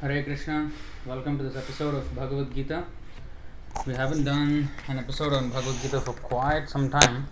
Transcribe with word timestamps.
Hare 0.00 0.22
Krishna, 0.22 0.70
welcome 1.06 1.38
to 1.38 1.44
this 1.44 1.56
episode 1.56 1.94
of 1.94 2.14
Bhagavad 2.14 2.54
Gita. 2.54 2.84
We 3.86 3.94
haven't 3.94 4.24
done 4.24 4.68
an 4.88 4.98
episode 4.98 5.32
on 5.32 5.48
Bhagavad 5.48 5.80
Gita 5.80 6.02
for 6.02 6.12
quite 6.12 6.68
some 6.68 6.90
time, 6.90 7.28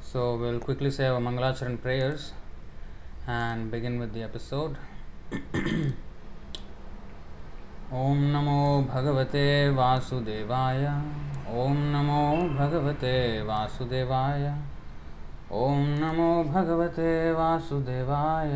so 0.00 0.36
we'll 0.36 0.60
quickly 0.60 0.90
say 0.90 1.08
our 1.08 1.20
Mangalacharan 1.20 1.82
prayers 1.82 2.32
and 3.26 3.70
begin 3.70 3.98
with 4.00 4.14
the 4.14 4.22
episode. 4.22 4.78
ॐ 7.92 8.18
नमो 8.32 8.60
भगवते 8.88 9.44
वासुदेवाय 9.76 10.84
ॐ 11.62 11.76
नमो 11.94 12.20
भगवते 12.58 13.16
वासुदेवाय 13.48 14.46
ॐ 15.52 15.84
नमो 16.00 16.30
भगवते 16.54 17.10
वासुदेवाय 17.32 18.54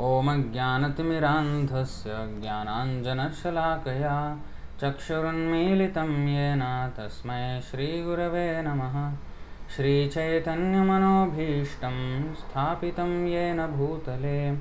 ॐ 0.00 0.52
ज्ञानतिमिरान्धस्य 0.52 2.38
ज्ञानाञ्जनशलाकया 2.40 4.38
चक्षुरुन्मीलितं 4.80 6.28
येन 6.28 6.92
तस्मै 6.96 7.60
श्रीगुरवे 7.60 8.62
नमः। 8.62 9.12
श्रीचैतन्यमनोभीष्टं 9.76 11.96
स्थापितं 12.34 13.26
येन 13.26 13.66
भूतले। 13.66 14.58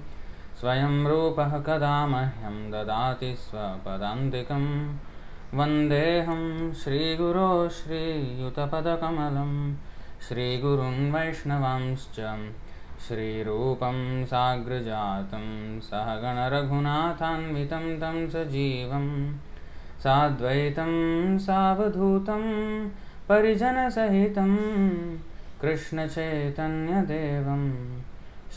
स्वयं 0.60 1.08
रूपः 1.08 1.60
कदा 1.60 2.08
मह्यं 2.08 2.72
ददाति 2.72 3.36
स्वपदान्तिकं। 3.36 4.96
वन्देऽहं 5.54 6.74
श्रीगुरो 6.74 7.70
श्रीयुतपदकमलं। 7.70 9.76
श्रीगुरुन् 10.28 11.12
वैष्णवांश्च 11.12 12.20
श्रीरूपं 13.08 14.26
साग्रजातं 14.26 15.80
सहगणरघुनाथान्वितं 15.80 18.02
तं 18.02 18.30
सजीवं 18.30 19.38
साद्वैतं 20.00 21.38
सावधूतं 21.38 22.44
परिजनसहितं 23.30 24.56
कृष्णचैतन्यदेवं 25.62 27.64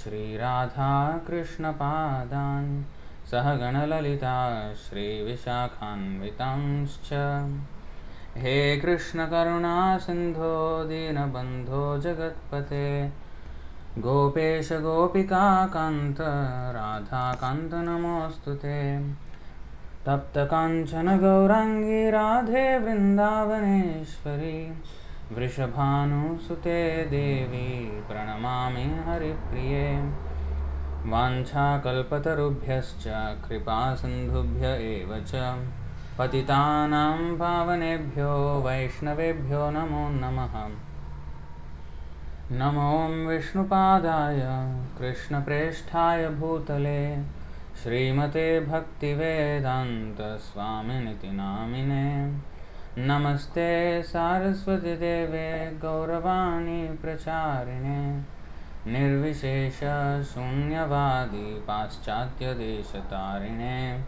श्रीराधाकृष्णपादान् 0.03 2.83
सहगणललिता 3.31 4.75
श्रीविशाखान्वितांश्च। 4.75 7.13
हे 8.37 8.77
कृष्णकरुणासिन्धो 8.77 10.85
दीनबन्धो 10.85 11.99
जगत्पते 11.99 13.20
गोपेश 13.99 14.73
गोपिकान्त 14.73 16.17
राधाकान्त 16.75 17.71
नमोऽस्तु 17.75 18.55
ते। 18.55 19.13
तप्तकाञ्चन 20.07 21.19
गौराङ्गी 21.19 22.11
राधे 22.11 22.79
वृन्दावनेश्वरी 22.79 24.83
वृषभानुसुते 25.33 27.05
देवी, 27.05 28.05
प्रणमामि 28.09 28.81
हरिप्रिये। 28.81 30.13
वाञ्छाकल्पतरुभ्यश्च, 31.07 33.35
कृपासिन्धुभ्य 33.49 34.67
एव 34.67 35.25
च। 35.27 35.59
पतितानां 36.19 37.37
पावनेभ्यो, 37.37 38.63
वैष्णवेभ्यो 38.67 39.71
नमो 39.71 40.09
नमः। 40.09 40.90
नमो 42.53 43.29
विष्णुपादाय 43.29 44.41
कृष्णप्रेष्ठाय 44.99 46.29
भूतले 46.29 47.23
श्रीमते 47.83 48.61
भक्तिवेदान्तस्वामिनिति 48.61 51.33
नामिने। 51.33 52.41
नमस्ते 52.99 54.03
सारस्वतीदेवे 54.03 55.79
गौरवाणी 55.83 56.97
प्रचारिणे। 56.97 58.23
निर्विशेषशून्यवादी 58.93 61.55
पाश्चात्यदेशतारिणे 61.55 64.05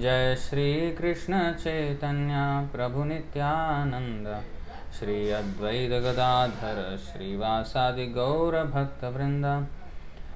जय 0.00 0.36
श्रीकृष्णचैतन्य 0.36 2.34
प्रभुनित्यानन्द 2.76 4.42
श्री 4.98 5.30
अद्वैत 5.30 5.90
गदाधर 6.04 6.78
श्रीवासादि 7.04 8.06
गौर 8.06 8.56
भक्त 8.64 9.04
वृंद 9.14 9.46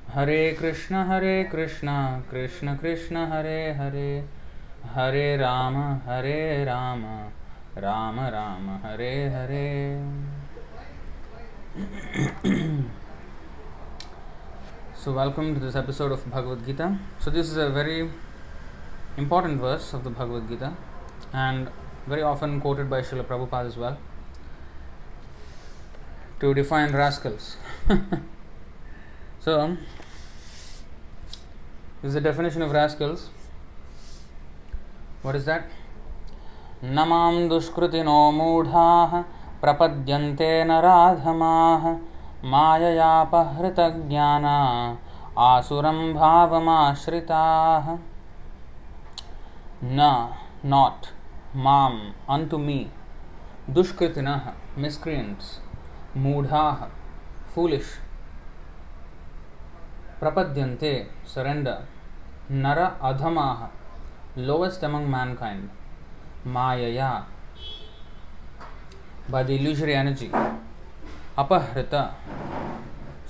Hare 0.08 0.38
Krishna 0.60 1.02
Hare 1.08 1.32
Krishna 1.44 1.88
Krishna 2.30 2.76
Krishna, 2.76 3.24
Hare 3.32 3.58
Hare. 3.72 4.08
Hare 4.94 5.36
Rama 5.36 5.76
Hare 6.06 6.64
Rama 6.64 7.04
Rama 7.78 8.20
Rama, 8.36 8.70
Hare 8.84 9.12
Hare. 9.28 9.68
So 15.04 15.12
welcome 15.12 15.54
to 15.54 15.60
this 15.60 15.76
episode 15.76 16.12
of 16.12 16.28
Bhagavad 16.30 16.64
Gita 16.66 16.90
so 17.24 17.30
this 17.30 17.52
is 17.52 17.60
a 17.60 17.68
very 17.76 18.00
important 19.18 19.60
verse 19.62 19.94
of 19.94 20.02
the 20.02 20.16
Bhagavad 20.18 20.48
Gita 20.48 20.76
and 21.34 21.68
very 22.08 22.22
often 22.34 22.60
quoted 22.60 22.90
by 22.90 23.02
Srila 23.04 23.22
Prabhupada 23.22 23.66
is 23.66 23.80
well 23.80 23.96
to 26.39 26.53
define 26.53 26.93
rascals. 26.93 27.57
so, 29.39 29.77
this 32.01 32.09
is 32.09 32.13
the 32.13 32.21
definition 32.21 32.61
of 32.61 32.71
rascals. 32.71 33.29
What 35.21 35.35
is 35.35 35.45
that? 35.45 35.69
नमां 36.83 37.47
दुष्कृतिनो 37.49 38.19
मूढाः 38.37 39.11
प्रपद्यन्ते 39.61 40.51
नराधमाः 40.69 41.83
माययापहृतज्ञाना 42.53 43.27
आसुरं 45.47 45.99
भावमाश्रिताः 46.13 47.97
न 49.83 49.99
not 50.63 51.09
mam 51.55 52.13
unto 52.29 52.57
me 52.57 52.91
dushkritinah 53.67 54.53
miscreants 54.77 55.59
moodhah 56.24 56.88
foolish 57.54 57.88
prapadyante 60.20 60.92
surrender 61.32 61.78
nara 62.64 62.86
adhamah 63.08 63.68
lowest 64.48 64.82
among 64.88 65.06
mankind 65.16 65.68
mayaya 66.56 67.10
by 69.28 69.42
the 69.48 69.54
illusory 69.58 69.94
energy 70.02 70.30
apahrita 71.42 72.02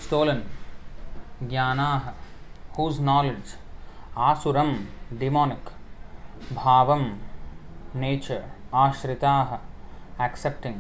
stolen 0.07 0.43
jnanah 1.53 2.15
whose 2.77 2.99
knowledge 3.09 3.53
asuram 4.31 4.73
demonic 5.23 5.65
bhavam 6.59 7.07
nature 8.07 8.45
ashritaha 8.85 9.59
accepting 10.27 10.79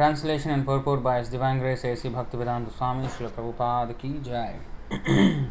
translation 0.00 0.50
and 0.50 0.64
purport 0.64 1.02
by 1.02 1.18
his 1.18 1.28
divine 1.28 1.58
grace 1.58 1.84
A.C. 1.84 2.08
Bhaktivedanta 2.08 2.74
Swami 2.74 3.06
Srila 3.06 3.30
Prabhupada 3.38 3.96
ki 4.02 4.12
jai 4.26 4.54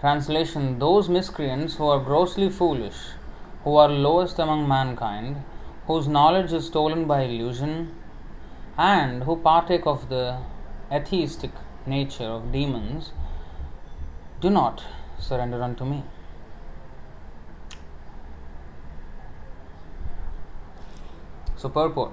translation 0.00 0.78
those 0.78 1.10
miscreants 1.16 1.74
who 1.74 1.88
are 1.94 1.98
grossly 2.06 2.48
foolish 2.48 3.00
who 3.64 3.74
are 3.76 3.90
lowest 4.06 4.38
among 4.44 4.66
mankind 4.66 5.42
whose 5.88 6.08
knowledge 6.08 6.54
is 6.60 6.64
stolen 6.64 7.04
by 7.10 7.18
illusion 7.24 7.74
and 8.78 9.24
who 9.24 9.36
partake 9.48 9.86
of 9.94 10.08
the 10.08 10.24
atheistic 10.90 11.60
nature 11.96 12.30
of 12.38 12.50
demons 12.56 13.12
do 14.40 14.48
not 14.48 14.82
surrender 15.18 15.62
unto 15.62 15.84
me. 15.84 16.02
So, 21.58 21.68
purport. 21.68 22.12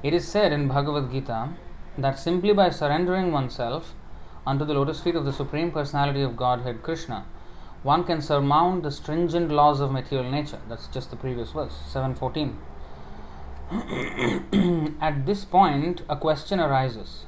It 0.00 0.14
is 0.14 0.28
said 0.28 0.52
in 0.52 0.68
Bhagavad 0.68 1.10
Gita 1.10 1.48
that 1.96 2.20
simply 2.20 2.52
by 2.52 2.70
surrendering 2.70 3.32
oneself 3.32 3.94
unto 4.46 4.64
the 4.64 4.74
lotus 4.74 5.00
feet 5.00 5.16
of 5.16 5.24
the 5.24 5.32
Supreme 5.32 5.72
Personality 5.72 6.22
of 6.22 6.36
Godhead 6.36 6.84
Krishna, 6.84 7.26
one 7.82 8.04
can 8.04 8.22
surmount 8.22 8.84
the 8.84 8.92
stringent 8.92 9.50
laws 9.50 9.80
of 9.80 9.90
material 9.90 10.30
nature. 10.30 10.60
That's 10.68 10.86
just 10.86 11.10
the 11.10 11.16
previous 11.16 11.50
verse, 11.50 11.74
714. 11.88 12.56
At 15.00 15.26
this 15.26 15.44
point, 15.44 16.02
a 16.08 16.16
question 16.16 16.60
arises 16.60 17.26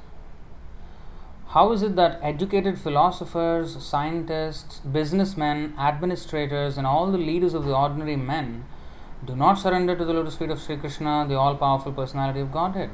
How 1.49 1.73
is 1.73 1.83
it 1.83 1.97
that 1.97 2.21
educated 2.23 2.79
philosophers, 2.79 3.85
scientists, 3.85 4.79
businessmen, 4.79 5.75
administrators, 5.77 6.79
and 6.79 6.87
all 6.87 7.11
the 7.11 7.19
leaders 7.19 7.53
of 7.53 7.65
the 7.65 7.75
ordinary 7.77 8.17
men 8.17 8.65
Do 9.25 9.37
not 9.37 9.55
surrender 9.55 9.97
to 9.97 10.05
the 10.05 10.15
lotus 10.15 10.37
feet 10.37 10.51
of 10.51 10.61
Sri 10.61 10.77
Krishna, 10.77 11.27
the 11.29 11.37
all 11.37 11.55
powerful 11.57 11.93
personality 11.93 12.41
of 12.41 12.53
Godhead. 12.53 12.91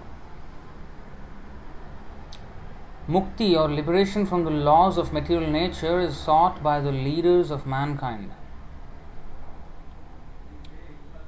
Mukti 3.09 3.57
or 3.57 3.69
liberation 3.73 4.27
from 4.27 4.45
the 4.45 4.51
laws 4.51 4.99
of 4.99 5.13
material 5.13 5.49
nature 5.49 6.01
is 6.01 6.17
sought 6.17 6.63
by 6.63 6.81
the 6.81 6.91
leaders 6.91 7.53
of 7.53 7.65
mankind 7.65 8.33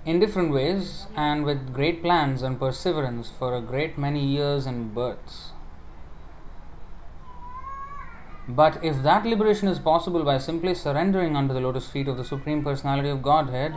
in 0.08 0.18
different 0.18 0.50
ways 0.50 1.06
and 1.14 1.44
with 1.44 1.74
great 1.74 2.02
plans 2.02 2.42
and 2.42 2.58
perseverance 2.58 3.30
for 3.38 3.54
a 3.54 3.60
great 3.60 3.98
many 3.98 4.24
years 4.24 4.64
and 4.64 4.94
births. 4.94 5.52
But 8.48 8.82
if 8.82 9.02
that 9.02 9.26
liberation 9.26 9.68
is 9.68 9.78
possible 9.78 10.24
by 10.24 10.38
simply 10.38 10.74
surrendering 10.74 11.36
under 11.36 11.52
the 11.52 11.60
lotus 11.60 11.88
feet 11.88 12.08
of 12.08 12.16
the 12.16 12.24
Supreme 12.24 12.64
Personality 12.64 13.10
of 13.10 13.22
Godhead, 13.22 13.74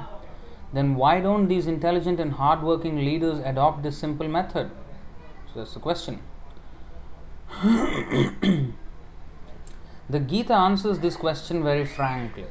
then 0.74 0.96
why 0.96 1.20
don't 1.20 1.48
these 1.48 1.68
intelligent 1.68 2.20
and 2.20 2.34
hard-working 2.34 2.98
leaders 2.98 3.40
adopt 3.40 3.84
this 3.84 3.98
simple 3.98 4.28
method? 4.28 4.72
So 5.54 5.60
that's 5.60 5.74
the 5.74 5.80
question. 5.80 6.20
the 10.10 10.20
Gita 10.20 10.54
answers 10.54 11.00
this 11.00 11.16
question 11.18 11.64
very 11.64 11.86
frankly. 11.86 12.46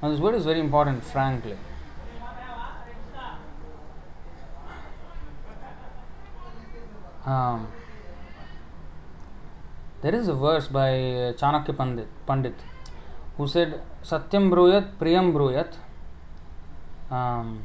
Now, 0.00 0.10
this 0.10 0.20
word 0.20 0.34
is 0.34 0.44
very 0.44 0.60
important, 0.60 1.02
frankly. 1.04 1.56
Um, 7.24 7.68
there 10.02 10.14
is 10.14 10.28
a 10.28 10.34
verse 10.34 10.68
by 10.68 10.90
Chanakya 11.40 11.74
Pandit, 11.76 12.08
Pandit 12.26 12.54
who 13.38 13.48
said, 13.48 13.80
Satyam 14.02 14.50
Bruyat, 14.50 14.98
Priyam 14.98 15.32
Bruyat. 15.32 15.74
Um, 17.14 17.62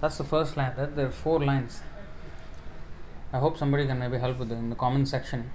that's 0.00 0.18
the 0.18 0.24
first 0.24 0.56
line. 0.56 0.72
That 0.76 0.96
there 0.96 1.06
are 1.06 1.18
four 1.24 1.38
lines. 1.44 1.80
I 3.32 3.38
hope 3.38 3.56
somebody 3.56 3.86
can 3.86 4.00
maybe 4.00 4.18
help 4.18 4.38
with 4.38 4.50
it 4.50 4.56
in 4.56 4.70
the 4.70 4.76
comment 4.76 5.08
section. 5.08 5.50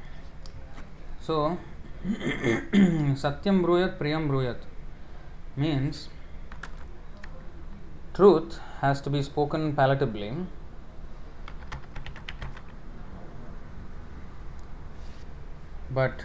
So, 1.20 1.58
Satyam 2.06 3.62
Bruyat, 3.66 3.98
Priyam 3.98 4.30
Bruyat 4.30 4.58
means 5.58 6.08
truth 8.14 8.60
has 8.80 9.02
to 9.02 9.10
be 9.10 9.22
spoken 9.22 9.74
palatably. 9.74 10.46
But 15.90 16.24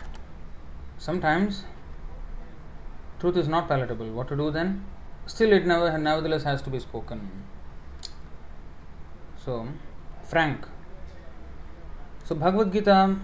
sometimes 0.96 1.64
truth 3.18 3.36
is 3.36 3.48
not 3.48 3.66
palatable. 3.66 4.12
What 4.12 4.28
to 4.28 4.36
do 4.36 4.52
then? 4.52 4.84
Still, 5.26 5.52
it 5.52 5.66
never, 5.66 5.98
nevertheless 5.98 6.44
has 6.44 6.62
to 6.62 6.70
be 6.70 6.78
spoken. 6.78 7.28
So, 9.44 9.68
frank. 10.22 10.66
So, 12.24 12.34
Bhagavad 12.36 12.72
Gita 12.72 13.16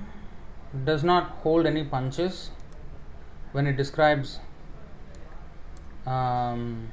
does 0.85 1.05
not 1.05 1.31
hold 1.43 1.67
any 1.67 1.85
punches 1.85 2.51
when 3.53 3.69
it 3.69 3.77
describes, 3.77 4.41
um, 6.05 6.91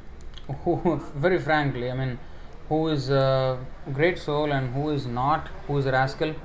who, 0.64 1.02
very 1.16 1.40
frankly, 1.40 1.90
I 1.90 1.96
mean, 1.96 2.20
who 2.68 2.88
is 2.90 3.10
a 3.10 3.60
great 3.92 4.20
soul 4.20 4.52
and 4.52 4.74
who 4.76 4.90
is 4.90 5.08
not, 5.08 5.48
who 5.66 5.78
is 5.80 5.88
a 5.88 5.92
rascal, 5.92 6.36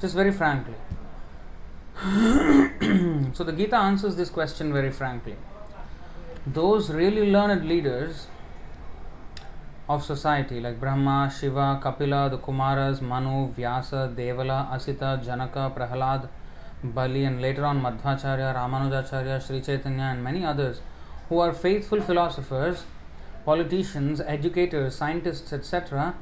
just 0.00 0.14
very 0.14 0.30
frankly. 0.30 0.74
so, 3.34 3.42
the 3.42 3.52
Gita 3.52 3.76
answers 3.76 4.14
this 4.14 4.30
question 4.30 4.72
very 4.72 4.92
frankly. 4.92 5.34
Those 6.46 6.88
really 6.90 7.30
learned 7.30 7.68
leaders 7.68 8.26
of 9.90 10.02
society 10.02 10.58
like 10.58 10.80
Brahma, 10.80 11.30
Shiva, 11.38 11.78
Kapila, 11.82 12.30
the 12.30 12.38
Kumaras, 12.38 13.02
Manu, 13.02 13.52
Vyasa, 13.52 14.10
Devala, 14.16 14.72
Asita, 14.72 15.22
Janaka, 15.22 15.70
Prahalad, 15.76 16.28
Bali, 16.82 17.24
and 17.24 17.42
later 17.42 17.66
on 17.66 17.82
Madhvacharya, 17.82 18.54
Ramanujacharya, 18.54 19.46
Sri 19.46 19.60
Chaitanya, 19.60 20.04
and 20.04 20.24
many 20.24 20.42
others 20.42 20.80
who 21.28 21.38
are 21.40 21.52
faithful 21.52 22.00
philosophers, 22.00 22.84
politicians, 23.44 24.22
educators, 24.22 24.94
scientists, 24.94 25.52
etc., 25.52 26.14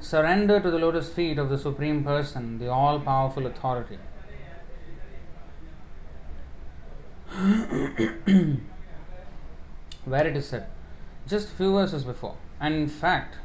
surrender 0.00 0.58
to 0.58 0.70
the 0.70 0.78
lotus 0.78 1.10
feet 1.10 1.36
of 1.36 1.50
the 1.50 1.58
Supreme 1.58 2.02
Person, 2.02 2.58
the 2.58 2.68
all 2.70 2.98
powerful 2.98 3.46
authority. 3.46 3.98
Where 10.06 10.26
it 10.26 10.36
is 10.36 10.48
said, 10.48 10.66
just 11.26 11.48
few 11.48 11.72
verses 11.72 12.04
before, 12.04 12.36
and 12.60 12.74
in 12.74 12.88
fact, 12.88 13.38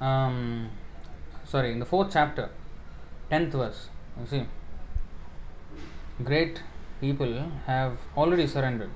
um, 0.00 0.70
sorry, 1.44 1.72
in 1.72 1.80
the 1.80 1.84
fourth 1.84 2.10
chapter, 2.12 2.50
tenth 3.28 3.52
verse, 3.52 3.88
you 4.20 4.26
see, 4.26 4.44
great 6.22 6.62
people 7.00 7.50
have 7.66 7.98
already 8.16 8.46
surrendered. 8.46 8.90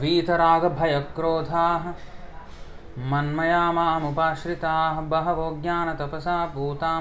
वीतरागभयक्रोधाः 0.00 1.82
मन्मया 3.10 3.64
मामुपाश्रिताः 3.72 5.00
बहवो 5.10 5.50
ज्ञानतपसा 5.62 6.36
पूता 6.54 6.92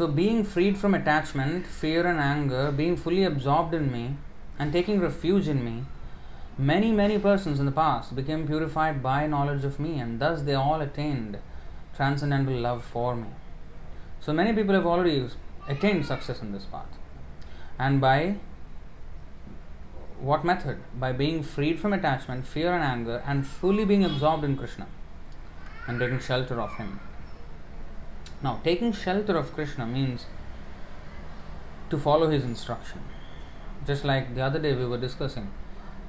So, 0.00 0.06
being 0.06 0.44
freed 0.44 0.78
from 0.78 0.94
attachment, 0.94 1.66
fear, 1.66 2.06
and 2.06 2.18
anger, 2.18 2.72
being 2.72 2.96
fully 2.96 3.22
absorbed 3.22 3.74
in 3.74 3.92
me, 3.92 4.16
and 4.58 4.72
taking 4.72 4.98
refuge 4.98 5.46
in 5.46 5.62
me, 5.62 5.84
many, 6.56 6.90
many 6.90 7.18
persons 7.18 7.60
in 7.60 7.66
the 7.66 7.70
past 7.70 8.16
became 8.16 8.46
purified 8.46 9.02
by 9.02 9.26
knowledge 9.26 9.62
of 9.62 9.78
me, 9.78 9.98
and 9.98 10.18
thus 10.18 10.40
they 10.40 10.54
all 10.54 10.80
attained 10.80 11.36
transcendental 11.94 12.54
love 12.54 12.82
for 12.82 13.14
me. 13.14 13.26
So, 14.22 14.32
many 14.32 14.54
people 14.54 14.74
have 14.74 14.86
already 14.86 15.28
attained 15.68 16.06
success 16.06 16.40
in 16.40 16.52
this 16.52 16.64
path. 16.64 16.96
And 17.78 18.00
by 18.00 18.36
what 20.18 20.46
method? 20.46 20.78
By 20.98 21.12
being 21.12 21.42
freed 21.42 21.78
from 21.78 21.92
attachment, 21.92 22.46
fear, 22.46 22.72
and 22.72 22.82
anger, 22.82 23.22
and 23.26 23.46
fully 23.46 23.84
being 23.84 24.06
absorbed 24.06 24.44
in 24.44 24.56
Krishna 24.56 24.86
and 25.86 26.00
taking 26.00 26.20
shelter 26.20 26.58
of 26.58 26.74
Him. 26.76 27.00
Now, 28.42 28.60
taking 28.64 28.92
shelter 28.92 29.36
of 29.36 29.52
Krishna 29.52 29.86
means 29.86 30.26
to 31.90 31.98
follow 31.98 32.30
his 32.30 32.42
instruction. 32.42 33.00
Just 33.86 34.04
like 34.04 34.34
the 34.34 34.40
other 34.40 34.58
day 34.58 34.74
we 34.74 34.86
were 34.86 34.98
discussing. 34.98 35.50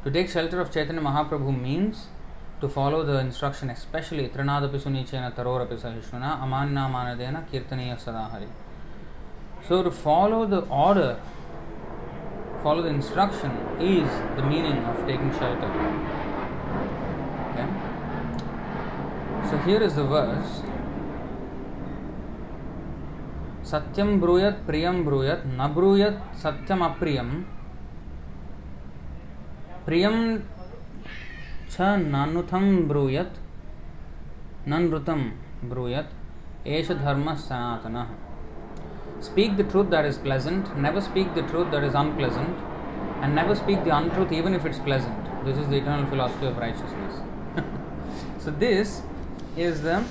To 0.04 0.12
take 0.12 0.30
shelter 0.30 0.62
of 0.62 0.72
Chaitanya 0.72 1.02
Mahaprabhu 1.02 1.60
means 1.62 2.08
to 2.62 2.70
follow 2.70 3.04
the 3.04 3.20
instruction, 3.20 3.70
especially 3.70 4.30
Trinadapi 4.30 4.80
Sunichena 4.80 5.34
Tarorapi 5.36 5.78
Sahishnuna 5.78 6.42
Amanna 6.42 6.90
Manadena 6.90 7.46
Kirtaniya 7.50 8.00
Sadahari. 8.02 8.48
So, 9.68 9.84
to 9.84 9.92
follow 9.92 10.46
the 10.46 10.62
order, 10.62 11.20
follow 12.64 12.82
the 12.82 12.90
instruction 12.90 13.52
is 13.80 14.10
the 14.38 14.44
meaning 14.44 14.78
of 14.86 15.06
taking 15.06 15.32
shelter. 15.34 15.68
Okay? 17.52 17.68
So, 19.50 19.58
here 19.58 19.84
is 19.84 19.96
the 19.96 20.04
verse 20.06 20.62
सत्यम 23.66 24.20
ब्रूयत 24.22 24.64
प्रियम 24.68 25.04
ब्रूयत, 25.06 25.44
न 25.48 25.68
ब्रूयत, 25.74 26.22
सत्यम 26.38 26.84
अप्रियम। 26.86 27.30
प्रियम 29.86 30.16
छ 31.70 31.82
नानुथम 32.08 32.66
ब्रूयत 32.88 33.38
ननृतम 34.68 35.22
ब्रूयत, 35.70 36.10
एष 36.68 36.92
धर्म 36.94 37.34
सनातन 37.36 37.96
speak 39.24 39.56
the 39.58 39.70
truth 39.72 39.86
that 39.92 40.06
is 40.06 40.20
pleasant 40.24 40.76
never 40.78 41.02
speak 41.02 41.34
the 41.36 41.46
truth 41.50 41.66
that 41.72 41.84
is 41.84 41.96
unpleasant 41.98 43.24
and 43.24 43.34
never 43.36 43.56
speak 43.56 43.84
the 43.84 43.90
untruth 44.10 44.34
even 44.34 44.56
if 44.56 44.68
it's 44.68 44.80
pleasant 44.86 45.30
this 45.46 45.58
is 45.58 45.70
the 45.70 45.74
eternal 45.74 46.06
philosophy 46.10 46.48
of 46.48 46.60
righteousness 46.60 48.44
so 48.46 48.52
this 48.60 48.98
is 49.60 49.84
the 49.86 50.04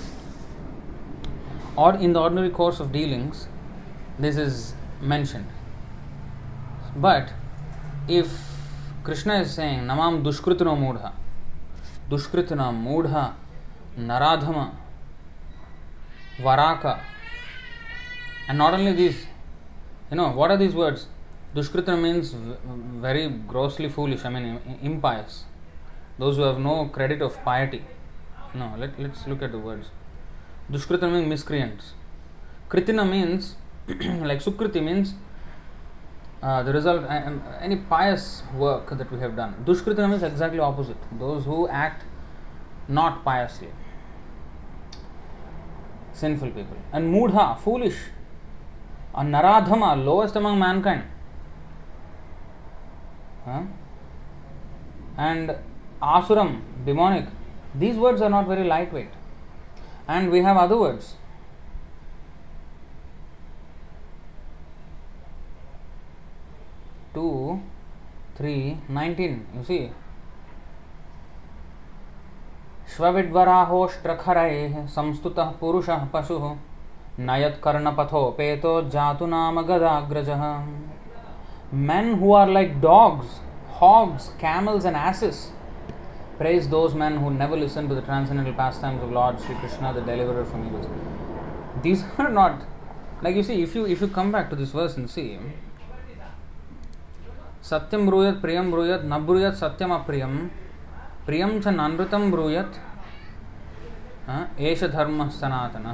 or 1.77 1.95
in 1.95 2.13
the 2.13 2.21
ordinary 2.21 2.51
course 2.51 2.81
of 2.81 2.93
dealings, 2.93 3.49
this 4.19 4.37
is 4.37 4.75
mentioned. 5.01 5.47
But 6.97 7.33
if 8.09 8.29
Krishna 9.05 9.41
is 9.41 9.53
saying, 9.53 9.81
Namam 9.81 10.23
Dushkritana 10.23 10.77
Mudha, 10.77 11.13
Dushkritana 12.11 12.73
Mudha, 12.75 13.35
Naradhama, 13.99 14.73
Varaka, 16.39 17.01
and 18.49 18.59
not 18.59 18.75
only 18.75 18.93
these, 18.93 19.27
you 20.11 20.17
know, 20.17 20.31
what 20.33 20.51
are 20.51 20.57
these 20.57 20.75
words? 20.75 21.07
Dushkritana 21.55 22.01
means 22.03 22.35
very 23.01 23.29
grossly 23.29 23.89
foolish, 23.89 24.25
I 24.25 24.29
mean, 24.29 24.61
impious. 24.83 25.45
Those 26.19 26.37
who 26.37 26.43
have 26.43 26.59
no 26.59 26.87
credit 26.87 27.23
of 27.23 27.43
piety. 27.45 27.85
No, 28.55 28.75
let, 28.77 28.99
let's 29.01 29.27
look 29.27 29.43
at 29.43 29.53
the 29.53 29.59
words. 29.59 29.91
Dushkrita 30.71 31.11
means 31.11 31.27
miscreants. 31.27 31.95
Kritina 32.69 33.09
means, 33.09 33.57
like 33.89 34.41
Sukriti 34.41 34.83
means 34.83 35.15
uh, 36.43 36.63
the 36.63 36.73
result, 36.73 37.05
uh, 37.05 37.23
um, 37.27 37.43
any 37.61 37.77
pious 37.77 38.43
work 38.55 38.97
that 38.97 39.11
we 39.11 39.19
have 39.19 39.35
done. 39.37 39.55
Dushkritam 39.65 40.15
is 40.15 40.23
exactly 40.23 40.61
opposite. 40.61 40.97
Those 41.19 41.45
who 41.45 41.69
act 41.69 42.05
not 42.89 43.25
piously, 43.25 43.69
sinful 46.13 46.51
people. 46.51 46.77
And 46.93 47.13
mudha, 47.13 47.59
foolish. 47.59 47.97
And 49.15 49.35
naradhama, 49.35 50.05
lowest 50.05 50.37
among 50.37 50.59
mankind. 50.59 51.03
Huh? 53.45 53.63
And 55.19 55.57
asuram, 56.01 56.61
demonic. 56.87 57.27
These 57.75 57.97
words 57.97 58.21
are 58.21 58.31
not 58.31 58.47
very 58.47 58.65
lightweight. 58.65 59.11
And 60.11 60.31
we 60.33 60.43
have 60.43 60.57
other 60.57 60.77
words. 60.77 61.15
Two, 67.15 67.61
three, 68.37 68.79
nineteen. 68.89 69.47
You 69.57 69.65
see. 69.65 69.83
श्वविड्वराहोष्ट्रखरैः 72.97 74.75
संस्तुतः 74.95 75.51
पुरुषः 75.61 76.05
पशुः 76.15 76.47
नयत्कर्णपथोपेतो 77.27 78.73
जातु 78.91 79.27
नाम 79.27 79.61
गदाग्रजः 79.69 80.43
Men 81.73 82.15
who 82.19 82.33
are 82.33 82.49
like 82.49 82.81
dogs, 82.81 83.39
hogs, 83.81 84.31
camels, 84.41 84.85
and 84.85 84.97
asses 84.97 85.53
praise 86.40 86.68
those 86.70 86.94
men 86.94 87.18
who 87.18 87.32
never 87.32 87.58
listen 87.58 87.88
to 87.90 87.96
the 87.96 88.02
transcendental 88.02 88.54
pastimes 88.54 89.02
of 89.02 89.12
Lord 89.12 89.40
Sri 89.40 89.56
Krishna, 89.56 89.94
the 89.94 90.02
deliverer 90.02 90.46
from 90.46 90.68
evils. 90.68 90.88
These 91.82 92.04
are 92.18 92.30
not 92.30 92.62
like 93.22 93.36
you 93.36 93.44
see, 93.44 93.62
if 93.62 93.76
you 93.76 93.86
if 93.86 94.02
you 94.02 94.08
come 94.08 94.32
back 94.32 94.50
to 94.50 94.56
this 94.56 94.72
verse 94.72 94.98
and 94.98 95.10
see 95.10 95.40
सत्यम 97.66 98.06
ब्रूयत 98.06 98.36
प्रियम 98.42 98.70
ब्रूयत 98.72 99.02
न 99.06 99.18
ब्रूयत 99.26 99.54
सत्यम 99.60 99.94
अप्रियम 99.94 100.36
प्रियम 101.26 101.60
च 101.60 101.68
नानृतम 101.78 102.30
ब्रूयत 102.32 102.76
एष 104.72 104.84
धर्म 104.96 105.28
सनातन 105.38 105.88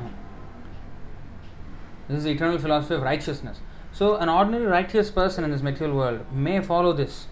This 2.07 2.17
is 2.17 2.23
the 2.25 2.31
eternal 2.31 2.59
philosophy 2.59 2.95
of 2.95 3.03
righteousness. 3.03 3.61
So, 3.93 4.17
an 4.17 4.27
ordinary 4.27 4.65
righteous 4.65 5.09
person 5.09 5.45
in 5.45 5.51
this 5.51 5.61
material 5.61 5.95
world 5.95 6.25
may 6.33 6.59
follow 6.59 6.91
this. 6.91 7.27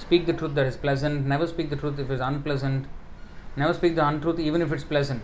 Speak 0.00 0.24
the 0.26 0.32
truth 0.32 0.54
that 0.54 0.66
is 0.66 0.76
pleasant, 0.76 1.26
never 1.26 1.46
speak 1.46 1.68
the 1.68 1.76
truth 1.76 1.98
if 1.98 2.10
it 2.10 2.14
is 2.14 2.20
unpleasant, 2.20 2.86
never 3.54 3.74
speak 3.74 3.96
the 3.96 4.06
untruth 4.06 4.38
even 4.38 4.62
if 4.62 4.72
it's 4.72 4.84
pleasant. 4.84 5.22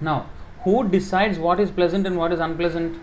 Now, 0.00 0.26
who 0.64 0.88
decides 0.88 1.38
what 1.38 1.58
is 1.58 1.70
pleasant 1.70 2.06
and 2.06 2.18
what 2.18 2.32
is 2.32 2.40
unpleasant? 2.40 2.98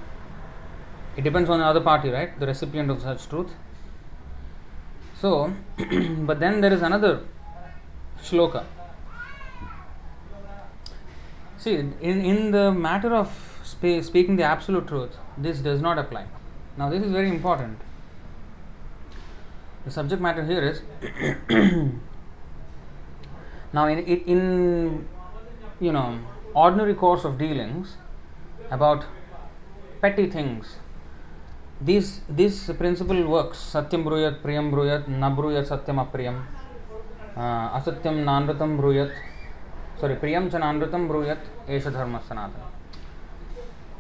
It 1.17 1.23
depends 1.23 1.49
on 1.49 1.59
the 1.59 1.65
other 1.65 1.81
party, 1.81 2.09
right? 2.09 2.39
The 2.39 2.45
recipient 2.45 2.91
of 2.91 3.01
such 3.01 3.27
truth. 3.27 3.51
So, 5.19 5.53
but 6.29 6.39
then 6.39 6.61
there 6.61 6.71
is 6.71 6.81
another 6.81 7.21
shloka. 8.21 8.63
See, 11.57 11.75
in, 11.75 11.95
in 12.01 12.51
the 12.51 12.71
matter 12.71 13.15
of 13.15 13.59
spe- 13.63 14.03
speaking 14.03 14.35
the 14.35 14.43
absolute 14.43 14.87
truth, 14.87 15.17
this 15.35 15.59
does 15.59 15.81
not 15.81 15.97
apply. 15.97 16.25
Now, 16.77 16.89
this 16.89 17.01
is 17.01 17.11
very 17.11 17.29
important. 17.29 17.79
The 19.85 19.91
subject 19.91 20.21
matter 20.21 20.43
here 20.45 20.63
is 20.63 20.81
now 23.73 23.87
in, 23.87 23.99
in 23.99 25.07
you 25.79 25.91
know 25.91 26.19
ordinary 26.53 26.93
course 26.93 27.25
of 27.25 27.37
dealings 27.37 27.97
about 28.71 29.03
petty 30.01 30.29
things. 30.29 30.77
This 31.81 32.21
this 32.29 32.71
principle 32.77 33.27
works. 33.27 33.57
Satyam 33.57 34.05
bruyat, 34.05 34.41
priyam 34.41 34.71
bruyat, 34.71 35.07
na 35.07 35.29
bruyat 35.35 35.67
satyam 35.67 35.99
apriyam, 36.05 36.43
uh, 37.35 37.77
asatyam 37.79 38.23
nanratam 38.29 38.77
bruyat. 38.79 39.11
Sorry, 39.99 40.15
priyam 40.15 40.49
cha 40.49 40.59
nanratam 40.59 41.09
bruyat, 41.09 41.39
esha 41.67 41.91
dharma 41.91 42.21
sanatana. 42.29 42.69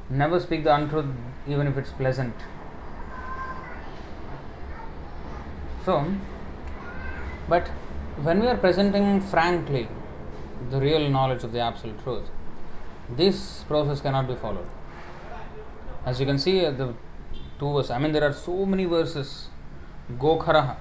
Never 0.09 0.39
speak 0.39 0.63
the 0.63 0.73
untruth 0.73 1.05
even 1.47 1.67
if 1.67 1.77
it's 1.77 1.91
pleasant. 1.91 2.35
So, 5.85 6.15
but 7.49 7.67
when 8.21 8.39
we 8.39 8.47
are 8.47 8.55
presenting 8.55 9.19
frankly 9.19 9.89
the 10.71 10.79
real 10.79 11.09
knowledge 11.09 11.43
of 11.43 11.51
the 11.51 11.59
absolute 11.59 12.01
truth, 12.03 12.29
this 13.09 13.63
process 13.63 13.99
cannot 13.99 14.29
be 14.29 14.35
followed. 14.35 14.67
As 16.05 16.21
you 16.21 16.25
can 16.25 16.39
see, 16.39 16.65
uh, 16.65 16.71
the 16.71 16.93
two 17.59 17.73
verses, 17.73 17.91
I 17.91 17.99
mean, 17.99 18.13
there 18.13 18.23
are 18.23 18.31
so 18.31 18.65
many 18.65 18.85
verses. 18.85 19.49
Gokharaha, 20.17 20.77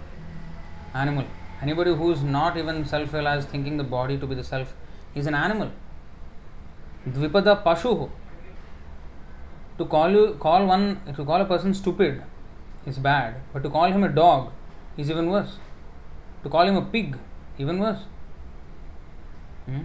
animal. 0.94 1.25
Anybody 1.61 1.94
who 1.94 2.12
is 2.12 2.23
not 2.23 2.56
even 2.56 2.85
self 2.85 3.12
realized, 3.12 3.49
thinking 3.49 3.76
the 3.76 3.85
body 3.85 4.18
to 4.18 4.26
be 4.26 4.37
the 4.37 4.44
self, 4.44 4.75
is 5.16 5.26
an 5.26 5.35
animal. 5.35 5.71
Dvipada 7.09 7.62
Pashu. 7.64 8.09
To 9.78 9.85
call 9.85 10.11
you, 10.11 10.37
call 10.38 10.66
one, 10.66 11.00
to 11.16 11.25
call 11.25 11.40
a 11.40 11.44
person 11.44 11.75
stupid 11.75 12.23
is 12.87 12.99
bad, 12.99 13.37
but 13.52 13.62
to 13.62 13.71
call 13.71 13.90
him 13.90 14.04
a 14.04 14.09
dog 14.09 14.52
is 14.96 15.11
even 15.11 15.30
worse. 15.30 15.56
To 16.42 16.49
call 16.49 16.66
him 16.66 16.76
a 16.76 16.82
pig, 16.82 17.18
even 17.58 17.78
worse. 17.78 18.02
Hmm? 19.66 19.84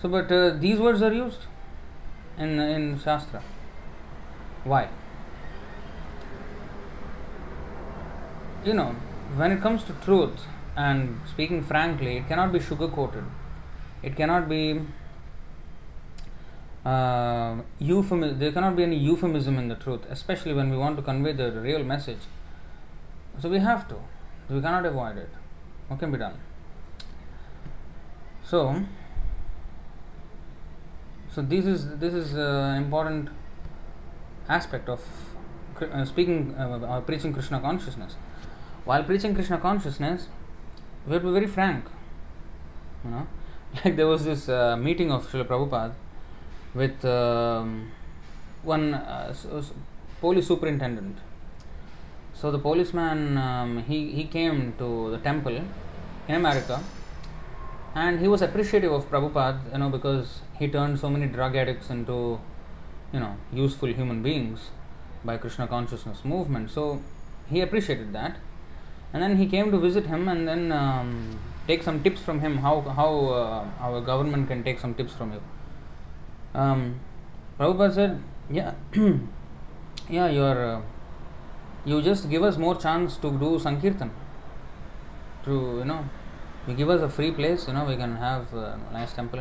So, 0.00 0.08
but 0.08 0.30
uh, 0.30 0.50
these 0.58 0.78
words 0.78 1.02
are 1.02 1.12
used 1.12 1.40
in 2.38 2.60
in 2.60 3.00
Shastra. 3.00 3.42
Why? 4.64 4.88
You 8.64 8.74
know, 8.74 8.94
when 9.36 9.52
it 9.52 9.60
comes 9.60 9.84
to 9.84 9.92
truth 10.04 10.46
and 10.76 11.20
speaking 11.26 11.62
frankly, 11.62 12.16
it 12.18 12.28
cannot 12.28 12.52
be 12.52 12.60
sugar 12.60 12.88
coated. 12.88 13.24
It 14.02 14.14
cannot 14.14 14.48
be 14.48 14.80
uh, 16.84 17.56
euphemism. 17.78 18.38
There 18.38 18.52
cannot 18.52 18.76
be 18.76 18.84
any 18.84 18.96
euphemism 18.96 19.58
in 19.58 19.68
the 19.68 19.74
truth, 19.74 20.02
especially 20.08 20.54
when 20.54 20.70
we 20.70 20.76
want 20.76 20.96
to 20.96 21.02
convey 21.02 21.32
the 21.32 21.50
real 21.52 21.82
message. 21.82 22.20
So 23.40 23.48
we 23.48 23.58
have 23.58 23.86
to. 23.88 23.96
We 24.48 24.60
cannot 24.60 24.84
avoid 24.84 25.16
it. 25.18 25.30
What 25.88 26.00
can 26.00 26.10
be 26.10 26.18
done? 26.18 26.38
So, 28.44 28.82
so 31.30 31.42
this 31.42 31.66
is 31.66 31.98
this 31.98 32.14
is 32.14 32.34
uh, 32.34 32.74
an 32.74 32.82
important 32.82 33.28
aspect 34.48 34.88
of 34.88 35.04
uh, 35.80 36.04
speaking 36.04 36.54
uh, 36.58 36.78
or 36.78 37.00
preaching 37.02 37.32
Krishna 37.32 37.60
consciousness. 37.60 38.16
While 38.84 39.04
preaching 39.04 39.34
Krishna 39.34 39.58
consciousness, 39.58 40.28
we 41.06 41.12
have 41.12 41.22
to 41.22 41.28
be 41.28 41.34
very 41.34 41.46
frank. 41.46 41.84
You 43.04 43.10
know, 43.10 43.26
like 43.84 43.96
there 43.96 44.06
was 44.06 44.24
this 44.24 44.48
uh, 44.48 44.76
meeting 44.76 45.12
of 45.12 45.28
Srila 45.28 45.46
Prabhupada 45.46 45.94
with 46.74 47.04
um, 47.04 47.92
one 48.62 48.94
uh, 48.94 49.34
police 50.20 50.48
superintendent. 50.48 51.18
So 52.40 52.52
the 52.52 52.58
policeman 52.60 53.36
um, 53.36 53.82
he 53.82 54.12
he 54.12 54.24
came 54.24 54.72
to 54.78 55.10
the 55.10 55.18
temple 55.18 55.56
in 56.28 56.34
America, 56.36 56.80
and 57.96 58.20
he 58.20 58.28
was 58.28 58.42
appreciative 58.42 58.92
of 58.92 59.10
Prabhupada, 59.10 59.72
you 59.72 59.78
know, 59.78 59.88
because 59.90 60.42
he 60.56 60.68
turned 60.68 61.00
so 61.00 61.10
many 61.10 61.26
drug 61.26 61.56
addicts 61.56 61.90
into, 61.90 62.38
you 63.12 63.18
know, 63.18 63.36
useful 63.52 63.88
human 63.88 64.22
beings 64.22 64.70
by 65.24 65.36
Krishna 65.36 65.66
consciousness 65.66 66.24
movement. 66.24 66.70
So 66.70 67.02
he 67.50 67.60
appreciated 67.60 68.12
that, 68.12 68.36
and 69.12 69.20
then 69.20 69.36
he 69.38 69.46
came 69.46 69.72
to 69.72 69.78
visit 69.78 70.06
him 70.06 70.28
and 70.28 70.46
then 70.46 70.70
um, 70.70 71.40
take 71.66 71.82
some 71.82 72.04
tips 72.04 72.20
from 72.20 72.38
him 72.38 72.58
how 72.58 72.82
how 72.82 73.10
uh, 73.40 73.64
our 73.80 74.00
government 74.00 74.46
can 74.46 74.62
take 74.62 74.78
some 74.78 74.94
tips 74.94 75.12
from 75.12 75.32
you. 75.32 75.42
Um, 76.54 77.00
Prabhupada 77.58 77.92
said, 77.92 78.22
yeah, 78.48 78.74
yeah, 80.08 80.28
you're. 80.28 80.64
Uh, 80.76 80.80
you 81.88 82.02
just 82.02 82.28
give 82.28 82.42
us 82.42 82.56
more 82.64 82.76
chance 82.84 83.16
to 83.24 83.30
do 83.42 83.58
sankirtan. 83.66 84.10
To 85.44 85.52
you 85.80 85.84
know 85.90 86.00
you 86.66 86.74
give 86.74 86.90
us 86.94 87.00
a 87.00 87.08
free 87.08 87.30
place 87.30 87.66
you 87.68 87.74
know 87.74 87.84
we 87.84 87.96
can 87.96 88.16
have 88.16 88.52
a 88.52 88.78
nice 88.92 89.12
temple. 89.12 89.40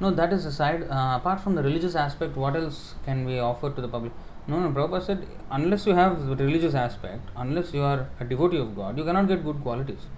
No 0.00 0.10
that 0.10 0.32
is 0.32 0.44
aside 0.44 0.82
uh, 0.90 1.18
apart 1.18 1.40
from 1.40 1.54
the 1.54 1.62
religious 1.62 1.94
aspect 1.94 2.36
what 2.36 2.56
else 2.56 2.94
can 3.04 3.24
we 3.24 3.38
offer 3.38 3.70
to 3.70 3.80
the 3.80 3.88
public? 3.88 4.12
No 4.48 4.58
no 4.60 4.70
Prabhupada 4.70 5.06
said 5.06 5.26
unless 5.50 5.86
you 5.86 5.94
have 5.94 6.26
the 6.26 6.44
religious 6.44 6.74
aspect 6.74 7.28
unless 7.36 7.72
you 7.72 7.82
are 7.82 8.08
a 8.18 8.24
devotee 8.24 8.58
of 8.58 8.74
God 8.74 8.98
you 8.98 9.04
cannot 9.04 9.28
get 9.28 9.44
good 9.44 9.62
qualities. 9.62 10.08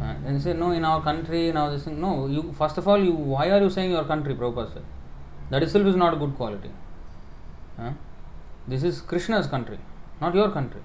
Uh, 0.00 0.14
and 0.24 0.36
he 0.36 0.42
said 0.42 0.58
no 0.58 0.70
in 0.70 0.84
our 0.84 1.02
country 1.02 1.52
now 1.52 1.68
this 1.70 1.84
thing 1.84 2.00
no 2.00 2.12
you 2.26 2.42
first 2.62 2.78
of 2.78 2.88
all 2.88 3.04
you 3.08 3.12
why 3.34 3.50
are 3.50 3.60
you 3.60 3.68
saying 3.68 3.90
your 3.90 4.04
country 4.04 4.34
Prabhupada 4.34 4.72
said? 4.72 4.84
That 5.50 5.62
itself 5.62 5.86
is 5.86 5.96
not 5.96 6.14
a 6.14 6.16
good 6.16 6.34
quality. 6.36 6.70
Uh, 7.78 7.92
this 8.66 8.82
is 8.82 9.00
Krishna's 9.12 9.46
country 9.46 9.78
not 10.20 10.34
your 10.34 10.50
country. 10.50 10.80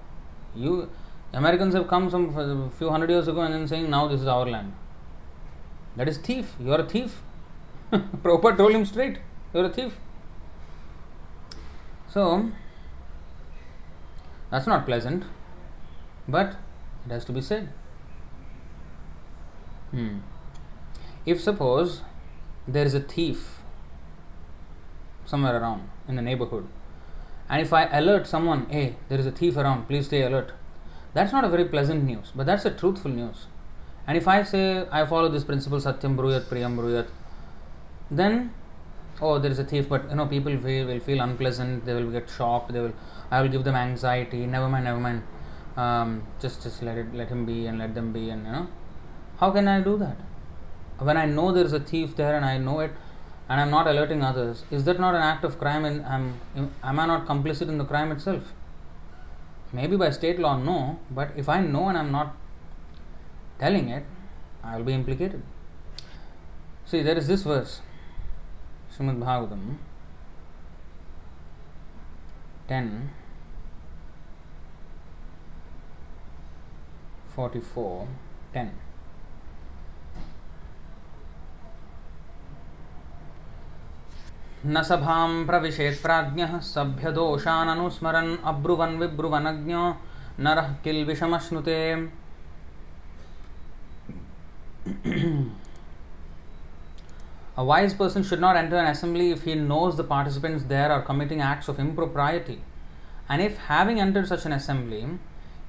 You 0.55 0.89
Americans 1.33 1.73
have 1.73 1.87
come 1.87 2.09
some 2.09 2.69
few 2.71 2.89
hundred 2.89 3.09
years 3.09 3.27
ago 3.27 3.41
and 3.41 3.53
then 3.53 3.67
saying 3.67 3.89
now 3.89 4.07
this 4.07 4.21
is 4.21 4.27
our 4.27 4.45
land. 4.45 4.73
That 5.95 6.07
is 6.07 6.17
thief. 6.17 6.55
You 6.59 6.73
are 6.73 6.81
a 6.81 6.87
thief. 6.87 7.21
Prabhupada 7.91 8.57
told 8.57 8.71
him 8.71 8.85
straight, 8.85 9.17
you 9.53 9.59
are 9.59 9.65
a 9.65 9.69
thief. 9.69 9.97
So 12.09 12.51
That's 14.53 14.67
not 14.67 14.85
pleasant, 14.85 15.23
but 16.27 16.57
it 17.07 17.11
has 17.11 17.25
to 17.25 17.31
be 17.31 17.41
said. 17.41 17.69
Hmm. 19.89 20.19
If 21.25 21.41
suppose 21.41 22.01
there 22.67 22.85
is 22.85 22.93
a 22.93 22.99
thief 22.99 23.61
somewhere 25.25 25.59
around 25.59 25.89
in 26.07 26.17
the 26.17 26.21
neighborhood, 26.21 26.67
and 27.49 27.61
if 27.61 27.73
I 27.73 27.85
alert 27.85 28.27
someone, 28.27 28.67
hey, 28.69 28.95
there 29.09 29.19
is 29.19 29.25
a 29.25 29.31
thief 29.31 29.57
around, 29.57 29.87
please 29.87 30.07
stay 30.07 30.23
alert, 30.23 30.53
that's 31.13 31.31
not 31.31 31.43
a 31.43 31.49
very 31.49 31.65
pleasant 31.65 32.03
news, 32.03 32.31
but 32.35 32.45
that's 32.45 32.65
a 32.65 32.71
truthful 32.71 33.11
news. 33.11 33.47
And 34.07 34.17
if 34.17 34.27
I 34.27 34.43
say 34.43 34.85
I 34.91 35.05
follow 35.05 35.29
this 35.29 35.43
principle, 35.43 35.77
Satyam 35.77 36.17
Bruyat, 36.17 36.45
Priyam 36.45 36.75
Bruyat, 36.77 37.07
then 38.11 38.51
oh 39.21 39.39
there 39.39 39.51
is 39.51 39.59
a 39.59 39.63
thief 39.63 39.87
but 39.87 40.09
you 40.09 40.15
know 40.15 40.25
people 40.25 40.55
will, 40.55 40.85
will 40.85 40.99
feel 40.99 41.19
unpleasant 41.21 41.85
they 41.85 41.93
will 41.93 42.11
get 42.11 42.29
shocked 42.29 42.73
they 42.73 42.79
will 42.79 42.93
i 43.31 43.41
will 43.41 43.49
give 43.49 43.63
them 43.63 43.75
anxiety 43.75 44.45
never 44.45 44.67
mind 44.69 44.85
never 44.85 44.99
mind. 44.99 45.23
Um, 45.75 46.27
just 46.39 46.61
just 46.61 46.83
let 46.83 46.99
it 46.99 47.15
let 47.15 47.29
him 47.29 47.47
be 47.47 47.65
and 47.65 47.79
let 47.79 47.95
them 47.95 48.13
be 48.13 48.29
and 48.29 48.45
you 48.45 48.51
know. 48.51 48.67
How 49.39 49.49
can 49.49 49.67
i 49.67 49.81
do 49.81 49.97
that? 49.97 50.17
When 50.99 51.17
i 51.17 51.25
know 51.25 51.51
there 51.51 51.65
is 51.65 51.73
a 51.73 51.79
thief 51.79 52.15
there 52.15 52.35
and 52.35 52.45
i 52.45 52.59
know 52.59 52.79
it 52.79 52.91
and 53.53 53.61
i'm 53.61 53.69
not 53.69 53.87
alerting 53.87 54.23
others. 54.23 54.63
Is 54.71 54.83
that 54.85 54.99
not 54.99 55.13
an 55.13 55.21
act 55.21 55.43
of 55.47 55.57
crime 55.63 55.85
and 55.85 56.03
am 56.13 56.23
am 56.91 56.99
i 57.01 57.05
not 57.05 57.27
complicit 57.31 57.67
in 57.73 57.77
the 57.81 57.85
crime 57.91 58.11
itself? 58.11 58.51
Maybe 59.79 59.95
by 60.03 60.09
state 60.15 60.39
law 60.45 60.53
no. 60.57 60.77
But 61.19 61.33
if 61.43 61.49
i 61.55 61.59
know 61.61 61.83
and 61.89 61.99
i'm 61.99 62.11
not 62.11 62.35
telling 63.59 63.89
it 63.89 64.05
i 64.63 64.75
will 64.75 64.87
be 64.91 64.93
implicated. 64.93 65.43
See 66.85 67.03
there 67.03 67.17
is 67.23 67.27
this 67.27 67.43
verse 67.43 67.75
Srimad 68.95 69.19
Bhagavatam 69.25 69.77
10 72.67 73.11
44 77.35 78.07
10 78.53 78.71
न 84.66 84.82
सभां 84.82 85.46
प्रविशेत् 85.46 86.02
प्राज्ञः 86.02 86.58
सभ्यदोषाननुस्मरन् 86.74 88.36
अब्रुवन् 88.52 88.98
विब्रुवनज्ञो 88.98 89.84
नरः 90.40 90.72
किल्बिषमश्नुते 90.84 91.78
A 97.56 97.64
wise 97.64 97.94
person 97.94 98.22
should 98.22 98.40
not 98.40 98.56
enter 98.56 98.76
an 98.76 98.86
assembly 98.86 99.30
if 99.30 99.42
he 99.42 99.54
knows 99.54 99.96
the 99.96 100.04
participants 100.04 100.64
there 100.64 100.92
are 100.92 101.02
committing 101.02 101.40
acts 101.40 101.68
of 101.68 101.80
impropriety. 101.80 102.60
And 103.28 103.42
if, 103.42 103.58
having 103.58 104.00
entered 104.00 104.28
such 104.28 104.46
an 104.46 104.52
assembly, 104.52 105.06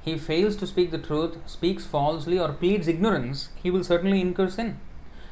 he 0.01 0.17
fails 0.17 0.55
to 0.57 0.67
speak 0.67 0.91
the 0.91 0.99
truth, 0.99 1.37
speaks 1.47 1.85
falsely, 1.85 2.39
or 2.39 2.53
pleads 2.53 2.87
ignorance, 2.87 3.49
he 3.61 3.71
will 3.71 3.83
certainly 3.83 4.21
incur 4.21 4.49
sin. 4.49 4.79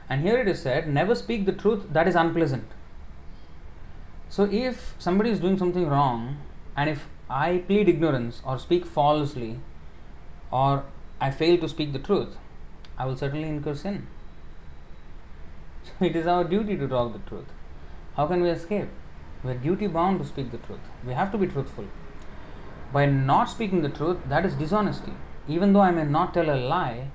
And 0.09 0.21
here 0.21 0.37
it 0.39 0.47
is 0.47 0.61
said, 0.61 0.87
never 0.87 1.15
speak 1.15 1.45
the 1.45 1.53
truth 1.53 1.85
that 1.91 2.07
is 2.07 2.15
unpleasant. 2.15 2.65
So, 4.32 4.44
if 4.50 4.94
somebody 4.98 5.28
is 5.28 5.40
doing 5.40 5.58
something 5.58 5.86
wrong, 5.86 6.38
and 6.74 6.88
if 6.88 7.06
I 7.28 7.58
plead 7.66 7.86
ignorance 7.86 8.40
or 8.46 8.58
speak 8.58 8.86
falsely, 8.86 9.58
or 10.50 10.84
I 11.20 11.30
fail 11.30 11.58
to 11.58 11.68
speak 11.68 11.92
the 11.92 11.98
truth, 11.98 12.38
I 12.96 13.04
will 13.04 13.14
certainly 13.14 13.46
incur 13.46 13.74
sin. 13.74 14.06
So 15.84 16.06
it 16.06 16.16
is 16.16 16.26
our 16.26 16.44
duty 16.44 16.78
to 16.78 16.88
talk 16.88 17.12
the 17.12 17.18
truth. 17.28 17.52
How 18.16 18.26
can 18.26 18.40
we 18.40 18.48
escape? 18.48 18.88
We 19.44 19.50
are 19.50 19.54
duty 19.54 19.86
bound 19.86 20.20
to 20.20 20.26
speak 20.26 20.50
the 20.50 20.64
truth. 20.66 20.90
We 21.06 21.12
have 21.12 21.30
to 21.32 21.36
be 21.36 21.46
truthful. 21.46 21.84
By 22.90 23.04
not 23.04 23.50
speaking 23.50 23.82
the 23.82 23.90
truth, 23.90 24.16
that 24.30 24.46
is 24.46 24.54
dishonesty. 24.54 25.12
Even 25.46 25.74
though 25.74 25.82
I 25.82 25.90
may 25.90 26.04
not 26.04 26.32
tell 26.32 26.48
a 26.48 26.56
lie, 26.56 27.08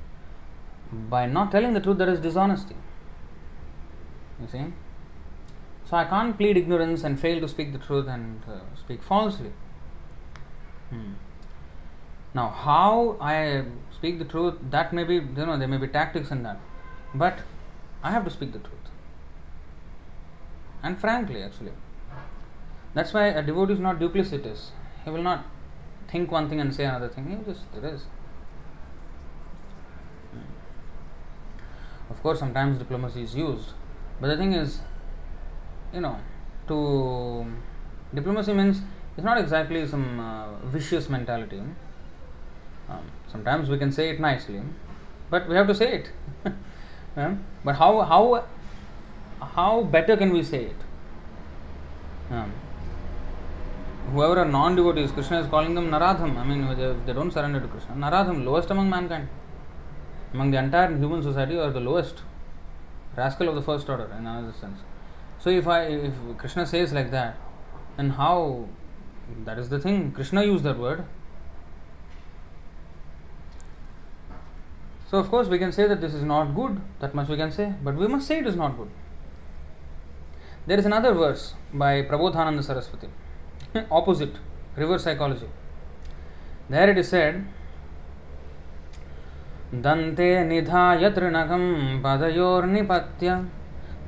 by 0.92 1.26
not 1.26 1.52
telling 1.52 1.74
the 1.74 1.80
truth, 1.80 1.98
that 1.98 2.10
is 2.10 2.20
dishonesty. 2.20 2.76
You 4.40 4.48
see? 4.48 4.66
So 5.90 5.96
I 5.96 6.04
can't 6.04 6.38
plead 6.38 6.58
ignorance 6.58 7.04
and 7.04 7.18
fail 7.18 7.40
to 7.40 7.48
speak 7.48 7.72
the 7.72 7.80
truth 7.80 8.08
and 8.08 8.42
uh, 8.46 8.60
speak 8.76 9.02
falsely. 9.02 9.52
Hmm. 10.90 11.14
Now, 12.34 12.50
how 12.50 13.18
I 13.22 13.64
speak 13.90 14.20
the 14.20 14.26
truth, 14.26 14.56
that 14.70 14.92
may 14.92 15.06
be, 15.06 15.16
you 15.16 15.46
know, 15.46 15.58
there 15.58 15.68
may 15.68 15.78
be 15.78 15.88
tactics 15.88 16.30
in 16.30 16.44
that. 16.44 16.60
But 17.16 17.40
I 18.04 18.12
have 18.12 18.26
to 18.26 18.30
speak 18.30 18.52
the 18.52 18.60
truth. 18.60 18.74
And 20.84 21.00
frankly, 21.00 21.42
actually. 21.42 21.72
That's 22.94 23.14
why 23.14 23.28
a 23.28 23.42
devotee 23.42 23.74
is 23.74 23.80
not 23.80 23.98
duplicitous. 23.98 24.72
He 25.06 25.10
will 25.10 25.24
not 25.24 25.46
think 26.10 26.32
one 26.32 26.50
thing 26.50 26.60
and 26.60 26.76
say 26.76 26.84
another 26.84 27.08
thing. 27.08 27.30
He 27.30 27.52
just, 27.52 27.66
it 27.76 27.86
is. 27.86 28.06
Of 32.10 32.22
course, 32.22 32.40
sometimes 32.40 32.78
diplomacy 32.78 33.24
is 33.24 33.36
used. 33.36 33.70
But 34.20 34.28
the 34.28 34.38
thing 34.38 34.54
is, 34.54 34.80
you 35.94 36.02
know, 36.02 36.18
to 36.68 37.46
diplomacy 38.14 38.54
means 38.54 38.82
it's 39.16 39.26
not 39.26 39.38
exactly 39.38 39.88
some 39.88 40.20
uh, 40.20 40.56
vicious 40.66 41.10
mentality. 41.10 41.62
Um, 42.90 43.12
sometimes 43.32 43.70
we 43.70 43.78
can 43.78 43.92
say 43.92 44.10
it 44.10 44.20
nicely, 44.20 44.62
but 45.30 45.48
we 45.50 45.56
have 45.56 45.68
to 45.68 45.76
say 45.76 45.94
it. 45.94 46.12
Yeah? 47.18 47.36
But 47.66 47.78
how 47.78 48.02
how 48.02 48.46
how 49.42 49.84
better 49.84 50.16
can 50.16 50.32
we 50.32 50.44
say 50.44 50.66
it? 50.66 50.76
Yeah. 52.30 52.46
Whoever 54.12 54.40
are 54.42 54.46
non-devotees, 54.46 55.12
Krishna 55.12 55.40
is 55.42 55.48
calling 55.48 55.74
them 55.74 55.90
Naradham. 55.90 56.38
I 56.38 56.44
mean, 56.46 56.68
they, 56.78 56.96
they 57.06 57.14
don't 57.14 57.32
surrender 57.32 57.60
to 57.60 57.68
Krishna. 57.68 57.96
Naradham, 57.96 58.46
lowest 58.46 58.70
among 58.70 58.90
mankind. 58.90 59.28
Among 60.34 60.52
the 60.52 60.60
entire 60.60 60.96
human 60.96 61.22
society, 61.22 61.58
are 61.58 61.72
the 61.72 61.82
lowest. 61.82 62.22
Rascal 63.18 63.50
of 63.50 63.56
the 63.56 63.62
first 63.62 63.90
order, 63.90 64.06
in 64.18 64.26
another 64.26 64.54
sense. 64.54 64.80
So 65.48 65.52
if 65.52 65.66
I 65.66 65.84
if 65.84 66.16
Krishna 66.38 66.66
says 66.66 66.92
like 66.92 67.10
that, 67.12 67.38
then 67.96 68.10
how 68.10 68.66
that 69.46 69.58
is 69.58 69.70
the 69.70 69.80
thing. 69.80 70.12
Krishna 70.12 70.44
used 70.44 70.66
that 70.66 70.78
word. 70.78 71.06
So, 75.10 75.20
of 75.20 75.30
course, 75.30 75.48
we 75.48 75.58
can 75.58 75.72
say 75.72 75.88
that 75.88 76.02
this 76.02 76.14
is 76.14 76.24
not 76.24 76.54
good, 76.54 76.82
that 77.00 77.16
much 77.16 77.30
we 77.30 77.38
can 77.38 77.50
say, 77.50 77.74
but 77.82 77.96
we 77.96 78.08
must 78.08 78.28
say 78.28 78.40
it 78.40 78.46
is 78.46 78.58
not 78.58 78.76
good. 78.76 78.90
There 80.66 80.78
is 80.78 80.86
another 80.86 81.14
verse 81.14 81.54
by 81.74 82.02
Prabodhananda 82.02 82.62
Saraswati, 82.62 83.08
opposite, 83.90 84.36
reverse 84.76 85.06
psychology. 85.06 85.48
There 86.70 86.90
it 86.90 86.98
is 86.98 87.08
said, 87.08 87.46
दन्ते 89.74 90.28
निधाय 90.50 91.10
तृणकं 91.16 92.02
पदयोर्निपत्य 92.04 93.46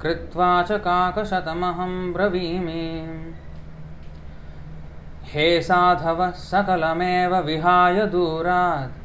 कृत्वा 0.01 0.61
च 0.61 0.71
काकशतमहं 0.79 1.93
ब्रवीमि। 2.13 2.83
हे 5.23 5.61
साधव, 5.61 6.19
सकलमेव 6.31 7.35
विहाय 7.37 8.05
दूरात्। 8.05 8.97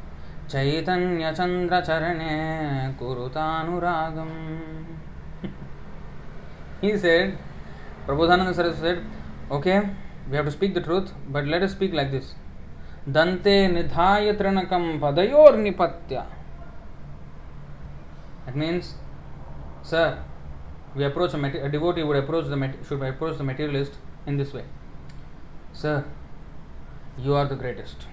चैतन्यचन्द्रचरणे 0.49 2.35
कुरुतानुरागम्। 2.99 4.33
He 6.83 6.97
said 6.97 7.37
Prabodhananda 8.05 8.53
Saraswati 8.53 8.79
said 8.81 9.51
okay 9.51 9.79
we 9.79 10.35
have 10.35 10.45
to 10.45 10.51
speak 10.51 10.73
the 10.73 10.83
truth 10.83 11.13
but 11.29 11.43
let 11.43 11.63
us 11.63 11.71
speak 11.71 11.93
like 11.93 12.11
this 12.11 12.35
दन्ते 13.09 13.55
निधाय 13.67 14.31
तृणकं 14.33 14.85
पदयोर्निपत्य. 14.99 16.23
It 18.49 18.55
means 18.55 18.85
sir 19.91 20.09
we 20.95 21.03
approach 21.03 21.33
a, 21.33 21.65
a 21.65 21.69
devotee 21.69 22.03
would 22.03 22.17
approach 22.17 22.45
the 22.45 22.73
should 22.87 23.01
approach 23.01 23.37
the 23.37 23.43
materialist 23.43 23.93
in 24.25 24.37
this 24.37 24.53
way. 24.53 24.63
Sir, 25.73 26.05
you 27.19 27.33
are 27.33 27.45
the 27.45 27.55
greatest. 27.55 28.07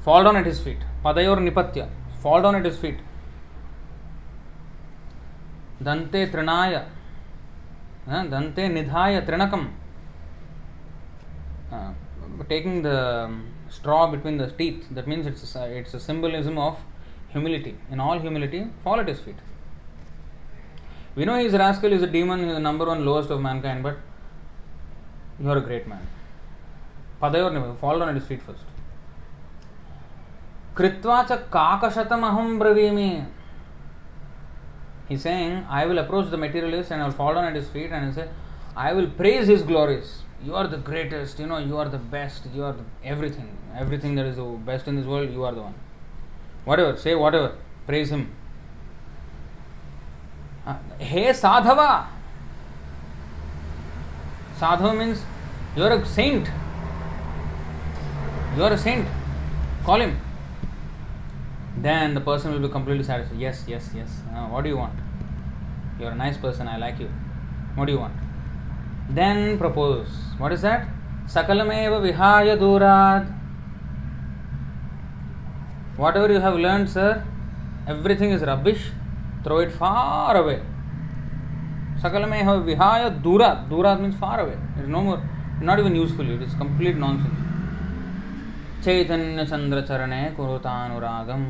Fall 0.00 0.24
down 0.24 0.36
at 0.36 0.46
his 0.46 0.60
feet. 0.60 0.78
Padayor 1.04 1.38
nipatya. 1.38 1.88
Fall 2.22 2.42
down 2.42 2.54
at 2.54 2.64
his 2.64 2.78
feet. 2.78 2.98
Trinaya. 5.82 6.86
Dante 8.06 8.68
nidhaya 8.68 9.26
trinakam. 9.26 9.72
Uh, 11.70 11.92
taking 12.48 12.82
the 12.82 13.28
straw 13.68 14.06
between 14.10 14.38
the 14.38 14.48
teeth. 14.48 14.86
That 14.92 15.06
means 15.06 15.26
it's 15.26 15.54
a, 15.56 15.64
it's 15.76 15.92
a 15.92 16.00
symbolism 16.00 16.56
of 16.56 16.78
humility. 17.28 17.76
In 17.90 18.00
all 18.00 18.18
humility, 18.18 18.68
fall 18.82 19.00
at 19.00 19.08
his 19.08 19.20
feet. 19.20 19.36
We 21.16 21.24
know 21.24 21.38
he's 21.38 21.54
a 21.54 21.58
rascal, 21.58 21.90
he's 21.90 22.02
a 22.02 22.06
demon, 22.06 22.44
he's 22.44 22.52
the 22.52 22.60
number 22.60 22.84
one 22.84 23.04
lowest 23.04 23.30
of 23.30 23.40
mankind, 23.40 23.82
but 23.82 23.96
you're 25.42 25.56
a 25.56 25.62
great 25.62 25.88
man. 25.88 26.06
Padayor 27.20 27.76
fall 27.78 27.98
down 27.98 28.10
at 28.10 28.14
his 28.16 28.26
feet 28.26 28.42
first. 28.42 28.64
Kritvacha 30.74 31.48
kakashatam 31.48 32.20
aham 32.20 32.58
bravimi. 32.60 33.26
He's 35.08 35.22
saying, 35.22 35.64
I 35.70 35.86
will 35.86 35.98
approach 35.98 36.30
the 36.30 36.36
materialist 36.36 36.90
and 36.90 37.02
I'll 37.02 37.12
fall 37.12 37.32
down 37.32 37.44
at 37.44 37.54
his 37.54 37.68
feet 37.68 37.90
and 37.92 38.06
I'll 38.06 38.12
say, 38.12 38.28
I 38.76 38.92
will 38.92 39.08
praise 39.08 39.46
his 39.46 39.62
glories. 39.62 40.22
You 40.44 40.54
are 40.54 40.66
the 40.66 40.76
greatest, 40.76 41.38
you 41.38 41.46
know, 41.46 41.56
you 41.56 41.78
are 41.78 41.88
the 41.88 41.98
best, 41.98 42.46
you 42.54 42.62
are 42.62 42.74
the, 42.74 42.84
everything. 43.02 43.56
Everything 43.74 44.16
that 44.16 44.26
is 44.26 44.36
the 44.36 44.44
best 44.44 44.86
in 44.86 44.96
this 44.96 45.06
world, 45.06 45.30
you 45.32 45.44
are 45.44 45.52
the 45.52 45.62
one. 45.62 45.74
Whatever, 46.66 46.96
say 46.98 47.14
whatever, 47.14 47.56
praise 47.86 48.10
him. 48.10 48.34
हे 51.00 51.32
साधवा। 51.34 51.88
साधव 54.60 54.92
means 54.98 55.24
you're 55.78 55.92
a 55.92 56.02
saint 56.14 56.48
you 58.58 58.64
a 58.64 58.76
saint 58.84 59.06
call 59.86 60.02
him 60.02 60.10
then 61.82 62.14
the 62.14 62.22
person 62.26 62.50
will 62.50 62.62
be 62.62 62.68
completely 62.68 63.04
satisfied 63.04 63.42
yes 63.42 63.66
yes 63.68 63.90
yes 63.96 64.22
what 64.50 64.66
you 64.66 64.76
want 64.76 66.00
you 66.00 66.06
are 66.06 66.12
a 66.12 66.16
nice 66.16 66.36
person 66.42 66.68
I 66.68 66.78
like 66.80 67.00
you 67.00 67.08
what 67.76 67.88
you 67.90 67.98
want 67.98 69.12
then 69.14 69.56
propose 69.58 70.40
what 70.40 70.52
is 70.52 70.66
that 70.66 71.28
सकलमेव 71.30 71.96
विहाय 72.02 72.56
दूराद 72.56 73.34
whatever 76.16 76.32
you 76.32 76.40
have 76.40 76.58
learn 76.58 76.86
sir 76.86 77.22
everything 77.90 78.32
is 78.34 78.44
rubbish 78.44 78.92
throw 79.46 79.60
it 79.62 79.70
far 79.72 80.36
away 80.36 80.56
सकल 82.02 82.24
में 82.30 82.42
हो 82.44 82.54
विहाय 82.64 83.08
दूरा 83.22 83.48
दूरा 83.68 83.94
mean 83.98 84.12
far 84.20 84.40
away 84.40 84.52
it 84.52 84.86
no 84.88 85.00
more 85.02 85.22
not 85.62 85.78
even 85.78 85.96
useful 85.96 86.32
it 86.32 86.42
is 86.42 86.58
complete 86.58 86.96
nonsense 87.22 87.44
Chaitanya 88.84 89.44
Chandra 89.46 89.80
चरण 89.82 90.12
कुरुतागम 90.34 91.44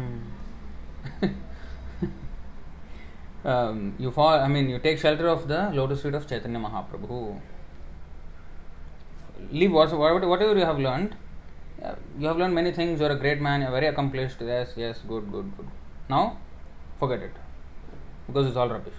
you 4.01 4.11
fall 4.11 4.39
I 4.39 4.49
mean 4.49 4.71
you 4.71 4.79
take 4.85 4.99
shelter 4.99 5.27
of 5.29 5.47
the 5.49 5.71
lotus 5.75 6.03
feet 6.03 6.15
of 6.15 6.27
Chaitanya 6.27 6.59
Mahaprabhu 6.59 7.21
leave 9.55 9.73
what 9.73 9.93
whatever 10.43 10.59
you 10.59 10.65
have 10.65 10.79
learn 10.81 11.09
you 11.83 12.29
have 12.29 12.39
learn 12.39 12.53
many 12.53 12.73
things 12.79 13.01
you're 13.01 13.11
a 13.11 13.19
great 13.21 13.43
man 13.43 13.63
you 13.63 13.71
very 13.71 13.87
accomplished 13.87 14.43
yes 14.43 14.75
yes 14.79 15.03
good 15.09 15.31
good 15.31 15.57
good 15.57 15.69
now 16.11 16.31
forget 17.01 17.25
it 17.25 17.46
because 18.27 18.47
it's 18.49 18.57
all 18.57 18.69
rubbish 18.69 18.99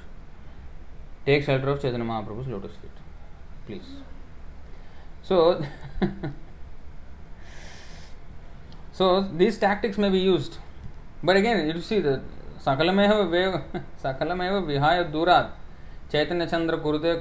take 1.26 1.44
shelter 1.44 1.70
of 1.74 1.82
chaitanya 1.82 2.08
mahaprabhu's 2.12 2.48
lotus 2.48 2.76
feet 2.82 2.98
please 3.68 3.90
so 5.30 5.38
so 9.00 9.22
these 9.44 9.58
tactics 9.58 9.98
may 9.98 10.10
be 10.10 10.20
used 10.20 10.58
but 11.24 11.36
again 11.36 11.66
you 11.68 11.82
see 11.92 12.02
the 12.10 12.16
सकलमेव 12.66 13.12
वेव 13.32 13.54
सकलमेव 14.04 14.54
विहाय 14.68 15.04
दूरात् 15.12 15.52
चैतन्य 16.12 16.46
चंद्र 16.54 16.76
कुरुते 16.86 17.14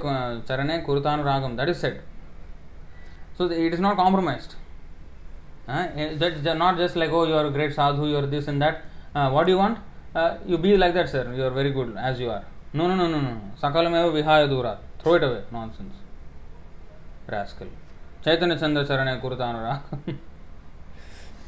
चरणे 0.47 0.77
कुरुतानुरागम 0.87 1.55
that 1.57 1.69
is 1.69 1.77
said 1.77 2.01
so 3.37 3.45
it 3.45 3.73
is 3.73 3.79
not 3.79 3.95
compromised 3.95 4.55
uh, 5.67 5.87
that's 6.21 6.43
not 6.61 6.77
just 6.77 6.95
like 6.95 7.11
oh 7.11 7.25
you 7.25 7.35
are 7.35 7.45
a 7.45 7.51
great 7.51 7.73
sadhu 7.73 8.07
you 8.07 8.17
are 8.17 8.25
this 8.25 8.47
and 8.47 8.61
that 8.61 8.85
uh, 9.13 9.29
you 10.17 10.23
want 10.23 10.41
uh, 10.41 10.49
you 10.49 10.57
be 10.57 10.77
like 10.77 10.93
that 10.93 11.09
sir 11.09 11.33
you 11.35 11.43
are 11.43 11.49
very 11.49 11.71
good 11.71 11.95
as 11.97 12.19
you 12.19 12.29
are 12.29 12.43
no 12.73 12.87
no 12.87 12.95
no 12.95 13.07
no 13.07 13.21
no 13.21 13.41
sakalameva 13.61 14.11
vihaya 14.17 14.47
durat 14.47 14.77
throw 14.99 15.15
it 15.15 15.23
away 15.23 15.43
nonsense 15.51 15.95
rascal 17.27 17.67
chaitanya 18.23 18.59
chandra 18.59 18.85
charane 18.85 19.21
kurutanura 19.21 19.81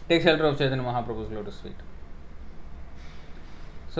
take 0.10 0.22
shelter 0.22 0.46
of 0.46 0.58
chaitanya 0.58 0.84
mahaprabhu's 0.84 1.32
lotus 1.32 1.60
feet 1.62 1.80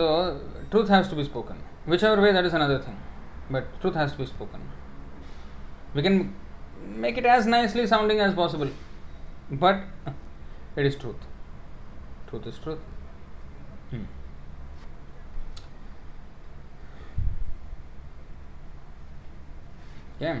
So, 0.00 0.40
truth 0.70 0.88
has 0.88 1.08
to 1.08 1.16
be 1.16 1.24
spoken. 1.24 1.56
Whichever 1.84 2.22
way, 2.22 2.32
that 2.32 2.44
is 2.44 2.54
another 2.54 2.78
thing. 2.78 2.96
But 3.50 3.64
truth 3.80 3.94
has 3.94 4.12
to 4.12 4.18
be 4.18 4.26
spoken. 4.26 4.60
We 5.94 6.02
can 6.02 6.34
make 6.86 7.18
it 7.18 7.26
as 7.26 7.46
nicely 7.46 7.86
sounding 7.86 8.20
as 8.20 8.34
possible, 8.34 8.70
but 9.50 9.82
it 10.76 10.86
is 10.86 10.94
truth. 10.94 11.16
Truth 12.28 12.46
is 12.46 12.58
truth. 12.58 12.78
Hmm. 13.90 14.04
Yeah. 20.20 20.40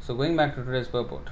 So, 0.00 0.14
going 0.14 0.36
back 0.36 0.54
to 0.54 0.64
today's 0.64 0.88
purport. 0.88 1.28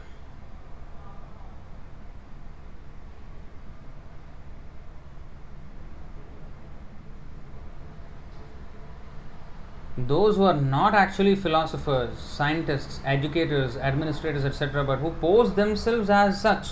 those 10.06 10.36
who 10.36 10.44
are 10.44 10.54
not 10.54 10.94
actually 10.94 11.34
philosophers, 11.34 12.16
scientists, 12.18 13.00
educators, 13.04 13.76
administrators, 13.76 14.44
etc., 14.44 14.84
but 14.84 15.00
who 15.00 15.10
pose 15.20 15.54
themselves 15.54 16.08
as 16.08 16.40
such 16.40 16.68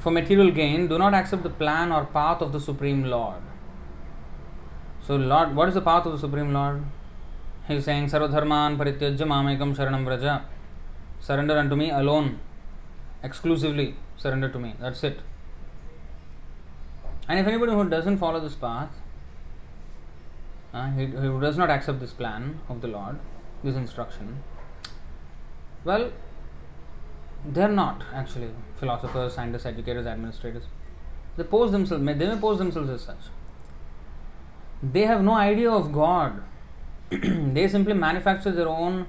for 0.00 0.10
material 0.10 0.50
gain, 0.50 0.88
do 0.88 0.98
not 0.98 1.14
accept 1.14 1.42
the 1.42 1.50
plan 1.50 1.92
or 1.92 2.04
path 2.06 2.42
of 2.42 2.52
the 2.52 2.60
Supreme 2.60 3.04
Lord. 3.04 3.40
So, 5.00 5.14
Lord, 5.14 5.54
what 5.54 5.68
is 5.68 5.74
the 5.74 5.80
path 5.80 6.06
of 6.06 6.12
the 6.12 6.18
Supreme 6.18 6.52
Lord? 6.52 6.84
He 7.68 7.74
is 7.74 7.84
saying, 7.84 8.06
Sarvadharman 8.06 8.76
parityajya 8.76 9.26
mamekam 9.26 9.76
sharanam 9.76 10.04
vraja. 10.04 10.42
Surrender 11.20 11.58
unto 11.58 11.74
me 11.74 11.90
alone, 11.90 12.38
exclusively 13.22 13.96
surrender 14.16 14.48
to 14.48 14.58
me. 14.58 14.74
That's 14.80 15.02
it. 15.02 15.20
And 17.28 17.40
if 17.40 17.46
anybody 17.46 17.72
who 17.72 17.88
doesn't 17.88 18.18
follow 18.18 18.38
this 18.38 18.54
path, 18.54 18.90
uh, 20.72 20.90
he, 20.92 21.06
he 21.06 21.40
does 21.40 21.56
not 21.56 21.70
accept 21.70 22.00
this 22.00 22.12
plan 22.12 22.60
of 22.68 22.80
the 22.80 22.88
Lord, 22.88 23.18
this 23.64 23.74
instruction, 23.74 24.42
well, 25.84 26.12
they 27.44 27.62
are 27.62 27.72
not 27.72 28.02
actually 28.12 28.50
philosophers, 28.76 29.34
scientists, 29.34 29.66
educators, 29.66 30.06
administrators. 30.06 30.64
They 31.36 31.44
pose 31.44 31.72
themselves, 31.72 32.04
they 32.04 32.14
may 32.14 32.36
pose 32.36 32.58
themselves 32.58 32.90
as 32.90 33.00
such. 33.02 33.24
They 34.82 35.02
have 35.02 35.22
no 35.22 35.34
idea 35.34 35.70
of 35.70 35.92
God. 35.92 36.42
they 37.54 37.68
simply 37.68 37.94
manufacture 37.94 38.50
their 38.50 38.68
own 38.68 39.06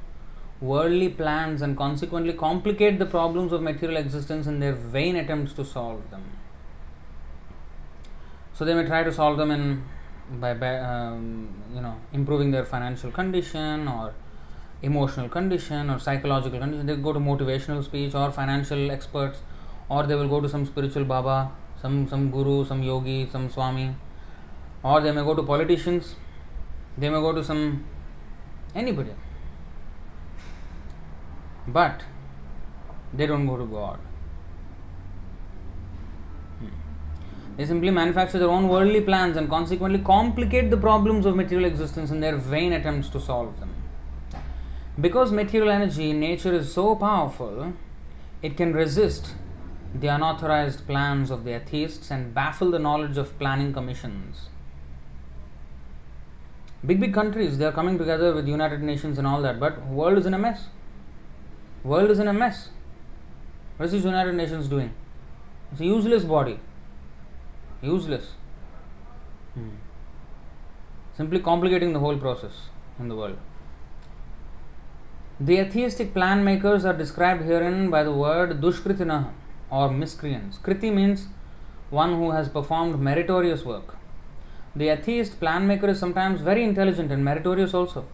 worldly 0.59 1.09
plans 1.09 1.61
and 1.61 1.77
consequently 1.77 2.33
complicate 2.33 2.99
the 2.99 3.05
problems 3.05 3.51
of 3.51 3.61
material 3.61 3.97
existence 3.97 4.47
in 4.47 4.59
their 4.59 4.73
vain 4.73 5.15
attempts 5.15 5.53
to 5.53 5.63
solve 5.65 6.09
them. 6.09 6.23
So 8.53 8.65
they 8.65 8.73
may 8.73 8.85
try 8.85 9.03
to 9.03 9.13
solve 9.13 9.37
them 9.37 9.51
in 9.51 9.83
by, 10.31 10.53
by 10.53 10.77
um, 10.79 11.49
you 11.73 11.81
know 11.81 11.95
improving 12.11 12.51
their 12.51 12.65
financial 12.65 13.11
condition 13.11 13.87
or 13.87 14.13
emotional 14.81 15.29
condition 15.29 15.89
or 15.89 15.99
psychological 15.99 16.59
condition 16.59 16.85
they 16.85 16.95
go 16.95 17.13
to 17.13 17.19
motivational 17.19 17.83
speech 17.83 18.13
or 18.13 18.31
financial 18.31 18.91
experts 18.91 19.39
or 19.89 20.03
they 20.03 20.15
will 20.15 20.27
go 20.27 20.41
to 20.41 20.49
some 20.49 20.65
spiritual 20.65 21.05
baba 21.05 21.51
some 21.81 22.07
some 22.07 22.29
guru 22.29 22.65
some 22.65 22.83
yogi 22.83 23.27
some 23.31 23.49
swami 23.49 23.95
or 24.83 25.01
they 25.01 25.11
may 25.11 25.23
go 25.23 25.33
to 25.33 25.43
politicians 25.43 26.15
they 26.97 27.09
may 27.09 27.21
go 27.27 27.31
to 27.33 27.43
some 27.43 27.63
anybody 28.75 29.11
but 31.67 32.03
they 33.13 33.27
don't 33.27 33.47
go 33.47 33.57
to 33.57 33.65
god 33.65 33.99
hmm. 36.59 36.67
They 37.57 37.65
simply 37.65 37.91
manufacture 37.91 38.39
their 38.39 38.49
own 38.49 38.67
worldly 38.67 39.01
plans 39.01 39.37
and 39.37 39.49
consequently 39.49 39.99
complicate 39.99 40.69
the 40.69 40.77
problems 40.77 41.25
of 41.25 41.35
material 41.35 41.67
existence 41.69 42.11
in 42.11 42.19
their 42.19 42.37
vain 42.37 42.73
attempts 42.73 43.09
to 43.09 43.19
solve 43.19 43.59
them. 43.59 43.73
Because 44.99 45.31
material 45.31 45.71
energy 45.71 46.09
in 46.11 46.19
nature 46.19 46.53
is 46.53 46.73
so 46.73 46.95
powerful, 46.95 47.73
it 48.41 48.57
can 48.57 48.73
resist 48.73 49.33
the 49.93 50.07
unauthorized 50.07 50.85
plans 50.87 51.31
of 51.31 51.43
the 51.43 51.51
atheists 51.55 52.11
and 52.11 52.33
baffle 52.33 52.71
the 52.71 52.79
knowledge 52.79 53.17
of 53.17 53.37
planning 53.39 53.73
commissions. 53.73 54.49
Big 56.85 56.99
big 56.99 57.13
countries 57.13 57.57
they 57.57 57.65
are 57.65 57.71
coming 57.71 57.97
together 57.97 58.33
with 58.33 58.47
United 58.47 58.81
Nations 58.81 59.17
and 59.17 59.27
all 59.27 59.41
that, 59.41 59.59
but 59.59 59.85
world 59.87 60.17
is 60.17 60.25
in 60.25 60.33
a 60.33 60.37
mess. 60.37 60.65
World 61.83 62.11
is 62.11 62.19
in 62.19 62.27
a 62.27 62.33
mess. 62.33 62.69
What 63.77 63.87
is 63.87 63.91
this 63.91 64.05
United 64.05 64.35
Nations 64.35 64.67
doing? 64.67 64.93
It's 65.71 65.81
a 65.81 65.85
useless 65.85 66.23
body 66.23 66.59
useless. 67.81 68.33
Hmm. 69.53 69.69
Simply 71.15 71.39
complicating 71.39 71.93
the 71.93 71.99
whole 71.99 72.17
process 72.17 72.69
in 72.99 73.07
the 73.07 73.15
world. 73.15 73.37
The 75.39 75.59
atheistic 75.59 76.13
plan 76.13 76.43
makers 76.43 76.85
are 76.85 76.93
described 76.93 77.43
herein 77.43 77.89
by 77.89 78.03
the 78.03 78.11
word 78.11 78.61
dushkritina 78.61 79.31
or 79.69 79.91
miscreants. 79.91 80.57
Kriti 80.57 80.93
means 80.93 81.27
one 81.89 82.15
who 82.15 82.31
has 82.31 82.49
performed 82.49 82.99
meritorious 82.99 83.63
work. 83.63 83.96
The 84.75 84.89
atheist 84.89 85.39
plan 85.39 85.67
maker 85.67 85.87
is 85.87 85.99
sometimes 85.99 86.41
very 86.41 86.63
intelligent 86.63 87.11
and 87.11 87.23
meritorious 87.23 87.73
also. 87.73 88.05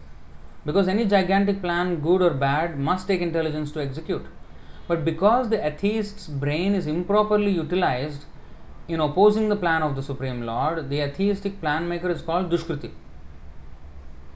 Because 0.64 0.88
any 0.88 1.04
gigantic 1.04 1.60
plan, 1.60 2.00
good 2.00 2.22
or 2.22 2.30
bad, 2.30 2.78
must 2.78 3.06
take 3.06 3.20
intelligence 3.20 3.70
to 3.72 3.82
execute. 3.82 4.24
But 4.88 5.04
because 5.04 5.50
the 5.50 5.66
atheist's 5.66 6.26
brain 6.26 6.74
is 6.74 6.86
improperly 6.86 7.50
utilized, 7.50 8.24
in 8.86 9.00
opposing 9.00 9.48
the 9.48 9.56
plan 9.56 9.82
of 9.82 9.96
the 9.96 10.02
Supreme 10.02 10.42
Lord, 10.44 10.90
the 10.90 11.00
atheistic 11.00 11.60
plan 11.60 11.88
maker 11.88 12.10
is 12.10 12.20
called 12.22 12.50
Dushkriti, 12.50 12.90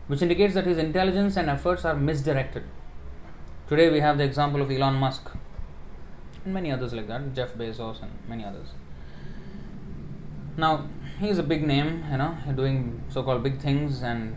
which 0.06 0.22
indicates 0.22 0.54
that 0.54 0.66
his 0.66 0.78
intelligence 0.78 1.36
and 1.36 1.50
efforts 1.50 1.84
are 1.84 1.94
misdirected. 1.94 2.64
Today 3.68 3.90
we 3.90 4.00
have 4.00 4.16
the 4.16 4.24
example 4.24 4.62
of 4.62 4.70
Elon 4.70 4.94
Musk. 4.94 5.30
and 6.44 6.54
many 6.54 6.72
others 6.72 6.94
like 6.94 7.08
that, 7.08 7.34
Jeff 7.34 7.54
Bezos 7.54 8.02
and 8.02 8.10
many 8.26 8.44
others. 8.44 8.68
Now, 10.56 10.86
he's 11.20 11.38
a 11.38 11.42
big 11.42 11.66
name, 11.66 12.04
you 12.10 12.16
know, 12.16 12.36
doing 12.54 13.02
so 13.08 13.22
called 13.22 13.42
big 13.42 13.60
things 13.60 14.02
and 14.02 14.36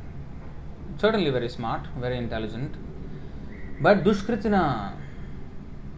certainly 0.98 1.30
very 1.30 1.50
smart, 1.50 1.88
very 1.98 2.17
intelligent. 2.17 2.76
But 3.80 4.04
Dushkritina, 4.04 4.96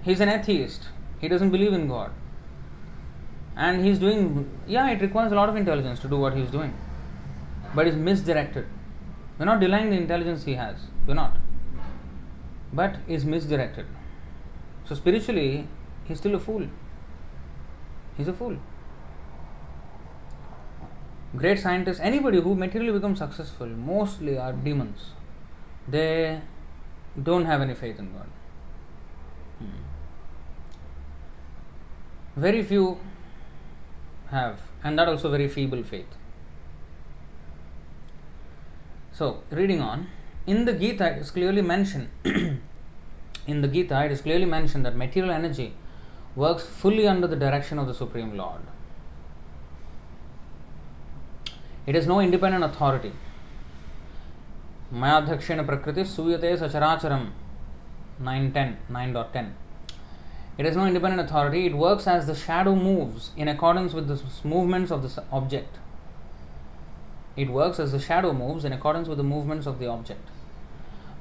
he's 0.01 0.19
an 0.19 0.29
atheist, 0.29 0.89
he 1.19 1.27
doesn't 1.27 1.51
believe 1.51 1.73
in 1.73 1.87
God. 1.87 2.11
And 3.55 3.85
he's 3.85 3.99
doing, 3.99 4.49
yeah, 4.67 4.89
it 4.89 5.01
requires 5.01 5.31
a 5.31 5.35
lot 5.35 5.47
of 5.47 5.55
intelligence 5.55 5.99
to 5.99 6.07
do 6.07 6.17
what 6.17 6.35
he's 6.35 6.49
doing, 6.49 6.73
but 7.75 7.85
he's 7.85 7.95
misdirected. 7.95 8.65
We're 9.37 9.45
not 9.45 9.59
denying 9.59 9.89
the 9.89 9.97
intelligence 9.97 10.43
he 10.43 10.55
has, 10.55 10.87
we're 11.07 11.13
not. 11.13 11.37
But 12.71 12.97
is 13.07 13.25
misdirected. 13.25 13.85
So 14.85 14.95
spiritually, 14.95 15.67
he's 16.05 16.17
still 16.17 16.35
a 16.35 16.39
fool. 16.39 16.67
He's 18.17 18.27
a 18.27 18.33
fool. 18.33 18.57
Great 21.35 21.59
scientists, 21.59 21.99
anybody 21.99 22.39
who 22.39 22.53
materially 22.55 22.91
becomes 22.91 23.17
successful, 23.17 23.65
mostly 23.65 24.37
are 24.37 24.53
demons. 24.53 25.11
They 25.87 26.41
don't 27.21 27.45
have 27.45 27.61
any 27.61 27.73
faith 27.73 27.97
in 27.97 28.13
God. 28.13 28.27
Hmm. 29.59 29.65
Very 32.35 32.63
few 32.63 32.99
have, 34.29 34.59
and 34.83 34.97
that 34.99 35.07
also 35.07 35.31
very 35.31 35.47
feeble 35.47 35.83
faith. 35.83 36.05
So, 39.11 39.41
reading 39.49 39.81
on, 39.81 40.07
in 40.45 40.65
the 40.65 40.73
Gita 40.73 41.11
it 41.13 41.17
is 41.19 41.31
clearly 41.31 41.61
mentioned, 41.61 42.09
in 43.47 43.61
the 43.61 43.67
Gita 43.67 44.05
it 44.05 44.11
is 44.11 44.21
clearly 44.21 44.45
mentioned 44.45 44.85
that 44.85 44.95
material 44.95 45.31
energy 45.31 45.73
works 46.35 46.63
fully 46.63 47.07
under 47.07 47.27
the 47.27 47.35
direction 47.35 47.79
of 47.79 47.87
the 47.87 47.93
Supreme 47.93 48.35
Lord. 48.35 48.61
It 51.85 51.95
has 51.95 52.07
no 52.07 52.21
independent 52.21 52.63
authority. 52.63 53.11
Mayadhakshena 54.93 55.65
Prakriti 55.65 56.03
Suyate 56.03 56.57
Sacharacharam 56.57 57.31
9.10 58.21 58.75
9.10 58.89 59.51
It 60.57 60.65
has 60.65 60.77
no 60.77 60.85
independent 60.85 61.27
authority. 61.27 61.65
It 61.65 61.75
works 61.75 62.07
as 62.07 62.27
the 62.27 62.35
shadow 62.35 62.73
moves 62.73 63.31
in 63.35 63.49
accordance 63.49 63.93
with 63.93 64.07
the 64.07 64.21
movements 64.47 64.91
of 64.91 65.01
the 65.03 65.23
object. 65.29 65.79
It 67.35 67.49
works 67.49 67.79
as 67.79 67.91
the 67.91 67.99
shadow 67.99 68.31
moves 68.31 68.63
in 68.63 68.71
accordance 68.71 69.09
with 69.09 69.17
the 69.17 69.23
movements 69.23 69.65
of 69.65 69.79
the 69.79 69.87
object. 69.87 70.29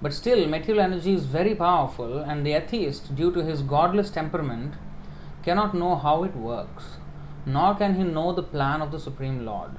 But 0.01 0.13
still, 0.13 0.47
material 0.47 0.85
energy 0.85 1.15
is 1.15 1.25
very 1.25 1.55
powerful, 1.55 2.19
and 2.19 2.45
the 2.45 2.53
atheist, 2.53 3.15
due 3.17 3.33
to 3.33 3.43
his 3.43 3.63
godless 3.63 4.11
temperament, 4.11 4.75
cannot 5.43 5.75
know 5.75 5.97
how 5.97 6.25
it 6.25 6.37
works, 6.37 6.99
nor 7.47 7.75
can 7.75 7.95
he 7.95 8.05
know 8.05 8.33
the 8.33 8.43
plan 8.43 8.83
of 8.83 8.93
the 8.93 9.01
Supreme 9.01 9.45
Lord. 9.45 9.73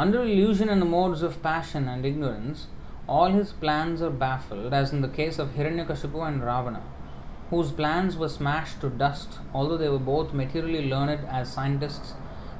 Under 0.00 0.22
illusion 0.22 0.70
and 0.70 0.80
the 0.80 0.86
modes 0.86 1.20
of 1.20 1.42
passion 1.42 1.86
and 1.86 2.06
ignorance, 2.06 2.68
all 3.06 3.32
his 3.32 3.52
plans 3.52 4.00
are 4.00 4.08
baffled, 4.08 4.72
as 4.72 4.94
in 4.94 5.02
the 5.02 5.08
case 5.08 5.38
of 5.38 5.50
Hiranyakashipu 5.50 6.26
and 6.26 6.42
Ravana, 6.42 6.82
whose 7.50 7.70
plans 7.70 8.16
were 8.16 8.30
smashed 8.30 8.80
to 8.80 8.88
dust, 8.88 9.40
although 9.52 9.76
they 9.76 9.90
were 9.90 9.98
both 9.98 10.32
materially 10.32 10.88
learned 10.88 11.26
as 11.28 11.52
scientists, 11.52 12.14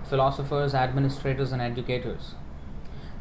philosophers, 0.04 0.74
administrators, 0.74 1.50
and 1.50 1.62
educators. 1.62 2.34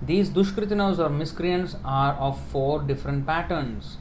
These 0.01 0.31
dushkritinas 0.31 0.99
or 0.99 1.07
miscreants 1.07 1.77
are 1.85 2.15
of 2.15 2.41
four 2.49 2.81
different 2.81 3.25
patterns, 3.25 3.99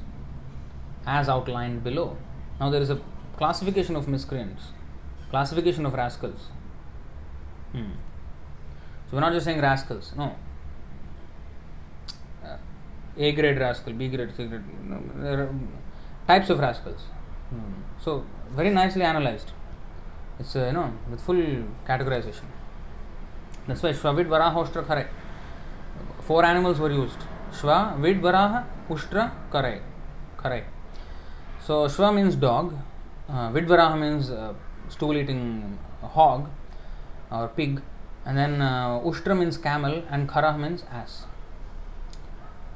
as 1.07 1.29
outlined 1.29 1.85
below. 1.85 2.17
Now, 2.59 2.71
there 2.71 2.83
is 2.83 2.91
a 2.91 3.01
classification 3.37 3.95
of 3.95 4.09
miscreants, 4.09 4.73
classification 5.31 5.87
of 5.87 5.95
rascals. 5.95 6.49
Hmm. 7.71 7.93
So, 9.09 9.17
we're 9.17 9.21
not 9.21 9.33
just 9.33 9.45
saying 9.47 9.61
rascals, 9.61 10.13
no. 10.17 10.37
Uh, 12.45 12.57
a 13.17 13.33
grade 13.33 13.59
rascal, 13.59 13.93
B 13.95 14.09
grade, 14.09 14.31
C 14.37 14.47
grade. 14.47 14.63
No, 14.85 15.03
there 15.17 15.43
are 15.45 15.55
types 16.27 16.51
of 16.51 16.59
rascals. 16.59 17.01
Hmm. 17.51 17.83
So, 18.01 18.25
very 18.55 18.71
nicely 18.71 19.03
analyzed. 19.03 19.53
It's, 20.39 20.55
uh, 20.55 20.67
you 20.67 20.73
know, 20.73 20.93
with 21.11 21.21
full 21.21 21.43
categorization. 21.87 22.45
That's 23.67 23.83
why 23.83 23.93
Shvavid 23.93 24.27
Varahostra 24.27 24.85
Khare. 24.87 25.09
Four 26.23 26.45
animals 26.45 26.79
were 26.79 26.91
used. 26.91 27.19
Shva, 27.53 27.99
Vid, 28.01 28.21
Varaha, 28.21 28.65
Ushtra, 28.89 29.33
Kare. 29.51 29.83
Kare. 30.43 30.67
So, 31.65 31.87
Shva 31.87 32.15
means 32.15 32.37
dog. 32.37 32.75
Uh, 33.29 33.51
Vid, 33.51 33.67
Varaha 33.67 33.99
means 33.99 34.31
uh, 34.31 34.53
stool 34.89 35.17
eating 35.17 35.79
hog 36.03 36.49
or 37.31 37.49
pig. 37.49 37.83
And 38.29 38.37
then 38.37 38.61
uh, 38.61 39.01
Ushtra 39.01 39.35
means 39.37 39.57
camel 39.57 40.03
and 40.11 40.29
Khara 40.29 40.57
means 40.59 40.85
ass. 40.93 41.25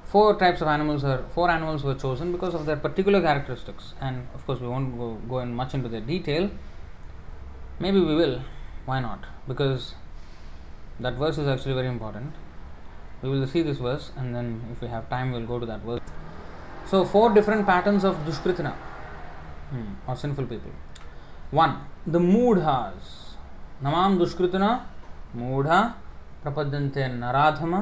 Four 0.06 0.38
types 0.38 0.62
of 0.62 0.68
animals 0.68 1.04
are 1.04 1.24
four 1.34 1.50
animals 1.50 1.84
were 1.84 1.94
chosen 1.94 2.32
because 2.32 2.54
of 2.54 2.64
their 2.64 2.76
particular 2.76 3.20
characteristics, 3.20 3.92
and 4.00 4.26
of 4.34 4.46
course 4.46 4.60
we 4.60 4.68
won't 4.68 4.96
go, 4.96 5.14
go 5.28 5.40
in 5.40 5.54
much 5.54 5.74
into 5.74 5.90
the 5.90 6.00
detail. 6.00 6.50
Maybe 7.78 8.00
we 8.00 8.14
will. 8.14 8.40
Why 8.86 9.00
not? 9.00 9.26
Because 9.46 9.94
that 11.00 11.14
verse 11.14 11.36
is 11.36 11.46
actually 11.46 11.74
very 11.74 11.88
important. 11.88 12.32
We 13.20 13.28
will 13.28 13.46
see 13.46 13.62
this 13.62 13.76
verse, 13.76 14.10
and 14.16 14.34
then 14.34 14.62
if 14.72 14.80
we 14.80 14.88
have 14.88 15.10
time, 15.10 15.32
we'll 15.32 15.46
go 15.46 15.58
to 15.58 15.66
that 15.66 15.80
verse. 15.80 16.00
So, 16.86 17.04
four 17.04 17.32
different 17.34 17.66
patterns 17.66 18.04
of 18.04 18.16
dushkritina 18.26 18.72
hmm, 19.70 19.92
or 20.06 20.16
sinful 20.16 20.46
people. 20.46 20.72
One, 21.50 21.76
the 22.06 22.20
moodhas. 22.20 23.36
Namam 23.82 24.18
dushkritina 24.18 24.86
ಮೂಢ 25.40 25.66
ಪ್ರಪದ್ಯಂತೆ 26.44 27.02
ನರಾಧಮ 27.22 27.74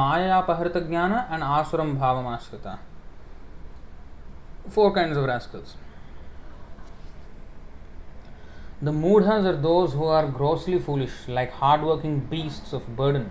ಮಾಯಾಪಹೃತ 0.00 0.76
and 0.76 1.14
and 1.20 1.46
ಆಸುರಂ 1.56 1.90
ಭಾವಮಾಶ್ರಿತ 2.02 2.66
four 4.68 4.92
kinds 4.92 5.16
of 5.16 5.24
rascals. 5.24 5.76
The 8.82 8.92
mudhas 8.92 9.44
are 9.46 9.56
those 9.56 9.92
who 9.94 10.04
are 10.04 10.26
grossly 10.26 10.78
foolish, 10.78 11.28
like 11.28 11.52
hardworking 11.52 12.20
beasts 12.20 12.72
of 12.72 12.96
burden. 12.96 13.30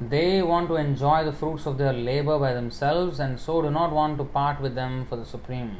They 0.00 0.42
want 0.42 0.68
to 0.68 0.76
enjoy 0.76 1.24
the 1.24 1.32
fruits 1.32 1.64
of 1.66 1.78
their 1.78 1.92
labor 1.92 2.38
by 2.38 2.52
themselves 2.52 3.18
and 3.18 3.40
so 3.40 3.62
do 3.62 3.70
not 3.70 3.92
want 3.92 4.18
to 4.18 4.24
part 4.24 4.60
with 4.60 4.74
them 4.74 5.06
for 5.06 5.16
the 5.16 5.24
supreme. 5.24 5.76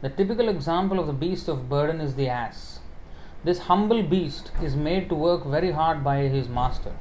The 0.00 0.08
typical 0.08 0.48
example 0.48 0.98
of 0.98 1.06
the 1.06 1.12
beast 1.12 1.46
of 1.46 1.68
burden 1.68 2.00
is 2.00 2.14
the 2.14 2.28
ass 2.28 2.77
this 3.44 3.60
humble 3.60 4.02
beast 4.02 4.50
is 4.62 4.74
made 4.74 5.08
to 5.08 5.14
work 5.14 5.44
very 5.46 5.70
hard 5.70 6.02
by 6.02 6.16
his 6.22 6.48
master. 6.48 6.92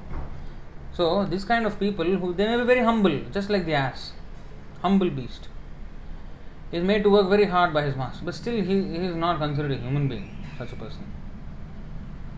So, 0.93 1.25
this 1.25 1.43
kind 1.43 1.65
of 1.65 1.79
people 1.79 2.05
who 2.05 2.33
they 2.33 2.47
may 2.47 2.57
be 2.57 2.63
very 2.63 2.81
humble, 2.81 3.19
just 3.31 3.49
like 3.49 3.65
the 3.65 3.73
ass, 3.73 4.13
humble 4.81 5.09
beast, 5.09 5.47
is 6.71 6.83
made 6.83 7.03
to 7.03 7.09
work 7.09 7.29
very 7.29 7.45
hard 7.45 7.73
by 7.73 7.83
his 7.83 7.95
master, 7.95 8.25
but 8.25 8.35
still 8.35 8.55
he, 8.55 8.81
he 8.83 9.05
is 9.09 9.15
not 9.15 9.39
considered 9.39 9.71
a 9.71 9.77
human 9.77 10.07
being, 10.07 10.35
such 10.57 10.71
a 10.71 10.75
person. 10.75 11.11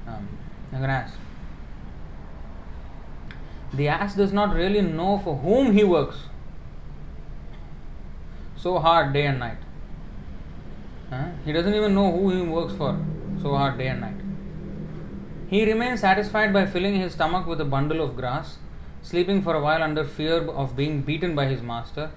Um, 0.07 0.27
like 0.71 0.83
an 0.83 0.89
ass. 0.89 1.11
The 3.73 3.87
ass 3.87 4.15
does 4.15 4.33
not 4.33 4.55
really 4.55 4.81
know 4.81 5.19
for 5.19 5.37
whom 5.37 5.73
he 5.73 5.83
works 5.83 6.23
so 8.57 8.79
hard 8.79 9.13
day 9.13 9.25
and 9.25 9.39
night. 9.39 9.57
Uh, 11.11 11.29
he 11.45 11.51
doesn't 11.53 11.73
even 11.73 11.95
know 11.95 12.11
who 12.11 12.29
he 12.29 12.41
works 12.41 12.73
for 12.73 12.99
so 13.41 13.55
hard 13.55 13.77
day 13.77 13.87
and 13.87 14.01
night. 14.01 14.19
He 15.49 15.65
remains 15.65 16.01
satisfied 16.01 16.53
by 16.53 16.65
filling 16.65 16.95
his 16.95 17.13
stomach 17.13 17.47
with 17.47 17.61
a 17.61 17.65
bundle 17.65 18.01
of 18.01 18.15
grass, 18.15 18.57
sleeping 19.01 19.41
for 19.41 19.55
a 19.55 19.61
while 19.61 19.81
under 19.81 20.03
fear 20.03 20.47
of 20.49 20.75
being 20.75 21.01
beaten 21.01 21.35
by 21.35 21.45
his 21.45 21.61
master, 21.61 22.11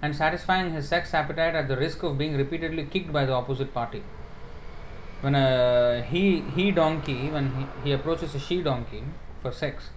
and 0.00 0.14
satisfying 0.14 0.72
his 0.72 0.88
sex 0.88 1.12
appetite 1.12 1.54
at 1.54 1.68
the 1.68 1.76
risk 1.76 2.02
of 2.02 2.16
being 2.16 2.36
repeatedly 2.36 2.84
kicked 2.84 3.12
by 3.12 3.26
the 3.26 3.32
opposite 3.32 3.74
party. 3.74 4.02
When 5.20 5.34
a 5.34 6.02
he, 6.08 6.42
he 6.54 6.70
donkey, 6.70 7.28
when 7.30 7.52
he, 7.56 7.66
he 7.84 7.92
approaches 7.92 8.34
a 8.34 8.38
she 8.38 8.62
donkey 8.62 9.02
for 9.42 9.50
sex, 9.50 9.90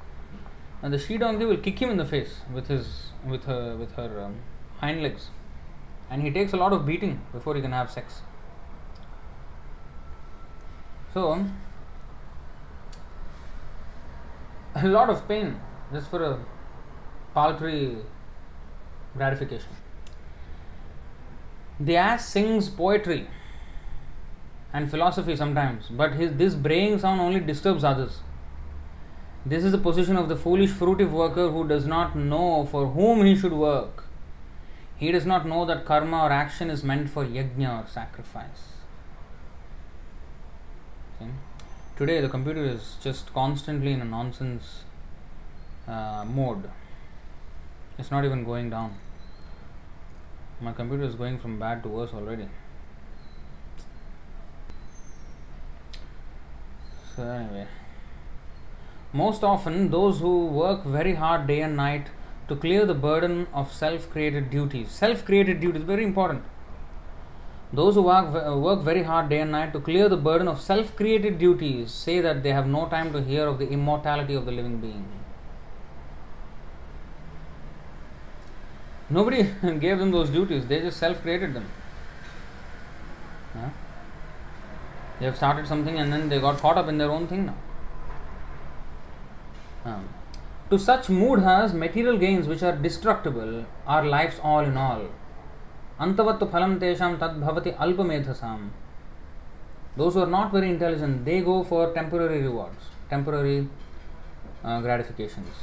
and 0.81 0.91
the 0.91 0.97
she 0.97 1.17
donkey 1.17 1.45
will 1.45 1.57
kick 1.57 1.79
him 1.79 1.91
in 1.91 1.97
the 1.97 2.05
face 2.05 2.41
with 2.51 2.67
his 2.67 3.11
with 3.23 3.43
her 3.45 3.77
with 3.77 3.93
her 3.93 4.19
um, 4.23 4.37
hind 4.79 5.03
legs, 5.03 5.29
and 6.09 6.23
he 6.23 6.31
takes 6.31 6.53
a 6.53 6.57
lot 6.57 6.73
of 6.73 6.87
beating 6.87 7.21
before 7.31 7.55
he 7.55 7.61
can 7.61 7.71
have 7.71 7.91
sex. 7.91 8.21
So, 11.13 11.45
a 14.75 14.87
lot 14.87 15.09
of 15.09 15.27
pain 15.27 15.59
just 15.91 16.09
for 16.09 16.23
a 16.23 16.39
paltry 17.33 17.97
gratification. 19.15 19.69
The 21.79 21.97
ass 21.97 22.27
sings 22.29 22.69
poetry 22.69 23.27
and 24.71 24.89
philosophy 24.89 25.35
sometimes, 25.35 25.87
but 25.89 26.13
his, 26.13 26.33
this 26.33 26.55
braying 26.55 26.99
sound 26.99 27.19
only 27.19 27.41
disturbs 27.41 27.83
others. 27.83 28.19
This 29.45 29.65
is 29.65 29.71
the 29.71 29.79
position 29.79 30.15
of 30.15 30.29
the 30.29 30.35
foolish 30.35 30.69
fruitive 30.69 31.11
worker 31.11 31.49
who 31.49 31.67
does 31.67 31.85
not 31.85 32.15
know 32.15 32.67
for 32.71 32.87
whom 32.87 33.25
he 33.25 33.35
should 33.35 33.53
work. 33.53 34.05
He 34.95 35.11
does 35.11 35.25
not 35.25 35.47
know 35.47 35.65
that 35.65 35.83
karma 35.83 36.21
or 36.21 36.31
action 36.31 36.69
is 36.69 36.83
meant 36.83 37.09
for 37.09 37.25
yajna 37.25 37.83
or 37.83 37.87
sacrifice. 37.87 38.70
Today, 41.97 42.21
the 42.21 42.29
computer 42.29 42.63
is 42.63 42.95
just 43.03 43.33
constantly 43.33 43.91
in 43.91 44.01
a 44.01 44.05
nonsense 44.05 44.83
uh, 45.87 46.25
mode. 46.25 46.69
It's 47.97 48.09
not 48.09 48.25
even 48.25 48.43
going 48.43 48.69
down. 48.69 48.95
My 50.59 50.71
computer 50.71 51.03
is 51.03 51.15
going 51.15 51.39
from 51.39 51.59
bad 51.59 51.83
to 51.83 51.89
worse 51.89 52.13
already. 52.13 52.47
So, 57.15 57.23
anyway, 57.23 57.67
most 59.11 59.43
often, 59.43 59.91
those 59.91 60.19
who 60.19 60.47
work 60.47 60.85
very 60.85 61.15
hard 61.15 61.45
day 61.47 61.61
and 61.61 61.75
night 61.75 62.07
to 62.47 62.55
clear 62.55 62.85
the 62.85 62.93
burden 62.93 63.47
of 63.53 63.73
self 63.73 64.09
created 64.09 64.49
duties. 64.49 64.89
Self 64.89 65.25
created 65.25 65.59
duties, 65.59 65.83
very 65.83 66.03
important. 66.03 66.43
Those 67.73 67.95
who 67.95 68.01
work, 68.01 68.35
uh, 68.35 68.57
work 68.57 68.81
very 68.81 69.03
hard 69.03 69.29
day 69.29 69.39
and 69.39 69.51
night 69.51 69.71
to 69.73 69.79
clear 69.79 70.09
the 70.09 70.17
burden 70.17 70.47
of 70.47 70.59
self 70.59 70.95
created 70.95 71.39
duties 71.39 71.91
say 71.91 72.19
that 72.19 72.43
they 72.43 72.51
have 72.51 72.67
no 72.67 72.87
time 72.87 73.13
to 73.13 73.21
hear 73.21 73.47
of 73.47 73.59
the 73.59 73.69
immortality 73.69 74.33
of 74.33 74.45
the 74.45 74.51
living 74.51 74.79
being. 74.79 75.05
Nobody 79.09 79.43
gave 79.79 79.99
them 79.99 80.11
those 80.11 80.29
duties, 80.29 80.65
they 80.65 80.81
just 80.81 80.97
self 80.97 81.21
created 81.21 81.53
them. 81.53 81.65
Huh? 83.53 83.69
They 85.19 85.25
have 85.25 85.37
started 85.37 85.67
something 85.67 85.97
and 85.97 86.11
then 86.11 86.29
they 86.29 86.39
got 86.39 86.57
caught 86.57 86.77
up 86.77 86.87
in 86.87 86.97
their 86.97 87.11
own 87.11 87.27
thing 87.27 87.45
now. 87.45 87.55
To 90.69 90.79
such 90.79 91.09
moodhas 91.09 91.73
material 91.73 92.17
gains 92.17 92.47
which 92.47 92.63
are 92.63 92.75
destructible 92.75 93.65
are 93.85 94.05
life's 94.05 94.39
all 94.41 94.59
in 94.59 94.77
all. 94.77 95.07
Those 99.97 100.13
who 100.15 100.21
are 100.21 100.25
not 100.25 100.51
very 100.51 100.69
intelligent, 100.69 101.25
they 101.25 101.41
go 101.41 101.63
for 101.63 101.93
temporary 101.93 102.41
rewards, 102.41 102.85
temporary 103.09 103.67
uh, 104.63 104.81
gratifications. 104.81 105.53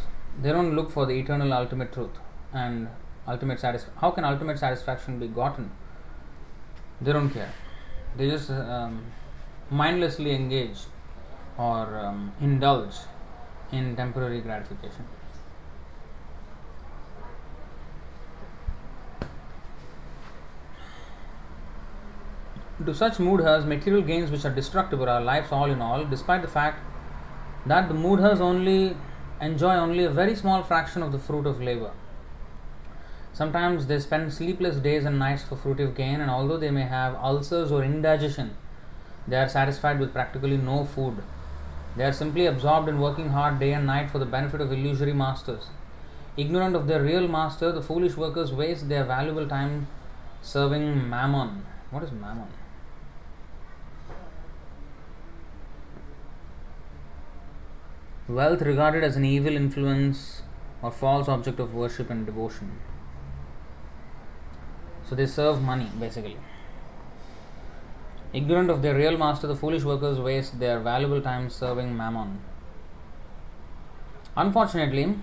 They 0.41 0.53
don't 0.53 0.77
look 0.77 0.93
for 0.93 1.07
the 1.07 1.15
eternal 1.15 1.53
ultimate 1.53 1.93
truth 1.93 2.11
and 2.53 2.89
ultimate 3.27 3.59
satisfaction. 3.59 3.99
How 4.01 4.13
can 4.13 4.25
ultimate 4.25 4.59
satisfaction 4.59 5.19
be 5.19 5.27
gotten? 5.27 5.73
They 7.01 7.13
don't 7.13 7.31
care. 7.31 7.53
They 8.17 8.31
just 8.31 8.51
um, 8.51 9.07
mindlessly 9.71 10.35
engage 10.35 10.79
or 11.57 11.99
um, 11.99 12.33
indulge 12.41 12.95
in 13.73 13.97
temporary 13.97 14.41
gratification. 14.41 15.05
To 22.85 22.95
such 22.95 23.19
moodhas, 23.19 23.65
material 23.65 24.03
gains 24.03 24.31
which 24.31 24.45
are 24.45 24.55
destructible 24.55 25.09
are 25.09 25.21
lives 25.21 25.51
all 25.51 25.69
in 25.69 25.83
all, 25.83 26.05
despite 26.05 26.43
the 26.43 26.49
fact 26.49 26.81
that 27.67 27.89
the 27.89 27.95
moodhas 27.95 28.41
only 28.41 28.97
enjoy 29.41 29.75
only 29.75 30.05
a 30.05 30.11
very 30.11 30.37
small 30.37 30.63
fraction 30.63 31.03
of 31.03 31.11
the 31.11 31.19
fruit 31.19 31.45
of 31.45 31.61
labor. 31.61 31.91
Sometimes 33.33 33.89
they 33.89 33.99
spend 33.99 34.33
sleepless 34.33 34.77
days 34.77 35.05
and 35.05 35.19
nights 35.19 35.43
for 35.43 35.57
fruitive 35.57 35.97
gain, 35.97 36.21
and 36.21 36.31
although 36.31 36.57
they 36.57 36.71
may 36.71 36.83
have 36.83 37.17
ulcers 37.17 37.73
or 37.73 37.83
indigestion, 37.83 38.57
they 39.27 39.37
are 39.37 39.49
satisfied 39.49 39.99
with 39.99 40.13
practically 40.13 40.57
no 40.57 40.85
food. 40.85 41.23
They 41.97 42.05
are 42.05 42.13
simply 42.13 42.47
absorbed 42.47 42.89
in 42.89 43.01
working 43.01 43.31
hard 43.31 43.59
day 43.59 43.73
and 43.73 43.87
night 43.87 44.09
for 44.09 44.21
the 44.21 44.25
benefit 44.25 44.61
of 44.61 44.73
illusory 44.73 45.13
masters. 45.13 45.71
Ignorant 46.37 46.77
of 46.77 46.87
their 46.87 47.03
real 47.03 47.27
master, 47.27 47.73
the 47.73 47.83
foolish 47.83 48.17
workers 48.17 48.53
waste 48.53 48.89
their 48.89 49.05
valuable 49.05 49.49
time 49.49 49.89
serving 50.43 51.09
mammon. 51.11 51.67
What 51.91 52.05
is 52.05 52.13
mammon? 52.13 52.47
Wealth 58.29 58.61
regarded 58.61 59.03
as 59.03 59.17
an 59.17 59.25
evil 59.25 59.57
influence 59.57 60.43
or 60.83 60.93
false 60.93 61.29
object 61.29 61.59
of 61.59 61.73
worship 61.73 62.11
and 62.11 62.27
devotion. 62.27 62.79
So 65.09 65.15
they 65.15 65.25
serve 65.25 65.63
money 65.63 65.91
basically. 65.99 66.37
Ignorant 68.35 68.69
of 68.69 68.83
their 68.83 68.95
real 68.95 69.17
master, 69.17 69.47
the 69.47 69.57
foolish 69.57 69.83
workers 69.83 70.19
waste 70.19 70.61
their 70.61 70.79
valuable 70.79 71.23
time 71.23 71.49
serving 71.49 71.97
mammon. 71.97 72.41
Unfortunately, 74.37 75.15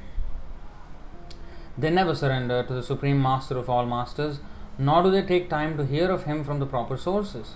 they 1.77 1.91
never 1.91 2.15
surrender 2.15 2.63
to 2.63 2.73
the 2.73 2.81
supreme 2.81 3.21
master 3.21 3.55
of 3.59 3.69
all 3.69 3.85
masters, 3.85 4.39
nor 4.79 5.03
do 5.03 5.11
they 5.11 5.21
take 5.21 5.47
time 5.47 5.77
to 5.77 5.85
hear 5.85 6.09
of 6.09 6.23
him 6.23 6.43
from 6.43 6.57
the 6.57 6.65
proper 6.65 6.97
sources. 6.97 7.55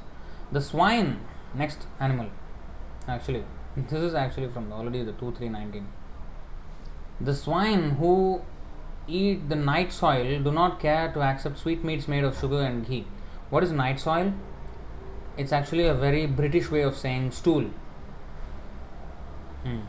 The 0.52 0.62
swine, 0.62 1.22
next 1.56 1.88
animal, 2.00 2.30
actually, 3.08 3.44
this 3.76 4.02
is 4.02 4.14
actually 4.14 4.48
from 4.48 4.72
already 4.72 5.04
the 5.04 5.14
2319. 5.14 5.88
The 7.22 7.36
swine 7.36 7.92
who 7.92 8.42
eat 9.08 9.50
the 9.50 9.56
night 9.56 9.92
soil 9.92 10.42
do 10.42 10.52
not 10.52 10.80
care 10.80 11.12
to 11.12 11.22
accept 11.22 11.58
sweetmeats 11.58 12.08
made 12.08 12.24
of 12.24 12.38
sugar 12.40 12.62
and 12.62 12.88
ghee. 12.88 13.06
What 13.50 13.64
is 13.64 13.72
night 13.72 14.00
soil? 14.00 14.34
It's 15.38 15.52
actually 15.52 15.86
a 15.86 15.94
very 15.94 16.26
British 16.26 16.70
way 16.70 16.82
of 16.82 16.96
saying 16.96 17.32
stool. 17.32 17.66
Hmm. 19.64 19.82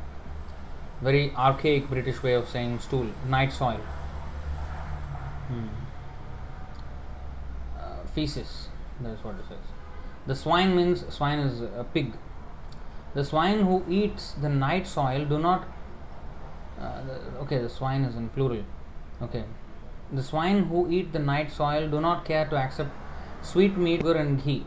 Very 1.01 1.33
archaic 1.35 1.89
British 1.89 2.23
way 2.23 2.35
of 2.35 2.49
saying 2.49 2.79
stool, 2.81 3.07
night 3.27 3.53
soil. 3.53 3.81
Hmm. 5.49 5.69
Uh, 7.79 8.07
feces, 8.15 8.69
that's 9.01 9.25
what 9.25 9.35
it 9.37 9.45
says. 9.49 9.59
The 10.27 10.37
swine 10.37 10.77
means 10.77 11.05
swine 11.13 11.39
is 11.39 11.61
a 11.63 11.85
pig. 11.93 12.13
The 13.15 13.25
swine 13.25 13.61
who 13.61 13.85
eats 13.89 14.33
the 14.33 14.49
night 14.49 14.87
soil 14.87 15.25
do 15.25 15.39
not. 15.39 15.67
Uh, 16.81 17.03
okay, 17.43 17.59
the 17.59 17.69
swine 17.69 18.05
is 18.05 18.15
in 18.17 18.29
plural. 18.31 18.65
Okay. 19.23 19.45
The 20.13 20.23
swine 20.23 20.65
who 20.65 20.91
eat 20.91 21.13
the 21.13 21.19
night 21.19 21.51
soil 21.53 21.89
do 21.89 22.01
not 22.01 22.25
care 22.25 22.47
to 22.47 22.57
accept 22.57 22.91
sweet 23.43 23.77
meat, 23.77 24.01
sugar, 24.01 24.15
and 24.15 24.43
ghee. 24.43 24.65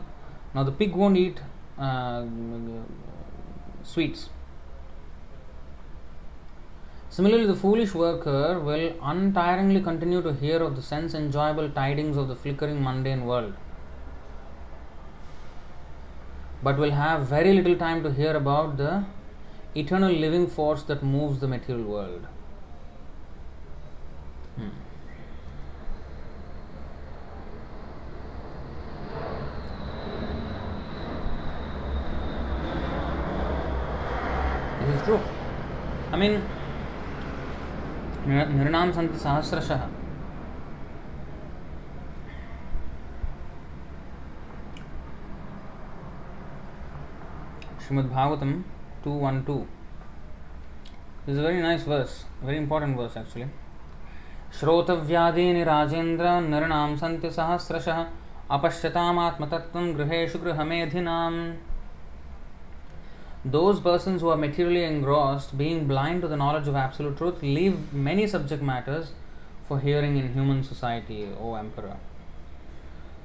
Now, 0.54 0.62
the 0.62 0.72
pig 0.72 0.94
won't 0.94 1.16
eat 1.16 1.40
uh, 1.78 2.24
sweets. 3.82 4.28
Similarly, 7.10 7.46
the 7.46 7.54
foolish 7.54 7.94
worker 7.94 8.58
will 8.58 8.92
untiringly 9.00 9.82
continue 9.82 10.20
to 10.22 10.32
hear 10.32 10.62
of 10.62 10.76
the 10.76 10.82
sense 10.82 11.14
enjoyable 11.14 11.68
tidings 11.70 12.16
of 12.16 12.28
the 12.28 12.34
flickering 12.34 12.82
mundane 12.82 13.24
world, 13.24 13.54
but 16.64 16.78
will 16.78 16.92
have 16.92 17.26
very 17.26 17.52
little 17.52 17.76
time 17.76 18.02
to 18.02 18.10
hear 18.10 18.34
about 18.34 18.76
the 18.78 19.04
eternal 19.74 20.10
living 20.10 20.46
force 20.46 20.82
that 20.84 21.02
moves 21.02 21.40
the 21.40 21.48
material 21.48 21.84
world. 21.84 22.26
Hmm. 24.56 24.70
This 34.86 34.96
is 34.96 35.02
true. 35.02 35.20
I 36.12 36.16
mean, 36.16 36.42
Nirnam 38.26 38.94
Santi 38.94 39.18
sahasrasha. 39.18 40.03
Srimad 47.86 48.08
Bhagavatam 48.08 48.62
212. 49.02 49.66
This 51.26 51.34
is 51.34 51.38
a 51.38 51.42
very 51.42 51.60
nice 51.60 51.82
verse, 51.82 52.24
very 52.42 52.56
important 52.56 52.96
verse 52.96 53.14
actually. 53.14 53.48
श्रोतव्यादीनि 54.58 55.64
राजेन्द्र 55.64 56.30
नृणां 56.42 56.96
सन्ति 56.96 57.30
सहस्रशः 57.36 57.98
अपश्यतामात्मतत्त्वं 58.56 59.92
गृहेषु 59.98 60.38
गृहमेधिनाम् 60.44 61.38
Those 63.44 63.80
persons 63.80 64.22
who 64.22 64.30
are 64.30 64.38
materially 64.38 64.84
engrossed, 64.84 65.58
being 65.58 65.86
blind 65.86 66.22
to 66.22 66.28
the 66.28 66.36
knowledge 66.36 66.66
of 66.66 66.74
absolute 66.74 67.18
truth, 67.18 67.42
leave 67.42 67.92
many 67.92 68.26
subject 68.26 68.62
matters 68.62 69.12
for 69.68 69.80
hearing 69.80 70.16
in 70.16 70.32
human 70.32 70.64
society, 70.64 71.28
O 71.38 71.54
Emperor. 71.54 71.98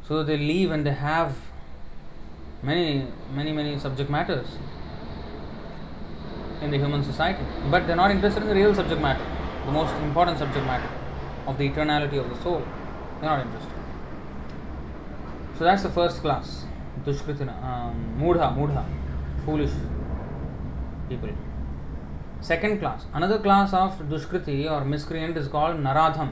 So 0.05 0.22
they 0.24 0.36
leave 0.36 0.72
and 0.72 0.86
they 0.86 0.91
have 0.91 1.38
many, 2.62 3.07
many, 3.34 3.51
many 3.51 3.80
subject 3.80 4.10
matters 4.10 4.47
in 6.62 6.72
the 6.72 6.78
human 6.78 7.03
society, 7.03 7.43
but 7.72 7.88
they're 7.88 7.95
not 7.95 8.12
interested 8.12 8.43
in 8.43 8.49
the 8.49 8.55
real 8.55 8.76
subject 8.76 9.01
matter, 9.01 9.26
the 9.66 9.72
most 9.72 9.93
important 9.95 10.38
subject 10.38 10.66
matter 10.66 10.89
of 11.47 11.57
the 11.57 11.70
eternality 11.70 12.20
of 12.20 12.30
the 12.30 12.43
soul. 12.43 12.62
They're 13.20 13.30
not 13.30 13.45
interested. 13.45 13.74
So 15.57 15.64
that's 15.64 15.84
the 15.84 15.89
first 15.89 16.22
class, 16.22 16.66
Dushkritina, 17.05 17.64
um, 17.64 18.18
Mudha, 18.20 18.55
Mudha, 18.55 18.86
foolish 19.45 19.72
people. 21.07 21.30
Second 22.41 22.80
class, 22.80 23.05
another 23.14 23.39
class 23.39 23.74
of 23.74 23.99
Dushkriti 23.99 24.70
or 24.72 24.86
miscreant 24.86 25.36
is 25.38 25.47
called 25.49 25.78
Naradham. 25.78 26.32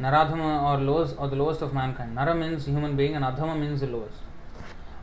Naradhama 0.00 0.62
or 0.62 0.80
lowest 0.80 1.16
or 1.18 1.28
the 1.28 1.36
lowest 1.36 1.60
of 1.62 1.74
mankind. 1.74 2.14
Nara 2.14 2.34
means 2.34 2.66
human 2.66 2.96
being 2.96 3.16
and 3.16 3.24
Adhama 3.24 3.58
means 3.58 3.80
the 3.80 3.86
lowest. 3.86 4.18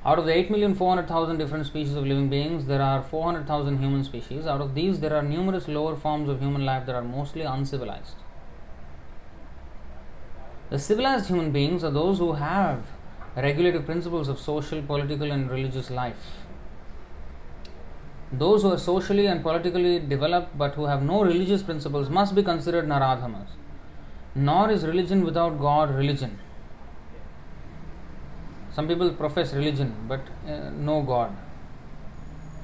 Out 0.06 0.18
of 0.18 0.26
the 0.26 0.32
8,400,000 0.32 1.38
different 1.38 1.66
species 1.66 1.96
of 1.96 2.06
living 2.06 2.30
beings, 2.30 2.66
there 2.68 2.82
are 2.82 3.02
400,000 3.04 3.80
human 3.80 4.06
species. 4.06 4.48
Out 4.48 4.62
of 4.62 4.74
these, 4.74 5.02
there 5.02 5.14
are 5.14 5.22
numerous 5.22 5.68
lower 5.68 5.98
forms 5.98 6.30
of 6.30 6.40
human 6.40 6.66
life 6.66 6.86
that 6.86 6.96
are 6.96 7.04
mostly 7.04 7.42
uncivilized. 7.42 8.16
The 10.70 10.80
civilized 10.80 11.28
human 11.28 11.52
beings 11.52 11.84
are 11.84 11.92
those 11.92 12.20
who 12.20 12.34
have 12.34 12.86
regulative 13.36 13.86
principles 13.86 14.30
of 14.30 14.40
social, 14.40 14.82
political, 14.82 15.32
and 15.32 15.50
religious 15.50 15.90
life. 15.90 16.46
Those 18.32 18.62
who 18.62 18.72
are 18.72 18.78
socially 18.78 19.26
and 19.26 19.42
politically 19.44 20.00
developed 20.00 20.58
but 20.58 20.76
who 20.76 20.86
have 20.86 21.04
no 21.04 21.24
religious 21.24 21.64
principles 21.64 22.10
must 22.10 22.36
be 22.36 22.44
considered 22.44 22.88
Naradhamas. 22.88 23.48
Nor 24.36 24.70
is 24.70 24.86
religion 24.86 25.26
without 25.26 25.60
God 25.60 25.94
religion. 25.94 26.40
Some 28.72 28.88
people 28.88 29.12
profess 29.12 29.54
religion 29.54 29.96
but 30.08 30.22
uh, 30.48 30.70
no 30.70 31.02
God. 31.02 31.36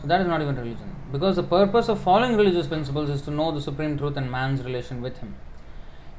So 0.02 0.08
that 0.08 0.22
is 0.22 0.28
not 0.28 0.42
even 0.42 0.56
religion. 0.56 0.96
Because 1.12 1.36
the 1.36 1.44
purpose 1.44 1.90
of 1.90 2.02
following 2.02 2.36
religious 2.36 2.68
principles 2.68 3.10
is 3.10 3.22
to 3.24 3.32
know 3.32 3.52
the 3.52 3.62
supreme 3.62 3.98
truth 3.98 4.18
and 4.18 4.30
man's 4.32 4.62
relation 4.64 5.02
with 5.02 5.18
Him. 5.18 5.36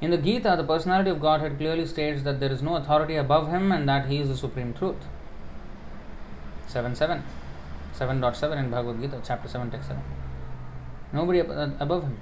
In 0.00 0.10
the 0.10 0.18
Gita, 0.18 0.54
the 0.56 0.64
personality 0.64 1.10
of 1.10 1.20
Godhead 1.20 1.58
clearly 1.58 1.86
states 1.86 2.22
that 2.22 2.40
there 2.40 2.52
is 2.52 2.62
no 2.62 2.76
authority 2.76 3.16
above 3.16 3.48
Him 3.48 3.72
and 3.72 3.88
that 3.88 4.06
He 4.06 4.18
is 4.18 4.28
the 4.28 4.36
supreme 4.36 4.74
truth. 4.74 4.96
7 6.66 6.94
7. 6.94 7.22
7.7 7.94 8.58
in 8.58 8.70
Bhagavad 8.70 9.00
Gita, 9.00 9.22
chapter 9.24 9.48
7, 9.48 9.70
text 9.70 9.88
7. 9.88 10.02
Nobody 11.12 11.40
uh, 11.40 11.70
above 11.80 12.02
Him. 12.02 12.20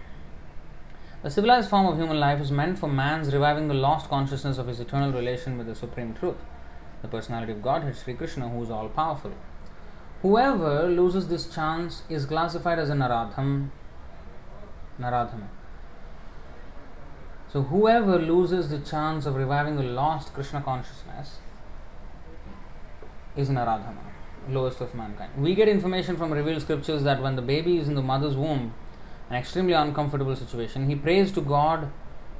The 1.23 1.31
civilized 1.31 1.71
form 1.71 1.87
of 1.87 1.97
human 1.97 2.21
life 2.21 2.41
is 2.41 2.53
meant 2.53 2.79
for 2.79 2.89
man's 2.89 3.33
reviving 3.33 3.69
the 3.69 3.75
lost 3.75 4.11
consciousness 4.11 4.59
of 4.59 4.67
his 4.67 4.79
eternal 4.79 5.11
relation 5.11 5.57
with 5.57 5.67
the 5.67 5.75
supreme 5.75 6.13
truth 6.13 6.37
the 7.05 7.09
personality 7.09 7.53
of 7.53 7.63
Godhead, 7.63 7.97
Sri 7.97 8.15
Krishna, 8.15 8.49
who 8.49 8.63
is 8.63 8.71
all 8.71 8.89
powerful. 8.89 9.33
Whoever 10.23 10.89
loses 10.89 11.29
this 11.29 11.47
chance 11.55 12.03
is 12.09 12.25
classified 12.25 12.79
as 12.79 12.89
a 12.89 12.95
Naradham. 12.95 13.69
Naradhama. 14.99 15.49
So, 17.53 17.63
whoever 17.63 18.19
loses 18.19 18.71
the 18.71 18.79
chance 18.79 19.27
of 19.27 19.37
reviving 19.37 19.77
the 19.77 19.83
lost 19.83 20.33
Krishna 20.33 20.63
consciousness 20.63 21.39
is 23.37 23.51
Naradhama, 23.51 24.07
lowest 24.49 24.81
of 24.81 24.95
mankind. 24.95 25.33
We 25.37 25.55
get 25.55 25.69
information 25.69 26.17
from 26.17 26.33
revealed 26.33 26.63
scriptures 26.63 27.03
that 27.03 27.21
when 27.21 27.37
the 27.37 27.43
baby 27.43 27.77
is 27.77 27.87
in 27.87 27.95
the 27.95 28.03
mother's 28.03 28.37
womb, 28.37 28.73
an 29.29 29.37
extremely 29.37 29.75
uncomfortable 29.75 30.35
situation, 30.35 30.89
he 30.89 30.97
prays 30.97 31.31
to 31.33 31.43
God 31.43 31.93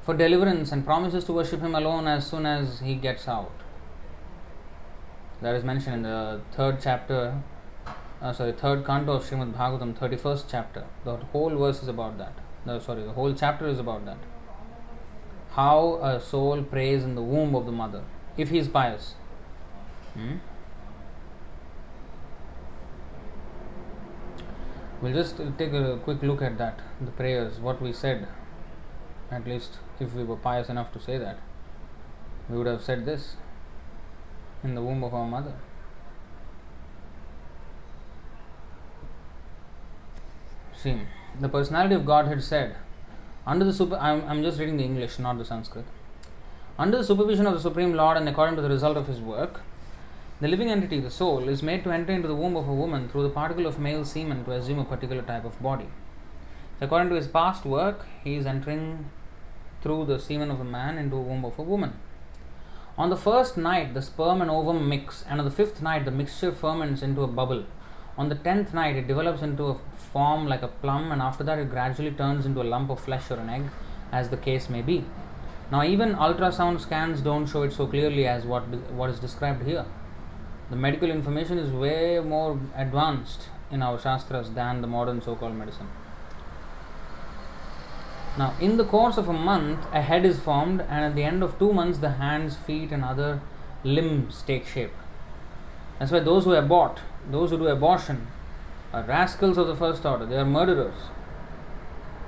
for 0.03 0.15
deliverance 0.15 0.73
and 0.73 0.87
promises 0.87 1.25
to 1.25 1.33
worship 1.33 1.61
Him 1.61 1.75
alone 1.75 2.07
as 2.09 2.27
soon 2.27 2.47
as 2.47 2.81
he 2.81 2.95
gets 2.95 3.27
out 3.27 3.64
that 5.41 5.55
is 5.55 5.65
mentioned 5.65 5.97
in 5.97 6.03
the 6.03 6.41
third 6.53 6.79
chapter, 6.81 7.43
uh, 8.23 8.33
sorry, 8.33 8.53
third 8.53 8.85
canto 8.87 9.13
of 9.13 9.25
Srimad 9.25 9.53
Bhagavatam, 9.55 9.95
31st 9.97 10.45
chapter. 10.49 10.85
The 11.05 11.17
whole 11.17 11.57
verse 11.57 11.83
is 11.83 11.89
about 11.89 12.19
that. 12.19 12.33
No, 12.65 12.79
sorry, 12.79 13.03
the 13.03 13.13
whole 13.13 13.35
chapter 13.35 13.67
is 13.69 13.79
about 13.79 14.05
that. 14.07 14.19
How 15.51 16.01
a 16.03 16.21
soul 16.21 16.63
prays 16.63 17.05
in 17.05 17.15
the 17.15 17.23
womb 17.23 17.55
of 17.55 17.67
the 17.67 17.73
mother, 17.73 18.03
if 18.37 18.49
he 18.49 18.59
is 18.59 18.69
pious. 18.69 19.15
Hmm? 20.15 20.37
We'll 25.01 25.13
just 25.13 25.37
take 25.59 25.73
a 25.73 25.99
quick 26.03 26.23
look 26.23 26.41
at 26.41 26.57
that, 26.59 26.81
the 27.01 27.11
prayers, 27.11 27.61
what 27.61 27.83
we 27.83 27.93
said. 27.93 28.27
At 29.31 29.47
least, 29.47 29.79
if 30.01 30.15
we 30.15 30.25
were 30.25 30.37
pious 30.37 30.69
enough 30.69 30.93
to 30.93 31.01
say 31.01 31.19
that, 31.19 31.39
we 32.49 32.57
would 32.57 32.67
have 32.67 32.83
said 32.83 33.05
this 33.05 33.37
in 34.65 34.75
the 34.75 34.83
womb 34.83 35.05
of 35.05 35.15
our 35.15 35.27
mother. 35.27 35.53
See, 40.75 41.01
the 41.41 41.49
personality 41.49 41.95
of 41.95 42.05
Godhead 42.05 42.43
said, 42.43 42.77
under 43.47 43.65
the 43.65 43.73
super, 43.73 43.97
I'm, 43.97 44.25
I'm 44.29 44.43
just 44.43 44.59
reading 44.59 44.79
the 44.79 44.85
English, 44.85 45.19
not 45.19 45.39
the 45.39 45.45
Sanskrit. 45.45 45.85
Under 46.79 46.99
the 46.99 47.05
supervision 47.05 47.47
of 47.47 47.55
the 47.55 47.61
Supreme 47.61 47.95
Lord 47.95 48.17
and 48.17 48.29
according 48.29 48.57
to 48.57 48.63
the 48.63 48.69
result 48.69 48.97
of 48.97 49.07
his 49.07 49.21
work, 49.21 49.61
the 50.41 50.49
living 50.49 50.71
entity, 50.71 50.99
the 50.99 51.11
soul, 51.11 51.49
is 51.49 51.63
made 51.63 51.85
to 51.85 51.91
enter 51.93 52.13
into 52.13 52.27
the 52.27 52.35
womb 52.35 52.57
of 52.57 52.69
a 52.69 52.75
woman 52.75 53.09
through 53.09 53.23
the 53.23 53.31
particle 53.31 53.67
of 53.67 53.79
male 53.79 54.05
semen 54.05 54.45
to 54.45 54.53
assume 54.53 54.79
a 54.79 54.85
particular 54.85 55.23
type 55.23 55.45
of 55.45 55.63
body. 55.63 55.87
So 56.79 56.87
according 56.87 57.11
to 57.11 57.15
his 57.15 57.29
past 57.29 57.65
work, 57.65 58.07
he 58.25 58.35
is 58.35 58.45
entering 58.45 59.11
through 59.83 60.07
the 60.07 60.19
semen 60.19 60.51
of 60.51 60.61
a 60.61 60.65
man 60.65 60.99
into 60.99 61.17
a 61.17 61.21
womb 61.21 61.45
of 61.45 61.59
a 61.59 61.63
woman. 61.63 61.95
On 62.97 63.11
the 63.11 63.17
first 63.17 63.57
night, 63.57 63.93
the 63.93 64.01
sperm 64.01 64.41
and 64.41 64.49
ovum 64.49 64.89
mix, 64.89 65.25
and 65.29 65.41
on 65.41 65.45
the 65.45 65.51
fifth 65.51 65.83
night, 65.83 66.05
the 66.05 66.13
mixture 66.13 66.53
ferments 66.53 67.03
into 67.03 67.23
a 67.23 67.27
bubble. 67.27 67.65
On 68.17 68.29
the 68.29 68.37
tenth 68.37 68.73
night, 68.73 68.95
it 68.95 69.09
develops 69.09 69.43
into 69.43 69.65
a 69.65 69.75
form 70.13 70.47
like 70.47 70.63
a 70.63 70.69
plum, 70.69 71.11
and 71.11 71.21
after 71.21 71.43
that, 71.43 71.59
it 71.59 71.71
gradually 71.71 72.13
turns 72.13 72.47
into 72.47 72.63
a 72.63 72.71
lump 72.75 72.91
of 72.91 73.01
flesh 73.01 73.33
or 73.33 73.35
an 73.35 73.51
egg, 73.51 73.65
as 74.13 74.29
the 74.29 74.37
case 74.37 74.69
may 74.69 74.81
be. 74.81 75.05
Now, 75.73 75.83
even 75.83 76.15
ultrasound 76.15 76.81
scans 76.81 77.21
don't 77.21 77.47
show 77.47 77.65
it 77.65 77.73
so 77.73 77.89
clearly 77.89 78.29
as 78.29 78.45
what, 78.45 78.63
what 78.93 79.11
is 79.11 79.19
described 79.19 79.67
here. 79.67 79.87
The 80.71 80.77
medical 80.77 81.11
information 81.11 81.59
is 81.59 81.73
way 81.73 82.21
more 82.21 82.61
advanced 82.77 83.49
in 83.73 83.83
our 83.83 83.99
Shastras 83.99 84.51
than 84.51 84.83
the 84.83 84.87
modern 84.87 85.21
so 85.21 85.35
called 85.35 85.57
medicine. 85.57 85.89
Now, 88.37 88.55
in 88.61 88.77
the 88.77 88.85
course 88.85 89.17
of 89.17 89.29
a 89.29 89.33
month, 89.33 89.87
a 89.93 90.01
head 90.01 90.25
is 90.25 90.41
formed, 90.41 90.81
and 90.81 91.05
at 91.05 91.15
the 91.15 91.23
end 91.23 91.43
of 91.43 91.59
two 91.59 91.73
months, 91.73 91.99
the 91.99 92.11
hands, 92.13 92.57
feet, 92.57 92.91
and 92.91 93.05
other 93.05 93.41
limbs 93.85 94.43
take 94.43 94.67
shape. 94.67 94.93
That's 95.99 96.11
why 96.11 96.19
those 96.21 96.45
who 96.45 96.55
abort, 96.55 97.01
those 97.31 97.51
who 97.51 97.59
do 97.59 97.69
abortion, 97.69 98.27
are 98.93 99.03
rascals 99.03 99.57
of 99.57 99.69
the 99.69 99.77
first 99.77 100.05
order. 100.05 100.27
They 100.27 100.37
are 100.37 100.45
murderers. 100.45 100.97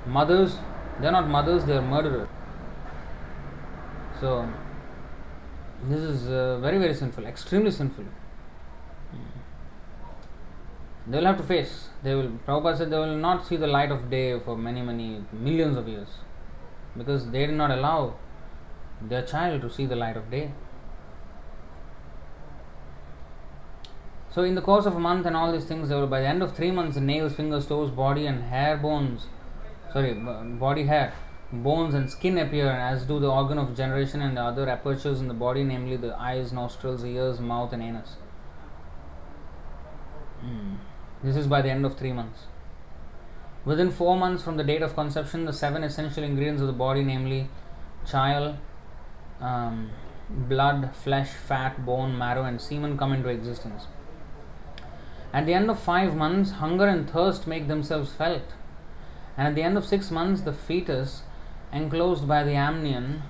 Mothers, 0.05 0.55
they 1.01 1.07
are 1.07 1.11
not 1.11 1.27
mothers, 1.27 1.65
they 1.65 1.75
are 1.75 1.81
murderers. 1.81 2.29
So, 4.21 4.49
this 5.89 5.99
is 5.99 6.29
uh, 6.29 6.59
very, 6.59 6.77
very 6.77 6.93
sinful, 6.93 7.25
extremely 7.25 7.71
sinful. 7.71 8.05
They 11.09 11.17
will 11.17 11.25
have 11.25 11.37
to 11.37 11.43
face. 11.43 11.89
They 12.03 12.15
will. 12.15 12.31
Prabhupada 12.45 12.77
said 12.77 12.89
they 12.91 12.97
will 12.97 13.15
not 13.15 13.45
see 13.47 13.55
the 13.55 13.67
light 13.67 13.91
of 13.91 14.09
day 14.09 14.39
for 14.39 14.57
many, 14.57 14.81
many 14.81 15.23
millions 15.31 15.77
of 15.77 15.87
years, 15.87 16.09
because 16.97 17.29
they 17.31 17.45
did 17.45 17.55
not 17.55 17.71
allow 17.71 18.15
their 19.01 19.21
child 19.21 19.61
to 19.61 19.69
see 19.69 19.85
the 19.85 19.95
light 19.95 20.17
of 20.17 20.29
day. 20.29 20.51
So, 24.29 24.43
in 24.43 24.55
the 24.55 24.61
course 24.61 24.85
of 24.85 24.95
a 24.95 24.99
month 24.99 25.25
and 25.25 25.35
all 25.35 25.51
these 25.51 25.65
things, 25.65 25.89
they 25.89 25.95
were 25.95 26.07
by 26.07 26.19
the 26.19 26.27
end 26.27 26.43
of 26.43 26.55
three 26.55 26.71
months, 26.71 26.95
the 26.95 27.01
nails, 27.01 27.33
fingers, 27.33 27.65
toes, 27.65 27.89
body, 27.89 28.25
and 28.27 28.43
hair 28.43 28.75
bones, 28.75 29.27
sorry, 29.93 30.13
body 30.13 30.83
hair, 30.83 31.13
bones, 31.51 31.95
and 31.95 32.11
skin 32.11 32.37
appear, 32.37 32.69
as 32.69 33.05
do 33.05 33.19
the 33.19 33.31
organ 33.31 33.57
of 33.57 33.75
generation 33.75 34.21
and 34.21 34.35
the 34.35 34.41
other 34.41 34.69
apertures 34.69 35.21
in 35.21 35.29
the 35.29 35.33
body, 35.33 35.63
namely 35.63 35.95
the 35.95 36.13
eyes, 36.19 36.51
nostrils, 36.51 37.05
ears, 37.05 37.39
mouth, 37.39 37.71
and 37.71 37.81
anus. 37.81 38.17
Hmm. 40.41 40.75
This 41.27 41.35
is 41.35 41.47
by 41.47 41.61
the 41.61 41.69
end 41.69 41.85
of 41.85 41.97
three 41.97 42.13
months. 42.13 42.43
Within 43.65 43.91
four 43.91 44.15
months 44.15 44.43
from 44.43 44.55
the 44.55 44.63
date 44.63 44.81
of 44.81 44.95
conception, 44.95 45.43
the 45.43 45.51
seven 45.51 45.83
essential 45.83 46.23
ingredients 46.23 46.61
of 46.61 46.67
the 46.67 46.79
body, 46.81 47.03
namely 47.03 47.49
chyle, 48.09 48.57
um, 49.41 49.89
blood, 50.29 50.95
flesh, 50.95 51.31
fat, 51.31 51.85
bone, 51.85 52.17
marrow, 52.17 52.45
and 52.45 52.61
semen, 52.61 52.97
come 52.97 53.11
into 53.11 53.27
existence. 53.27 53.87
At 55.33 55.45
the 55.45 55.53
end 55.53 55.69
of 55.69 55.77
five 55.77 56.15
months, 56.15 56.51
hunger 56.63 56.87
and 56.87 57.09
thirst 57.09 57.45
make 57.45 57.67
themselves 57.67 58.13
felt. 58.13 58.53
And 59.35 59.49
at 59.49 59.55
the 59.55 59.63
end 59.63 59.77
of 59.77 59.85
six 59.85 60.09
months, 60.09 60.43
the 60.43 60.53
fetus, 60.53 61.23
enclosed 61.73 62.25
by 62.25 62.43
the 62.43 62.53
amnion, 62.53 63.23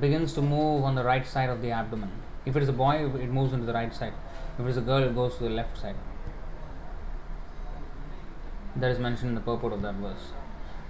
begins 0.00 0.32
to 0.32 0.40
move 0.40 0.82
on 0.82 0.94
the 0.94 1.04
right 1.04 1.26
side 1.26 1.50
of 1.50 1.60
the 1.60 1.72
abdomen. 1.72 2.10
If 2.46 2.56
it 2.56 2.62
is 2.62 2.70
a 2.70 2.78
boy, 2.84 3.04
it 3.04 3.28
moves 3.28 3.52
into 3.52 3.66
the 3.66 3.74
right 3.74 3.94
side. 3.94 4.14
If 4.58 4.64
it 4.64 4.70
is 4.70 4.78
a 4.78 4.80
girl, 4.80 5.02
it 5.02 5.14
goes 5.14 5.36
to 5.36 5.42
the 5.42 5.50
left 5.50 5.76
side 5.76 5.96
that 8.76 8.90
is 8.90 8.98
mentioned 8.98 9.30
in 9.30 9.34
the 9.34 9.40
purport 9.40 9.72
of 9.72 9.82
that 9.82 9.94
verse. 9.96 10.32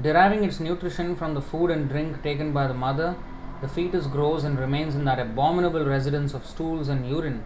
Deriving 0.00 0.44
its 0.44 0.60
nutrition 0.60 1.16
from 1.16 1.34
the 1.34 1.42
food 1.42 1.70
and 1.70 1.88
drink 1.88 2.22
taken 2.22 2.52
by 2.52 2.66
the 2.66 2.74
mother, 2.74 3.16
the 3.60 3.68
fetus 3.68 4.06
grows 4.06 4.44
and 4.44 4.58
remains 4.58 4.94
in 4.94 5.04
that 5.04 5.18
abominable 5.18 5.84
residence 5.84 6.34
of 6.34 6.46
stools 6.46 6.88
and 6.88 7.08
urine, 7.08 7.44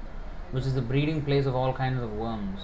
which 0.50 0.66
is 0.66 0.74
the 0.74 0.82
breeding 0.82 1.22
place 1.22 1.46
of 1.46 1.54
all 1.54 1.72
kinds 1.72 2.02
of 2.02 2.12
worms. 2.12 2.60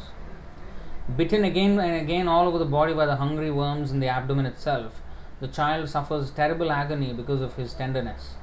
Bitten 1.17 1.43
again 1.43 1.79
and 1.79 1.97
again 1.97 2.29
all 2.29 2.47
over 2.47 2.59
the 2.59 2.67
body 2.67 2.93
by 2.93 3.07
the 3.07 3.17
hungry 3.17 3.51
worms 3.51 3.91
in 3.91 4.01
the 4.01 4.09
abdomen 4.09 4.45
itself, 4.45 5.01
the 5.41 5.49
child 5.49 5.89
suffers 5.89 6.31
terrible 6.31 6.71
agony 6.71 7.15
because 7.15 7.41
of 7.41 7.55
his 7.55 7.73
tenderness. 7.73 8.35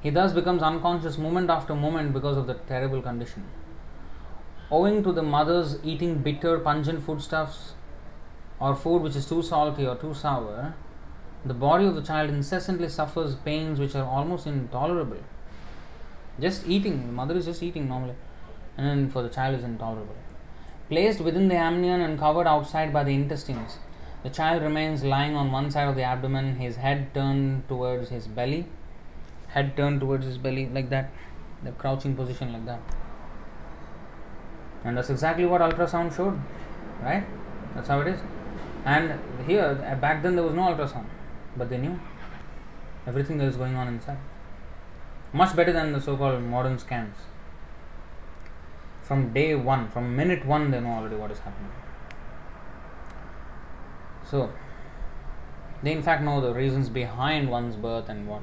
He 0.00 0.10
thus 0.10 0.32
becomes 0.32 0.62
unconscious 0.62 1.16
moment 1.16 1.48
after 1.48 1.76
moment 1.76 2.12
because 2.12 2.36
of 2.36 2.48
the 2.48 2.54
terrible 2.54 3.02
condition. 3.02 3.44
Owing 4.68 5.04
to 5.04 5.12
the 5.12 5.22
mother's 5.22 5.78
eating 5.84 6.18
bitter, 6.18 6.58
pungent 6.58 7.04
foodstuffs, 7.04 7.74
or 8.58 8.74
food 8.74 9.02
which 9.02 9.16
is 9.16 9.26
too 9.26 9.42
salty 9.42 9.86
or 9.86 9.96
too 9.96 10.14
sour, 10.14 10.74
the 11.44 11.54
body 11.54 11.86
of 11.86 11.94
the 11.94 12.02
child 12.02 12.30
incessantly 12.30 12.88
suffers 12.88 13.34
pains 13.36 13.78
which 13.78 13.94
are 13.94 14.04
almost 14.04 14.46
intolerable. 14.46 15.18
Just 16.40 16.66
eating, 16.66 17.06
the 17.06 17.12
mother 17.12 17.36
is 17.36 17.44
just 17.46 17.62
eating 17.62 17.88
normally, 17.88 18.14
and 18.76 18.86
then 18.86 19.10
for 19.10 19.22
the 19.22 19.28
child 19.28 19.58
is 19.58 19.64
intolerable. 19.64 20.16
Placed 20.88 21.20
within 21.20 21.48
the 21.48 21.54
amnion 21.54 22.00
and 22.00 22.18
covered 22.18 22.46
outside 22.46 22.92
by 22.92 23.04
the 23.04 23.14
intestines, 23.14 23.78
the 24.22 24.30
child 24.30 24.62
remains 24.62 25.04
lying 25.04 25.36
on 25.36 25.52
one 25.52 25.70
side 25.70 25.88
of 25.88 25.94
the 25.94 26.02
abdomen, 26.02 26.56
his 26.56 26.76
head 26.76 27.14
turned 27.14 27.68
towards 27.68 28.08
his 28.08 28.26
belly, 28.26 28.66
head 29.48 29.76
turned 29.76 30.00
towards 30.00 30.26
his 30.26 30.38
belly, 30.38 30.68
like 30.68 30.90
that, 30.90 31.10
the 31.62 31.72
crouching 31.72 32.16
position, 32.16 32.52
like 32.52 32.66
that. 32.66 32.80
And 34.84 34.96
that's 34.96 35.10
exactly 35.10 35.46
what 35.46 35.60
ultrasound 35.60 36.14
showed, 36.16 36.40
right? 37.02 37.24
That's 37.74 37.88
how 37.88 38.00
it 38.00 38.08
is. 38.08 38.20
And 38.86 39.18
here, 39.46 39.74
back 40.00 40.22
then, 40.22 40.36
there 40.36 40.44
was 40.44 40.54
no 40.54 40.62
ultrasound, 40.62 41.06
but 41.56 41.68
they 41.68 41.76
knew 41.76 41.98
everything 43.04 43.36
that 43.38 43.46
is 43.46 43.56
going 43.56 43.74
on 43.74 43.88
inside. 43.88 44.18
Much 45.32 45.56
better 45.56 45.72
than 45.72 45.92
the 45.92 46.00
so 46.00 46.16
called 46.16 46.40
modern 46.42 46.78
scans. 46.78 47.16
From 49.02 49.32
day 49.32 49.56
one, 49.56 49.88
from 49.88 50.14
minute 50.14 50.46
one, 50.46 50.70
they 50.70 50.78
know 50.78 50.90
already 50.90 51.16
what 51.16 51.32
is 51.32 51.40
happening. 51.40 51.72
So, 54.24 54.52
they 55.82 55.92
in 55.92 56.02
fact 56.02 56.22
know 56.22 56.40
the 56.40 56.54
reasons 56.54 56.88
behind 56.88 57.50
one's 57.50 57.74
birth 57.74 58.08
and 58.08 58.28
what 58.28 58.42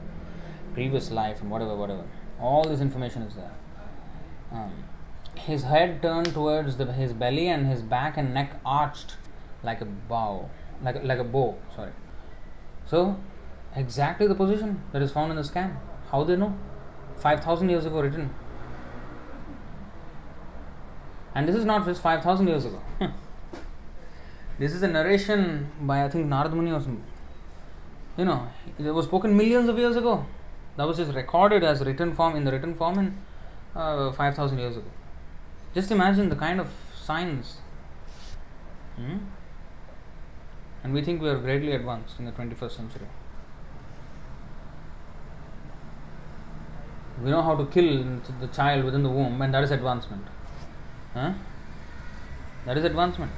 previous 0.73 1.09
life 1.09 1.41
and 1.41 1.49
whatever, 1.49 1.75
whatever. 1.75 2.03
All 2.39 2.63
this 2.63 2.81
information 2.81 3.21
is 3.21 3.35
there. 3.35 3.51
Um, 4.51 4.83
his 5.35 5.63
head 5.63 6.01
turned 6.01 6.33
towards 6.33 6.75
the, 6.75 6.91
his 6.91 7.13
belly 7.13 7.47
and 7.47 7.65
his 7.65 7.81
back 7.81 8.17
and 8.17 8.33
neck 8.33 8.59
arched 8.65 9.15
like 9.63 9.81
a 9.81 9.85
bow, 9.85 10.49
like 10.83 10.95
a, 10.95 10.99
like 10.99 11.19
a 11.19 11.23
bow. 11.23 11.57
Sorry. 11.75 11.91
So, 12.85 13.17
exactly 13.75 14.27
the 14.27 14.35
position 14.35 14.81
that 14.91 15.01
is 15.01 15.11
found 15.11 15.31
in 15.31 15.37
the 15.37 15.43
scan. 15.43 15.77
How 16.11 16.23
they 16.23 16.35
know? 16.35 16.55
Five 17.17 17.43
thousand 17.43 17.69
years 17.69 17.85
ago 17.85 18.01
written. 18.01 18.29
And 21.35 21.47
this 21.47 21.55
is 21.55 21.65
not 21.65 21.85
just 21.85 22.01
five 22.01 22.23
thousand 22.23 22.47
years 22.47 22.65
ago. 22.65 22.81
this 24.59 24.73
is 24.73 24.83
a 24.83 24.87
narration 24.87 25.71
by 25.81 26.03
I 26.03 26.09
think 26.09 26.27
Narad 26.27 26.53
Muni 26.53 26.71
or 26.71 26.79
something. 26.79 27.03
You 28.17 28.25
know, 28.25 28.47
it 28.77 28.91
was 28.91 29.05
spoken 29.05 29.35
millions 29.35 29.69
of 29.69 29.77
years 29.77 29.95
ago. 29.95 30.25
That 30.77 30.87
was 30.87 30.97
just 30.97 31.13
recorded 31.13 31.63
as 31.63 31.81
written 31.81 32.13
form 32.13 32.35
in 32.35 32.43
the 32.43 32.51
written 32.51 32.75
form 32.75 32.99
in 32.99 33.17
uh, 33.75 34.11
five 34.11 34.35
thousand 34.35 34.59
years 34.59 34.77
ago. 34.77 34.89
Just 35.73 35.91
imagine 35.91 36.29
the 36.29 36.35
kind 36.35 36.59
of 36.59 36.67
science. 36.95 37.57
Hmm? 38.95 39.17
And 40.83 40.93
we 40.93 41.01
think 41.01 41.21
we 41.21 41.29
are 41.29 41.37
greatly 41.37 41.71
advanced 41.71 42.19
in 42.19 42.25
the 42.25 42.31
21st 42.31 42.71
century. 42.71 43.07
We 47.23 47.29
know 47.29 47.41
how 47.41 47.55
to 47.55 47.65
kill 47.65 48.19
the 48.41 48.47
child 48.47 48.83
within 48.83 49.03
the 49.03 49.09
womb, 49.09 49.41
and 49.41 49.53
that 49.53 49.63
is 49.63 49.71
advancement. 49.71 50.27
Huh? 51.13 51.33
That 52.65 52.77
is 52.77 52.83
advancement. 52.83 53.31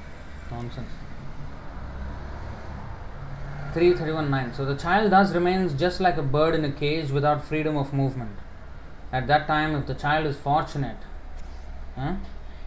Nonsense. 0.49 0.89
331.9. 3.75 4.55
So 4.55 4.65
the 4.65 4.75
child 4.75 5.11
thus 5.11 5.33
remains 5.33 5.73
just 5.73 5.99
like 5.99 6.17
a 6.17 6.23
bird 6.23 6.55
in 6.55 6.63
a 6.63 6.71
cage 6.71 7.11
without 7.11 7.43
freedom 7.43 7.77
of 7.77 7.93
movement. 7.93 8.37
At 9.11 9.27
that 9.27 9.47
time, 9.47 9.75
if 9.75 9.85
the 9.85 9.93
child 9.93 10.25
is 10.25 10.37
fortunate, 10.37 10.97
huh, 11.95 12.15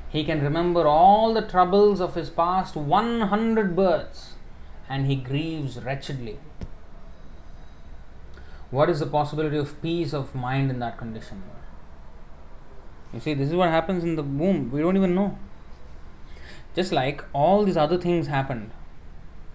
he 0.08 0.22
can 0.22 0.42
remember 0.42 0.86
all 0.86 1.34
the 1.34 1.42
troubles 1.42 2.00
of 2.00 2.14
his 2.14 2.30
past 2.30 2.76
100 2.76 3.74
births 3.74 4.27
and 4.88 5.06
he 5.06 5.16
grieves 5.16 5.78
wretchedly. 5.82 6.38
What 8.70 8.90
is 8.90 9.00
the 9.00 9.06
possibility 9.06 9.56
of 9.56 9.80
peace 9.80 10.12
of 10.12 10.34
mind 10.34 10.70
in 10.70 10.78
that 10.80 10.98
condition? 10.98 11.42
You 13.12 13.20
see, 13.20 13.34
this 13.34 13.48
is 13.48 13.54
what 13.54 13.70
happens 13.70 14.04
in 14.04 14.16
the 14.16 14.22
womb. 14.22 14.70
We 14.70 14.80
don't 14.80 14.96
even 14.96 15.14
know. 15.14 15.38
Just 16.74 16.92
like 16.92 17.24
all 17.32 17.64
these 17.64 17.76
other 17.76 17.98
things 17.98 18.26
happened, 18.26 18.70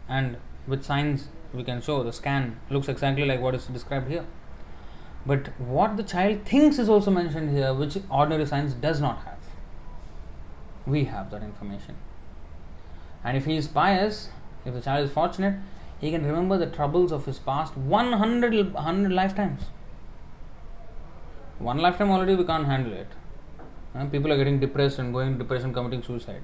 and 0.10 0.38
with 0.68 0.84
science 0.84 1.30
we 1.54 1.64
can 1.64 1.82
show 1.82 2.04
the 2.04 2.12
scan 2.12 2.60
looks 2.70 2.90
exactly 2.90 3.26
like 3.26 3.40
what 3.40 3.54
is 3.56 3.66
described 3.68 4.10
here. 4.10 4.26
But 5.26 5.48
what 5.60 5.96
the 5.96 6.04
child 6.04 6.46
thinks 6.46 6.80
is 6.80 6.90
also 6.90 7.12
mentioned 7.12 7.52
here, 7.52 7.74
which 7.74 7.98
ordinary 8.10 8.46
science 8.46 8.74
does 8.74 9.00
not 9.00 9.24
have. 9.24 9.38
We 10.86 11.06
have 11.06 11.32
that 11.32 11.44
information. 11.44 11.96
And 13.24 13.38
if 13.38 13.46
he 13.46 13.56
is 13.56 13.68
pious, 13.68 14.30
if 14.66 14.74
the 14.74 14.82
child 14.82 15.06
is 15.06 15.12
fortunate, 15.12 15.56
he 16.00 16.12
can 16.12 16.26
remember 16.26 16.58
the 16.58 16.66
troubles 16.68 17.12
of 17.12 17.26
his 17.26 17.40
past 17.40 17.78
100, 17.78 18.74
100 18.74 19.12
lifetimes. 19.12 19.64
One 21.60 21.78
lifetime 21.78 22.12
already 22.12 22.36
we 22.36 22.44
can't 22.44 22.66
handle 22.66 22.94
it. 22.94 23.08
Uh, 23.96 24.06
people 24.06 24.32
are 24.32 24.38
getting 24.38 24.60
depressed 24.60 25.00
and 25.00 25.14
going 25.14 25.38
depression, 25.38 25.74
committing 25.74 26.02
suicide. 26.02 26.42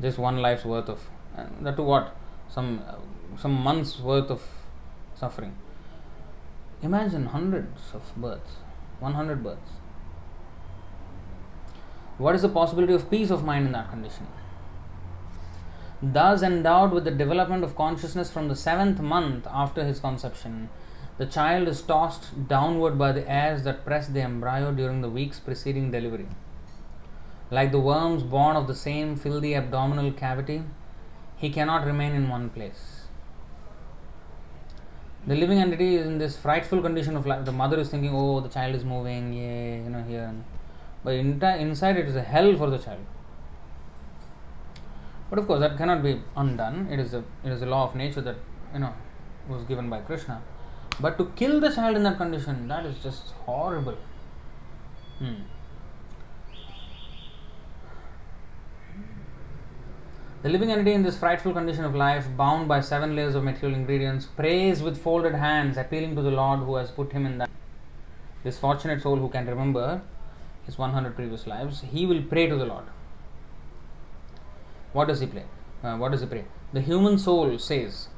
Just 0.00 0.18
one 0.18 0.38
life's 0.38 0.64
worth 0.64 0.88
of, 0.88 1.08
and 1.36 1.64
that 1.64 1.76
to 1.76 1.82
what? 1.82 2.14
Some 2.48 2.82
some 3.38 3.52
months 3.52 3.98
worth 4.00 4.30
of 4.30 4.42
suffering. 5.14 5.54
Imagine 6.82 7.26
hundreds 7.26 7.94
of 7.94 8.12
births, 8.16 8.56
100 8.98 9.42
births. 9.42 9.70
What 12.18 12.34
is 12.34 12.42
the 12.42 12.48
possibility 12.48 12.92
of 12.92 13.10
peace 13.10 13.30
of 13.30 13.44
mind 13.44 13.66
in 13.66 13.72
that 13.72 13.88
condition? 13.90 14.26
Thus 16.02 16.42
endowed 16.42 16.90
with 16.90 17.04
the 17.04 17.12
development 17.12 17.62
of 17.62 17.76
consciousness 17.76 18.28
from 18.28 18.48
the 18.48 18.56
seventh 18.56 19.00
month 19.00 19.46
after 19.48 19.84
his 19.84 20.00
conception, 20.00 20.68
the 21.16 21.26
child 21.26 21.68
is 21.68 21.80
tossed 21.80 22.48
downward 22.48 22.98
by 22.98 23.12
the 23.12 23.30
airs 23.30 23.62
that 23.62 23.84
press 23.84 24.08
the 24.08 24.20
embryo 24.20 24.72
during 24.72 25.00
the 25.00 25.08
weeks 25.08 25.38
preceding 25.38 25.92
delivery. 25.92 26.26
Like 27.52 27.70
the 27.70 27.78
worms 27.78 28.24
born 28.24 28.56
of 28.56 28.66
the 28.66 28.74
same 28.74 29.14
fill 29.14 29.40
the 29.40 29.54
abdominal 29.54 30.10
cavity, 30.10 30.64
he 31.36 31.50
cannot 31.50 31.86
remain 31.86 32.14
in 32.14 32.28
one 32.28 32.50
place. 32.50 33.06
The 35.24 35.36
living 35.36 35.58
entity 35.58 35.94
is 35.94 36.06
in 36.06 36.18
this 36.18 36.36
frightful 36.36 36.82
condition 36.82 37.16
of 37.16 37.26
life. 37.26 37.44
The 37.44 37.52
mother 37.52 37.78
is 37.78 37.90
thinking, 37.90 38.12
"Oh, 38.12 38.40
the 38.40 38.48
child 38.48 38.74
is 38.74 38.84
moving, 38.84 39.32
yeah, 39.32 39.76
you 39.84 39.90
know, 39.90 40.02
here," 40.02 40.34
but 41.04 41.14
inside 41.14 41.96
it 41.96 42.08
is 42.08 42.16
a 42.16 42.22
hell 42.22 42.56
for 42.56 42.70
the 42.70 42.78
child. 42.78 43.06
But 45.32 45.38
of 45.38 45.46
course, 45.46 45.60
that 45.60 45.78
cannot 45.78 46.02
be 46.02 46.20
undone. 46.36 46.88
It 46.90 47.00
is 47.00 47.14
a 47.14 47.24
it 47.42 47.52
is 47.52 47.62
a 47.62 47.66
law 47.66 47.84
of 47.88 47.94
nature 47.94 48.20
that 48.20 48.36
you 48.74 48.80
know 48.80 48.92
was 49.48 49.62
given 49.64 49.88
by 49.88 50.00
Krishna. 50.00 50.42
But 51.00 51.16
to 51.16 51.24
kill 51.36 51.58
the 51.58 51.70
child 51.74 51.96
in 51.96 52.02
that 52.02 52.18
condition, 52.18 52.68
that 52.68 52.84
is 52.84 52.98
just 53.02 53.30
horrible. 53.46 53.96
Hmm. 55.20 55.36
The 60.42 60.50
living 60.50 60.70
entity 60.70 60.92
in 60.92 61.02
this 61.02 61.16
frightful 61.16 61.54
condition 61.54 61.86
of 61.86 61.94
life, 61.94 62.26
bound 62.36 62.68
by 62.68 62.82
seven 62.82 63.16
layers 63.16 63.34
of 63.34 63.42
material 63.42 63.78
ingredients, 63.78 64.26
prays 64.26 64.82
with 64.82 65.02
folded 65.02 65.36
hands, 65.36 65.78
appealing 65.78 66.14
to 66.16 66.20
the 66.20 66.36
Lord 66.42 66.60
who 66.60 66.74
has 66.74 66.90
put 66.90 67.12
him 67.12 67.24
in 67.24 67.38
that. 67.38 67.48
This 68.44 68.58
fortunate 68.58 69.00
soul 69.00 69.16
who 69.16 69.30
can 69.30 69.46
remember 69.46 70.02
his 70.66 70.76
100 70.76 71.16
previous 71.16 71.46
lives, 71.46 71.84
he 71.90 72.04
will 72.04 72.22
pray 72.22 72.48
to 72.48 72.56
the 72.56 72.66
Lord. 72.66 72.84
What 74.92 75.08
does 75.08 75.20
he 75.20 75.26
pray? 75.26 75.44
Uh, 75.82 75.96
what 75.96 76.12
does 76.12 76.20
he 76.20 76.26
pray? 76.26 76.44
The 76.72 76.80
human 76.80 77.18
soul 77.18 77.58
says, 77.58 78.08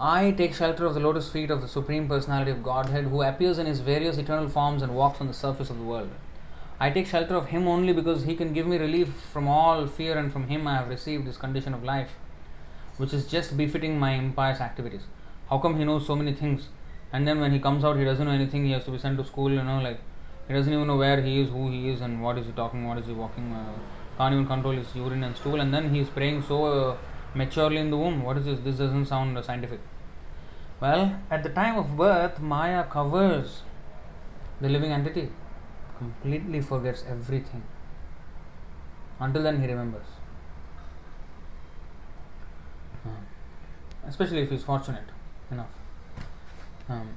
I 0.00 0.30
take 0.30 0.54
shelter 0.54 0.86
of 0.86 0.94
the 0.94 1.00
lotus 1.00 1.28
feet 1.30 1.50
of 1.50 1.60
the 1.60 1.68
Supreme 1.68 2.08
Personality 2.08 2.50
of 2.50 2.62
Godhead 2.62 3.04
who 3.04 3.22
appears 3.22 3.58
in 3.58 3.66
his 3.66 3.80
various 3.80 4.16
eternal 4.16 4.48
forms 4.48 4.82
and 4.82 4.94
walks 4.94 5.20
on 5.20 5.26
the 5.26 5.34
surface 5.34 5.70
of 5.70 5.78
the 5.78 5.84
world. 5.84 6.10
I 6.80 6.90
take 6.90 7.08
shelter 7.08 7.34
of 7.34 7.46
him 7.48 7.66
only 7.66 7.92
because 7.92 8.22
he 8.24 8.36
can 8.36 8.52
give 8.52 8.66
me 8.66 8.78
relief 8.78 9.08
from 9.32 9.48
all 9.48 9.86
fear, 9.86 10.16
and 10.16 10.32
from 10.32 10.46
him 10.46 10.68
I 10.68 10.76
have 10.76 10.88
received 10.88 11.26
this 11.26 11.36
condition 11.36 11.74
of 11.74 11.82
life, 11.82 12.12
which 12.96 13.12
is 13.12 13.26
just 13.26 13.56
befitting 13.56 13.98
my 13.98 14.12
impious 14.12 14.60
activities. 14.60 15.06
How 15.50 15.58
come 15.58 15.76
he 15.76 15.84
knows 15.84 16.06
so 16.06 16.14
many 16.14 16.32
things? 16.32 16.68
And 17.12 17.26
then 17.26 17.40
when 17.40 17.50
he 17.50 17.58
comes 17.58 17.84
out, 17.84 17.96
he 17.96 18.04
doesn't 18.04 18.24
know 18.24 18.32
anything, 18.32 18.64
he 18.64 18.72
has 18.72 18.84
to 18.84 18.92
be 18.92 18.98
sent 18.98 19.18
to 19.18 19.24
school, 19.24 19.50
you 19.50 19.62
know, 19.62 19.80
like 19.80 19.98
he 20.46 20.54
doesn't 20.54 20.72
even 20.72 20.86
know 20.86 20.96
where 20.96 21.20
he 21.20 21.40
is, 21.40 21.48
who 21.48 21.68
he 21.70 21.88
is, 21.88 22.00
and 22.00 22.22
what 22.22 22.38
is 22.38 22.46
he 22.46 22.52
talking, 22.52 22.86
what 22.86 22.98
is 22.98 23.06
he 23.06 23.12
walking. 23.12 23.52
Uh, 23.52 23.72
can't 24.18 24.34
even 24.34 24.46
control 24.46 24.74
his 24.74 24.94
urine 24.94 25.22
and 25.22 25.36
stool, 25.36 25.60
and 25.60 25.72
then 25.72 25.94
he 25.94 26.00
is 26.00 26.08
praying 26.10 26.42
so 26.42 26.64
uh, 26.66 26.96
maturely 27.34 27.78
in 27.78 27.90
the 27.90 27.96
womb. 27.96 28.22
What 28.24 28.36
is 28.36 28.44
this? 28.44 28.58
This 28.60 28.76
doesn't 28.76 29.06
sound 29.06 29.38
uh, 29.38 29.42
scientific. 29.42 29.80
Well, 30.80 31.18
at 31.30 31.42
the 31.42 31.50
time 31.50 31.78
of 31.78 31.96
birth, 31.96 32.40
Maya 32.40 32.84
covers 32.84 33.62
the 34.60 34.68
living 34.68 34.92
entity, 34.92 35.30
completely 35.96 36.60
forgets 36.60 37.04
everything. 37.08 37.62
Until 39.20 39.42
then, 39.42 39.60
he 39.60 39.66
remembers. 39.66 40.06
Um, 43.04 43.26
especially 44.06 44.42
if 44.42 44.50
he 44.50 44.56
is 44.56 44.64
fortunate 44.64 45.08
enough. 45.50 45.70
Um, 46.88 47.08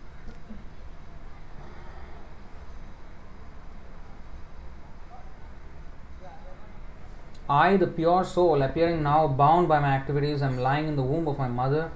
I, 7.52 7.76
the 7.76 7.88
pure 7.88 8.24
soul, 8.24 8.62
appearing 8.62 9.04
now 9.04 9.28
bound 9.28 9.68
by 9.68 9.80
my 9.80 9.90
activities, 9.90 10.42
am 10.42 10.58
lying 10.58 10.88
in 10.88 10.96
the 10.96 11.04
womb 11.04 11.28
of 11.28 11.38
my 11.38 11.50
mother, 11.50 11.92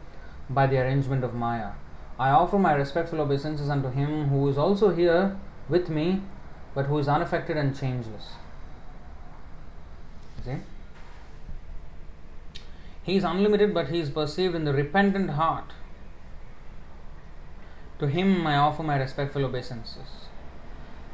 by 0.49 0.67
the 0.67 0.77
arrangement 0.77 1.23
of 1.23 1.33
Maya. 1.33 1.71
I 2.19 2.29
offer 2.31 2.59
my 2.59 2.73
respectful 2.73 3.21
obeisances 3.21 3.69
unto 3.69 3.89
him 3.89 4.27
who 4.27 4.49
is 4.49 4.57
also 4.57 4.89
here 4.93 5.37
with 5.69 5.89
me, 5.89 6.21
but 6.73 6.87
who 6.87 6.97
is 6.99 7.07
unaffected 7.07 7.55
and 7.55 7.77
changeless. 7.77 8.33
See? 10.43 10.57
He 13.03 13.15
is 13.15 13.23
unlimited, 13.23 13.73
but 13.73 13.87
he 13.87 13.99
is 13.99 14.09
perceived 14.09 14.55
in 14.55 14.65
the 14.65 14.73
repentant 14.73 15.31
heart. 15.31 15.71
To 17.99 18.07
him 18.07 18.45
I 18.45 18.57
offer 18.57 18.83
my 18.83 18.97
respectful 18.97 19.45
obeisances. 19.45 20.27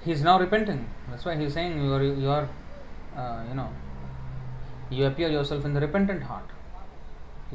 He 0.03 0.11
is 0.11 0.23
now 0.23 0.39
repenting. 0.39 0.89
That's 1.11 1.25
why 1.25 1.35
he 1.35 1.43
is 1.43 1.53
saying 1.53 1.83
you 1.83 1.93
are, 1.93 2.03
you 2.03 2.29
are, 2.29 2.49
uh, 3.15 3.43
you 3.47 3.53
know, 3.53 3.69
you 4.91 5.05
appear 5.05 5.29
yourself 5.29 5.65
in 5.65 5.73
the 5.73 5.79
repentant 5.79 6.23
heart. 6.23 6.45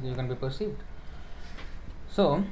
You 0.03 0.15
can 0.15 0.29
be 0.29 0.35
perceived. 0.35 0.83
So, 2.11 2.45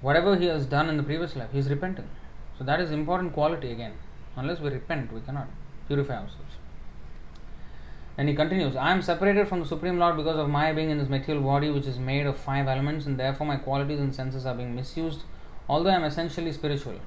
whatever 0.00 0.36
he 0.36 0.46
has 0.46 0.66
done 0.66 0.88
in 0.88 0.96
the 0.96 1.02
previous 1.02 1.34
life, 1.34 1.50
he 1.52 1.58
is 1.58 1.68
repenting. 1.68 2.08
So 2.58 2.64
that 2.64 2.80
is 2.80 2.90
important 2.90 3.32
quality 3.32 3.72
again. 3.72 3.94
Unless 4.36 4.60
we 4.60 4.70
repent, 4.70 5.12
we 5.12 5.20
cannot 5.20 5.48
purify 5.88 6.14
ourselves. 6.14 6.56
And 8.18 8.28
he 8.28 8.34
continues, 8.34 8.76
I 8.76 8.92
am 8.92 9.00
separated 9.00 9.48
from 9.48 9.60
the 9.60 9.66
Supreme 9.66 9.98
Lord 9.98 10.16
because 10.16 10.38
of 10.38 10.48
my 10.48 10.72
being 10.72 10.90
in 10.90 10.98
this 10.98 11.08
material 11.08 11.42
body, 11.42 11.70
which 11.70 11.86
is 11.86 11.98
made 11.98 12.26
of 12.26 12.36
five 12.36 12.68
elements, 12.68 13.06
and 13.06 13.18
therefore 13.18 13.46
my 13.46 13.56
qualities 13.56 14.00
and 14.00 14.14
senses 14.14 14.44
are 14.44 14.54
being 14.54 14.74
misused, 14.74 15.22
although 15.68 15.90
I 15.90 15.94
am 15.94 16.04
essentially 16.04 16.52
spiritual. 16.52 17.00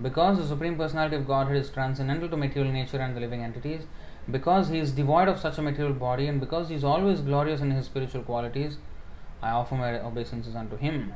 Because 0.00 0.38
the 0.38 0.46
Supreme 0.46 0.76
Personality 0.76 1.16
of 1.16 1.26
Godhead 1.26 1.56
is 1.56 1.70
transcendental 1.70 2.28
to 2.28 2.36
material 2.36 2.72
nature 2.72 2.98
and 2.98 3.16
the 3.16 3.20
living 3.20 3.42
entities, 3.42 3.82
because 4.30 4.68
he 4.68 4.78
is 4.78 4.92
devoid 4.92 5.28
of 5.28 5.38
such 5.38 5.58
a 5.58 5.62
material 5.62 5.94
body, 5.94 6.26
and 6.26 6.40
because 6.40 6.68
he 6.68 6.74
is 6.74 6.84
always 6.84 7.20
glorious 7.20 7.60
in 7.60 7.70
his 7.70 7.86
spiritual 7.86 8.22
qualities, 8.22 8.78
I 9.42 9.50
offer 9.50 9.74
my 9.74 10.00
obeisances 10.00 10.54
unto 10.54 10.76
him. 10.76 11.12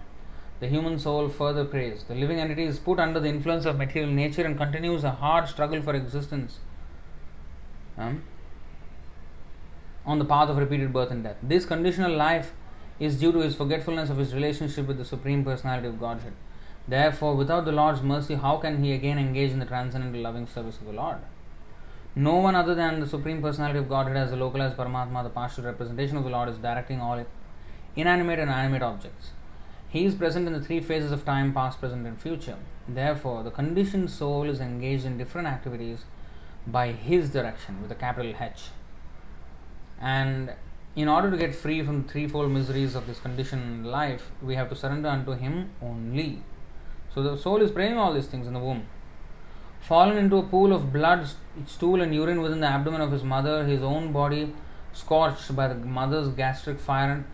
The 0.58 0.68
human 0.68 0.98
soul 0.98 1.28
further 1.28 1.64
prays. 1.64 2.04
The 2.04 2.14
living 2.14 2.40
entity 2.40 2.64
is 2.64 2.78
put 2.78 2.98
under 2.98 3.20
the 3.20 3.28
influence 3.28 3.66
of 3.66 3.76
material 3.76 4.10
nature 4.10 4.44
and 4.44 4.56
continues 4.56 5.04
a 5.04 5.10
hard 5.10 5.48
struggle 5.48 5.82
for 5.82 5.94
existence. 5.94 6.58
Um, 7.98 8.22
on 10.06 10.18
the 10.18 10.24
path 10.24 10.48
of 10.48 10.56
repeated 10.56 10.92
birth 10.92 11.10
and 11.10 11.24
death. 11.24 11.36
This 11.42 11.66
conditional 11.66 12.14
life 12.14 12.52
is 12.98 13.18
due 13.18 13.32
to 13.32 13.40
his 13.40 13.54
forgetfulness 13.54 14.08
of 14.08 14.16
his 14.18 14.32
relationship 14.32 14.86
with 14.86 14.98
the 14.98 15.04
Supreme 15.04 15.44
Personality 15.44 15.88
of 15.88 16.00
Godhead. 16.00 16.32
Therefore, 16.88 17.34
without 17.34 17.64
the 17.64 17.72
Lord's 17.72 18.02
mercy, 18.02 18.34
how 18.34 18.58
can 18.58 18.82
he 18.82 18.92
again 18.92 19.18
engage 19.18 19.50
in 19.50 19.58
the 19.58 19.66
transcendental 19.66 20.20
loving 20.20 20.46
service 20.46 20.78
of 20.78 20.86
the 20.86 20.92
Lord? 20.92 21.18
No 22.14 22.36
one 22.36 22.54
other 22.54 22.74
than 22.74 23.00
the 23.00 23.06
Supreme 23.06 23.42
Personality 23.42 23.78
of 23.78 23.88
Godhead 23.88 24.16
as 24.16 24.30
the 24.30 24.36
localized 24.36 24.76
Paramatma, 24.76 25.22
the 25.22 25.28
partial 25.28 25.64
representation 25.64 26.16
of 26.16 26.24
the 26.24 26.30
Lord, 26.30 26.48
is 26.48 26.58
directing 26.58 27.00
all 27.00 27.26
inanimate 27.96 28.38
and 28.38 28.50
animate 28.50 28.82
objects. 28.82 29.32
He 29.88 30.04
is 30.04 30.14
present 30.14 30.46
in 30.46 30.52
the 30.52 30.60
three 30.60 30.80
phases 30.80 31.12
of 31.12 31.24
time 31.24 31.52
past, 31.52 31.80
present, 31.80 32.06
and 32.06 32.20
future. 32.20 32.56
Therefore, 32.88 33.42
the 33.42 33.50
conditioned 33.50 34.10
soul 34.10 34.48
is 34.48 34.60
engaged 34.60 35.04
in 35.04 35.18
different 35.18 35.48
activities 35.48 36.04
by 36.66 36.92
his 36.92 37.30
direction 37.30 37.82
with 37.82 37.90
a 37.90 37.94
capital 37.94 38.34
H. 38.40 38.70
And 40.00 40.52
in 40.94 41.08
order 41.08 41.30
to 41.30 41.36
get 41.36 41.54
free 41.54 41.82
from 41.82 42.02
the 42.02 42.08
threefold 42.08 42.50
miseries 42.50 42.94
of 42.94 43.06
this 43.06 43.18
conditioned 43.20 43.86
life, 43.86 44.30
we 44.40 44.54
have 44.54 44.68
to 44.70 44.76
surrender 44.76 45.08
unto 45.08 45.32
him 45.32 45.70
only. 45.82 46.42
So 47.16 47.22
the 47.22 47.34
soul 47.34 47.62
is 47.62 47.70
praying 47.70 47.96
all 47.96 48.12
these 48.12 48.26
things 48.26 48.46
in 48.46 48.52
the 48.52 48.60
womb. 48.60 48.86
Fallen 49.80 50.18
into 50.18 50.36
a 50.36 50.42
pool 50.42 50.74
of 50.74 50.92
blood, 50.92 51.26
stool, 51.66 52.02
and 52.02 52.14
urine 52.14 52.42
within 52.42 52.60
the 52.60 52.66
abdomen 52.66 53.00
of 53.00 53.10
his 53.10 53.24
mother, 53.24 53.64
his 53.64 53.82
own 53.82 54.12
body 54.12 54.52
scorched 54.92 55.56
by 55.56 55.66
the 55.68 55.76
mother's 55.76 56.28
gastric 56.28 56.78
fire, 56.78 57.24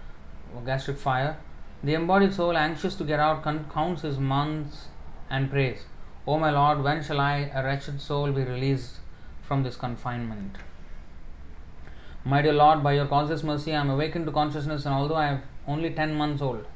gastric 0.64 0.98
fire. 0.98 1.36
The 1.82 1.94
embodied 1.94 2.32
soul, 2.32 2.56
anxious 2.56 2.94
to 2.94 3.02
get 3.02 3.18
out, 3.18 3.42
counts 3.42 4.02
his 4.02 4.20
months 4.20 4.86
and 5.28 5.50
prays, 5.50 5.86
O 6.28 6.38
my 6.38 6.52
Lord, 6.52 6.84
when 6.84 7.02
shall 7.02 7.18
I, 7.18 7.50
a 7.52 7.64
wretched 7.64 8.00
soul, 8.00 8.30
be 8.30 8.44
released 8.44 9.00
from 9.42 9.64
this 9.64 9.74
confinement? 9.74 10.58
My 12.24 12.40
dear 12.40 12.52
Lord, 12.52 12.84
by 12.84 12.92
your 12.92 13.06
causeless 13.06 13.42
mercy, 13.42 13.74
I 13.74 13.80
am 13.80 13.90
awakened 13.90 14.26
to 14.26 14.32
consciousness, 14.32 14.86
and 14.86 14.94
although 14.94 15.16
I 15.16 15.26
am 15.26 15.42
only 15.66 15.90
10 15.90 16.14
months 16.14 16.40
old, 16.40 16.66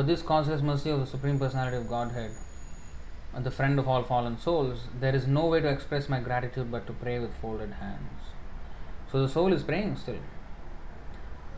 for 0.00 0.06
this 0.06 0.22
causeless 0.22 0.62
mercy 0.62 0.88
of 0.88 0.98
the 0.98 1.04
Supreme 1.04 1.38
Personality 1.38 1.76
of 1.76 1.86
Godhead, 1.86 2.30
and 3.34 3.44
the 3.44 3.50
friend 3.50 3.78
of 3.78 3.86
all 3.86 4.02
fallen 4.02 4.38
souls, 4.38 4.84
there 4.98 5.14
is 5.14 5.26
no 5.26 5.44
way 5.44 5.60
to 5.60 5.68
express 5.68 6.08
my 6.08 6.20
gratitude 6.20 6.70
but 6.72 6.86
to 6.86 6.94
pray 6.94 7.18
with 7.18 7.34
folded 7.34 7.72
hands. 7.72 8.22
So 9.12 9.20
the 9.20 9.28
soul 9.28 9.52
is 9.52 9.62
praying 9.62 9.96
still. 9.96 10.20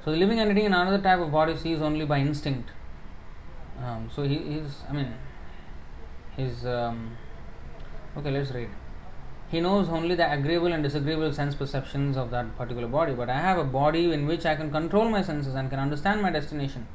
So 0.04 0.10
the 0.10 0.16
living 0.16 0.40
entity 0.40 0.62
in 0.62 0.72
another 0.72 1.00
type 1.00 1.20
of 1.20 1.30
body 1.30 1.56
sees 1.56 1.80
only 1.80 2.04
by 2.04 2.18
instinct. 2.18 2.70
Um, 3.80 4.10
so 4.12 4.24
he 4.24 4.38
is, 4.58 4.82
I 4.90 4.92
mean, 4.92 5.14
his. 6.36 6.66
Um, 6.66 7.16
okay, 8.16 8.32
let's 8.32 8.50
read. 8.50 8.70
He 9.52 9.60
knows 9.60 9.88
only 9.88 10.16
the 10.16 10.32
agreeable 10.32 10.72
and 10.72 10.82
disagreeable 10.82 11.32
sense 11.32 11.54
perceptions 11.54 12.16
of 12.16 12.32
that 12.32 12.56
particular 12.56 12.88
body, 12.88 13.14
but 13.14 13.30
I 13.30 13.40
have 13.40 13.58
a 13.58 13.64
body 13.64 14.12
in 14.12 14.26
which 14.26 14.44
I 14.44 14.56
can 14.56 14.72
control 14.72 15.08
my 15.08 15.22
senses 15.22 15.54
and 15.54 15.70
can 15.70 15.78
understand 15.78 16.22
my 16.22 16.32
destination. 16.32 16.88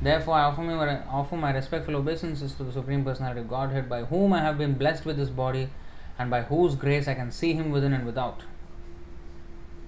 Therefore, 0.00 0.34
I 0.34 0.42
offer, 0.42 0.60
me, 0.60 0.74
offer 0.74 1.36
my 1.36 1.52
respectful 1.52 1.96
obeisances 1.96 2.54
to 2.54 2.64
the 2.64 2.72
Supreme 2.72 3.02
Personality 3.02 3.40
of 3.40 3.48
Godhead, 3.48 3.88
by 3.88 4.04
whom 4.04 4.34
I 4.34 4.40
have 4.40 4.58
been 4.58 4.74
blessed 4.74 5.06
with 5.06 5.16
this 5.16 5.30
body, 5.30 5.70
and 6.18 6.30
by 6.30 6.42
whose 6.42 6.74
grace 6.74 7.08
I 7.08 7.14
can 7.14 7.30
see 7.30 7.54
Him 7.54 7.70
within 7.70 7.94
and 7.94 8.04
without. 8.04 8.42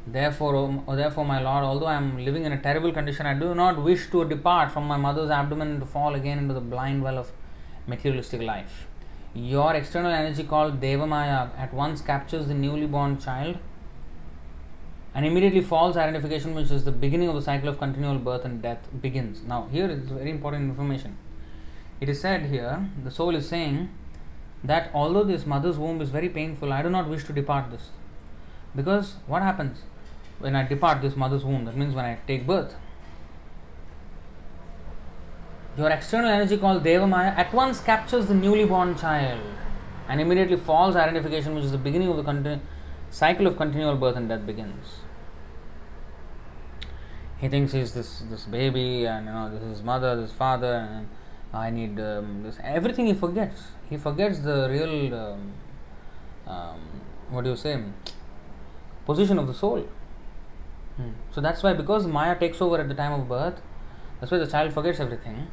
Therefore, 0.07 0.57
oh, 0.57 0.85
oh, 0.89 0.97
therefore, 0.97 1.27
my 1.27 1.41
Lord, 1.41 1.65
although 1.65 1.87
I 1.87 1.95
am 1.95 2.25
living 2.25 2.45
in 2.45 2.53
a 2.53 2.63
terrible 2.63 2.93
condition, 2.93 3.27
I 3.27 3.35
do 3.35 3.55
not 3.55 3.83
wish 3.83 4.11
to 4.11 4.27
depart 4.27 4.73
from 4.73 4.85
my 4.85 4.97
mother's 4.97 5.31
abdomen 5.31 5.69
and 5.73 5.81
to 5.81 5.87
fall 5.87 6.15
again 6.15 6.39
into 6.39 6.55
the 6.55 6.61
blind 6.61 7.03
well 7.03 7.19
of 7.19 7.31
materialistic 7.87 8.41
life. 8.41 8.87
Your 9.35 9.75
external 9.75 10.11
energy 10.11 10.45
called 10.45 10.81
Devamaya 10.81 11.51
at 11.59 11.75
once 11.75 12.01
captures 12.01 12.49
the 12.49 12.55
newly 12.55 12.87
born 12.87 13.19
child 13.19 13.59
and 15.19 15.27
immediately 15.27 15.61
false 15.61 15.97
identification, 15.97 16.55
which 16.55 16.71
is 16.71 16.85
the 16.85 16.93
beginning 16.93 17.29
of 17.29 17.35
the 17.35 17.43
cycle 17.43 17.69
of 17.69 17.77
continual 17.77 18.19
birth 18.19 18.45
and 18.45 18.63
death, 18.63 18.87
begins. 19.03 19.43
Now, 19.43 19.67
here 19.73 19.91
is 19.91 20.11
very 20.11 20.31
important 20.31 20.71
information. 20.71 21.17
It 22.01 22.09
is 22.09 22.21
said 22.21 22.43
here, 22.43 22.89
the 23.03 23.11
soul 23.11 23.35
is 23.35 23.49
saying 23.49 23.91
that 24.63 24.93
although 24.95 25.25
this 25.25 25.45
mother's 25.45 25.77
womb 25.77 26.01
is 26.01 26.11
very 26.11 26.29
painful, 26.29 26.73
I 26.73 26.83
do 26.83 26.89
not 26.89 27.09
wish 27.09 27.25
to 27.25 27.33
depart 27.33 27.73
this. 27.73 27.91
Because 28.77 29.17
what 29.27 29.43
happens 29.43 29.83
when 30.39 30.55
I 30.55 30.63
depart 30.69 31.03
this 31.03 31.17
mother's 31.17 31.45
womb? 31.45 31.65
That 31.65 31.77
means 31.77 31.97
when 31.97 32.05
I 32.05 32.19
take 32.29 32.47
birth. 32.47 32.77
Your 35.77 35.91
external 35.91 36.31
energy 36.31 36.59
called 36.59 36.85
Devamaya 36.85 37.37
at 37.37 37.53
once 37.53 37.81
captures 37.81 38.27
the 38.27 38.35
newly 38.35 38.67
born 38.67 38.97
child 38.97 39.41
and 40.09 40.21
immediately 40.21 40.59
false 40.59 40.95
identification, 40.95 41.57
which 41.57 41.65
is 41.65 41.73
the 41.73 41.79
beginning 41.79 42.09
of 42.09 42.17
the 42.19 42.23
continu- 42.23 42.61
cycle 43.11 43.49
of 43.49 43.57
continual 43.57 43.97
birth 43.97 44.15
and 44.15 44.29
death 44.29 44.47
begins. 44.47 45.08
He 47.39 47.49
thinks 47.49 47.73
he's 47.73 47.95
this 47.95 48.23
this 48.31 48.45
baby, 48.45 49.07
and 49.07 49.27
you 49.27 49.33
know 49.33 49.51
this 49.51 49.63
is 49.63 49.79
his 49.79 49.83
mother, 49.83 50.17
this 50.21 50.33
father, 50.33 50.75
and 50.91 51.09
I 51.53 51.71
need 51.71 52.01
um, 52.01 52.43
this. 52.43 52.59
Everything 52.63 53.07
he 53.07 53.15
forgets. 53.15 53.69
He 53.89 53.97
forgets 53.97 54.41
the 54.41 54.69
real 54.71 55.15
um, 55.15 55.53
um, 56.47 56.81
what 57.31 57.45
do 57.45 57.51
you 57.51 57.57
say 57.57 57.83
position 59.07 59.39
of 59.39 59.47
the 59.47 59.55
soul. 59.55 59.87
Hmm. 60.97 61.11
So 61.31 61.41
that's 61.41 61.63
why 61.63 61.73
because 61.73 62.07
Maya 62.07 62.39
takes 62.39 62.61
over 62.61 62.79
at 62.79 62.89
the 62.89 62.95
time 62.95 63.13
of 63.13 63.29
birth, 63.29 63.61
that's 64.21 64.31
why 64.33 64.39
the 64.39 64.47
child 64.47 64.73
forgets 64.73 65.01
everything, 65.01 65.47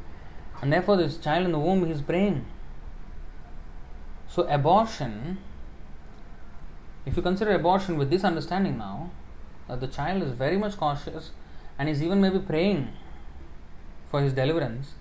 and 0.61 0.73
therefore 0.73 0.97
this 0.97 1.17
child 1.17 1.45
in 1.45 1.51
the 1.51 1.59
womb 1.59 1.89
is 1.89 2.01
praying. 2.01 2.45
So 4.27 4.43
abortion 4.47 5.38
if 7.05 7.15
you 7.15 7.21
consider 7.21 7.51
abortion 7.51 7.97
with 7.97 8.09
this 8.09 8.23
understanding 8.23 8.77
now, 8.77 9.11
that 9.67 9.79
the 9.79 9.88
child 9.88 10.23
is 10.23 10.31
very 10.31 10.57
much 10.57 10.77
cautious 10.77 11.31
and 11.78 11.89
is 11.89 12.01
even 12.01 12.21
maybe 12.21 12.39
praying 12.39 12.88
for 14.09 14.21
his 14.21 14.34
deliverance, 14.34 14.93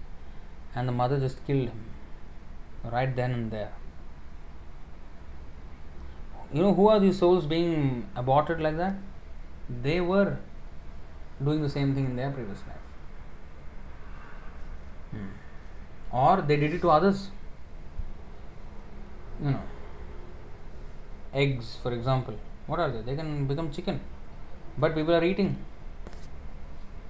and 0.74 0.88
the 0.88 0.92
mother 0.92 1.18
just 1.18 1.44
killed 1.46 1.68
him 1.68 1.84
right 2.92 3.14
then 3.16 3.32
and 3.32 3.50
there. 3.50 3.72
You 6.52 6.62
know 6.62 6.74
who 6.74 6.88
are 6.88 7.00
these 7.00 7.18
souls 7.18 7.46
being 7.46 8.08
aborted 8.14 8.60
like 8.60 8.76
that? 8.76 8.94
They 9.82 10.00
were 10.00 10.38
doing 11.42 11.62
the 11.62 11.68
same 11.68 11.94
thing 11.94 12.06
in 12.06 12.16
their 12.16 12.30
previous 12.30 12.60
life. 12.60 12.90
Hmm. 15.10 15.26
Or 16.12 16.42
they 16.42 16.56
did 16.56 16.74
it 16.74 16.80
to 16.82 16.90
others. 16.90 17.30
You 19.42 19.50
know 19.50 19.62
eggs, 21.34 21.76
for 21.82 21.92
example, 21.92 22.34
what 22.66 22.78
are 22.78 22.90
they? 22.90 23.02
They 23.02 23.16
can 23.16 23.46
become 23.46 23.70
chicken, 23.70 24.00
but 24.78 24.94
people 24.94 25.14
are 25.14 25.24
eating. 25.24 25.56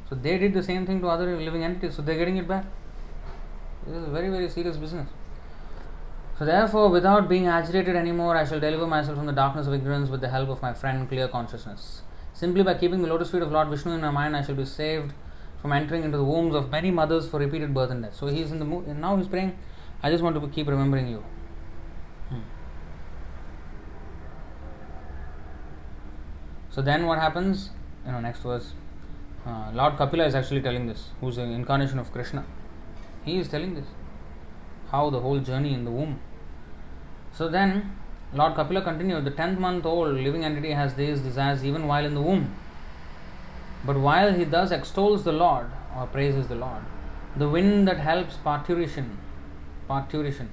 So 0.09 0.15
they 0.15 0.39
did 0.39 0.53
the 0.53 0.63
same 0.63 0.87
thing 0.87 1.01
to 1.01 1.09
other 1.09 1.37
living 1.39 1.65
entities, 1.65 1.97
so 1.97 2.03
they're 2.03 2.19
getting 2.19 2.37
it 2.37 2.47
back. 2.47 2.67
This 3.87 3.97
is 3.97 4.05
a 4.05 4.11
very, 4.11 4.29
very 4.29 4.49
serious 4.49 4.77
business. 4.77 5.09
So 6.39 6.45
therefore, 6.45 6.89
without 6.89 7.29
being 7.29 7.47
agitated 7.47 7.95
anymore, 7.97 8.37
I 8.37 8.45
shall 8.45 8.61
deliver 8.61 8.87
myself 8.87 9.17
from 9.17 9.27
the 9.27 9.33
darkness 9.33 9.67
of 9.67 9.75
ignorance 9.75 10.11
with 10.11 10.21
the 10.21 10.29
help 10.29 10.49
of 10.49 10.61
my 10.61 10.75
friend 10.75 11.09
clear 11.09 11.29
consciousness. 11.29 12.03
Simply 12.33 12.63
by 12.65 12.75
keeping 12.75 13.03
the 13.03 13.09
lotus 13.09 13.31
feet 13.31 13.43
of 13.43 13.53
Lord 13.53 13.69
Vishnu 13.69 13.93
in 13.93 14.01
my 14.01 14.11
mind, 14.11 14.37
I 14.37 14.43
shall 14.43 14.57
be 14.57 14.65
saved 14.65 15.13
from 15.63 15.73
entering 15.73 16.03
into 16.03 16.19
the 16.19 16.25
wombs 16.25 16.55
of 16.55 16.71
many 16.71 16.91
mothers 16.91 17.29
for 17.29 17.39
repeated 17.39 17.73
birth 17.73 17.91
and 17.91 18.03
death. 18.03 18.15
So 18.15 18.27
he's 18.27 18.51
in 18.51 18.59
the 18.59 18.67
and 18.67 19.01
now 19.01 19.17
he's 19.17 19.29
praying, 19.29 19.57
I 20.03 20.11
just 20.11 20.23
want 20.23 20.39
to 20.41 20.49
keep 20.49 20.67
remembering 20.67 21.09
you. 21.09 21.25
Hmm. 22.29 22.41
So 26.71 26.83
then 26.83 27.07
what 27.07 27.19
happens? 27.19 27.71
You 28.05 28.13
know, 28.13 28.21
next 28.21 28.41
verse. 28.41 28.73
Uh, 29.47 29.71
Lord 29.75 29.97
Kapila 29.99 30.25
is 30.25 30.35
actually 30.35 30.63
telling 30.63 30.87
this, 30.87 31.11
who's 31.21 31.37
an 31.37 31.51
incarnation 31.51 31.99
of 31.99 32.11
Krishna. 32.13 32.45
He 33.25 33.39
is 33.39 33.49
telling 33.49 33.75
this. 33.75 33.87
How 34.91 35.11
the 35.11 35.21
whole 35.21 35.39
journey 35.39 35.75
in 35.75 35.85
the 35.85 35.91
womb. 35.91 36.21
So 37.33 37.49
then, 37.49 37.97
Lord 38.33 38.55
Kapila 38.55 38.83
continued, 38.83 39.25
the 39.25 39.31
tenth 39.31 39.59
month 39.59 39.85
old 39.85 40.15
living 40.15 40.45
entity 40.45 40.71
has 40.71 40.95
these 40.95 41.21
desires 41.21 41.65
even 41.65 41.87
while 41.87 42.07
in 42.07 42.15
the 42.15 42.23
womb. 42.23 42.55
But 43.85 43.99
while 43.99 44.33
he 44.33 44.45
thus 44.45 44.71
extols 44.71 45.25
the 45.25 45.33
Lord 45.33 45.67
or 45.95 46.07
praises 46.07 46.49
the 46.49 46.55
Lord, 46.55 46.83
the 47.37 47.49
wind 47.49 47.87
that 47.87 47.99
helps 47.99 48.37
parturition, 48.37 49.19
parturition 49.89 50.49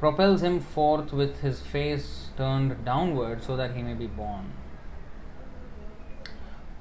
propels 0.00 0.42
him 0.42 0.60
forth 0.60 1.12
with 1.12 1.40
his 1.40 1.60
face 1.60 2.30
turned 2.36 2.84
downward 2.84 3.42
so 3.42 3.56
that 3.56 3.74
he 3.74 3.82
may 3.82 3.94
be 3.94 4.06
born. 4.06 4.52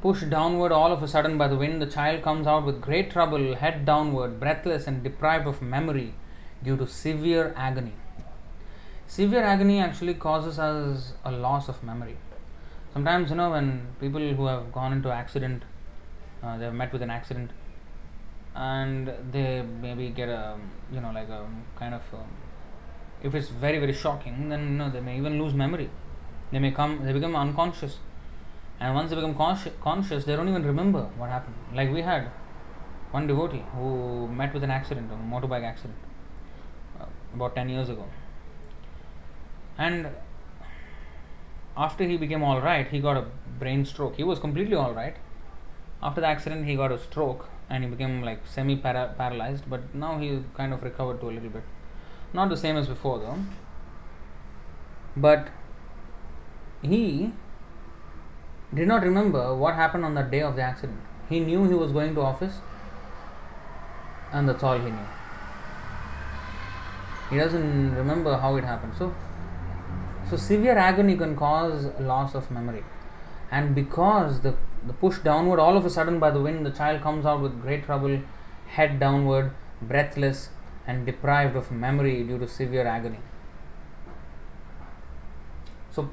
Pushed 0.01 0.31
downward 0.31 0.71
all 0.71 0.91
of 0.91 1.03
a 1.03 1.07
sudden 1.07 1.37
by 1.37 1.47
the 1.47 1.55
wind, 1.55 1.79
the 1.79 1.85
child 1.85 2.23
comes 2.23 2.47
out 2.47 2.65
with 2.65 2.81
great 2.81 3.11
trouble, 3.11 3.53
head 3.55 3.85
downward, 3.85 4.39
breathless 4.39 4.87
and 4.87 5.03
deprived 5.03 5.45
of 5.45 5.61
memory 5.61 6.15
due 6.63 6.75
to 6.75 6.87
severe 6.87 7.53
agony. 7.55 7.93
Severe 9.05 9.43
agony 9.43 9.79
actually 9.79 10.15
causes 10.15 10.57
us 10.57 11.13
a 11.23 11.31
loss 11.31 11.69
of 11.69 11.83
memory. 11.83 12.17
Sometimes, 12.93 13.29
you 13.29 13.35
know, 13.35 13.51
when 13.51 13.89
people 13.99 14.21
who 14.33 14.47
have 14.47 14.71
gone 14.71 14.91
into 14.91 15.11
accident, 15.11 15.61
uh, 16.41 16.57
they 16.57 16.65
have 16.65 16.73
met 16.73 16.91
with 16.91 17.03
an 17.03 17.11
accident, 17.11 17.51
and 18.55 19.13
they 19.31 19.61
maybe 19.61 20.09
get 20.09 20.29
a, 20.29 20.57
you 20.91 20.99
know, 20.99 21.11
like 21.11 21.29
a 21.29 21.45
kind 21.77 21.93
of, 21.93 22.01
um, 22.11 22.27
if 23.21 23.35
it's 23.35 23.49
very 23.49 23.77
very 23.77 23.93
shocking, 23.93 24.49
then 24.49 24.61
you 24.61 24.77
know 24.79 24.89
they 24.89 24.99
may 24.99 25.15
even 25.17 25.39
lose 25.39 25.53
memory. 25.53 25.91
They 26.51 26.57
may 26.57 26.71
come, 26.71 27.05
they 27.05 27.13
become 27.13 27.35
unconscious 27.35 27.97
and 28.81 28.95
once 28.95 29.11
they 29.11 29.15
become 29.15 29.35
consci- 29.35 29.79
conscious, 29.79 30.25
they 30.25 30.35
don't 30.35 30.49
even 30.49 30.65
remember 30.65 31.03
what 31.17 31.29
happened. 31.29 31.55
Like 31.73 31.93
we 31.93 32.01
had 32.01 32.31
one 33.11 33.27
devotee 33.27 33.63
who 33.75 34.27
met 34.27 34.53
with 34.55 34.63
an 34.63 34.71
accident, 34.71 35.11
a 35.11 35.15
motorbike 35.33 35.63
accident, 35.63 35.99
uh, 36.99 37.05
about 37.35 37.55
10 37.55 37.69
years 37.69 37.89
ago. 37.89 38.05
And 39.77 40.09
after 41.77 42.05
he 42.05 42.17
became 42.17 42.43
all 42.43 42.59
right, 42.59 42.87
he 42.87 42.99
got 42.99 43.17
a 43.17 43.25
brain 43.59 43.85
stroke. 43.85 44.15
He 44.15 44.23
was 44.23 44.39
completely 44.39 44.75
all 44.75 44.93
right. 44.93 45.15
After 46.01 46.21
the 46.21 46.27
accident, 46.27 46.65
he 46.65 46.75
got 46.75 46.91
a 46.91 46.97
stroke 46.97 47.49
and 47.69 47.83
he 47.83 47.89
became 47.89 48.23
like 48.23 48.39
semi 48.47 48.75
paralyzed, 48.77 49.69
but 49.69 49.93
now 49.93 50.17
he 50.17 50.43
kind 50.55 50.73
of 50.73 50.81
recovered 50.81 51.21
to 51.21 51.29
a 51.29 51.33
little 51.37 51.49
bit. 51.49 51.63
Not 52.33 52.49
the 52.49 52.57
same 52.57 52.77
as 52.77 52.87
before 52.87 53.19
though. 53.19 53.37
But 55.15 55.49
he 56.81 57.31
did 58.73 58.87
not 58.87 59.03
remember 59.03 59.55
what 59.55 59.75
happened 59.75 60.05
on 60.05 60.13
the 60.15 60.21
day 60.21 60.41
of 60.41 60.55
the 60.55 60.61
accident. 60.61 60.99
He 61.29 61.39
knew 61.39 61.67
he 61.67 61.73
was 61.73 61.91
going 61.91 62.15
to 62.15 62.21
office, 62.21 62.59
and 64.31 64.47
that's 64.47 64.63
all 64.63 64.77
he 64.77 64.89
knew. 64.89 65.07
He 67.29 67.37
doesn't 67.37 67.95
remember 67.95 68.37
how 68.37 68.55
it 68.57 68.63
happened. 68.63 68.93
So, 68.97 69.13
so 70.29 70.37
severe 70.37 70.77
agony 70.77 71.15
can 71.17 71.35
cause 71.35 71.85
loss 71.99 72.35
of 72.35 72.51
memory, 72.51 72.83
and 73.49 73.73
because 73.73 74.41
the 74.41 74.55
the 74.85 74.93
push 74.93 75.19
downward 75.19 75.59
all 75.59 75.77
of 75.77 75.85
a 75.85 75.89
sudden 75.89 76.19
by 76.19 76.31
the 76.31 76.41
wind, 76.41 76.65
the 76.65 76.71
child 76.71 77.01
comes 77.01 77.25
out 77.25 77.41
with 77.41 77.61
great 77.61 77.83
trouble, 77.85 78.19
head 78.67 78.99
downward, 78.99 79.51
breathless, 79.81 80.49
and 80.87 81.05
deprived 81.05 81.55
of 81.55 81.71
memory 81.71 82.23
due 82.23 82.39
to 82.39 82.47
severe 82.47 82.87
agony. 82.87 83.19
So, 85.91 86.09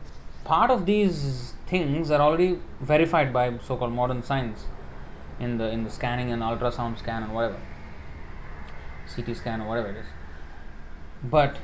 part 0.48 0.70
of 0.70 0.86
these 0.86 1.54
things 1.66 2.10
are 2.10 2.20
already 2.26 2.58
verified 2.80 3.32
by 3.32 3.46
so-called 3.68 3.92
modern 3.92 4.22
science 4.28 4.64
in 5.38 5.58
the 5.58 5.66
in 5.76 5.84
the 5.86 5.90
scanning 5.96 6.30
and 6.34 6.42
ultrasound 6.50 6.98
scan 6.98 7.22
and 7.22 7.34
whatever 7.38 7.58
CT 9.14 9.36
scan 9.40 9.60
or 9.60 9.68
whatever 9.68 9.90
it 9.90 9.98
is. 10.04 10.06
But 11.36 11.58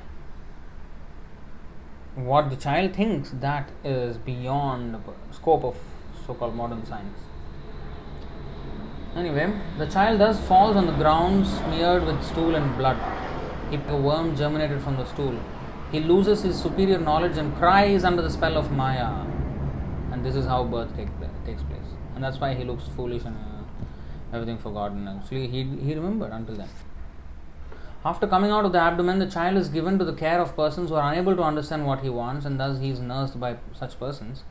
what 2.15 2.51
the 2.51 2.57
child 2.57 2.95
thinks 2.95 3.31
that 3.47 3.71
is 3.85 4.19
beyond 4.19 4.95
the 4.95 5.01
scope 5.39 5.65
of 5.65 5.77
so-called 6.27 6.55
modern 6.55 6.85
science. 6.87 7.19
Anyway, 9.17 9.49
the 9.79 9.87
child 9.87 10.21
thus 10.21 10.39
falls 10.47 10.77
on 10.77 10.87
the 10.87 10.97
ground 11.03 11.47
smeared 11.47 12.05
with 12.05 12.23
stool 12.23 12.55
and 12.55 12.77
blood. 12.77 12.99
If 13.73 13.89
a 13.89 13.97
worm 13.97 14.37
germinated 14.37 14.83
from 14.83 14.97
the 14.97 15.05
stool, 15.07 15.39
he 15.95 16.01
loses 16.01 16.43
his 16.43 16.61
superior 16.61 16.99
knowledge 16.99 17.37
and 17.39 17.57
cries 17.57 18.03
under 18.03 18.21
the 18.21 18.31
spell 18.37 18.57
of 18.57 18.73
Maya. 18.73 19.11
And 20.11 20.25
this 20.25 20.35
is 20.35 20.45
how 20.45 20.65
birth 20.65 20.95
take, 20.97 21.11
takes 21.47 21.63
place. 21.63 21.91
And 22.15 22.25
that's 22.25 22.39
why 22.41 22.55
he 22.55 22.65
looks 22.65 22.89
foolish 22.97 23.25
and 23.25 23.37
uh, 23.37 24.35
everything 24.37 24.59
forgotten 24.59 25.07
actually 25.07 25.47
he, 25.47 25.63
he 25.63 25.95
remembered 25.95 26.33
until 26.33 26.57
then. 26.57 26.69
After 28.05 28.27
coming 28.27 28.51
out 28.51 28.65
of 28.65 28.73
the 28.73 28.81
abdomen 28.81 29.21
the 29.21 29.31
child 29.31 29.57
is 29.57 29.69
given 29.69 30.01
to 30.01 30.05
the 30.05 30.13
care 30.13 30.41
of 30.41 30.57
persons 30.57 30.91
who 30.91 30.97
are 30.97 31.13
unable 31.13 31.37
to 31.37 31.43
understand 31.43 31.87
what 31.87 32.01
he 32.01 32.09
wants 32.09 32.45
and 32.45 32.59
thus 32.59 32.81
he 32.81 32.91
is 32.91 32.99
nursed 32.99 33.39
by 33.39 33.57
such 33.73 33.99
persons. 34.01 34.43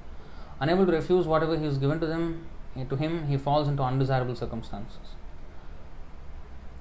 Unable 0.61 0.85
to 0.85 0.93
refuse 0.93 1.27
whatever 1.27 1.57
he 1.57 1.65
is 1.65 1.77
given 1.77 1.99
to 1.99 2.05
them 2.05 2.47
eh, 2.77 2.85
to 2.85 2.95
him 2.95 3.27
he 3.27 3.35
falls 3.35 3.67
into 3.67 3.83
undesirable 3.83 4.35
circumstances. 4.35 5.17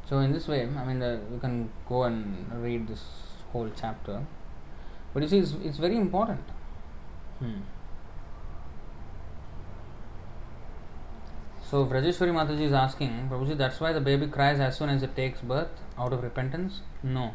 So 0.09 0.21
in 0.21 0.33
this 0.33 0.47
way 0.47 0.63
i 0.63 0.85
mean 0.85 1.01
you 1.33 1.41
can 1.41 1.69
go 1.89 2.05
and 2.05 2.63
read 2.63 2.87
this 2.87 3.03
whole 3.53 3.69
chapter 3.77 4.25
but 5.13 5.23
you 5.23 5.29
see 5.29 5.39
it's, 5.39 5.55
it's 5.65 5.79
very 5.79 5.97
important 5.97 6.41
hmm. 7.39 7.61
So 11.73 11.87
Vrajeshwari 11.87 12.33
Mataji 12.35 12.65
is 12.65 12.73
asking, 12.75 13.31
Prabhuji, 13.31 13.57
that's 13.57 13.81
why 13.81 13.95
the 13.95 14.01
baby 14.03 14.27
cries 14.27 14.61
as 14.61 14.77
soon 14.77 14.91
as 14.91 15.03
it 15.03 15.17
takes 15.17 15.41
birth 15.41 15.71
out 15.97 16.13
of 16.13 16.23
repentance? 16.23 16.83
No. 17.03 17.35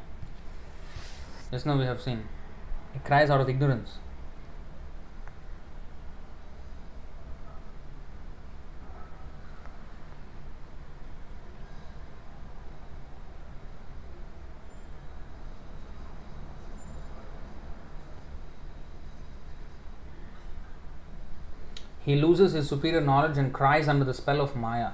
Just 1.49 1.65
now 1.65 1.75
we 1.75 1.85
have 1.85 1.99
seen. 1.99 2.23
It 2.93 3.03
cries 3.03 3.31
out 3.31 3.41
of 3.41 3.49
ignorance. 3.49 3.97
He 22.07 22.15
loses 22.15 22.53
his 22.53 22.69
superior 22.69 23.01
knowledge 23.01 23.37
and 23.37 23.53
cries 23.53 23.89
under 23.89 24.05
the 24.05 24.13
spell 24.13 24.39
of 24.39 24.55
Maya. 24.55 24.91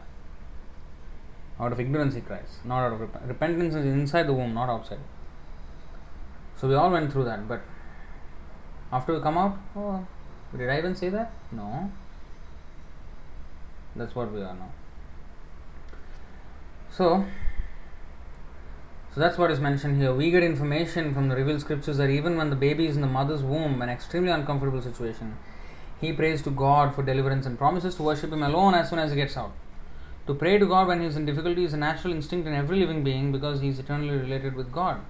Out 1.60 1.72
of 1.72 1.80
ignorance, 1.80 2.16
he 2.16 2.22
cries, 2.22 2.58
not 2.66 2.80
out 2.86 2.94
of 2.94 3.02
rep- 3.02 3.28
repentance. 3.28 3.76
is 3.76 3.86
inside 3.86 4.26
the 4.26 4.34
womb, 4.34 4.56
not 4.56 4.68
outside. 4.68 4.98
So 6.58 6.68
we 6.68 6.74
all 6.74 6.90
went 6.90 7.12
through 7.12 7.26
that, 7.26 7.48
but 7.48 7.62
after 8.92 9.14
we 9.14 9.22
come 9.22 9.38
out, 9.38 9.60
oh, 9.76 10.08
did 10.58 10.68
I 10.68 10.80
even 10.80 10.96
say 10.96 11.10
that? 11.10 11.32
No. 11.52 11.92
That's 13.96 14.16
what 14.16 14.32
we 14.32 14.42
are 14.42 14.56
now. 14.56 14.72
So, 16.90 17.28
so 19.14 19.22
that's 19.22 19.38
what 19.38 19.52
is 19.52 19.60
mentioned 19.60 20.02
here. 20.02 20.16
We 20.16 20.32
get 20.32 20.42
information 20.42 21.14
from 21.14 21.30
the 21.30 21.36
revealed 21.36 21.62
scriptures 21.62 21.98
that 21.98 22.10
even 22.10 22.38
when 22.38 22.50
the 22.50 22.56
baby 22.56 22.88
is 22.88 22.96
in 22.96 23.04
the 23.04 23.08
mother's 23.20 23.44
womb, 23.44 23.84
an 23.84 23.90
extremely 23.90 24.32
uncomfortable 24.32 24.82
situation, 24.82 25.38
he 26.02 26.12
prays 26.12 26.42
to 26.44 26.50
God 26.50 26.94
for 26.94 27.04
deliverance 27.04 27.46
and 27.46 27.58
promises 27.58 27.96
to 27.96 28.04
worship 28.04 28.32
Him 28.32 28.44
alone 28.44 28.74
as 28.74 28.90
soon 28.90 29.00
as 29.00 29.12
he 29.12 29.16
gets 29.16 29.38
out. 29.38 29.52
To 30.28 30.34
pray 30.34 30.58
to 30.58 30.66
God 30.66 30.88
when 30.88 31.02
he 31.02 31.06
is 31.06 31.18
in 31.18 31.26
difficulty 31.26 31.66
is 31.66 31.74
a 31.74 31.78
natural 31.78 32.14
instinct 32.14 32.48
in 32.48 32.54
every 32.54 32.80
living 32.80 33.04
being 33.04 33.32
because 33.32 33.60
he 33.60 33.68
is 33.68 33.80
eternally 33.80 34.18
related 34.18 34.56
with 34.56 34.72
God. 34.72 35.02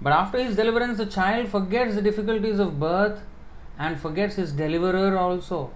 But 0.00 0.12
after 0.12 0.42
his 0.42 0.56
deliverance, 0.56 0.98
the 0.98 1.06
child 1.06 1.48
forgets 1.48 1.94
the 1.94 2.02
difficulties 2.02 2.58
of 2.58 2.78
birth 2.78 3.20
and 3.78 3.98
forgets 3.98 4.36
his 4.36 4.52
deliverer 4.52 5.16
also, 5.16 5.70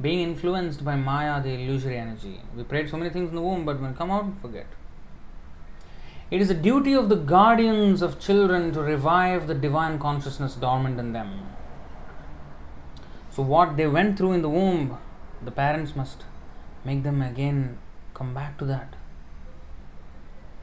being 0.00 0.20
influenced 0.20 0.84
by 0.84 0.96
Maya, 0.96 1.42
the 1.42 1.54
illusory 1.54 1.96
energy. 1.96 2.40
We 2.54 2.62
prayed 2.64 2.90
so 2.90 2.98
many 2.98 3.10
things 3.10 3.30
in 3.30 3.34
the 3.34 3.42
womb, 3.42 3.64
but 3.64 3.80
when 3.80 3.94
come 3.94 4.10
out, 4.10 4.40
forget. 4.42 4.66
It 6.30 6.40
is 6.40 6.48
the 6.48 6.54
duty 6.54 6.92
of 6.92 7.08
the 7.08 7.16
guardians 7.16 8.02
of 8.02 8.20
children 8.20 8.72
to 8.72 8.82
revive 8.82 9.46
the 9.46 9.54
divine 9.54 9.98
consciousness 9.98 10.56
dormant 10.56 10.98
in 11.00 11.12
them. 11.12 11.55
So, 13.36 13.42
what 13.42 13.76
they 13.76 13.86
went 13.86 14.16
through 14.16 14.32
in 14.32 14.40
the 14.40 14.48
womb, 14.48 14.96
the 15.44 15.50
parents 15.50 15.94
must 15.94 16.24
make 16.86 17.02
them 17.02 17.20
again 17.20 17.76
come 18.14 18.32
back 18.32 18.56
to 18.60 18.64
that. 18.64 18.94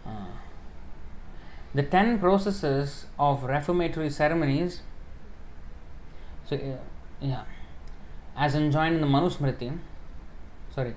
Uh, 0.03 0.31
the 1.75 1.83
ten 1.83 2.17
processes 2.17 3.05
of 3.19 3.43
reformatory 3.43 4.09
ceremonies. 4.09 4.81
So, 6.45 6.55
uh, 6.55 6.77
yeah, 7.21 7.43
as 8.35 8.55
enjoined 8.55 8.95
in 8.95 9.01
the 9.01 9.07
Manusmriti, 9.07 9.77
sorry, 10.73 10.95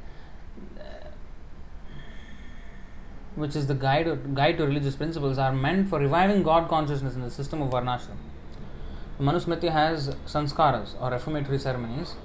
which 3.35 3.55
is 3.55 3.66
the 3.66 3.74
guide, 3.74 4.35
guide 4.35 4.57
to 4.57 4.66
religious 4.66 4.97
principles, 4.97 5.37
are 5.37 5.53
meant 5.53 5.91
for 5.91 5.99
reviving 5.99 6.43
God 6.43 6.70
consciousness 6.70 7.14
in 7.16 7.20
the 7.20 7.31
system 7.31 7.61
of 7.61 7.70
Varnashram. 7.70 8.16
Manusmriti 9.21 9.73
has 9.73 10.14
sanskaras 10.27 11.01
or 11.01 11.11
reformatory 11.11 11.59
ceremonies, 11.59 12.17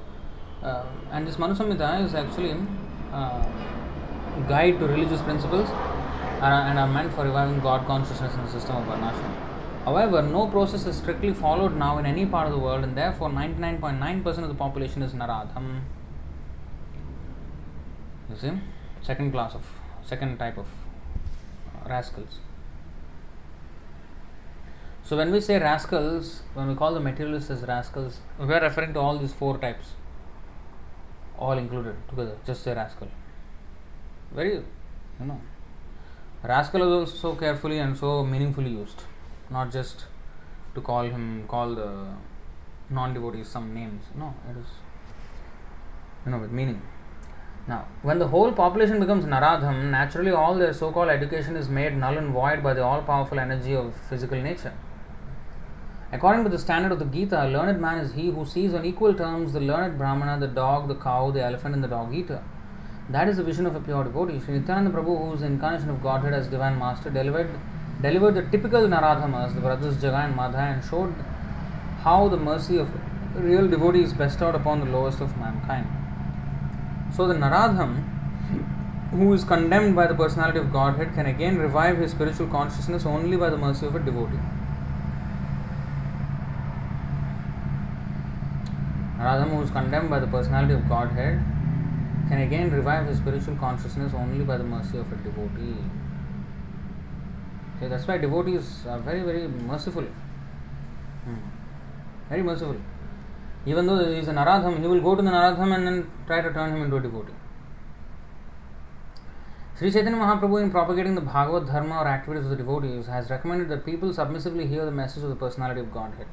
uh, 0.62 0.84
and 1.12 1.26
this 1.26 1.38
Manusamhita 1.38 2.04
is 2.04 2.14
actually 2.14 2.56
uh, 3.14 3.46
guide 4.50 4.78
to 4.80 4.88
religious 4.88 5.22
principles 5.22 5.70
and 6.42 6.80
are 6.80 6.88
meant 6.88 7.14
for 7.14 7.24
reviving 7.24 7.60
God 7.60 7.86
consciousness 7.86 8.34
in 8.34 8.44
the 8.44 8.52
system 8.52 8.76
of 8.76 8.86
Varnashram. 8.86 9.52
However, 9.86 10.22
no 10.22 10.48
process 10.48 10.86
is 10.86 10.98
strictly 10.98 11.34
followed 11.34 11.76
now 11.76 11.98
in 11.98 12.06
any 12.06 12.26
part 12.26 12.48
of 12.48 12.54
the 12.54 12.60
world, 12.60 12.84
and 12.84 12.98
therefore 12.98 13.30
99.9% 13.30 14.26
of 14.39 14.48
the 14.48 14.54
population 14.54 15.02
is 15.02 15.14
Naradham. 15.14 15.82
You 18.30 18.36
see, 18.36 18.52
second 19.02 19.32
class 19.32 19.56
of 19.56 19.66
second 20.04 20.38
type 20.39 20.58
of 20.58 20.66
uh, 20.66 21.89
rascals. 21.89 22.39
So 25.04 25.18
when 25.18 25.32
we 25.32 25.41
say 25.41 25.60
rascals, 25.60 26.43
when 26.54 26.68
we 26.68 26.76
call 26.76 26.93
the 26.93 26.99
materialists 26.99 27.49
as 27.49 27.64
rascals, 27.64 28.20
we 28.39 28.54
are 28.54 28.62
referring 28.62 28.93
to 28.93 28.99
all 28.99 29.18
these 29.18 29.34
four 29.34 29.58
types, 29.58 29.88
all 31.38 31.58
included 31.58 31.95
together. 32.08 32.38
Just 32.45 32.64
say 32.64 32.74
rascal. 32.74 33.10
Very, 34.32 34.54
you 34.54 35.26
know, 35.26 35.41
rascal 36.43 36.84
is 36.84 36.88
also 36.88 37.16
so 37.16 37.36
carefully 37.36 37.80
and 37.80 37.97
so 37.97 38.24
meaningfully 38.24 38.70
used, 38.70 39.04
not 39.49 39.72
just 39.72 40.06
to 40.76 40.82
call 40.82 41.04
him, 41.04 41.45
call 41.47 41.76
the 41.76 42.06
non-devotees 42.89 43.47
some 43.47 43.74
names. 43.74 44.06
No, 44.16 44.34
it 44.49 44.58
is, 44.58 44.68
you 46.26 46.32
know, 46.32 46.38
with 46.38 46.52
meaning. 46.52 46.82
Now, 47.68 47.86
when 48.02 48.18
the 48.20 48.28
whole 48.28 48.52
population 48.52 48.99
becomes 48.99 49.26
Naradham, 49.26 49.91
naturally 49.91 50.32
all 50.32 50.56
their 50.56 50.74
so 50.74 50.91
called 50.91 51.10
education 51.10 51.56
is 51.56 51.68
made 51.68 51.97
null 51.97 52.18
and 52.18 52.32
void 52.32 52.64
by 52.64 52.74
the 52.74 52.84
all 52.84 53.02
powerful 53.02 53.39
energy 53.39 53.76
of 53.76 53.93
physical 54.10 54.41
nature. 54.41 54.74
According 56.14 56.43
to 56.43 56.49
the 56.49 56.59
standard 56.59 56.91
of 56.91 56.99
the 56.99 57.05
Gita, 57.05 57.45
a 57.45 57.47
learned 57.47 57.80
man 57.80 57.97
is 57.97 58.12
he 58.12 58.32
who 58.32 58.45
sees 58.45 58.74
on 58.74 58.84
equal 58.84 59.14
terms 59.14 59.53
the 59.53 59.62
learned 59.62 59.97
Brahmana, 59.97 60.38
the 60.45 60.47
dog, 60.47 60.89
the 60.89 60.95
cow, 60.95 61.32
the 61.32 61.41
elephant, 61.41 61.74
and 61.74 61.82
the 61.82 61.88
dog 61.88 62.14
eater. 62.14 62.43
That 63.09 63.30
is 63.30 63.38
the 63.38 63.43
vision 63.43 63.66
of 63.66 63.76
a 63.76 63.80
pure 63.80 64.03
devotee. 64.03 64.41
Sri 64.43 64.59
Nityananda 64.59 64.89
Prabhu, 64.89 65.26
who 65.26 65.34
is 65.34 65.39
the 65.39 65.45
incarnation 65.45 65.89
of 65.89 66.03
Godhead 66.03 66.34
as 66.34 66.47
Divine 66.47 66.78
Master, 66.78 67.09
delivered, 67.09 67.49
delivered 68.01 68.36
the 68.36 68.41
typical 68.41 68.82
Naradhamas, 68.82 69.55
the 69.55 69.62
brothers 69.62 69.95
Jagai 69.95 70.26
and 70.26 70.36
Madhai, 70.36 70.74
and 70.74 70.84
showed 70.84 71.16
how 72.03 72.28
the 72.28 72.36
mercy 72.36 72.78
of 72.78 72.89
real 73.36 73.70
devotee 73.70 74.03
is 74.03 74.12
bestowed 74.12 74.55
upon 74.55 74.82
the 74.82 74.86
lowest 74.86 75.22
of 75.22 75.38
mankind. 75.38 75.88
So 77.16 77.26
the 77.26 77.36
Naradham, 77.36 78.03
who 79.12 79.32
is 79.32 79.45
condemned 79.45 79.95
by 79.95 80.07
the 80.07 80.16
personality 80.16 80.59
of 80.59 80.74
Godhead, 80.74 81.14
can 81.14 81.26
again 81.26 81.57
revive 81.57 81.99
his 81.99 82.12
spiritual 82.12 82.47
consciousness 82.47 83.05
only 83.05 83.38
by 83.38 83.49
the 83.49 83.57
mercy 83.57 83.86
of 83.86 83.95
a 83.95 83.99
devotee. 83.99 84.39
Naradham, 89.22 89.49
who 89.55 89.61
is 89.61 89.69
condemned 89.69 90.09
by 90.09 90.19
the 90.19 90.26
personality 90.26 90.74
of 90.74 90.89
Godhead, 90.89 91.39
can 92.28 92.41
again 92.41 92.72
revive 92.72 93.05
his 93.05 93.17
spiritual 93.17 93.55
consciousness 93.57 94.13
only 94.15 94.43
by 94.43 94.57
the 94.57 94.63
mercy 94.63 94.97
of 94.97 95.11
a 95.11 95.15
devotee. 95.17 95.76
So 97.80 97.89
that's 97.89 98.07
why 98.07 98.17
devotees 98.17 98.86
are 98.88 98.99
very, 98.99 99.22
very 99.22 99.47
merciful. 99.47 100.03
Hmm. 101.26 101.36
Very 102.30 102.41
merciful. 102.41 102.78
Even 103.65 103.86
though 103.86 103.99
he 104.03 104.19
is 104.19 104.28
a 104.28 104.34
Naradham, 104.34 104.80
he 104.80 104.88
will 104.88 105.01
go 105.01 105.15
to 105.15 105.22
the 105.22 105.30
Naradham 105.30 105.76
and 105.76 105.86
then 105.86 106.11
try 106.26 106.41
to 106.41 106.51
turn 106.51 106.76
him 106.76 106.82
into 106.82 106.95
a 106.95 107.01
devotee. 107.01 107.34
Sri 109.78 109.91
Chaitanya 109.91 110.17
Mahaprabhu, 110.17 110.63
in 110.63 110.72
propagating 110.72 111.13
the 111.13 111.22
Bhagavad 111.22 111.67
Dharma 111.67 111.99
or 111.99 112.07
activities 112.07 112.45
of 112.45 112.51
the 112.51 112.55
devotees, 112.55 113.05
has 113.05 113.30
recommended 113.30 113.69
that 113.69 113.86
people 113.86 114.13
submissively 114.13 114.65
hear 114.65 114.84
the 114.86 114.91
message 114.91 115.24
of 115.24 115.30
the 115.30 115.36
personality 115.36 115.82
of 115.82 115.93
Godhead. 115.93 116.28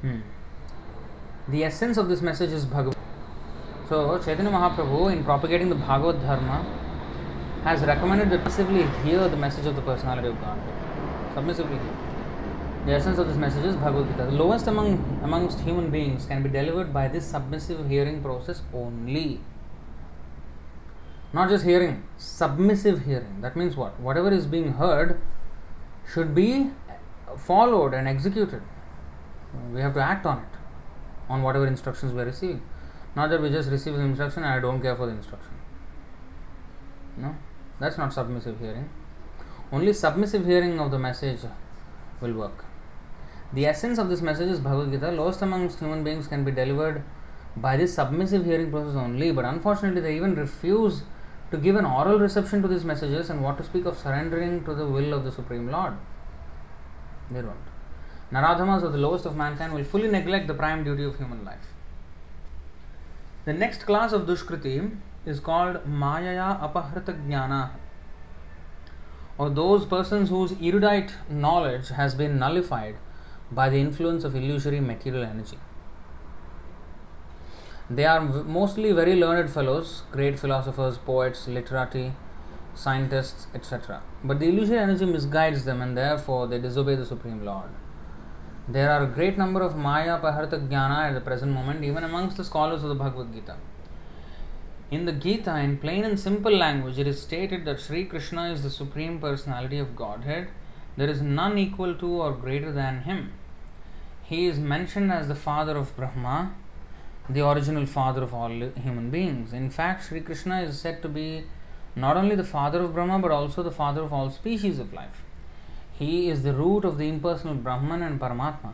Hmm. 0.00 0.20
The 1.48 1.62
essence 1.62 1.98
of 1.98 2.08
this 2.08 2.22
message 2.22 2.50
is 2.50 2.64
Bhagavad. 2.64 2.96
So, 3.88 4.18
Chaitanya 4.18 4.50
Mahaprabhu, 4.50 5.12
in 5.12 5.22
propagating 5.24 5.68
the 5.68 5.74
Bhagavad 5.74 6.22
Dharma, 6.22 6.64
has 7.64 7.82
recommended 7.82 8.30
that 8.30 8.50
submissively 8.50 8.86
hear 9.02 9.28
the 9.28 9.36
message 9.36 9.66
of 9.66 9.76
the 9.76 9.82
personality 9.82 10.28
of 10.28 10.40
Godhead. 10.40 11.34
Submissively 11.34 11.76
hear. 11.76 11.96
The 12.86 12.92
essence 12.92 13.18
of 13.18 13.28
this 13.28 13.36
message 13.36 13.64
is 13.64 13.76
Bhagavad 13.76 14.08
Gita. 14.08 14.24
The 14.24 14.32
lowest 14.32 14.66
among 14.66 15.20
amongst 15.22 15.60
human 15.60 15.90
beings 15.90 16.24
can 16.24 16.42
be 16.42 16.48
delivered 16.48 16.94
by 16.94 17.08
this 17.08 17.26
submissive 17.26 17.90
hearing 17.90 18.22
process 18.22 18.62
only. 18.72 19.40
Not 21.34 21.50
just 21.50 21.64
hearing, 21.64 22.04
submissive 22.16 23.04
hearing. 23.04 23.42
That 23.42 23.54
means 23.54 23.76
what? 23.76 24.00
Whatever 24.00 24.32
is 24.32 24.46
being 24.46 24.72
heard 24.74 25.20
should 26.10 26.34
be 26.34 26.70
followed 27.36 27.92
and 27.92 28.08
executed. 28.08 28.62
We 29.72 29.80
have 29.80 29.92
to 29.94 30.00
act 30.00 30.24
on 30.24 30.38
it, 30.38 30.58
on 31.28 31.42
whatever 31.42 31.66
instructions 31.66 32.12
we 32.12 32.22
are 32.22 32.26
receiving. 32.26 32.62
Not 33.16 33.30
that 33.30 33.40
we 33.40 33.50
just 33.50 33.70
receive 33.70 33.94
the 33.94 34.00
instruction 34.00 34.42
and 34.42 34.52
I 34.52 34.60
don't 34.60 34.80
care 34.80 34.96
for 34.96 35.06
the 35.06 35.12
instruction. 35.12 35.52
No, 37.16 37.36
that's 37.78 37.96
not 37.96 38.12
submissive 38.12 38.58
hearing. 38.58 38.88
Only 39.72 39.92
submissive 39.92 40.44
hearing 40.44 40.80
of 40.80 40.90
the 40.90 40.98
message 40.98 41.40
will 42.20 42.32
work. 42.32 42.64
The 43.52 43.66
essence 43.66 43.98
of 43.98 44.08
this 44.08 44.20
message 44.20 44.48
is 44.48 44.58
Bhagavad 44.58 44.90
Gita. 44.90 45.12
Lowest 45.12 45.42
amongst 45.42 45.78
human 45.78 46.02
beings 46.02 46.26
can 46.26 46.44
be 46.44 46.50
delivered 46.50 47.04
by 47.56 47.76
this 47.76 47.94
submissive 47.94 48.44
hearing 48.44 48.70
process 48.70 48.96
only, 48.96 49.30
but 49.30 49.44
unfortunately, 49.44 50.00
they 50.00 50.16
even 50.16 50.34
refuse 50.34 51.02
to 51.52 51.56
give 51.56 51.76
an 51.76 51.84
oral 51.84 52.18
reception 52.18 52.62
to 52.62 52.68
these 52.68 52.84
messages 52.84 53.30
and 53.30 53.42
what 53.42 53.56
to 53.58 53.64
speak 53.64 53.84
of 53.84 53.96
surrendering 53.96 54.64
to 54.64 54.74
the 54.74 54.86
will 54.86 55.12
of 55.12 55.22
the 55.22 55.30
Supreme 55.30 55.70
Lord. 55.70 55.94
They 57.30 57.42
don't. 57.42 57.73
Naradhamas 58.32 58.82
or 58.82 58.88
the 58.88 58.98
lowest 58.98 59.26
of 59.26 59.36
mankind 59.36 59.74
will 59.74 59.84
fully 59.84 60.08
neglect 60.08 60.46
the 60.46 60.54
prime 60.54 60.82
duty 60.84 61.04
of 61.04 61.16
human 61.16 61.44
life. 61.44 61.66
The 63.44 63.52
next 63.52 63.84
class 63.84 64.12
of 64.12 64.22
Dushkriti 64.22 64.96
is 65.26 65.40
called 65.40 65.76
Mayaya 65.86 66.60
Apahrita 66.60 67.28
Jnana, 67.28 67.70
or 69.36 69.50
those 69.50 69.84
persons 69.84 70.30
whose 70.30 70.52
erudite 70.62 71.12
knowledge 71.28 71.88
has 71.88 72.14
been 72.14 72.38
nullified 72.38 72.96
by 73.50 73.68
the 73.68 73.78
influence 73.78 74.24
of 74.24 74.34
illusory 74.34 74.80
material 74.80 75.24
energy. 75.24 75.58
They 77.90 78.06
are 78.06 78.20
mostly 78.20 78.92
very 78.92 79.14
learned 79.14 79.50
fellows, 79.50 80.02
great 80.10 80.38
philosophers, 80.38 80.96
poets, 80.96 81.46
literati, 81.46 82.12
scientists, 82.74 83.46
etc. 83.54 84.02
But 84.22 84.40
the 84.40 84.48
illusory 84.48 84.78
energy 84.78 85.04
misguides 85.04 85.64
them 85.64 85.82
and 85.82 85.96
therefore 85.96 86.46
they 86.46 86.58
disobey 86.58 86.94
the 86.94 87.04
Supreme 87.04 87.44
Lord. 87.44 87.68
There 88.66 88.90
are 88.90 89.02
a 89.02 89.06
great 89.06 89.36
number 89.36 89.60
of 89.60 89.76
Maya 89.76 90.18
Paharta 90.18 90.68
Jnana 90.68 91.08
at 91.08 91.14
the 91.14 91.20
present 91.20 91.52
moment, 91.52 91.84
even 91.84 92.02
amongst 92.02 92.38
the 92.38 92.44
scholars 92.44 92.82
of 92.82 92.88
the 92.88 92.94
Bhagavad 92.94 93.34
Gita. 93.34 93.56
In 94.90 95.04
the 95.04 95.12
Gita, 95.12 95.54
in 95.58 95.76
plain 95.76 96.02
and 96.02 96.18
simple 96.18 96.56
language, 96.56 96.98
it 96.98 97.06
is 97.06 97.20
stated 97.20 97.66
that 97.66 97.78
Sri 97.78 98.06
Krishna 98.06 98.50
is 98.50 98.62
the 98.62 98.70
Supreme 98.70 99.18
Personality 99.18 99.78
of 99.78 99.94
Godhead. 99.94 100.48
There 100.96 101.10
is 101.10 101.20
none 101.20 101.58
equal 101.58 101.94
to 101.96 102.06
or 102.06 102.32
greater 102.32 102.72
than 102.72 103.02
him. 103.02 103.34
He 104.22 104.46
is 104.46 104.58
mentioned 104.58 105.12
as 105.12 105.28
the 105.28 105.34
father 105.34 105.76
of 105.76 105.94
Brahma, 105.94 106.54
the 107.28 107.46
original 107.46 107.84
father 107.84 108.22
of 108.22 108.32
all 108.32 108.48
human 108.48 109.10
beings. 109.10 109.52
In 109.52 109.68
fact, 109.68 110.06
Sri 110.06 110.22
Krishna 110.22 110.62
is 110.62 110.80
said 110.80 111.02
to 111.02 111.08
be 111.10 111.44
not 111.94 112.16
only 112.16 112.34
the 112.34 112.44
father 112.44 112.80
of 112.80 112.94
Brahma 112.94 113.18
but 113.18 113.30
also 113.30 113.62
the 113.62 113.70
father 113.70 114.00
of 114.00 114.12
all 114.14 114.30
species 114.30 114.78
of 114.78 114.94
life. 114.94 115.23
He 115.98 116.28
is 116.28 116.42
the 116.42 116.52
root 116.52 116.84
of 116.84 116.98
the 116.98 117.08
impersonal 117.08 117.54
Brahman 117.54 118.02
and 118.02 118.20
Paramatma. 118.20 118.72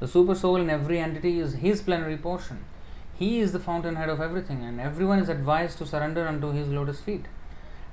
The 0.00 0.08
super 0.08 0.34
soul 0.34 0.56
in 0.56 0.70
every 0.70 0.98
entity 0.98 1.38
is 1.38 1.54
his 1.54 1.82
plenary 1.82 2.16
portion. 2.16 2.64
He 3.14 3.40
is 3.40 3.52
the 3.52 3.60
fountainhead 3.60 4.08
of 4.08 4.20
everything, 4.20 4.64
and 4.64 4.80
everyone 4.80 5.18
is 5.18 5.28
advised 5.28 5.78
to 5.78 5.86
surrender 5.86 6.26
unto 6.26 6.50
his 6.50 6.68
lotus 6.68 7.00
feet. 7.00 7.26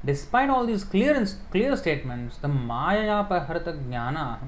Despite 0.04 0.50
all 0.50 0.66
these 0.66 0.86
clear 0.86 1.28
clear 1.52 1.76
statements, 1.76 2.38
the 2.38 2.48
Maya 2.48 3.26
Paharata 3.26 3.74
Jnana 3.84 4.40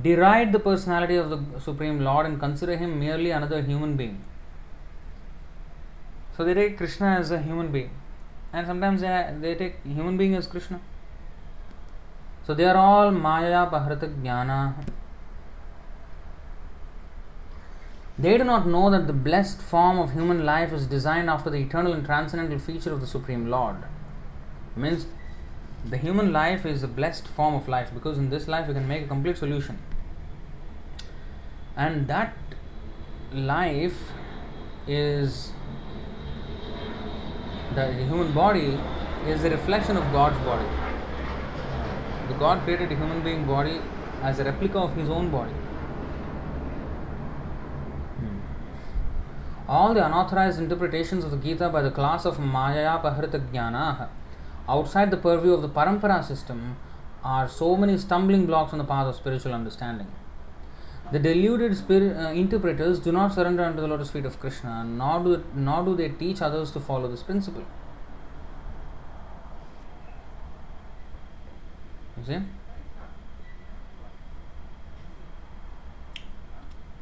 deride 0.00 0.52
the 0.52 0.58
personality 0.58 1.16
of 1.16 1.28
the 1.30 1.60
Supreme 1.60 2.00
Lord 2.00 2.24
and 2.24 2.40
consider 2.40 2.76
him 2.76 2.98
merely 2.98 3.30
another 3.30 3.60
human 3.62 3.96
being. 3.96 4.24
So 6.36 6.44
they 6.44 6.54
take 6.54 6.78
Krishna 6.78 7.16
as 7.18 7.30
a 7.30 7.40
human 7.42 7.70
being, 7.70 7.90
and 8.52 8.66
sometimes 8.66 9.02
they, 9.02 9.34
they 9.40 9.54
take 9.54 9.84
human 9.84 10.16
being 10.16 10.34
as 10.34 10.46
Krishna. 10.46 10.80
So 12.48 12.54
they 12.54 12.64
are 12.64 12.78
all 12.78 13.10
Maya 13.10 13.66
Paharata 13.66 14.08
Jnana. 14.22 14.72
They 18.18 18.38
do 18.38 18.44
not 18.44 18.66
know 18.66 18.88
that 18.90 19.06
the 19.06 19.12
blessed 19.12 19.60
form 19.60 19.98
of 19.98 20.14
human 20.14 20.46
life 20.46 20.72
is 20.72 20.86
designed 20.86 21.28
after 21.28 21.50
the 21.50 21.58
eternal 21.58 21.92
and 21.92 22.06
transcendental 22.06 22.58
feature 22.58 22.90
of 22.90 23.02
the 23.02 23.06
Supreme 23.06 23.50
Lord. 23.50 23.76
Means 24.76 25.08
the 25.84 25.98
human 25.98 26.32
life 26.32 26.64
is 26.64 26.82
a 26.82 26.88
blessed 26.88 27.28
form 27.28 27.54
of 27.54 27.68
life 27.68 27.90
because 27.92 28.16
in 28.16 28.30
this 28.30 28.48
life 28.48 28.66
you 28.66 28.72
can 28.72 28.88
make 28.88 29.04
a 29.04 29.08
complete 29.08 29.36
solution. 29.36 29.78
And 31.76 32.08
that 32.08 32.34
life 33.30 34.10
is 34.86 35.52
the 37.74 37.92
human 37.92 38.32
body 38.32 38.80
is 39.26 39.44
a 39.44 39.50
reflection 39.50 39.98
of 39.98 40.12
God's 40.12 40.38
body. 40.46 40.87
The 42.28 42.34
God 42.34 42.62
created 42.64 42.92
a 42.92 42.96
human 42.96 43.22
being 43.22 43.46
body 43.46 43.80
as 44.22 44.38
a 44.38 44.44
replica 44.44 44.78
of 44.78 44.94
his 44.94 45.08
own 45.08 45.30
body. 45.30 45.52
All 49.68 49.92
the 49.92 50.04
unauthorized 50.04 50.58
interpretations 50.58 51.24
of 51.24 51.30
the 51.30 51.36
Gita 51.36 51.68
by 51.68 51.82
the 51.82 51.90
class 51.90 52.24
of 52.24 52.38
Maya 52.38 52.98
Pahrita 53.00 53.38
Jnana 53.52 54.08
outside 54.66 55.10
the 55.10 55.16
purview 55.16 55.52
of 55.52 55.62
the 55.62 55.68
Parampara 55.68 56.24
system 56.24 56.76
are 57.22 57.48
so 57.48 57.76
many 57.76 57.98
stumbling 57.98 58.46
blocks 58.46 58.72
on 58.72 58.78
the 58.78 58.84
path 58.84 59.06
of 59.06 59.16
spiritual 59.16 59.52
understanding. 59.52 60.06
The 61.10 61.18
deluded 61.18 61.76
spirit, 61.76 62.16
uh, 62.16 62.30
interpreters 62.30 63.00
do 63.00 63.12
not 63.12 63.34
surrender 63.34 63.64
unto 63.64 63.80
the 63.80 63.88
lotus 63.88 64.10
feet 64.10 64.26
of 64.26 64.38
Krishna, 64.38 64.84
nor 64.84 65.20
do, 65.24 65.44
nor 65.54 65.82
do 65.84 65.96
they 65.96 66.10
teach 66.10 66.42
others 66.42 66.70
to 66.72 66.80
follow 66.80 67.08
this 67.08 67.22
principle. 67.22 67.64
See? 72.24 72.38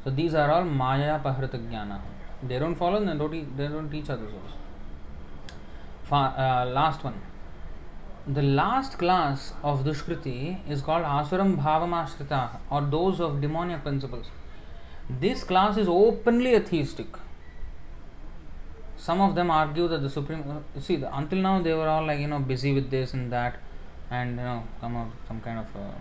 So 0.05 0.11
these 0.11 0.35
are 0.35 0.51
all 0.51 0.65
Maya 0.65 1.19
Pahrita 1.19 1.59
Jnana. 1.69 2.01
They 2.43 2.59
don't 2.59 2.77
follow 2.77 3.03
and 3.03 3.19
don't, 3.19 3.57
they 3.57 3.67
don't 3.67 3.91
teach 3.91 4.09
others 4.09 4.33
also. 4.33 4.57
Uh, 6.15 6.67
last 6.67 7.03
one. 7.03 7.21
The 8.29 8.43
last 8.43 8.99
class 8.99 9.53
of 9.63 9.85
Dushkriti 9.85 10.59
is 10.69 10.81
called 10.81 11.05
Asuram 11.05 11.57
Bhavamashrita 11.61 12.59
or 12.71 12.83
those 12.83 13.21
of 13.21 13.41
demoniac 13.41 13.83
principles. 13.83 14.27
This 15.09 15.43
class 15.45 15.77
is 15.77 15.89
openly 15.89 16.55
atheistic. 16.55 17.09
Some 18.97 19.21
of 19.21 19.35
them 19.35 19.51
argue 19.51 19.89
that 19.89 20.03
the 20.03 20.11
Supreme. 20.11 20.65
See, 20.81 21.03
until 21.03 21.39
now 21.39 21.63
they 21.63 21.75
were 21.75 21.89
all 21.89 22.07
like, 22.07 22.21
you 22.21 22.29
know, 22.29 22.39
busy 22.39 22.73
with 22.73 22.91
this 22.91 23.13
and 23.13 23.33
that 23.33 23.57
and, 24.11 24.31
you 24.31 24.37
know, 24.37 24.63
come 24.81 24.97
up 24.97 25.09
some 25.27 25.41
kind 25.41 25.59
of, 25.59 25.77
um, 25.77 25.95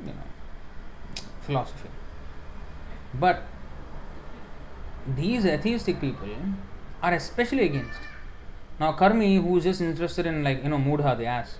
you 0.00 0.12
know, 0.12 1.22
philosophy. 1.42 1.88
But 3.14 3.42
these 5.16 5.44
atheistic 5.44 6.00
people 6.00 6.28
are 7.02 7.14
especially 7.14 7.64
against. 7.64 7.98
Now, 8.78 8.92
Karmi, 8.92 9.42
who 9.42 9.56
is 9.58 9.64
just 9.64 9.80
interested 9.80 10.26
in 10.26 10.42
like, 10.42 10.62
you 10.62 10.70
know, 10.70 10.78
mudha, 10.78 11.16
the 11.16 11.26
ass, 11.26 11.58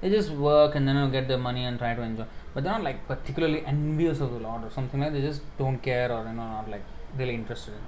they 0.00 0.10
just 0.10 0.30
work 0.30 0.74
and 0.74 0.86
then 0.86 0.96
you 0.96 1.02
know, 1.02 1.10
get 1.10 1.28
their 1.28 1.38
money 1.38 1.64
and 1.64 1.78
try 1.78 1.94
to 1.94 2.02
enjoy. 2.02 2.24
But 2.52 2.64
they're 2.64 2.72
not 2.72 2.82
like 2.82 3.06
particularly 3.08 3.64
envious 3.66 4.20
of 4.20 4.32
the 4.32 4.38
Lord 4.38 4.64
or 4.64 4.70
something 4.70 5.00
like 5.00 5.12
that. 5.12 5.20
They 5.20 5.26
just 5.26 5.42
don't 5.58 5.78
care 5.78 6.12
or, 6.12 6.24
you 6.24 6.32
know, 6.32 6.48
not 6.48 6.70
like 6.70 6.84
really 7.16 7.34
interested 7.34 7.72
in. 7.72 7.78
it. 7.78 7.84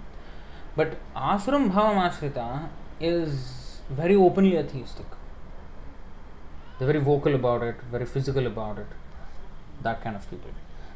But 0.76 0.96
Asuram 1.14 1.70
Bhavam 1.70 2.10
Ashrita 2.10 2.68
is 3.00 3.80
very 3.88 4.14
openly 4.14 4.56
atheistic. 4.56 5.06
They're 6.78 6.86
very 6.86 7.00
vocal 7.00 7.34
about 7.34 7.62
it, 7.62 7.76
very 7.90 8.06
physical 8.06 8.46
about 8.46 8.78
it. 8.78 8.86
That 9.82 10.02
kind 10.02 10.16
of 10.16 10.28
people. 10.28 10.50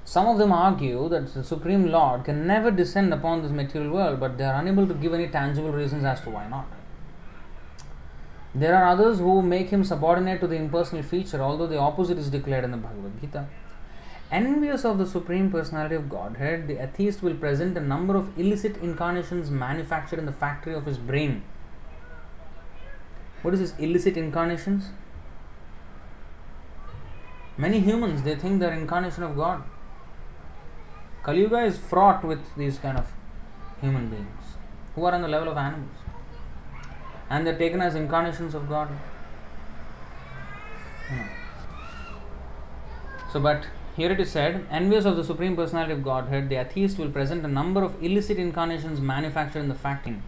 Some 0.04 0.26
of 0.26 0.38
them 0.38 0.52
argue 0.52 1.08
that 1.08 1.32
the 1.32 1.44
Supreme 1.44 1.90
Lord 1.90 2.24
can 2.24 2.46
never 2.46 2.70
descend 2.70 3.14
upon 3.14 3.42
this 3.42 3.52
material 3.52 3.92
world, 3.92 4.20
but 4.20 4.36
they 4.36 4.44
are 4.44 4.60
unable 4.60 4.86
to 4.86 4.94
give 4.94 5.14
any 5.14 5.28
tangible 5.28 5.70
reasons 5.70 6.04
as 6.04 6.20
to 6.22 6.30
why 6.30 6.48
not. 6.48 6.66
There 8.54 8.74
are 8.74 8.88
others 8.88 9.18
who 9.18 9.42
make 9.42 9.70
him 9.70 9.84
subordinate 9.84 10.40
to 10.40 10.48
the 10.48 10.56
impersonal 10.56 11.04
feature, 11.04 11.40
although 11.40 11.68
the 11.68 11.78
opposite 11.78 12.18
is 12.18 12.28
declared 12.30 12.64
in 12.64 12.72
the 12.72 12.76
Bhagavad 12.76 13.20
Gita. 13.20 13.46
Envious 14.32 14.84
of 14.84 14.98
the 14.98 15.06
Supreme 15.06 15.50
Personality 15.50 15.94
of 15.94 16.08
Godhead, 16.08 16.66
the 16.66 16.82
atheist 16.82 17.22
will 17.22 17.34
present 17.34 17.76
a 17.76 17.80
number 17.80 18.16
of 18.16 18.36
illicit 18.38 18.76
incarnations 18.78 19.50
manufactured 19.50 20.18
in 20.18 20.26
the 20.26 20.32
factory 20.32 20.74
of 20.74 20.86
his 20.86 20.98
brain. 20.98 21.42
What 23.42 23.54
is 23.54 23.60
this 23.60 23.74
illicit 23.78 24.16
incarnations? 24.16 24.90
Many 27.60 27.80
humans 27.80 28.22
they 28.22 28.36
think 28.36 28.58
they're 28.58 28.72
incarnation 28.72 29.22
of 29.22 29.36
God. 29.36 29.62
Kali 31.22 31.40
Yuga 31.40 31.58
is 31.64 31.76
fraught 31.76 32.24
with 32.24 32.38
these 32.56 32.78
kind 32.78 32.96
of 32.96 33.12
human 33.82 34.08
beings 34.08 34.54
who 34.94 35.04
are 35.04 35.12
on 35.12 35.20
the 35.20 35.28
level 35.28 35.50
of 35.50 35.58
animals. 35.58 35.98
And 37.28 37.46
they're 37.46 37.58
taken 37.58 37.82
as 37.82 37.94
incarnations 37.94 38.54
of 38.54 38.66
God. 38.66 38.88
Hmm. 41.08 41.26
So, 43.30 43.40
but 43.40 43.66
here 43.94 44.10
it 44.10 44.20
is 44.20 44.30
said, 44.30 44.66
envious 44.70 45.04
of 45.04 45.16
the 45.16 45.24
Supreme 45.24 45.54
Personality 45.54 45.92
of 45.92 46.02
Godhead, 46.02 46.48
the 46.48 46.56
atheist 46.56 46.98
will 46.98 47.10
present 47.10 47.44
a 47.44 47.48
number 47.48 47.84
of 47.84 48.02
illicit 48.02 48.38
incarnations 48.38 49.02
manufactured 49.02 49.60
in 49.60 49.68
the 49.68 49.74
facting. 49.74 50.22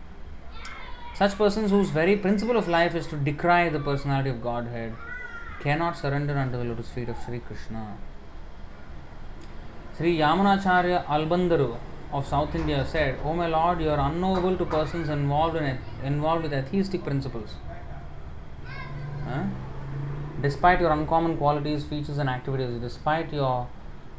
Such 1.14 1.38
persons 1.38 1.70
whose 1.70 1.88
very 1.88 2.16
principle 2.16 2.58
of 2.58 2.68
life 2.68 2.94
is 2.94 3.06
to 3.06 3.16
decry 3.16 3.70
the 3.70 3.80
personality 3.80 4.28
of 4.28 4.42
Godhead 4.42 4.94
cannot 5.62 5.96
surrender 5.96 6.36
unto 6.36 6.58
the 6.58 6.64
lotus 6.64 6.88
feet 6.88 7.08
of 7.08 7.16
Sri 7.24 7.38
Krishna. 7.38 7.96
Sri 9.96 10.16
Yamunacharya 10.18 11.04
Albandaru 11.06 11.76
of 12.12 12.26
South 12.26 12.54
India 12.54 12.84
said, 12.86 13.18
O 13.24 13.32
my 13.34 13.46
Lord, 13.46 13.80
you 13.80 13.90
are 13.90 14.00
unknowable 14.00 14.56
to 14.56 14.64
persons 14.64 15.08
involved 15.08 15.56
in 15.56 15.78
involved 16.04 16.42
with 16.44 16.52
atheistic 16.52 17.04
principles. 17.04 17.54
Huh? 19.26 19.44
Despite 20.40 20.80
your 20.80 20.90
uncommon 20.92 21.36
qualities, 21.36 21.84
features, 21.84 22.18
and 22.18 22.28
activities, 22.28 22.80
despite 22.80 23.32
your 23.32 23.68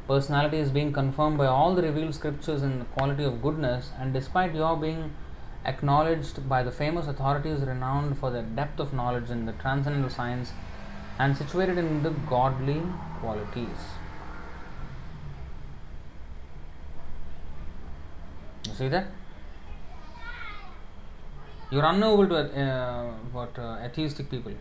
personality 0.07 0.57
is 0.57 0.69
being 0.69 0.93
confirmed 0.93 1.37
by 1.37 1.47
all 1.47 1.75
the 1.75 1.81
revealed 1.81 2.15
scriptures 2.15 2.63
in 2.63 2.79
the 2.79 2.85
quality 2.85 3.23
of 3.23 3.41
goodness, 3.41 3.91
and 3.99 4.13
despite 4.13 4.55
your 4.55 4.75
being 4.77 5.13
acknowledged 5.65 6.47
by 6.47 6.61
the 6.63 6.71
famous 6.71 7.07
authorities 7.07 7.59
renowned 7.61 8.17
for 8.17 8.31
their 8.31 8.43
depth 8.43 8.79
of 8.79 8.93
knowledge 8.93 9.29
in 9.29 9.45
the 9.45 9.53
transcendental 9.53 10.09
science 10.09 10.51
and 11.20 11.38
situated 11.38 11.78
in 11.78 12.03
the 12.03 12.09
godly 12.30 12.82
qualities. 13.20 13.82
You 18.68 18.74
see 18.74 18.88
that? 18.89 19.07
You 21.70 21.80
are 21.80 21.91
unknowable 21.91 22.28
to 22.28 22.38
uh, 22.38 23.11
what 23.32 23.57
uh, 23.57 23.78
atheistic 23.84 24.30
people. 24.30 24.53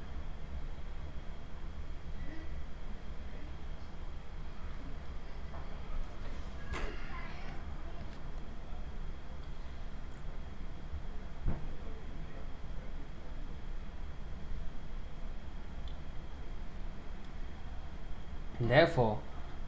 Therefore, 18.69 19.19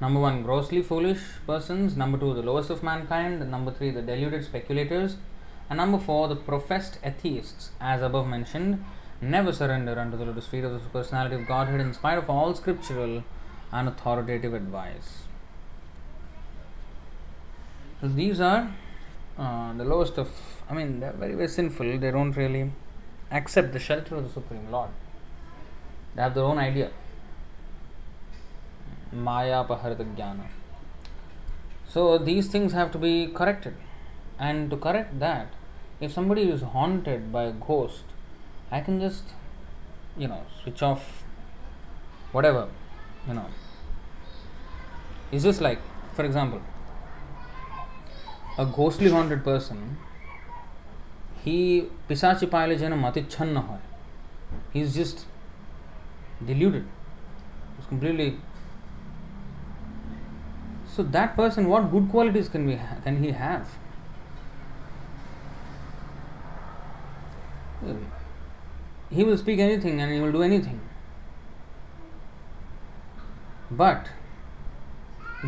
number 0.00 0.20
one, 0.20 0.42
grossly 0.42 0.82
foolish 0.82 1.20
persons, 1.46 1.96
number 1.96 2.16
two, 2.16 2.32
the 2.32 2.42
lowest 2.42 2.70
of 2.70 2.82
mankind, 2.82 3.50
number 3.50 3.72
three, 3.72 3.90
the 3.90 4.02
deluded 4.02 4.44
speculators, 4.44 5.16
and 5.68 5.78
number 5.78 5.98
four, 5.98 6.28
the 6.28 6.36
professed 6.36 6.98
atheists, 7.02 7.70
as 7.80 8.02
above 8.02 8.28
mentioned, 8.28 8.84
never 9.20 9.52
surrender 9.52 9.98
unto 9.98 10.16
the 10.16 10.24
lotus 10.24 10.46
feet 10.46 10.64
of 10.64 10.72
the 10.72 10.78
personality 10.90 11.34
of 11.34 11.46
Godhead 11.46 11.80
in 11.80 11.92
spite 11.92 12.18
of 12.18 12.30
all 12.30 12.54
scriptural 12.54 13.24
and 13.72 13.88
authoritative 13.88 14.54
advice. 14.54 15.24
So 18.00 18.08
these 18.08 18.40
are 18.40 18.72
uh, 19.38 19.72
the 19.72 19.84
lowest 19.84 20.18
of, 20.18 20.30
I 20.70 20.74
mean, 20.74 21.00
they're 21.00 21.12
very, 21.12 21.34
very 21.34 21.48
sinful. 21.48 21.98
They 21.98 22.10
don't 22.10 22.32
really 22.32 22.70
accept 23.30 23.72
the 23.72 23.78
shelter 23.78 24.16
of 24.16 24.24
the 24.24 24.30
Supreme 24.30 24.70
Lord. 24.70 24.90
They 26.14 26.22
have 26.22 26.34
their 26.34 26.44
own 26.44 26.58
idea. 26.58 26.90
मायापहरत 29.14 30.00
ज्ञान 30.16 30.40
so 31.94 32.06
these 32.18 32.52
things 32.54 32.74
have 32.74 32.88
to 32.88 32.98
be 32.98 33.26
corrected 33.36 33.76
and 34.40 34.70
to 34.70 34.76
correct 34.76 35.12
that 35.14 36.02
if 36.02 36.12
somebody 36.12 36.42
is 36.42 36.64
haunted 36.74 37.30
by 37.32 37.52
ghost 37.52 38.14
I 38.74 38.80
can 38.80 38.98
just 39.00 39.34
you 40.20 40.28
know 40.28 40.42
switch 40.62 40.82
off 40.82 41.02
whatever 42.44 42.70
you 43.28 43.34
know 43.34 43.46
is 45.34 45.48
just 45.48 45.62
like 45.62 45.78
for 46.16 46.26
example 46.26 46.60
a 48.58 48.64
ghostly 48.64 49.10
haunted 49.10 49.42
person 49.44 49.96
he 51.36 51.80
पिसा 52.08 52.32
चिपाले 52.34 52.76
जन 52.76 52.92
मतिच्छन्न 52.98 53.56
हो 53.68 53.78
is 54.76 54.98
just 54.98 55.26
deluded 56.46 56.86
completely 57.90 58.30
so 60.96 61.02
that 61.02 61.36
person 61.36 61.68
what 61.68 61.90
good 61.90 62.08
qualities 62.10 62.48
can 62.48 62.66
we 62.66 62.76
ha- 62.76 62.96
can 63.04 63.22
he 63.22 63.30
have 63.44 63.78
he 69.10 69.24
will 69.24 69.36
speak 69.36 69.58
anything 69.58 70.00
and 70.00 70.12
he 70.12 70.20
will 70.20 70.32
do 70.32 70.42
anything 70.42 70.80
but 73.70 74.08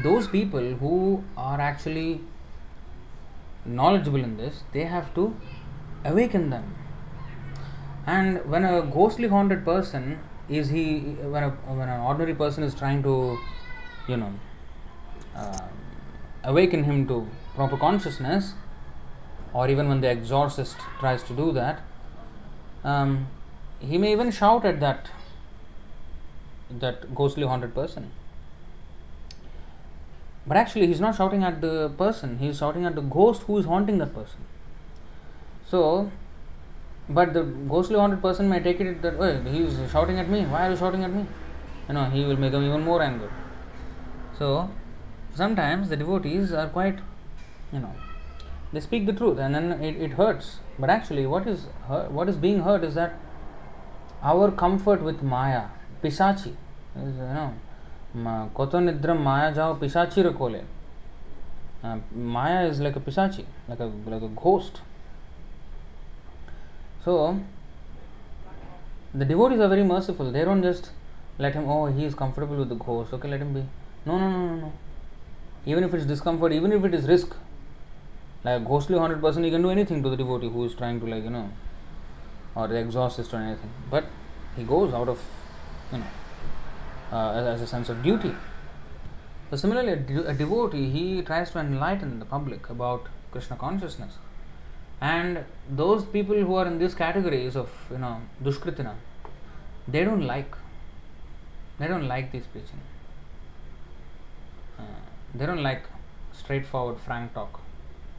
those 0.08 0.28
people 0.28 0.74
who 0.84 1.24
are 1.36 1.60
actually 1.60 2.20
knowledgeable 3.64 4.22
in 4.22 4.36
this 4.36 4.62
they 4.72 4.84
have 4.84 5.14
to 5.14 5.34
awaken 6.04 6.50
them. 6.50 6.74
And 8.06 8.44
when 8.48 8.64
a 8.64 8.82
ghostly 8.82 9.28
haunted 9.28 9.64
person 9.64 10.18
is 10.48 10.68
he 10.68 10.98
when 11.34 11.42
a, 11.42 11.50
when 11.50 11.88
an 11.88 12.00
ordinary 12.00 12.34
person 12.34 12.62
is 12.62 12.74
trying 12.74 13.02
to, 13.02 13.38
you 14.08 14.16
know, 14.16 14.32
awaken 16.46 16.84
him 16.84 17.06
to 17.08 17.28
proper 17.54 17.76
consciousness, 17.76 18.54
or 19.52 19.68
even 19.68 19.88
when 19.88 20.00
the 20.00 20.08
exorcist 20.08 20.76
tries 21.00 21.22
to 21.24 21.34
do 21.34 21.52
that, 21.52 21.80
um, 22.84 23.26
he 23.80 23.98
may 23.98 24.12
even 24.12 24.30
shout 24.30 24.64
at 24.64 24.80
that 24.80 25.10
that 26.70 27.14
ghostly 27.14 27.46
haunted 27.46 27.74
person. 27.74 28.10
But 30.46 30.56
actually, 30.56 30.86
he's 30.86 31.00
not 31.00 31.16
shouting 31.16 31.42
at 31.42 31.60
the 31.60 31.90
person, 31.98 32.38
he's 32.38 32.58
shouting 32.58 32.84
at 32.84 32.94
the 32.94 33.02
ghost 33.02 33.42
who 33.42 33.58
is 33.58 33.66
haunting 33.66 33.98
that 33.98 34.14
person. 34.14 34.40
So, 35.68 36.10
but 37.08 37.32
the 37.34 37.42
ghostly 37.42 37.96
haunted 37.96 38.22
person 38.22 38.48
may 38.48 38.60
take 38.60 38.80
it 38.80 39.02
that 39.02 39.18
way, 39.18 39.40
he's 39.50 39.78
shouting 39.90 40.18
at 40.18 40.28
me, 40.28 40.44
why 40.44 40.66
are 40.66 40.70
you 40.70 40.76
shouting 40.76 41.02
at 41.04 41.12
me? 41.12 41.26
You 41.88 41.94
know, 41.94 42.04
he 42.04 42.24
will 42.24 42.36
make 42.36 42.52
him 42.52 42.64
even 42.64 42.82
more 42.82 43.02
angry. 43.02 43.28
So, 44.38 44.70
sometimes 45.36 45.88
the 45.88 45.96
devotees 45.96 46.52
are 46.52 46.68
quite, 46.68 46.98
you 47.72 47.78
know, 47.78 47.92
they 48.72 48.80
speak 48.80 49.06
the 49.06 49.12
truth 49.12 49.38
and 49.38 49.54
then 49.54 49.72
it, 49.82 49.96
it 49.96 50.12
hurts. 50.12 50.58
But 50.78 50.90
actually, 50.90 51.26
what 51.26 51.46
is 51.46 51.66
hurt, 51.88 52.10
what 52.10 52.28
is 52.28 52.36
being 52.36 52.60
hurt 52.60 52.84
is 52.84 52.94
that 52.94 53.14
our 54.22 54.50
comfort 54.50 55.02
with 55.02 55.22
Maya, 55.22 55.64
Pisachi, 56.02 56.54
is, 56.96 57.14
you 57.16 57.34
know, 57.38 57.54
Ma- 58.14 58.48
Koto 58.48 58.78
Nidram 58.78 59.20
Maya 59.20 59.54
Jao 59.54 59.74
Pisachi 59.74 60.24
Rakole. 60.24 60.64
Uh, 61.84 61.98
Maya 62.14 62.66
is 62.66 62.80
like 62.80 62.96
a 62.96 63.00
Pisachi, 63.00 63.44
like 63.68 63.80
a 63.80 63.90
like 64.06 64.22
a 64.22 64.28
ghost. 64.28 64.80
So 67.04 67.38
the 69.14 69.24
devotees 69.24 69.60
are 69.60 69.68
very 69.68 69.84
merciful. 69.84 70.32
They 70.32 70.44
don't 70.44 70.62
just 70.62 70.90
let 71.38 71.54
him, 71.54 71.68
oh, 71.68 71.86
he 71.86 72.04
is 72.04 72.14
comfortable 72.14 72.56
with 72.56 72.68
the 72.70 72.74
ghost, 72.74 73.12
okay, 73.12 73.28
let 73.28 73.40
him 73.40 73.52
be. 73.52 73.64
No, 74.04 74.18
no, 74.18 74.30
no, 74.30 74.46
no, 74.46 74.56
no. 74.56 74.72
Even 75.66 75.84
if 75.84 75.92
it's 75.92 76.06
discomfort, 76.06 76.52
even 76.52 76.72
if 76.72 76.84
it 76.84 76.94
is 76.94 77.06
risk, 77.06 77.34
like 78.44 78.64
ghostly 78.64 78.96
haunted 78.96 79.20
person, 79.20 79.44
he 79.44 79.50
can 79.50 79.62
do 79.62 79.70
anything 79.70 80.02
to 80.02 80.08
the 80.08 80.16
devotee 80.16 80.48
who 80.48 80.64
is 80.64 80.74
trying 80.74 81.00
to, 81.00 81.06
like, 81.06 81.24
you 81.24 81.30
know, 81.30 81.50
or 82.54 82.68
the 82.68 82.78
exorcist 82.78 83.34
or 83.34 83.38
anything. 83.38 83.70
But 83.90 84.04
he 84.56 84.62
goes 84.62 84.94
out 84.94 85.08
of, 85.08 85.20
you 85.92 85.98
know, 85.98 86.06
uh, 87.12 87.32
as, 87.32 87.46
as 87.46 87.62
a 87.62 87.66
sense 87.66 87.88
of 87.88 88.02
duty. 88.02 88.32
So 89.50 89.56
similarly, 89.56 89.92
a, 89.92 89.96
de- 89.96 90.26
a 90.28 90.34
devotee 90.34 90.88
he 90.90 91.22
tries 91.22 91.50
to 91.52 91.58
enlighten 91.58 92.18
the 92.20 92.24
public 92.24 92.68
about 92.70 93.06
Krishna 93.32 93.56
consciousness, 93.56 94.14
and 95.00 95.44
those 95.70 96.04
people 96.04 96.34
who 96.34 96.54
are 96.54 96.66
in 96.66 96.78
these 96.78 96.94
categories 96.94 97.54
of 97.54 97.70
you 97.90 97.98
know 97.98 98.20
dushkritina, 98.42 98.94
they 99.86 100.04
don't 100.04 100.26
like. 100.26 100.56
They 101.78 101.86
don't 101.86 102.08
like 102.08 102.32
this 102.32 102.46
preaching. 102.46 102.80
They 105.36 105.46
don't 105.46 105.62
like 105.62 105.84
straightforward, 106.32 106.98
frank 106.98 107.34
talk. 107.34 107.60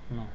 No. 0.10 0.28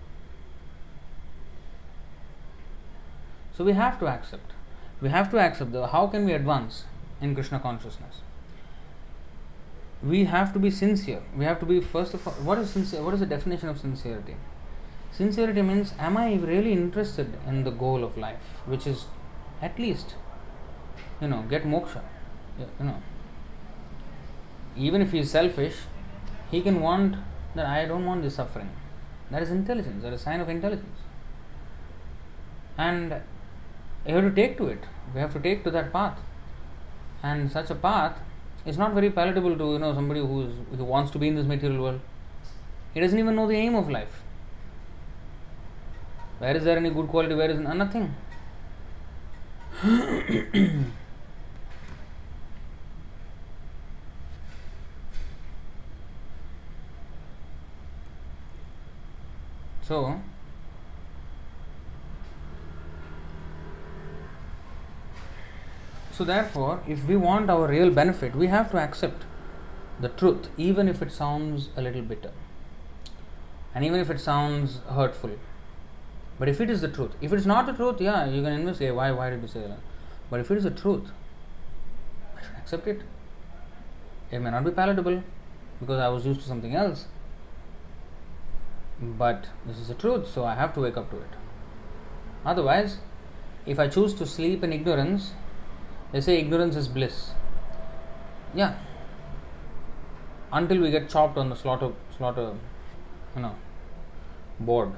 So 3.56 3.64
we 3.64 3.72
have 3.72 3.98
to 4.00 4.06
accept. 4.06 4.52
We 5.00 5.08
have 5.08 5.30
to 5.30 5.38
accept 5.38 5.72
the 5.72 5.86
how 5.88 6.06
can 6.06 6.24
we 6.24 6.32
advance 6.32 6.84
in 7.20 7.34
Krishna 7.34 7.60
consciousness? 7.60 8.20
We 10.02 10.24
have 10.24 10.52
to 10.52 10.58
be 10.58 10.70
sincere. 10.70 11.22
We 11.36 11.44
have 11.44 11.60
to 11.60 11.66
be 11.66 11.80
first 11.80 12.14
of 12.14 12.26
all 12.26 12.34
what 12.34 12.58
is 12.58 12.70
sincere 12.70 13.02
what 13.02 13.14
is 13.14 13.20
the 13.20 13.26
definition 13.26 13.68
of 13.68 13.78
sincerity? 13.78 14.36
Sincerity 15.12 15.62
means 15.62 15.94
am 15.98 16.16
I 16.16 16.34
really 16.34 16.72
interested 16.72 17.34
in 17.46 17.64
the 17.64 17.70
goal 17.70 18.02
of 18.02 18.16
life, 18.16 18.62
which 18.66 18.86
is 18.86 19.06
at 19.60 19.78
least 19.78 20.14
you 21.22 21.28
know, 21.28 21.44
get 21.48 21.64
moksha. 21.64 22.02
You 22.58 22.86
know. 22.86 23.00
Even 24.76 25.00
if 25.00 25.12
he 25.12 25.20
is 25.20 25.30
selfish, 25.30 25.76
he 26.52 26.60
can 26.60 26.80
want 26.80 27.16
that 27.56 27.66
I 27.66 27.86
don't 27.86 28.06
want 28.06 28.22
this 28.22 28.36
suffering. 28.36 28.70
That 29.30 29.42
is 29.42 29.50
intelligence, 29.50 30.02
that 30.02 30.12
is 30.12 30.20
a 30.20 30.24
sign 30.24 30.40
of 30.40 30.48
intelligence. 30.48 31.00
And 32.78 33.20
you 34.06 34.14
have 34.14 34.24
to 34.24 34.34
take 34.34 34.56
to 34.58 34.66
it. 34.66 34.84
We 35.14 35.20
have 35.20 35.32
to 35.32 35.40
take 35.40 35.64
to 35.64 35.70
that 35.70 35.92
path. 35.92 36.18
And 37.22 37.50
such 37.50 37.70
a 37.70 37.74
path 37.74 38.18
is 38.66 38.78
not 38.78 38.92
very 38.94 39.10
palatable 39.10 39.56
to 39.56 39.72
you 39.72 39.78
know 39.78 39.94
somebody 39.94 40.20
who 40.20 40.42
is 40.46 40.52
who 40.76 40.84
wants 40.84 41.10
to 41.12 41.18
be 41.18 41.28
in 41.28 41.36
this 41.36 41.46
material 41.46 41.82
world. 41.82 42.00
He 42.94 43.00
doesn't 43.00 43.18
even 43.18 43.34
know 43.34 43.46
the 43.46 43.56
aim 43.56 43.74
of 43.74 43.88
life. 43.88 44.22
Where 46.38 46.56
is 46.56 46.64
there 46.64 46.76
any 46.76 46.90
good 46.90 47.08
quality? 47.08 47.34
Where 47.34 47.50
is 47.50 47.58
nothing? 47.60 48.14
so 59.92 60.20
So, 66.12 66.24
therefore, 66.24 66.80
if 66.86 67.06
we 67.08 67.16
want 67.16 67.50
our 67.50 67.66
real 67.66 67.90
benefit, 67.90 68.34
we 68.36 68.48
have 68.48 68.70
to 68.72 68.78
accept 68.78 69.24
the 69.98 70.10
truth, 70.10 70.48
even 70.56 70.88
if 70.88 71.00
it 71.00 71.10
sounds 71.10 71.70
a 71.74 71.82
little 71.82 72.02
bitter, 72.02 72.32
and 73.74 73.84
even 73.84 73.98
if 73.98 74.10
it 74.10 74.20
sounds 74.20 74.76
hurtful. 74.98 75.30
But 76.38 76.50
if 76.50 76.60
it 76.60 76.68
is 76.74 76.82
the 76.82 76.88
truth, 76.88 77.16
if 77.22 77.32
it's 77.32 77.46
not 77.46 77.64
the 77.64 77.72
truth, 77.72 78.00
yeah, 78.00 78.26
you 78.26 78.42
can 78.42 78.52
investigate 78.52 78.94
why, 78.94 79.10
why 79.10 79.30
did 79.30 79.40
you 79.40 79.48
say 79.48 79.60
that? 79.60 79.78
But 80.28 80.40
if 80.40 80.50
it 80.50 80.58
is 80.58 80.64
the 80.64 80.76
truth, 80.82 81.10
I 82.36 82.42
should 82.42 82.56
accept 82.58 82.86
it. 82.86 83.00
It 84.30 84.38
may 84.40 84.50
not 84.50 84.64
be 84.64 84.70
palatable 84.70 85.22
because 85.80 85.98
I 85.98 86.08
was 86.08 86.26
used 86.26 86.40
to 86.42 86.46
something 86.46 86.74
else, 86.74 87.06
but 89.00 89.48
this 89.66 89.78
is 89.78 89.88
the 89.88 89.94
truth, 89.94 90.28
so 90.28 90.44
I 90.44 90.54
have 90.54 90.74
to 90.74 90.80
wake 90.80 90.96
up 90.96 91.10
to 91.10 91.16
it. 91.16 91.30
Otherwise, 92.44 92.98
if 93.66 93.78
I 93.78 93.88
choose 93.88 94.14
to 94.14 94.26
sleep 94.26 94.64
in 94.64 94.72
ignorance, 94.72 95.32
they 96.12 96.20
say 96.20 96.38
ignorance 96.38 96.76
is 96.76 96.88
bliss. 96.88 97.32
Yeah. 98.54 98.74
Until 100.52 100.80
we 100.80 100.90
get 100.90 101.08
chopped 101.08 101.38
on 101.38 101.48
the 101.48 101.56
slaughter, 101.56 101.92
slaughter, 102.16 102.52
you 103.34 103.42
know, 103.42 103.54
board. 104.60 104.92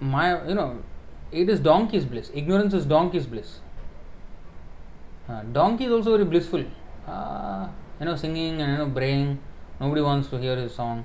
My, 0.00 0.46
you 0.46 0.54
know, 0.54 0.82
it 1.30 1.48
is 1.48 1.60
donkey's 1.60 2.04
bliss. 2.04 2.30
Ignorance 2.34 2.74
is 2.74 2.84
donkey's 2.84 3.26
bliss. 3.26 3.60
Uh, 5.28 5.42
donkey 5.44 5.84
is 5.84 5.92
also 5.92 6.16
very 6.16 6.24
blissful. 6.24 6.64
Uh, 7.06 7.68
you 7.98 8.06
know, 8.06 8.16
singing 8.16 8.60
and 8.60 8.72
you 8.72 8.78
know, 8.78 8.86
braying. 8.86 9.38
Nobody 9.80 10.00
wants 10.00 10.28
to 10.28 10.38
hear 10.38 10.56
his 10.56 10.74
song, 10.74 11.04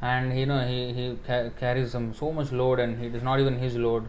and 0.00 0.38
you 0.38 0.46
know 0.46 0.60
he 0.66 0.92
he 0.92 1.16
ca- 1.26 1.50
carries 1.58 1.92
some 1.92 2.12
so 2.14 2.32
much 2.32 2.52
load, 2.52 2.78
and 2.78 3.02
it 3.02 3.14
is 3.14 3.22
not 3.22 3.40
even 3.40 3.58
his 3.58 3.76
load. 3.76 4.08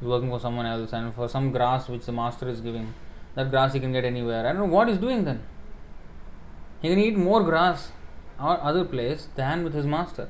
He's 0.00 0.08
working 0.08 0.30
for 0.30 0.40
someone 0.40 0.66
else 0.66 0.92
and 0.92 1.14
for 1.14 1.28
some 1.28 1.50
grass 1.52 1.88
which 1.88 2.04
the 2.06 2.12
master 2.12 2.48
is 2.48 2.60
giving. 2.60 2.94
That 3.34 3.50
grass 3.50 3.72
he 3.72 3.80
can 3.80 3.92
get 3.92 4.04
anywhere. 4.04 4.46
I 4.46 4.52
don't 4.52 4.68
know 4.68 4.74
what 4.76 4.88
he's 4.88 4.98
doing 4.98 5.24
then. 5.24 5.42
He 6.82 6.88
can 6.88 6.98
eat 6.98 7.16
more 7.16 7.42
grass 7.42 7.90
or 8.40 8.60
other 8.62 8.84
place 8.84 9.28
than 9.34 9.64
with 9.64 9.74
his 9.74 9.86
master. 9.86 10.28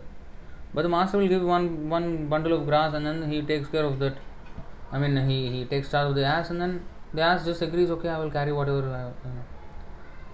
But 0.72 0.82
the 0.82 0.88
master 0.88 1.18
will 1.18 1.28
give 1.28 1.42
one 1.42 1.88
one 1.90 2.28
bundle 2.28 2.54
of 2.54 2.66
grass 2.66 2.94
and 2.94 3.06
then 3.06 3.30
he 3.30 3.42
takes 3.42 3.68
care 3.68 3.84
of 3.84 3.98
that. 3.98 4.16
I 4.90 4.98
mean 4.98 5.16
he, 5.28 5.50
he 5.50 5.64
takes 5.64 5.90
charge 5.90 6.08
of 6.10 6.14
the 6.14 6.24
ass 6.24 6.50
and 6.50 6.60
then 6.60 6.82
the 7.12 7.22
ass 7.22 7.44
just 7.44 7.62
agrees 7.62 7.90
okay 7.90 8.08
i 8.08 8.18
will 8.18 8.30
carry 8.30 8.52
whatever 8.52 8.82
I, 8.98 9.02
you 9.26 9.34
know. 9.34 9.44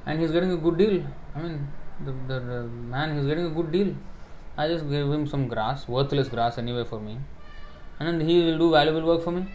and 0.07 0.21
he's 0.21 0.33
getting 0.33 0.53
a 0.53 0.57
good 0.57 0.77
deal. 0.79 1.05
I 1.35 1.43
mean 1.43 1.69
the, 2.05 2.13
the, 2.29 2.41
the 2.41 2.63
man 2.95 3.17
he's 3.17 3.27
getting 3.27 3.47
a 3.47 3.51
good 3.51 3.71
deal 3.71 3.95
i 4.57 4.67
just 4.69 4.89
gave 4.89 5.07
him 5.07 5.27
some 5.27 5.49
grass 5.49 5.87
worthless 5.89 6.29
grass 6.29 6.59
anyway 6.59 6.85
for 6.85 7.01
me 7.01 7.19
and 8.01 8.23
he 8.23 8.43
will 8.45 8.59
do 8.59 8.71
valuable 8.73 9.03
work 9.03 9.23
for 9.23 9.31
me. 9.31 9.47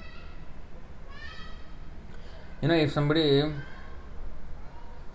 You 2.62 2.68
know, 2.68 2.76
if 2.76 2.92
somebody, 2.92 3.22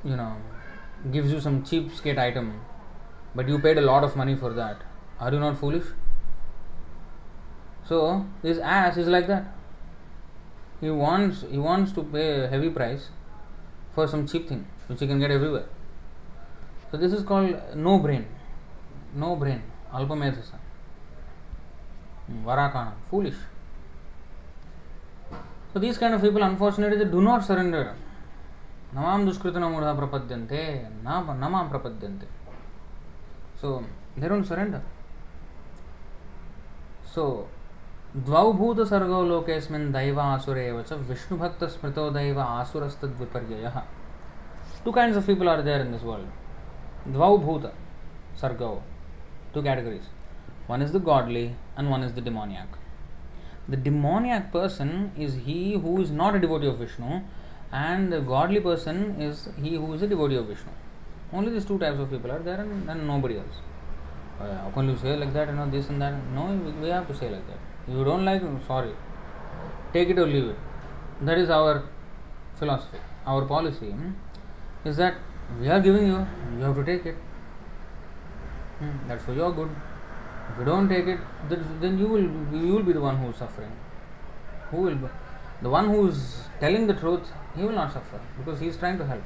you 0.04 0.16
know, 0.16 0.36
gives 1.10 1.30
you 1.30 1.40
some 1.40 1.64
cheap 1.64 1.92
skate 1.94 2.18
item, 2.18 2.60
but 3.34 3.48
you 3.48 3.58
paid 3.58 3.78
a 3.78 3.82
lot 3.82 4.04
of 4.04 4.16
money 4.16 4.34
for 4.34 4.52
that, 4.52 4.82
are 5.20 5.32
you 5.32 5.40
not 5.40 5.58
foolish? 5.58 5.84
So 7.86 8.26
this 8.42 8.58
ass 8.58 8.96
is 8.96 9.08
like 9.08 9.26
that. 9.26 9.44
He 10.80 10.90
wants 10.90 11.44
he 11.50 11.58
wants 11.58 11.92
to 11.92 12.02
pay 12.02 12.44
a 12.44 12.48
heavy 12.48 12.70
price 12.70 13.10
for 13.94 14.06
some 14.08 14.26
cheap 14.26 14.48
thing 14.48 14.66
which 14.86 15.00
he 15.00 15.06
can 15.06 15.18
get 15.18 15.30
everywhere. 15.30 15.66
So 16.94 16.98
this 16.98 17.12
is 17.12 17.24
called 17.24 17.60
no 17.74 17.98
brain, 17.98 18.24
no 19.16 19.34
brain, 19.34 19.60
alpamethasa. 19.92 20.58
Varakana, 22.46 22.92
foolish. 23.10 23.34
So 25.72 25.80
these 25.80 25.98
kind 25.98 26.14
of 26.14 26.20
people, 26.20 26.40
unfortunately, 26.40 26.98
they 26.98 27.10
do 27.10 27.20
not 27.20 27.44
surrender. 27.44 27.96
Namam 28.94 29.26
dushkritana 29.28 29.68
mudha 29.74 29.98
prapadyante, 29.98 30.86
namam 31.02 31.68
prapadyante. 31.68 32.26
So 33.60 33.84
they 34.16 34.28
don't 34.28 34.44
surrender. 34.44 34.80
So 37.10 37.48
द्वौ 38.14 38.52
भूतसर्गौ 38.52 39.22
लोकेऽस्मिन् 39.32 39.90
दैव 39.92 40.20
आसुर 40.20 40.58
एव 40.58 40.80
च 40.82 40.92
विष्णुभक्तस्मृतो 41.10 42.08
दैव 42.20 42.40
आसुरस्तद्विपर्ययः 42.40 43.82
Two 44.84 44.92
kinds 44.92 45.16
of 45.16 45.26
people 45.26 45.48
are 45.48 45.60
there 45.62 45.80
in 45.80 45.90
this 45.90 46.02
world. 46.02 46.28
Dvau 47.06 47.38
bhuta, 47.38 47.72
sargao. 48.40 48.80
Two 49.52 49.62
categories. 49.62 50.08
One 50.66 50.82
is 50.82 50.92
the 50.92 50.98
godly 50.98 51.54
and 51.76 51.90
one 51.90 52.02
is 52.02 52.14
the 52.14 52.20
demoniac. 52.20 52.68
The 53.68 53.76
demoniac 53.76 54.52
person 54.52 55.12
is 55.16 55.34
he 55.34 55.74
who 55.74 56.00
is 56.00 56.10
not 56.10 56.34
a 56.34 56.38
devotee 56.38 56.66
of 56.66 56.78
Vishnu, 56.78 57.22
and 57.72 58.12
the 58.12 58.20
godly 58.20 58.60
person 58.60 59.20
is 59.20 59.48
he 59.62 59.74
who 59.76 59.92
is 59.94 60.02
a 60.02 60.06
devotee 60.06 60.36
of 60.36 60.46
Vishnu. 60.46 60.72
Only 61.32 61.52
these 61.52 61.64
two 61.64 61.78
types 61.78 61.98
of 61.98 62.10
people 62.10 62.30
are 62.30 62.38
there 62.38 62.60
and, 62.60 62.88
and 62.88 63.06
nobody 63.06 63.38
else. 63.38 63.56
Uh, 64.40 64.70
can 64.70 64.88
you 64.88 64.96
say 64.96 65.16
like 65.16 65.32
that, 65.32 65.48
you 65.48 65.54
know, 65.54 65.70
this 65.70 65.88
and 65.88 66.00
that? 66.00 66.14
No, 66.34 66.46
we 66.82 66.88
have 66.88 67.06
to 67.08 67.14
say 67.14 67.30
like 67.30 67.46
that. 67.46 67.58
If 67.88 67.94
you 67.96 68.04
don't 68.04 68.24
like, 68.24 68.42
sorry. 68.66 68.92
Take 69.92 70.08
it 70.10 70.18
or 70.18 70.26
leave 70.26 70.48
it. 70.48 70.56
That 71.22 71.38
is 71.38 71.50
our 71.50 71.84
philosophy, 72.56 72.98
our 73.26 73.44
policy. 73.44 73.90
Hmm? 73.90 74.12
is 74.84 74.98
that 74.98 75.14
we 75.60 75.68
are 75.68 75.80
giving 75.80 76.06
you, 76.06 76.26
you 76.56 76.62
have 76.64 76.74
to 76.76 76.84
take 76.84 77.06
it. 77.06 77.16
Hmm, 78.78 79.08
that's 79.08 79.24
for 79.24 79.32
your 79.32 79.52
good. 79.52 79.70
If 80.52 80.58
you 80.58 80.64
don't 80.64 80.88
take 80.88 81.06
it, 81.06 81.20
then 81.80 81.98
you 81.98 82.08
will 82.08 82.28
you 82.62 82.74
will 82.74 82.82
be 82.82 82.92
the 82.92 83.00
one 83.00 83.16
who 83.16 83.30
is 83.30 83.36
suffering. 83.36 83.70
Who 84.70 84.78
will 84.78 84.96
be? 84.96 85.08
The 85.62 85.70
one 85.70 85.88
who 85.88 86.08
is 86.08 86.48
telling 86.60 86.86
the 86.86 86.94
truth, 86.94 87.30
he 87.56 87.62
will 87.62 87.72
not 87.72 87.92
suffer 87.92 88.20
because 88.38 88.60
he 88.60 88.68
is 88.68 88.76
trying 88.76 88.98
to 88.98 89.06
help. 89.06 89.22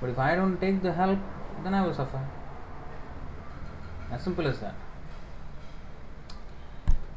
But 0.00 0.10
if 0.10 0.18
I 0.18 0.34
don't 0.34 0.60
take 0.60 0.82
the 0.82 0.92
help, 0.92 1.18
then 1.64 1.74
I 1.74 1.84
will 1.84 1.94
suffer. 1.94 2.24
As 4.10 4.22
simple 4.22 4.46
as 4.46 4.60
that. 4.60 4.74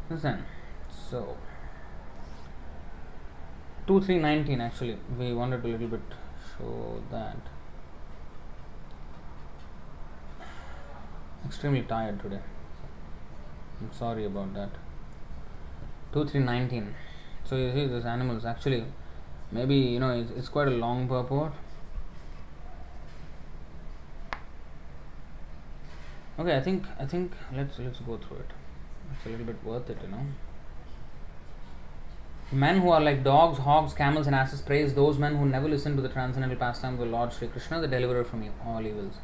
Listen, 0.09 0.43
so 0.89 1.37
two 3.85 4.01
three 4.01 4.17
nineteen 4.17 4.59
actually 4.59 4.97
we 5.19 5.33
wanted 5.33 5.61
to 5.63 5.69
a 5.69 5.71
little 5.71 5.87
bit 5.87 6.01
show 6.57 7.01
that. 7.11 7.37
Extremely 11.45 11.81
tired 11.81 12.21
today. 12.21 12.39
I'm 13.81 13.93
sorry 13.93 14.25
about 14.25 14.53
that. 14.53 14.69
2319. 16.13 16.95
So 17.45 17.55
you 17.55 17.71
see 17.73 17.87
these 17.87 18.05
animals 18.05 18.45
actually 18.45 18.85
maybe 19.51 19.75
you 19.75 19.99
know 19.99 20.11
it's, 20.11 20.31
it's 20.31 20.49
quite 20.49 20.67
a 20.67 20.71
long 20.71 21.07
purport. 21.07 21.53
Okay, 26.37 26.55
I 26.55 26.61
think 26.61 26.85
I 26.99 27.05
think 27.05 27.33
let's 27.55 27.79
let's 27.79 27.99
go 27.99 28.17
through 28.17 28.37
it. 28.37 28.51
It's 29.13 29.25
a 29.25 29.29
little 29.29 29.45
bit 29.45 29.63
worth 29.63 29.89
it, 29.89 29.97
you 30.01 30.09
know. 30.09 30.25
Men 32.51 32.81
who 32.81 32.89
are 32.89 33.01
like 33.01 33.23
dogs, 33.23 33.59
hogs, 33.59 33.93
camels, 33.93 34.25
and 34.25 34.35
asses 34.35 34.61
praise 34.61 34.95
those 34.95 35.19
men 35.19 35.35
who 35.35 35.45
never 35.45 35.67
listen 35.67 35.95
to 35.95 36.01
the 36.01 36.09
transcendental 36.09 36.57
pastime 36.57 36.99
of 36.99 37.07
Lord 37.07 37.31
Sri 37.31 37.47
Krishna, 37.47 37.79
the 37.79 37.87
deliverer 37.87 38.23
from 38.23 38.49
all 38.65 38.85
evils. 38.85 39.17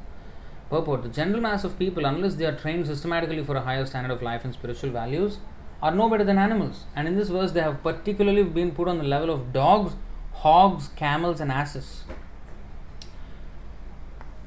Purport 0.69 1.03
The 1.03 1.09
general 1.09 1.41
mass 1.41 1.63
of 1.63 1.77
people, 1.77 2.05
unless 2.05 2.35
they 2.35 2.45
are 2.45 2.55
trained 2.55 2.87
systematically 2.87 3.43
for 3.43 3.55
a 3.55 3.61
higher 3.61 3.85
standard 3.85 4.11
of 4.11 4.23
life 4.23 4.43
and 4.43 4.53
spiritual 4.53 4.89
values, 4.89 5.37
are 5.81 5.93
no 5.93 6.09
better 6.09 6.23
than 6.23 6.37
animals. 6.37 6.85
And 6.95 7.07
in 7.07 7.15
this 7.15 7.29
verse, 7.29 7.51
they 7.51 7.61
have 7.61 7.83
particularly 7.83 8.43
been 8.43 8.71
put 8.71 8.87
on 8.87 8.97
the 8.97 9.03
level 9.03 9.29
of 9.29 9.53
dogs, 9.53 9.93
hogs, 10.33 10.89
camels, 10.95 11.39
and 11.39 11.51
asses. 11.51 12.03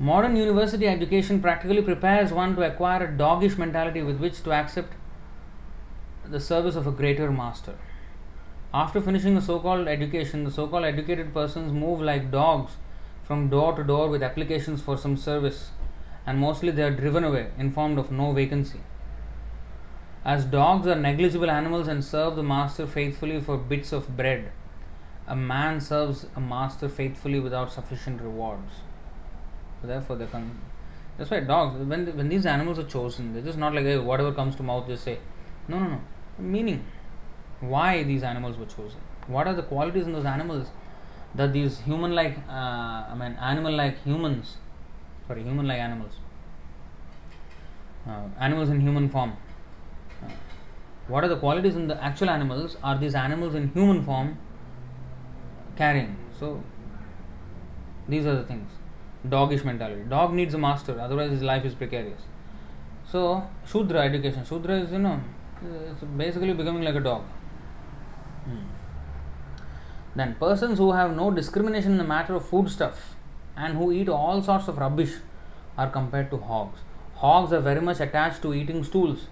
Modern 0.01 0.37
university 0.37 0.87
education 0.87 1.41
practically 1.41 1.83
prepares 1.83 2.33
one 2.33 2.55
to 2.57 2.63
acquire 2.63 3.05
a 3.05 3.17
doggish 3.17 3.57
mentality 3.57 4.03
with 4.03 4.19
which 4.19 4.43
to 4.43 4.53
accept 4.53 4.95
the 6.29 6.41
service 6.41 6.77
of 6.77 6.87
a 6.87 6.93
greater 6.93 7.31
master. 7.31 7.75
After 8.73 9.01
finishing 9.01 9.37
a 9.37 9.43
so 9.43 9.59
called 9.59 9.89
education, 9.89 10.45
the 10.45 10.51
so 10.51 10.67
called 10.67 10.85
educated 10.85 11.33
persons 11.33 11.73
move 11.73 12.01
like 12.01 12.31
dogs 12.31 12.73
from 13.25 13.49
door 13.49 13.75
to 13.75 13.83
door 13.83 14.09
with 14.09 14.23
applications 14.23 14.81
for 14.83 14.97
some 14.97 15.17
service 15.17 15.71
and 16.29 16.39
mostly 16.39 16.71
they 16.71 16.83
are 16.83 16.91
driven 16.91 17.25
away, 17.25 17.47
informed 17.57 17.99
of 17.99 18.11
no 18.13 18.33
vacancy. 18.33 18.81
As 20.27 20.45
dogs 20.45 20.87
are 20.87 20.95
negligible 20.95 21.51
animals 21.51 21.89
and 21.89 22.05
serve 22.05 22.37
the 22.37 22.43
master 22.43 22.87
faithfully 22.87 23.41
for 23.41 23.57
bits 23.57 23.93
of 23.93 24.15
bread, 24.15 24.53
a 25.27 25.35
man 25.35 25.81
serves 25.81 26.27
a 26.37 26.41
master 26.41 26.87
faithfully 26.87 27.41
without 27.41 27.73
sufficient 27.73 28.21
rewards. 28.21 28.83
So 29.81 29.87
therefore, 29.87 30.17
they 30.17 30.27
come. 30.27 30.61
That's 31.17 31.31
why 31.31 31.41
dogs, 31.41 31.79
when, 31.93 32.07
when 32.15 32.29
these 32.29 32.45
animals 32.45 32.79
are 32.79 32.85
chosen, 32.97 33.33
they're 33.33 33.49
just 33.51 33.59
not 33.59 33.75
like 33.75 33.85
hey, 33.85 33.97
whatever 33.97 34.33
comes 34.33 34.55
to 34.57 34.63
mouth, 34.63 34.87
just 34.87 35.05
say. 35.05 35.19
No, 35.67 35.79
no, 35.79 35.89
no. 35.89 36.01
Meaning, 36.39 36.85
why 37.61 38.03
these 38.03 38.23
animals 38.23 38.59
were 38.59 38.67
chosen? 38.67 39.01
What 39.29 39.47
are 39.47 39.55
the 39.55 39.63
qualities 39.63 40.05
in 40.07 40.13
those 40.13 40.27
animals 40.27 40.69
that 41.35 41.55
these 41.55 41.81
human 41.81 42.15
like, 42.15 42.37
uh, 42.51 43.13
I 43.13 43.15
mean, 43.19 43.33
animal 43.41 43.75
like 43.75 44.03
humans 44.05 44.59
sorry, 45.29 45.45
human 45.45 45.69
like 45.69 45.79
animals, 45.79 46.15
uh, 48.09 48.23
animals 48.41 48.71
in 48.71 48.81
human 48.81 49.09
form. 49.09 49.37
Uh, 50.23 50.31
what 51.07 51.23
are 51.23 51.29
the 51.29 51.37
qualities 51.37 51.77
in 51.77 51.87
the 51.87 52.03
actual 52.03 52.31
animals? 52.31 52.77
Are 52.83 52.99
these 52.99 53.15
animals 53.15 53.55
in 53.55 53.69
human 53.69 54.03
form 54.03 54.39
carrying? 55.77 56.17
So, 56.41 56.63
these 58.09 58.25
are 58.25 58.37
the 58.37 58.45
things. 58.45 58.71
Doggish 59.29 59.65
mentality. 59.65 60.03
Dog 60.09 60.33
needs 60.33 60.55
a 60.55 60.59
master, 60.59 60.99
otherwise 60.99 61.31
his 61.31 61.43
life 61.43 61.65
is 61.65 61.75
precarious. 61.75 62.23
So, 63.11 63.47
Shudra 63.67 64.01
education. 64.01 64.45
Shudra 64.45 64.81
is, 64.81 64.93
you 64.93 64.99
know, 64.99 65.21
it's 65.91 66.03
basically 66.17 66.55
becoming 66.55 66.83
like 66.83 66.95
a 66.95 67.01
dog. 67.01 67.23
Hmm. 68.45 68.59
Then, 70.15 70.37
persons 70.37 70.79
who 70.79 70.93
have 70.93 71.15
no 71.15 71.31
discrimination 71.31 71.93
in 71.93 71.99
the 71.99 72.05
matter 72.05 72.35
of 72.35 72.49
food 72.49 72.71
stuff 72.71 73.17
and 73.59 73.77
who 73.77 73.91
eat 73.93 74.09
all 74.09 74.41
sorts 74.41 74.69
of 74.69 74.79
rubbish 74.79 75.15
are 75.77 75.91
compared 75.91 76.31
to 76.31 76.39
hogs. 76.39 76.81
Hogs 77.17 77.53
are 77.53 77.61
very 77.61 77.81
much 77.81 78.01
attached 78.01 78.41
to 78.43 78.55
eating 78.55 78.85
stools. 78.85 79.27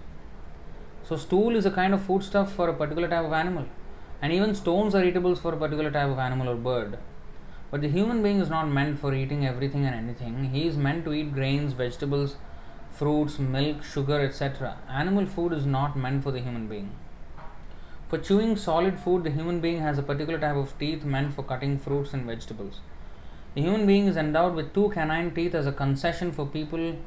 So, 1.03 1.15
stool 1.15 1.55
is 1.55 1.65
a 1.65 1.71
kind 1.71 1.93
of 1.93 2.03
foodstuff 2.03 2.51
for 2.51 2.67
a 2.67 2.73
particular 2.73 3.07
type 3.07 3.25
of 3.25 3.31
animal, 3.31 3.65
and 4.21 4.33
even 4.33 4.53
stones 4.53 4.93
are 4.93 5.05
eatables 5.05 5.39
for 5.39 5.53
a 5.53 5.57
particular 5.57 5.91
type 5.91 6.09
of 6.09 6.19
animal 6.19 6.49
or 6.49 6.55
bird. 6.55 6.97
But 7.71 7.81
the 7.81 7.89
human 7.89 8.21
being 8.23 8.39
is 8.39 8.49
not 8.49 8.67
meant 8.67 8.99
for 8.99 9.13
eating 9.13 9.45
everything 9.45 9.85
and 9.85 9.95
anything. 9.95 10.51
He 10.51 10.67
is 10.67 10.77
meant 10.77 11.05
to 11.05 11.13
eat 11.13 11.33
grains, 11.33 11.73
vegetables, 11.73 12.35
fruits, 12.91 13.39
milk, 13.39 13.83
sugar, 13.83 14.19
etc. 14.19 14.77
Animal 14.89 15.25
food 15.25 15.53
is 15.53 15.65
not 15.65 15.97
meant 15.97 16.23
for 16.23 16.31
the 16.31 16.41
human 16.41 16.67
being. 16.67 16.91
For 18.09 18.17
chewing 18.17 18.55
solid 18.55 18.99
food, 18.99 19.25
the 19.25 19.31
human 19.31 19.59
being 19.59 19.79
has 19.79 19.97
a 19.97 20.03
particular 20.03 20.39
type 20.39 20.55
of 20.55 20.77
teeth 20.79 21.03
meant 21.03 21.33
for 21.33 21.43
cutting 21.43 21.77
fruits 21.77 22.13
and 22.13 22.25
vegetables. 22.25 22.79
The 23.57 23.63
human 23.63 23.87
being 23.87 24.05
is 24.05 24.17
endowed 24.17 24.53
with 24.53 24.71
two 24.75 24.89
canine 24.89 25.33
teeth 25.33 25.55
as 25.55 25.65
a 25.65 25.71
concession 25.71 26.31
for 26.31 26.45
people 26.45 26.97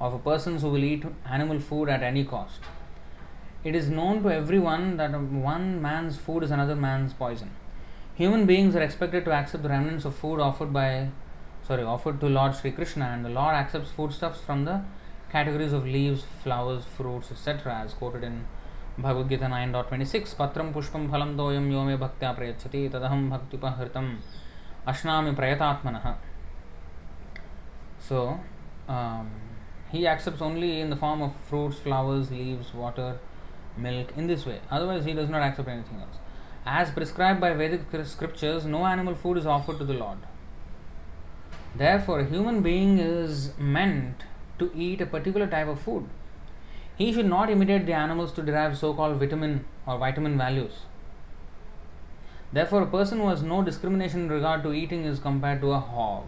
of 0.00 0.14
a 0.14 0.18
persons 0.18 0.62
who 0.62 0.70
will 0.70 0.82
eat 0.82 1.04
animal 1.30 1.60
food 1.60 1.90
at 1.90 2.02
any 2.02 2.24
cost. 2.24 2.60
It 3.62 3.74
is 3.74 3.90
known 3.90 4.22
to 4.22 4.30
everyone 4.30 4.96
that 4.96 5.10
one 5.20 5.82
man's 5.82 6.16
food 6.16 6.44
is 6.44 6.50
another 6.50 6.74
man's 6.74 7.12
poison. 7.12 7.50
Human 8.14 8.46
beings 8.46 8.74
are 8.74 8.80
expected 8.80 9.26
to 9.26 9.32
accept 9.32 9.64
the 9.64 9.68
remnants 9.68 10.06
of 10.06 10.14
food 10.14 10.40
offered 10.40 10.72
by 10.72 11.10
sorry 11.62 11.82
offered 11.82 12.20
to 12.20 12.26
Lord 12.26 12.56
Sri 12.56 12.70
Krishna 12.70 13.04
and 13.04 13.22
the 13.22 13.28
Lord 13.28 13.54
accepts 13.54 13.90
foodstuffs 13.90 14.40
from 14.40 14.64
the 14.64 14.80
categories 15.30 15.74
of 15.74 15.84
leaves, 15.86 16.24
flowers, 16.42 16.86
fruits, 16.86 17.30
etc. 17.30 17.82
as 17.84 17.92
quoted 17.92 18.24
in 18.24 18.46
Bhagavad 18.96 19.28
Gita 19.28 19.44
9.26 19.44 20.36
Patram 20.36 20.72
pushpam 20.72 21.10
phalam 21.10 21.36
doyam 21.36 21.70
yome 21.70 21.98
bhaktya 21.98 22.34
prayachati 22.34 22.90
tadaham 22.90 23.28
bhaktupahritam 23.28 24.16
Ashnami 24.86 25.34
Prayatatmanah. 25.34 26.16
So, 28.00 28.40
um, 28.88 29.30
he 29.90 30.06
accepts 30.06 30.42
only 30.42 30.80
in 30.80 30.90
the 30.90 30.96
form 30.96 31.22
of 31.22 31.34
fruits, 31.48 31.78
flowers, 31.78 32.30
leaves, 32.30 32.74
water, 32.74 33.18
milk, 33.76 34.12
in 34.16 34.26
this 34.26 34.44
way. 34.44 34.60
Otherwise, 34.70 35.04
he 35.04 35.12
does 35.12 35.28
not 35.28 35.42
accept 35.42 35.68
anything 35.68 36.00
else. 36.00 36.16
As 36.66 36.90
prescribed 36.90 37.40
by 37.40 37.52
Vedic 37.54 37.82
scriptures, 38.04 38.64
no 38.64 38.86
animal 38.86 39.14
food 39.14 39.36
is 39.36 39.46
offered 39.46 39.78
to 39.78 39.84
the 39.84 39.94
Lord. 39.94 40.18
Therefore, 41.74 42.20
a 42.20 42.24
human 42.24 42.60
being 42.62 42.98
is 42.98 43.52
meant 43.58 44.24
to 44.58 44.70
eat 44.74 45.00
a 45.00 45.06
particular 45.06 45.46
type 45.46 45.68
of 45.68 45.80
food. 45.80 46.08
He 46.96 47.12
should 47.12 47.26
not 47.26 47.50
imitate 47.50 47.86
the 47.86 47.94
animals 47.94 48.32
to 48.32 48.42
derive 48.42 48.76
so 48.78 48.94
called 48.94 49.18
vitamin 49.18 49.64
or 49.86 49.98
vitamin 49.98 50.36
values. 50.36 50.72
Therefore, 52.52 52.82
a 52.82 52.86
person 52.86 53.18
who 53.18 53.28
has 53.28 53.42
no 53.42 53.62
discrimination 53.62 54.24
in 54.24 54.28
regard 54.28 54.62
to 54.64 54.72
eating 54.74 55.04
is 55.04 55.18
compared 55.18 55.62
to 55.62 55.72
a 55.72 55.80
hog. 55.80 56.26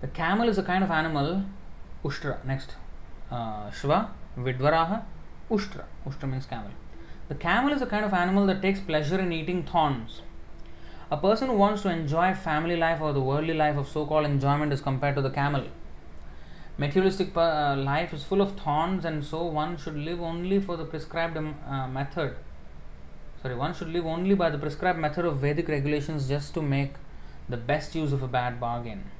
The 0.00 0.08
camel 0.08 0.48
is 0.48 0.56
a 0.56 0.62
kind 0.62 0.82
of 0.82 0.90
animal, 0.90 1.44
Ushtra. 2.02 2.42
Next, 2.46 2.76
uh, 3.30 3.70
Shva, 3.70 4.08
Vidvaraha, 4.38 5.02
Ushtra. 5.50 5.84
Ushtra 6.06 6.30
means 6.30 6.46
camel. 6.46 6.70
The 7.28 7.34
camel 7.34 7.74
is 7.74 7.82
a 7.82 7.86
kind 7.86 8.06
of 8.06 8.14
animal 8.14 8.46
that 8.46 8.62
takes 8.62 8.80
pleasure 8.80 9.20
in 9.20 9.32
eating 9.32 9.64
thorns. 9.64 10.22
A 11.10 11.18
person 11.18 11.48
who 11.48 11.56
wants 11.56 11.82
to 11.82 11.90
enjoy 11.90 12.32
family 12.32 12.76
life 12.76 13.02
or 13.02 13.12
the 13.12 13.20
worldly 13.20 13.52
life 13.52 13.76
of 13.76 13.88
so 13.88 14.06
called 14.06 14.24
enjoyment 14.24 14.72
is 14.72 14.80
compared 14.80 15.14
to 15.16 15.22
the 15.22 15.30
camel. 15.30 15.66
Materialistic 16.78 17.36
uh, 17.36 17.76
life 17.76 18.14
is 18.14 18.24
full 18.24 18.40
of 18.40 18.58
thorns, 18.58 19.04
and 19.04 19.22
so 19.22 19.44
one 19.44 19.76
should 19.76 19.94
live 19.94 20.22
only 20.22 20.58
for 20.58 20.78
the 20.78 20.86
prescribed 20.86 21.36
um, 21.36 21.54
uh, 21.68 21.86
method 21.86 22.34
sorry, 23.42 23.56
one 23.56 23.74
should 23.74 23.88
live 23.88 24.06
only 24.06 24.34
by 24.34 24.48
the 24.48 24.58
prescribed 24.58 24.98
method 24.98 25.24
of 25.24 25.38
Vedic 25.38 25.68
regulations 25.68 26.28
just 26.28 26.54
to 26.54 26.62
make 26.62 26.94
the 27.48 27.56
best 27.56 27.94
use 27.94 28.12
of 28.12 28.22
a 28.22 28.28
bad 28.28 28.60
bargain. 28.60 29.10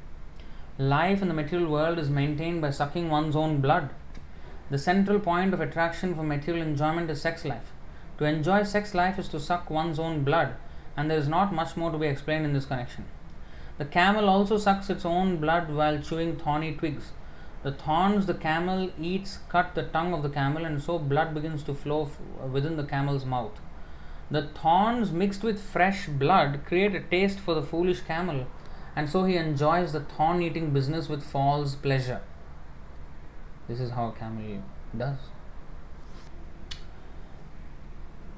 Life 0.79 1.21
in 1.21 1.29
the 1.29 1.35
material 1.35 1.69
world 1.69 1.99
is 1.99 2.09
maintained 2.09 2.63
by 2.63 2.71
sucking 2.71 3.11
one's 3.11 3.35
own 3.35 3.61
blood. 3.61 3.91
The 4.71 4.79
central 4.79 5.19
point 5.19 5.53
of 5.53 5.61
attraction 5.61 6.15
for 6.15 6.23
material 6.23 6.67
enjoyment 6.67 7.11
is 7.11 7.21
sex 7.21 7.45
life. 7.45 7.73
To 8.19 8.25
enjoy 8.25 8.63
sex 8.63 8.95
life 8.95 9.19
is 9.19 9.29
to 9.31 9.41
suck 9.41 9.69
one's 9.69 9.99
own 9.99 10.23
blood, 10.23 10.55
and 10.97 11.11
there 11.11 11.19
is 11.19 11.29
not 11.29 11.53
much 11.53 11.77
more 11.77 11.91
to 11.91 11.99
be 11.99 12.07
explained 12.07 12.45
in 12.45 12.53
this 12.53 12.67
connection. 12.67 13.05
The 13.79 13.85
camel 13.85 14.29
also 14.29 14.57
sucks 14.57 14.89
its 14.89 15.05
own 15.05 15.39
blood 15.39 15.69
while 15.75 15.99
chewing 15.99 16.37
thorny 16.37 16.73
twigs. 16.75 17.11
The 17.65 17.73
thorns 17.73 18.27
the 18.27 18.35
camel 18.35 18.91
eats 19.01 19.39
cut 19.49 19.75
the 19.75 19.83
tongue 19.83 20.15
of 20.15 20.23
the 20.23 20.31
camel, 20.31 20.65
and 20.65 20.81
so 20.81 20.99
blood 20.99 21.35
begins 21.35 21.65
to 21.65 21.75
flow 21.75 22.05
f- 22.05 22.49
within 22.49 22.77
the 22.77 22.85
camel's 22.85 23.25
mouth. 23.25 23.59
The 24.31 24.43
thorns 24.43 25.13
mixed 25.13 25.43
with 25.43 25.61
fresh 25.61 26.07
blood 26.07 26.61
create 26.67 26.95
a 26.95 27.01
taste 27.01 27.39
for 27.39 27.55
the 27.55 27.63
foolish 27.63 28.01
camel, 28.01 28.47
and 28.97 29.09
so 29.09 29.25
he 29.25 29.37
enjoys 29.37 29.93
the 29.93 30.01
thorn 30.01 30.43
eating 30.43 30.71
business 30.71 31.09
with 31.09 31.23
false 31.23 31.75
pleasure. 31.75 32.21
This 33.69 33.81
is 33.81 33.91
how 33.91 34.09
a 34.09 34.13
camel 34.13 34.63
does. 34.97 35.19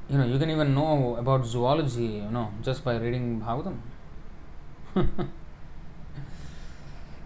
You 0.09 0.19
know, 0.19 0.27
you 0.27 0.39
can 0.39 0.51
even 0.51 0.75
know 0.75 1.17
about 1.17 1.47
zoology, 1.47 2.05
you 2.05 2.31
know, 2.31 2.53
just 2.63 2.85
by 2.85 2.97
reading 2.97 3.41
Bhagavatam. 3.41 3.79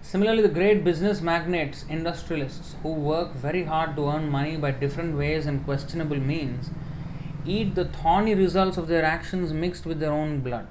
Similarly, 0.03 0.43
the 0.43 0.49
great 0.49 0.85
business 0.85 1.21
magnates, 1.21 1.85
industrialists 1.89 2.77
who 2.83 2.93
work 2.93 3.35
very 3.35 3.65
hard 3.65 3.95
to 3.97 4.09
earn 4.09 4.31
money 4.31 4.57
by 4.57 4.71
different 4.71 5.19
ways 5.19 5.45
and 5.45 5.65
questionable 5.65 6.17
means 6.17 6.71
eat 7.47 7.75
the 7.75 7.85
thorny 7.85 8.35
results 8.35 8.77
of 8.77 8.89
their 8.89 9.05
actions 9.05 9.53
mixed 9.53 9.87
with 9.87 10.01
their 10.01 10.13
own 10.13 10.41
blood. 10.41 10.69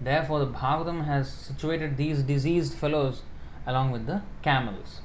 Therefore, 0.00 0.40
the 0.40 0.46
Bhagavatam 0.46 1.04
has 1.06 1.32
situated 1.32 1.96
these 1.96 2.22
diseased 2.22 2.74
fellows 2.74 3.22
along 3.66 3.90
with 3.90 4.06
the 4.06 4.22
camels. 4.42 5.00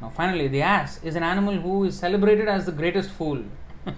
Now, 0.00 0.10
finally, 0.10 0.48
the 0.48 0.62
ass 0.62 1.00
is 1.02 1.16
an 1.16 1.22
animal 1.22 1.60
who 1.60 1.84
is 1.84 1.98
celebrated 1.98 2.48
as 2.48 2.66
the 2.66 2.72
greatest 2.72 3.10
fool. 3.10 3.44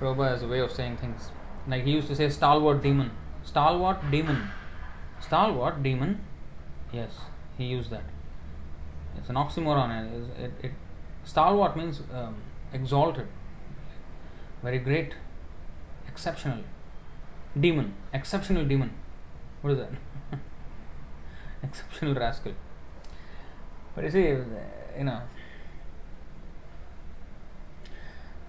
Prabhupada 0.00 0.30
has 0.30 0.42
a 0.42 0.48
way 0.48 0.60
of 0.60 0.72
saying 0.72 0.96
things. 0.96 1.30
Like 1.66 1.84
he 1.84 1.92
used 1.92 2.08
to 2.08 2.16
say, 2.16 2.28
stalwart 2.28 2.82
demon. 2.82 3.10
Stalwart 3.44 4.10
demon. 4.10 4.48
Stalwart 5.20 5.82
demon. 5.82 6.20
Yes, 6.92 7.12
he 7.56 7.64
used 7.64 7.90
that. 7.90 8.04
It's 9.16 9.28
an 9.28 9.36
oxymoron. 9.36 9.90
It, 10.38 10.44
it, 10.44 10.52
it 10.62 10.72
stalwart 11.24 11.76
means 11.76 12.02
um, 12.12 12.36
exalted, 12.72 13.28
very 14.64 14.78
great, 14.78 15.12
exceptional. 16.08 16.60
Demon, 17.64 17.92
exceptional 18.12 18.64
demon. 18.64 18.90
What 19.60 19.74
is 19.74 19.78
that? 19.78 19.90
exceptional 21.62 22.14
rascal. 22.14 22.52
But 23.94 24.04
you 24.04 24.10
see, 24.10 24.28
you 24.98 25.04
know, 25.04 25.20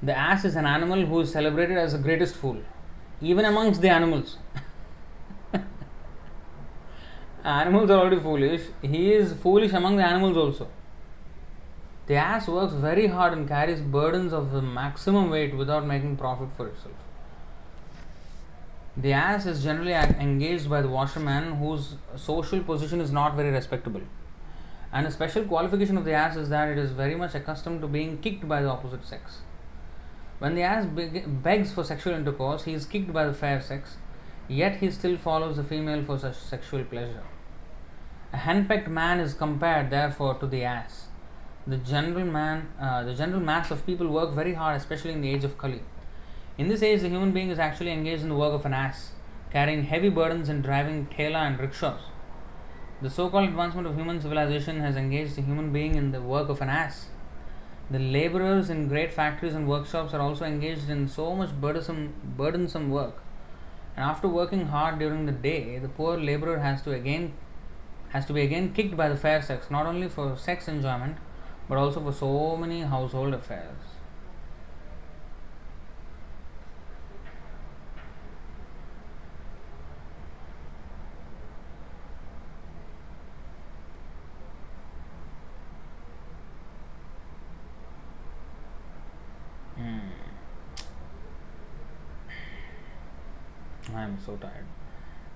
the 0.01 0.17
ass 0.17 0.45
is 0.45 0.55
an 0.55 0.65
animal 0.65 1.05
who 1.05 1.19
is 1.19 1.31
celebrated 1.33 1.77
as 1.77 1.91
the 1.91 1.99
greatest 1.99 2.35
fool, 2.35 2.57
even 3.21 3.45
amongst 3.45 3.81
the 3.81 3.89
animals. 3.89 4.37
animals 7.43 7.89
are 7.89 7.99
already 7.99 8.19
foolish. 8.19 8.61
He 8.81 9.13
is 9.13 9.33
foolish 9.33 9.73
among 9.73 9.97
the 9.97 10.03
animals 10.03 10.37
also. 10.37 10.67
The 12.07 12.15
ass 12.15 12.47
works 12.47 12.73
very 12.73 13.07
hard 13.07 13.33
and 13.33 13.47
carries 13.47 13.81
burdens 13.81 14.31
of 14.31 14.51
the 14.51 14.61
maximum 14.61 15.29
weight 15.31 15.55
without 15.57 15.85
making 15.85 16.17
profit 16.17 16.49
for 16.55 16.67
itself. 16.67 16.93
The 18.95 19.11
ass 19.11 19.45
is 19.45 19.63
generally 19.63 19.93
engaged 19.93 20.69
by 20.69 20.81
the 20.81 20.87
washerman 20.87 21.55
whose 21.55 21.95
social 22.15 22.61
position 22.63 23.01
is 23.01 23.11
not 23.11 23.35
very 23.35 23.49
respectable. 23.49 24.01
And 24.93 25.07
a 25.07 25.11
special 25.11 25.43
qualification 25.43 25.97
of 25.97 26.05
the 26.05 26.13
ass 26.13 26.37
is 26.37 26.49
that 26.49 26.69
it 26.69 26.77
is 26.77 26.91
very 26.91 27.15
much 27.15 27.35
accustomed 27.35 27.81
to 27.81 27.87
being 27.87 28.19
kicked 28.19 28.47
by 28.47 28.61
the 28.61 28.69
opposite 28.69 29.03
sex. 29.03 29.39
When 30.39 30.55
the 30.55 30.61
ass 30.61 30.85
begs 30.85 31.73
for 31.73 31.83
sexual 31.83 32.13
intercourse, 32.13 32.63
he 32.63 32.73
is 32.73 32.85
kicked 32.85 33.11
by 33.11 33.25
the 33.25 33.33
fair 33.33 33.59
sex, 33.59 33.97
yet 34.47 34.77
he 34.77 34.91
still 34.91 35.17
follows 35.17 35.57
the 35.57 35.63
female 35.63 36.03
for 36.03 36.19
such 36.19 36.35
sexual 36.35 36.83
pleasure. 36.83 37.23
A 38.31 38.37
henpecked 38.37 38.87
man 38.87 39.19
is 39.19 39.33
compared, 39.33 39.89
therefore, 39.89 40.35
to 40.35 40.47
the 40.47 40.63
ass. 40.63 41.07
The 41.67 41.77
general 41.77 42.25
man, 42.25 42.67
uh, 42.79 43.03
the 43.03 43.15
general 43.15 43.39
mass 43.39 43.71
of 43.71 43.85
people 43.85 44.07
work 44.07 44.33
very 44.33 44.53
hard, 44.53 44.77
especially 44.77 45.13
in 45.13 45.21
the 45.21 45.29
age 45.29 45.43
of 45.43 45.57
Kali. 45.57 45.81
In 46.59 46.67
this 46.67 46.83
age, 46.83 47.01
the 47.01 47.09
human 47.09 47.31
being 47.31 47.49
is 47.49 47.57
actually 47.57 47.91
engaged 47.91 48.21
in 48.21 48.29
the 48.29 48.35
work 48.35 48.53
of 48.53 48.65
an 48.65 48.73
ass, 48.73 49.13
carrying 49.51 49.83
heavy 49.83 50.09
burdens 50.09 50.47
and 50.47 50.63
driving 50.63 51.07
thela 51.07 51.47
and 51.47 51.59
rickshaws. 51.59 52.01
The 53.01 53.09
so-called 53.09 53.49
advancement 53.49 53.87
of 53.87 53.95
human 53.95 54.21
civilization 54.21 54.79
has 54.79 54.95
engaged 54.95 55.35
the 55.35 55.41
human 55.41 55.73
being 55.73 55.95
in 55.95 56.11
the 56.11 56.21
work 56.21 56.49
of 56.49 56.61
an 56.61 56.69
ass. 56.69 57.07
The 57.89 57.99
laborers 57.99 58.69
in 58.69 58.87
great 58.87 59.11
factories 59.11 59.53
and 59.53 59.67
workshops 59.67 60.13
are 60.13 60.21
also 60.21 60.45
engaged 60.45 60.89
in 60.89 61.07
so 61.07 61.35
much 61.35 61.49
burdensome, 61.59 62.13
burdensome 62.37 62.89
work. 62.89 63.21
And 63.95 64.05
after 64.05 64.27
working 64.27 64.67
hard 64.67 64.99
during 64.99 65.25
the 65.25 65.31
day, 65.31 65.77
the 65.79 65.89
poor 65.89 66.17
laborer 66.17 66.59
has 66.59 66.81
to 66.83 66.91
again 66.91 67.33
has 68.09 68.25
to 68.27 68.33
be 68.33 68.41
again 68.41 68.71
kicked 68.73 68.95
by 68.95 69.09
the 69.09 69.17
fair 69.17 69.41
sex, 69.41 69.69
not 69.69 69.85
only 69.85 70.07
for 70.07 70.37
sex 70.37 70.67
enjoyment, 70.67 71.17
but 71.67 71.77
also 71.77 71.99
for 72.01 72.11
so 72.11 72.55
many 72.57 72.81
household 72.81 73.33
affairs. 73.33 73.77
Hmm. 89.75 89.99
I 93.95 94.03
am 94.03 94.17
so 94.19 94.35
tired. 94.37 94.74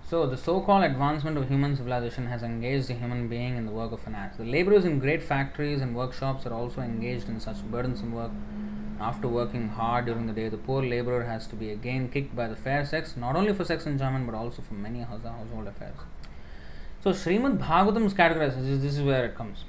So, 0.10 0.26
the 0.26 0.38
so 0.38 0.60
called 0.60 0.84
advancement 0.84 1.38
of 1.38 1.50
human 1.50 1.76
civilization 1.76 2.26
has 2.26 2.42
engaged 2.42 2.88
the 2.88 2.96
human 2.96 3.28
being 3.28 3.58
in 3.58 3.68
the 3.68 3.72
work 3.72 3.92
of 3.92 4.08
an 4.08 4.16
ass. 4.16 4.38
The 4.38 4.44
laborers 4.44 4.84
in 4.84 4.98
great 4.98 5.22
factories 5.22 5.82
and 5.82 5.96
workshops 5.96 6.48
are 6.48 6.54
also 6.54 6.82
engaged 6.82 7.30
in 7.30 7.40
such 7.40 7.62
burdensome 7.70 8.12
work. 8.12 8.32
After 9.00 9.28
working 9.28 9.70
hard 9.70 10.08
during 10.08 10.26
the 10.26 10.34
day, 10.34 10.50
the 10.50 10.58
poor 10.58 10.82
laborer 10.84 11.26
has 11.26 11.46
to 11.50 11.56
be 11.56 11.70
again 11.70 12.10
kicked 12.10 12.36
by 12.36 12.48
the 12.48 12.56
fair 12.56 12.86
sex, 12.86 13.16
not 13.18 13.36
only 13.36 13.54
for 13.54 13.64
sex 13.64 13.86
enjoyment 13.86 14.26
but 14.26 14.34
also 14.34 14.64
for 14.64 14.74
many 14.74 15.02
household 15.02 15.68
affairs. 15.68 16.00
So, 17.04 17.12
Srimad 17.12 17.60
Bhagavatam's 17.60 18.16
categorization, 18.16 18.82
this 18.82 18.98
is 18.98 19.04
where 19.04 19.26
it 19.26 19.36
comes. 19.36 19.64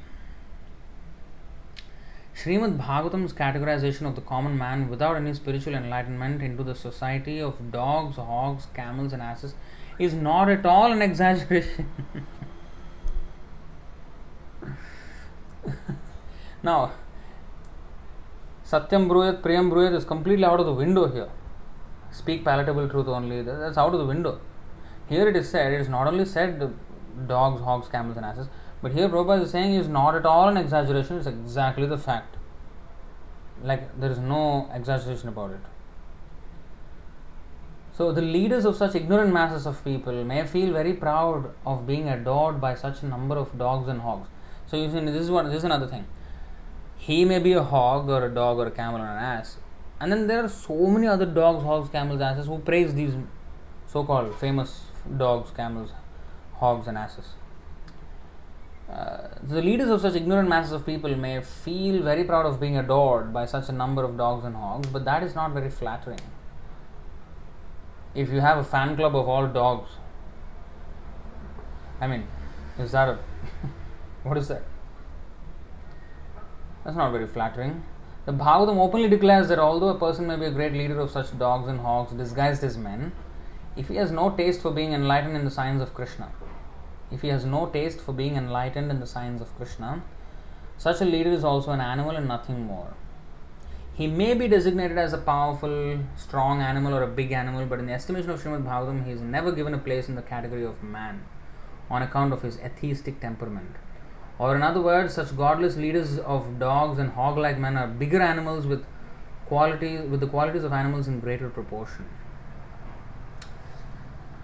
Srimad 2.34 2.78
Bhagavatam's 2.78 3.34
categorization 3.34 4.06
of 4.06 4.14
the 4.14 4.22
common 4.22 4.56
man 4.56 4.88
without 4.88 5.16
any 5.16 5.34
spiritual 5.34 5.74
enlightenment 5.74 6.40
into 6.40 6.64
the 6.64 6.74
society 6.74 7.42
of 7.42 7.70
dogs, 7.70 8.16
hogs, 8.16 8.68
camels, 8.72 9.12
and 9.12 9.20
asses 9.20 9.52
is 10.00 10.14
not 10.14 10.48
at 10.48 10.64
all 10.64 10.90
an 10.92 11.02
exaggeration. 11.02 11.86
now, 16.62 16.92
Satyam 18.64 19.06
Bruyat, 19.08 19.42
Priyam 19.42 19.70
Bruyat 19.70 19.94
is 19.94 20.04
completely 20.04 20.44
out 20.44 20.58
of 20.58 20.66
the 20.66 20.72
window 20.72 21.06
here. 21.06 21.28
Speak 22.10 22.44
palatable 22.44 22.88
truth 22.88 23.08
only, 23.08 23.42
that's 23.42 23.76
out 23.76 23.92
of 23.92 24.00
the 24.00 24.06
window. 24.06 24.40
Here 25.06 25.28
it 25.28 25.36
is 25.36 25.50
said, 25.50 25.74
it 25.74 25.80
is 25.80 25.88
not 25.88 26.06
only 26.06 26.24
said 26.24 26.72
dogs, 27.26 27.60
hogs, 27.60 27.88
camels, 27.88 28.16
and 28.16 28.24
asses, 28.24 28.48
but 28.80 28.92
here 28.92 29.08
Prabhupada 29.08 29.42
is 29.42 29.50
saying 29.50 29.74
is 29.74 29.86
not 29.86 30.14
at 30.14 30.24
all 30.24 30.48
an 30.48 30.56
exaggeration, 30.56 31.18
it's 31.18 31.26
exactly 31.26 31.86
the 31.86 31.98
fact. 31.98 32.38
Like 33.62 34.00
there 34.00 34.10
is 34.10 34.18
no 34.18 34.70
exaggeration 34.72 35.28
about 35.28 35.50
it. 35.50 35.60
So 38.00 38.12
the 38.12 38.22
leaders 38.22 38.64
of 38.64 38.76
such 38.76 38.94
ignorant 38.94 39.30
masses 39.30 39.66
of 39.66 39.84
people 39.84 40.24
may 40.24 40.46
feel 40.46 40.72
very 40.72 40.94
proud 40.94 41.50
of 41.66 41.86
being 41.86 42.08
adored 42.08 42.58
by 42.58 42.74
such 42.74 43.02
a 43.02 43.06
number 43.06 43.36
of 43.36 43.58
dogs 43.58 43.88
and 43.88 44.00
hogs. 44.00 44.26
So 44.66 44.78
you 44.78 44.90
see, 44.90 45.00
this 45.00 45.24
is 45.24 45.30
what 45.30 45.44
this 45.44 45.56
is 45.56 45.64
another 45.64 45.86
thing. 45.86 46.06
He 46.96 47.26
may 47.26 47.40
be 47.40 47.52
a 47.52 47.62
hog 47.62 48.08
or 48.08 48.24
a 48.24 48.34
dog 48.34 48.56
or 48.56 48.68
a 48.68 48.70
camel 48.70 49.02
or 49.02 49.04
an 49.04 49.22
ass, 49.22 49.58
and 50.00 50.10
then 50.10 50.28
there 50.28 50.42
are 50.42 50.48
so 50.48 50.86
many 50.86 51.08
other 51.08 51.26
dogs, 51.26 51.62
hogs, 51.62 51.90
camels, 51.90 52.22
asses 52.22 52.46
who 52.46 52.58
praise 52.60 52.94
these 52.94 53.12
so-called 53.86 54.34
famous 54.38 54.80
dogs, 55.18 55.50
camels, 55.50 55.92
hogs, 56.54 56.86
and 56.86 56.96
asses. 56.96 57.34
Uh, 58.90 59.28
the 59.42 59.60
leaders 59.60 59.90
of 59.90 60.00
such 60.00 60.14
ignorant 60.14 60.48
masses 60.48 60.72
of 60.72 60.86
people 60.86 61.14
may 61.14 61.42
feel 61.42 62.02
very 62.02 62.24
proud 62.24 62.46
of 62.46 62.58
being 62.58 62.78
adored 62.78 63.30
by 63.30 63.44
such 63.44 63.68
a 63.68 63.72
number 63.72 64.02
of 64.02 64.16
dogs 64.16 64.46
and 64.46 64.56
hogs, 64.56 64.88
but 64.88 65.04
that 65.04 65.22
is 65.22 65.34
not 65.34 65.52
very 65.52 65.68
flattering. 65.68 66.20
If 68.14 68.30
you 68.30 68.40
have 68.40 68.58
a 68.58 68.64
fan 68.64 68.96
club 68.96 69.14
of 69.14 69.28
all 69.28 69.46
dogs, 69.46 69.90
I 72.00 72.06
mean, 72.06 72.26
is 72.78 72.92
that 72.92 73.08
a 73.08 73.18
what 74.22 74.36
is 74.36 74.48
that? 74.48 74.62
That's 76.84 76.96
not 76.96 77.12
very 77.12 77.26
flattering. 77.26 77.84
The 78.26 78.32
Bhagavatam 78.32 78.78
openly 78.78 79.08
declares 79.08 79.48
that 79.48 79.58
although 79.58 79.88
a 79.88 79.98
person 79.98 80.26
may 80.26 80.36
be 80.36 80.46
a 80.46 80.50
great 80.50 80.72
leader 80.72 81.00
of 81.00 81.10
such 81.10 81.38
dogs 81.38 81.68
and 81.68 81.80
hogs 81.80 82.12
disguised 82.12 82.64
as 82.64 82.76
men, 82.76 83.12
if 83.76 83.88
he 83.88 83.96
has 83.96 84.10
no 84.10 84.30
taste 84.30 84.60
for 84.60 84.70
being 84.70 84.92
enlightened 84.92 85.36
in 85.36 85.44
the 85.44 85.50
science 85.50 85.82
of 85.82 85.94
Krishna, 85.94 86.30
if 87.10 87.22
he 87.22 87.28
has 87.28 87.44
no 87.44 87.66
taste 87.66 88.00
for 88.00 88.12
being 88.12 88.36
enlightened 88.36 88.90
in 88.90 89.00
the 89.00 89.06
science 89.06 89.40
of 89.40 89.54
Krishna, 89.56 90.02
such 90.78 91.00
a 91.00 91.04
leader 91.04 91.30
is 91.30 91.44
also 91.44 91.72
an 91.72 91.80
animal 91.80 92.16
and 92.16 92.28
nothing 92.28 92.64
more. 92.64 92.94
He 94.00 94.06
may 94.06 94.32
be 94.32 94.48
designated 94.48 94.96
as 94.96 95.12
a 95.12 95.18
powerful, 95.18 95.98
strong 96.16 96.62
animal 96.62 96.94
or 96.94 97.02
a 97.02 97.06
big 97.06 97.32
animal, 97.32 97.66
but 97.66 97.78
in 97.80 97.84
the 97.84 97.92
estimation 97.92 98.30
of 98.30 98.42
Srimad 98.42 98.62
Bhagavatam, 98.64 99.04
he 99.04 99.12
is 99.12 99.20
never 99.20 99.52
given 99.52 99.74
a 99.74 99.78
place 99.78 100.08
in 100.08 100.14
the 100.14 100.22
category 100.22 100.64
of 100.64 100.82
man 100.82 101.22
on 101.90 102.00
account 102.00 102.32
of 102.32 102.40
his 102.40 102.56
atheistic 102.60 103.20
temperament. 103.20 103.76
Or, 104.38 104.56
in 104.56 104.62
other 104.62 104.80
words, 104.80 105.12
such 105.12 105.36
godless 105.36 105.76
leaders 105.76 106.18
of 106.18 106.58
dogs 106.58 106.98
and 106.98 107.12
hog 107.12 107.36
like 107.36 107.58
men 107.58 107.76
are 107.76 107.88
bigger 107.88 108.22
animals 108.22 108.66
with 108.66 108.86
qualities 109.44 110.00
with 110.08 110.20
the 110.20 110.28
qualities 110.28 110.64
of 110.64 110.72
animals 110.72 111.06
in 111.06 111.20
greater 111.20 111.50
proportion. 111.50 112.08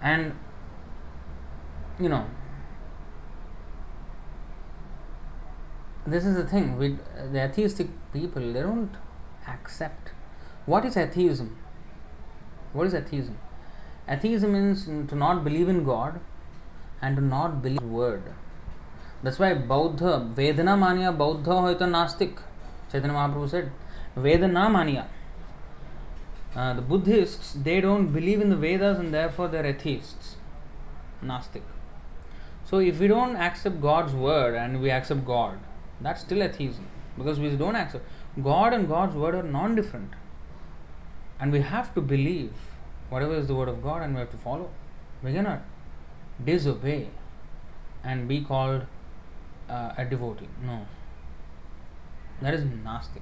And 0.03 0.35
you 1.99 2.09
know, 2.09 2.27
this 6.05 6.25
is 6.27 6.35
the 6.35 6.45
thing 6.45 6.77
with 6.77 6.99
the 7.33 7.43
atheistic 7.43 7.87
people, 8.13 8.53
they 8.53 8.61
don't 8.61 8.95
accept. 9.47 10.11
What 10.65 10.85
is 10.85 10.97
atheism? 10.97 11.57
What 12.73 12.87
is 12.87 12.93
atheism? 12.93 13.37
Atheism 14.07 14.53
means 14.53 14.85
to 14.85 15.15
not 15.15 15.43
believe 15.43 15.69
in 15.69 15.83
God 15.83 16.19
and 17.01 17.15
to 17.15 17.21
not 17.21 17.61
believe 17.61 17.81
word. 17.81 18.23
That's 19.23 19.39
why 19.39 19.53
Bauddha, 19.55 20.33
Vedana 20.33 20.77
mania 20.77 21.11
Bauddha 21.11 21.45
hoita 21.45 21.79
Nastik. 21.79 22.39
Chaitanya 22.91 23.13
Mahaprabhu 23.13 23.49
said, 23.49 23.71
Vedana 24.15 24.71
mania. 24.71 25.07
Uh, 26.55 26.73
the 26.73 26.81
Buddhists, 26.81 27.53
they 27.53 27.81
don't 27.81 28.07
believe 28.13 28.41
in 28.41 28.49
the 28.49 28.55
Vedas 28.55 28.97
and 28.97 29.13
therefore 29.13 29.47
they're 29.47 29.65
atheists. 29.65 30.37
Nastik. 31.23 31.63
So 32.65 32.79
if 32.79 32.99
we 32.99 33.07
don't 33.07 33.35
accept 33.35 33.81
God's 33.81 34.13
word 34.13 34.55
and 34.55 34.81
we 34.81 34.91
accept 34.91 35.25
God, 35.25 35.59
that's 36.01 36.21
still 36.21 36.43
atheism. 36.43 36.87
Because 37.17 37.39
we 37.39 37.49
don't 37.55 37.75
accept. 37.75 38.05
God 38.43 38.73
and 38.73 38.87
God's 38.87 39.15
word 39.15 39.35
are 39.35 39.43
non 39.43 39.75
different. 39.75 40.13
And 41.39 41.51
we 41.51 41.61
have 41.61 41.93
to 41.95 42.01
believe 42.01 42.53
whatever 43.09 43.35
is 43.35 43.47
the 43.47 43.55
word 43.55 43.69
of 43.69 43.81
God 43.81 44.01
and 44.01 44.13
we 44.13 44.19
have 44.19 44.31
to 44.31 44.37
follow. 44.37 44.69
We 45.23 45.33
cannot 45.33 45.61
disobey 46.43 47.09
and 48.03 48.27
be 48.27 48.41
called 48.41 48.85
uh, 49.69 49.93
a 49.97 50.05
devotee. 50.05 50.47
No. 50.63 50.85
That 52.41 52.53
is 52.53 52.63
Nastik. 52.63 53.21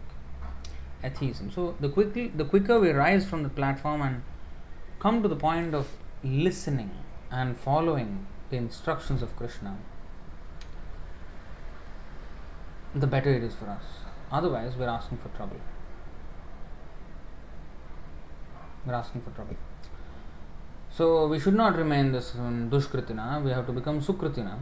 Atheism. 1.03 1.51
So 1.51 1.75
the 1.79 1.89
quickly 1.89 2.27
the 2.27 2.45
quicker 2.45 2.79
we 2.79 2.89
rise 2.89 3.25
from 3.25 3.43
the 3.43 3.49
platform 3.49 4.01
and 4.01 4.23
come 4.99 5.21
to 5.21 5.27
the 5.27 5.35
point 5.35 5.75
of 5.75 5.89
listening 6.23 6.91
and 7.31 7.57
following 7.57 8.25
the 8.49 8.57
instructions 8.57 9.21
of 9.21 9.35
Krishna, 9.35 9.77
the 12.93 13.07
better 13.07 13.29
it 13.29 13.43
is 13.43 13.53
for 13.53 13.69
us. 13.69 13.83
Otherwise, 14.37 14.75
we're 14.79 14.93
asking 14.97 15.17
for 15.17 15.29
trouble. 15.37 15.59
We're 18.85 18.93
asking 18.93 19.21
for 19.21 19.31
trouble. 19.31 19.55
So, 20.89 21.27
we 21.27 21.39
should 21.39 21.55
not 21.55 21.77
remain 21.77 22.11
this 22.11 22.35
um, 22.35 22.69
Dushkritina, 22.69 23.43
we 23.43 23.51
have 23.51 23.65
to 23.67 23.73
become 23.73 24.01
Sukritina. 24.01 24.57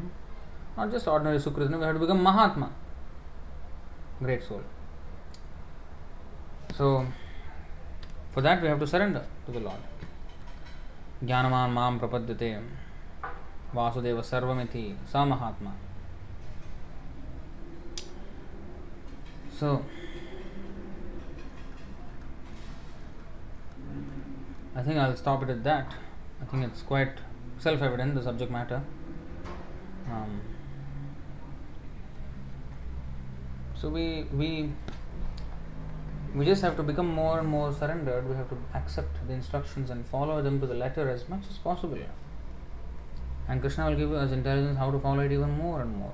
Not 0.78 0.91
just 0.91 1.08
ordinary 1.08 1.40
Sukritina, 1.40 1.80
we 1.80 1.86
have 1.86 1.95
to 1.95 2.00
become 2.00 2.22
Mahatma. 2.22 2.70
Great 4.20 4.44
soul. 4.44 4.62
So, 6.78 7.06
for 8.32 8.41
that 8.41 8.62
we 8.62 8.68
have 8.68 8.80
to 8.80 8.88
surrender 8.88 9.26
to 9.45 9.52
the 9.52 9.60
Lord. 9.60 9.82
ज्ञानवान 11.24 11.70
माम 11.72 11.98
प्रपद्यते 12.00 12.50
वासुदेव 13.76 14.22
सर्वमिति 14.22 14.84
स 15.12 15.24
महात्मा 15.28 15.72
So, 19.60 19.86
I 24.76 24.82
think 24.82 24.98
I'll 24.98 25.16
stop 25.16 25.44
it 25.44 25.50
at 25.50 25.64
that. 25.64 25.94
I 26.42 26.46
think 26.46 26.64
it's 26.64 26.82
quite 26.82 27.20
self 27.60 27.82
evident, 27.82 28.16
the 28.16 28.24
subject 28.24 28.52
matter. 28.52 28.82
Um, 30.10 30.42
so, 33.76 33.90
we, 33.90 34.24
we, 34.34 34.72
we 36.34 36.46
just 36.46 36.64
have 36.64 36.76
to 36.78 36.84
become 36.84 37.08
more 37.08 37.40
and 37.40 37.48
more 37.48 37.72
surrendered. 37.72 38.28
We 38.28 38.36
have 38.36 38.50
to 38.50 38.58
accept 38.74 39.28
the 39.28 39.34
instructions 39.34 39.92
and 39.92 40.06
follow 40.08 40.42
them 40.42 40.60
to 40.62 40.68
the 40.68 40.74
letter 40.74 41.10
as 41.10 41.30
much 41.30 41.44
as 41.50 41.58
possible. 41.60 42.00
And 43.48 43.62
Krishna 43.62 43.90
will 43.90 43.98
give 43.98 44.12
us 44.14 44.32
intelligence 44.32 44.80
how 44.80 44.90
to 44.90 45.00
follow 45.00 45.20
it 45.20 45.32
even 45.32 45.52
more 45.52 45.82
and 45.82 45.96
more. 45.96 46.14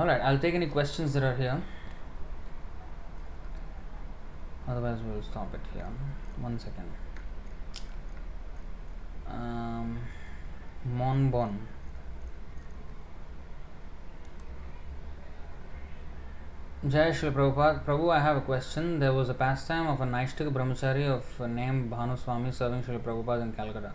All 0.00 0.06
right, 0.06 0.22
I'll 0.22 0.38
take 0.38 0.54
any 0.54 0.66
questions 0.66 1.12
that 1.12 1.22
are 1.22 1.36
here. 1.36 1.62
Otherwise, 4.66 4.98
we'll 5.06 5.22
stop 5.22 5.52
it 5.52 5.60
here. 5.74 5.86
One 6.40 6.58
second. 6.58 6.90
Um, 9.28 9.98
Monbon. 10.88 11.58
Jai 16.88 17.12
Shri 17.12 17.28
Prabhupada. 17.28 17.84
Prabhu, 17.84 18.10
I 18.10 18.20
have 18.20 18.38
a 18.38 18.40
question. 18.40 19.00
There 19.00 19.12
was 19.12 19.28
a 19.28 19.34
pastime 19.34 19.86
of 19.86 20.00
a 20.00 20.06
Naishtika 20.06 20.50
brahmachari 20.50 21.06
of 21.08 21.40
name 21.40 21.90
Bhanu 21.90 22.18
Swami 22.18 22.50
serving 22.52 22.84
Shri 22.84 22.96
Prabhupada 22.96 23.42
in 23.42 23.52
Calcutta. 23.52 23.92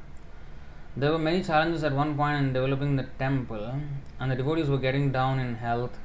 There 0.98 1.12
were 1.12 1.20
many 1.20 1.44
challenges 1.44 1.84
at 1.84 1.92
one 1.92 2.16
point 2.16 2.38
in 2.38 2.54
developing 2.54 2.96
the 2.96 3.04
temple, 3.20 3.82
and 4.18 4.32
the 4.32 4.36
devotees 4.36 4.70
were 4.70 4.78
getting 4.78 5.12
down 5.12 5.40
in 5.40 5.56
health. 5.56 6.00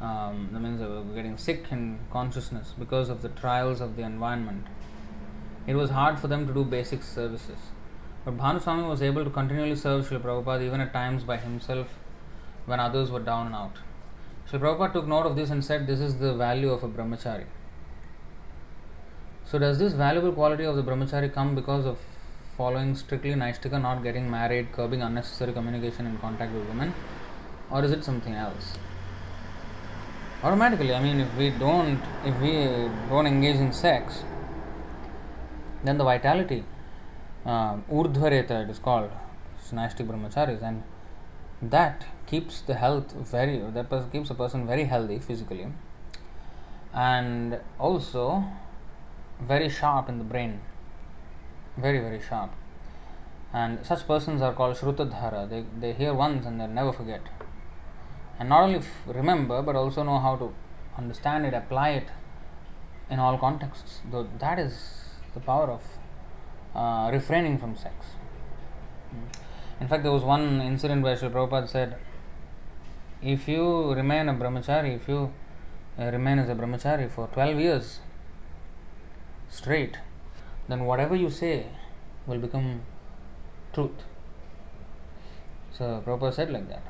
Um, 0.00 0.48
that 0.52 0.58
means 0.58 0.80
they 0.80 0.86
were 0.86 1.04
getting 1.14 1.38
sick 1.38 1.66
in 1.70 2.00
consciousness 2.10 2.74
because 2.76 3.10
of 3.10 3.22
the 3.22 3.28
trials 3.28 3.80
of 3.80 3.94
the 3.94 4.02
environment. 4.02 4.66
It 5.68 5.76
was 5.76 5.90
hard 5.90 6.18
for 6.18 6.26
them 6.26 6.48
to 6.48 6.52
do 6.52 6.64
basic 6.64 7.04
services. 7.04 7.58
But 8.24 8.36
Bhanuswami 8.36 8.88
was 8.88 9.02
able 9.02 9.22
to 9.22 9.30
continually 9.30 9.76
serve 9.76 10.08
Srila 10.08 10.20
Prabhupada 10.20 10.66
even 10.66 10.80
at 10.80 10.92
times 10.92 11.22
by 11.22 11.36
himself 11.36 11.96
when 12.66 12.80
others 12.80 13.12
were 13.12 13.20
down 13.20 13.46
and 13.46 13.54
out. 13.54 13.76
Srila 14.50 14.60
Prabhupada 14.62 14.92
took 14.94 15.06
note 15.06 15.26
of 15.26 15.36
this 15.36 15.50
and 15.50 15.64
said, 15.64 15.86
This 15.86 16.00
is 16.00 16.18
the 16.18 16.34
value 16.34 16.72
of 16.72 16.82
a 16.82 16.88
brahmachari. 16.88 17.46
So, 19.44 19.60
does 19.60 19.78
this 19.78 19.92
valuable 19.92 20.32
quality 20.32 20.64
of 20.64 20.74
the 20.74 20.82
brahmachari 20.82 21.32
come 21.32 21.54
because 21.54 21.86
of 21.86 21.98
following 22.58 22.92
strictly 22.96 23.34
Naishtika, 23.34 23.80
not 23.80 24.02
getting 24.02 24.28
married, 24.28 24.72
curbing 24.72 25.00
unnecessary 25.00 25.52
communication 25.52 26.06
and 26.06 26.20
contact 26.20 26.52
with 26.52 26.66
women, 26.66 26.92
or 27.70 27.84
is 27.84 27.92
it 27.92 28.02
something 28.02 28.34
else? 28.34 28.72
Automatically, 30.42 30.92
I 30.92 31.00
mean, 31.00 31.20
if 31.20 31.36
we 31.36 31.50
don't, 31.50 32.00
if 32.24 32.40
we 32.40 32.52
don't 33.08 33.28
engage 33.28 33.56
in 33.56 33.72
sex, 33.72 34.24
then 35.84 35.98
the 35.98 36.04
vitality, 36.04 36.64
uh, 37.46 37.76
urdhvareta 37.98 38.64
it 38.64 38.70
is 38.70 38.80
called, 38.80 39.10
Naishtik 39.70 40.08
brahmacharis, 40.08 40.62
and 40.62 40.82
that 41.60 42.06
keeps 42.26 42.60
the 42.62 42.74
health 42.74 43.12
very, 43.12 43.58
that 43.58 43.88
person 43.88 44.10
keeps 44.10 44.30
a 44.30 44.34
person 44.34 44.66
very 44.66 44.84
healthy 44.84 45.20
physically, 45.20 45.68
and 46.92 47.60
also 47.78 48.44
very 49.40 49.68
sharp 49.68 50.08
in 50.08 50.18
the 50.18 50.24
brain 50.24 50.60
very 51.78 52.00
very 52.00 52.20
sharp. 52.20 52.50
And 53.52 53.84
such 53.84 54.06
persons 54.06 54.42
are 54.42 54.52
called 54.52 54.76
shrutadhara. 54.76 55.48
They, 55.48 55.64
they 55.80 55.92
hear 55.94 56.12
once 56.12 56.44
and 56.44 56.60
they 56.60 56.66
never 56.66 56.92
forget. 56.92 57.22
And 58.38 58.50
not 58.50 58.62
only 58.64 58.78
f- 58.78 59.02
remember 59.06 59.62
but 59.62 59.76
also 59.76 60.02
know 60.02 60.18
how 60.18 60.36
to 60.36 60.52
understand 60.96 61.46
it 61.46 61.54
apply 61.54 61.90
it 61.90 62.08
in 63.10 63.18
all 63.18 63.38
contexts. 63.38 64.00
Though 64.10 64.28
that 64.38 64.58
is 64.58 64.74
the 65.34 65.40
power 65.40 65.70
of 65.70 65.82
uh, 66.74 67.10
refraining 67.12 67.58
from 67.58 67.76
sex. 67.76 67.94
In 69.80 69.88
fact 69.88 70.02
there 70.02 70.12
was 70.12 70.24
one 70.24 70.60
incident 70.60 71.02
where 71.02 71.16
Sri 71.16 71.28
Prabhupada 71.28 71.68
said 71.68 71.96
if 73.22 73.48
you 73.48 73.92
remain 73.94 74.28
a 74.28 74.34
brahmachari 74.34 74.94
if 74.94 75.08
you 75.08 75.32
uh, 75.98 76.04
remain 76.04 76.38
as 76.38 76.48
a 76.48 76.54
brahmachari 76.54 77.10
for 77.10 77.26
12 77.28 77.58
years 77.58 77.98
straight 79.48 79.96
then 80.68 80.84
whatever 80.84 81.16
you 81.16 81.30
say 81.30 81.66
will 82.26 82.38
become 82.38 82.82
truth. 83.72 84.04
So 85.72 86.02
Prabhupada 86.04 86.34
said 86.34 86.52
like 86.52 86.68
that. 86.68 86.82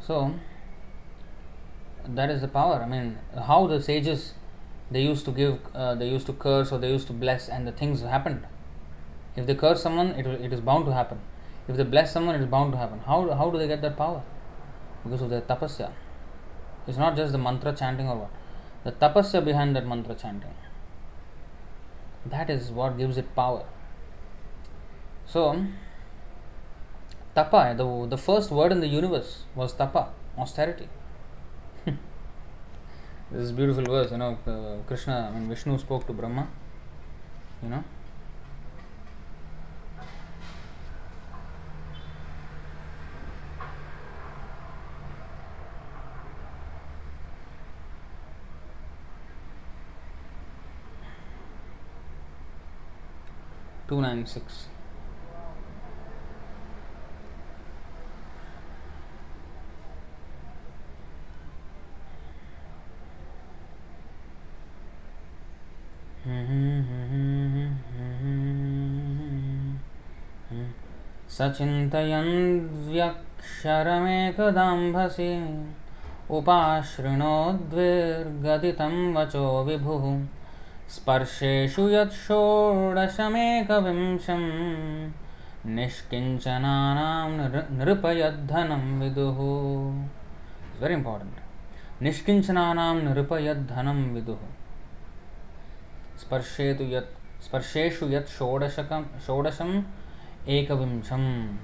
So 0.00 0.34
that 2.06 2.30
is 2.30 2.40
the 2.40 2.48
power. 2.48 2.82
I 2.82 2.86
mean, 2.86 3.18
how 3.46 3.66
the 3.66 3.82
sages 3.82 4.34
they 4.90 5.02
used 5.02 5.24
to 5.26 5.30
give, 5.32 5.58
uh, 5.74 5.94
they 5.94 6.08
used 6.08 6.26
to 6.26 6.32
curse 6.32 6.72
or 6.72 6.78
they 6.78 6.90
used 6.90 7.06
to 7.08 7.12
bless, 7.12 7.48
and 7.48 7.66
the 7.66 7.72
things 7.72 8.00
happened. 8.02 8.46
If 9.36 9.46
they 9.46 9.54
curse 9.54 9.82
someone, 9.82 10.08
it, 10.12 10.26
it 10.26 10.52
is 10.52 10.60
bound 10.60 10.86
to 10.86 10.92
happen. 10.92 11.20
If 11.68 11.76
they 11.76 11.84
bless 11.84 12.12
someone, 12.12 12.34
it 12.34 12.40
is 12.40 12.46
bound 12.46 12.72
to 12.72 12.78
happen. 12.78 13.00
How, 13.00 13.30
how 13.34 13.50
do 13.50 13.58
they 13.58 13.68
get 13.68 13.82
that 13.82 13.96
power? 13.96 14.22
Because 15.04 15.20
of 15.20 15.30
their 15.30 15.42
tapasya. 15.42 15.92
It's 16.86 16.96
not 16.96 17.16
just 17.16 17.32
the 17.32 17.38
mantra 17.38 17.74
chanting 17.74 18.08
or 18.08 18.16
what. 18.16 18.30
The 18.84 18.92
tapasya 18.92 19.44
behind 19.44 19.76
that 19.76 19.86
mantra 19.86 20.14
chanting. 20.14 20.54
That 22.30 22.50
is 22.50 22.70
what 22.70 22.98
gives 22.98 23.16
it 23.16 23.34
power. 23.34 23.64
So, 25.26 25.66
tapa, 27.34 27.74
the, 27.76 28.06
the 28.08 28.18
first 28.18 28.50
word 28.50 28.72
in 28.72 28.80
the 28.80 28.86
universe 28.86 29.44
was 29.54 29.72
tapa, 29.72 30.08
austerity. 30.36 30.88
this 31.84 31.96
is 33.32 33.52
beautiful 33.52 33.84
verse, 33.84 34.10
you 34.10 34.18
know. 34.18 34.38
Uh, 34.46 34.86
Krishna, 34.86 35.30
I 35.30 35.38
mean, 35.38 35.48
Vishnu 35.48 35.78
spoke 35.78 36.06
to 36.06 36.12
Brahma, 36.12 36.48
you 37.62 37.68
know. 37.68 37.84
Two 53.88 54.00
nine 54.00 54.24
six 54.24 54.66
सचिन्तयन् 71.30 72.34
व्यक्षरमेकदाम्भसि 72.88 75.30
उपाश्रृणोद्विर्गदितं 76.38 78.94
वचो 79.14 79.44
विभुः। 79.64 80.04
स्पर्शेषु 80.90 81.88
यत् 81.88 82.12
षोडशमेकविंशं 82.12 83.12
निष्किञ्चनानां 85.66 87.30
नृपयद्धनं 87.78 89.00
विदुः। 89.00 89.38
Very 90.80 90.94
important 90.94 92.02
निष्किञ्चनानां 92.02 92.96
नृपयद्धनं 92.96 94.14
विदुः। 94.14 94.42
स्पर्शे 96.18 96.74
तु 96.74 96.84
यत्, 96.84 97.42
स्पर्शेषु 97.42 98.06
यत् 98.06 98.28
षोडशकं, 98.28 99.04
षोडशम् 99.26 99.82
एकविंशं 100.48 101.56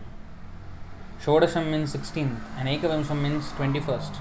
षोडशं 1.24 1.64
means 1.64 1.92
sixteenth 1.92 2.66
ekavimsham 2.68 3.18
means 3.24 3.46
21st 3.58 4.16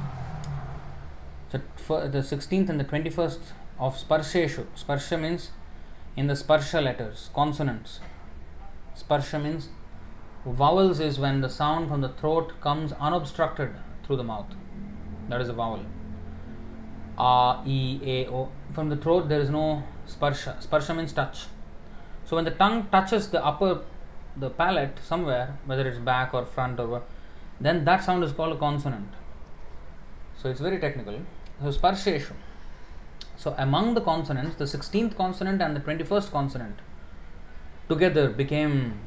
so 1.52 1.60
for 1.88 1.98
the 2.14 2.22
16th 2.22 2.70
and 2.70 2.80
the 2.80 2.86
21st 2.86 3.63
of 3.80 3.96
sparsheshu 3.96 4.66
sparsha 4.78 5.20
means 5.20 5.52
in 6.16 6.28
the 6.28 6.34
sparsha 6.34 6.82
letters 6.84 7.30
consonants. 7.34 8.00
Sparsha 8.96 9.42
means 9.42 9.70
vowels 10.46 11.00
is 11.00 11.18
when 11.18 11.42
the 11.42 11.50
sound 11.50 11.90
from 11.90 12.02
the 12.02 12.10
throat 12.10 12.54
comes 12.62 12.92
unobstructed 12.94 13.72
through 14.04 14.18
the 14.18 14.24
mouth. 14.24 14.54
That 15.30 15.42
is 15.42 15.50
a 15.50 15.54
vowel. 15.54 15.86
A 17.18 17.62
e 17.66 18.00
a 18.04 18.28
o. 18.28 18.50
From 18.74 18.90
the 18.90 18.98
throat 18.98 19.30
there 19.30 19.40
is 19.40 19.50
no 19.50 19.84
sparsha. 20.08 20.66
Sparsha 20.66 20.96
means 20.96 21.14
touch. 21.14 21.46
So 22.26 22.36
when 22.36 22.46
the 22.46 22.52
tongue 22.52 22.88
touches 22.92 23.30
the 23.30 23.44
upper 23.44 23.82
the 24.36 24.50
palate 24.50 24.98
somewhere, 25.04 25.58
whether 25.66 25.88
it's 25.88 26.00
back 26.00 26.34
or 26.34 26.46
front 26.46 26.80
or 26.80 26.88
what, 26.88 27.08
then 27.60 27.86
that 27.86 28.04
sound 28.04 28.24
is 28.24 28.32
called 28.32 28.54
a 28.54 28.60
consonant. 28.60 29.10
So 30.42 30.50
it's 30.50 30.60
very 30.60 30.80
technical. 30.80 31.22
So 31.62 31.72
sparsheshu. 31.72 32.34
So 33.36 33.56
among 33.58 33.94
the 33.94 34.02
consonants, 34.02 34.56
the 34.56 34.66
16th 34.66 35.16
consonant 35.18 35.62
and 35.62 35.76
the 35.76 35.80
21st 35.80 36.32
consonant 36.32 36.80
together 37.90 38.30
became 38.30 39.00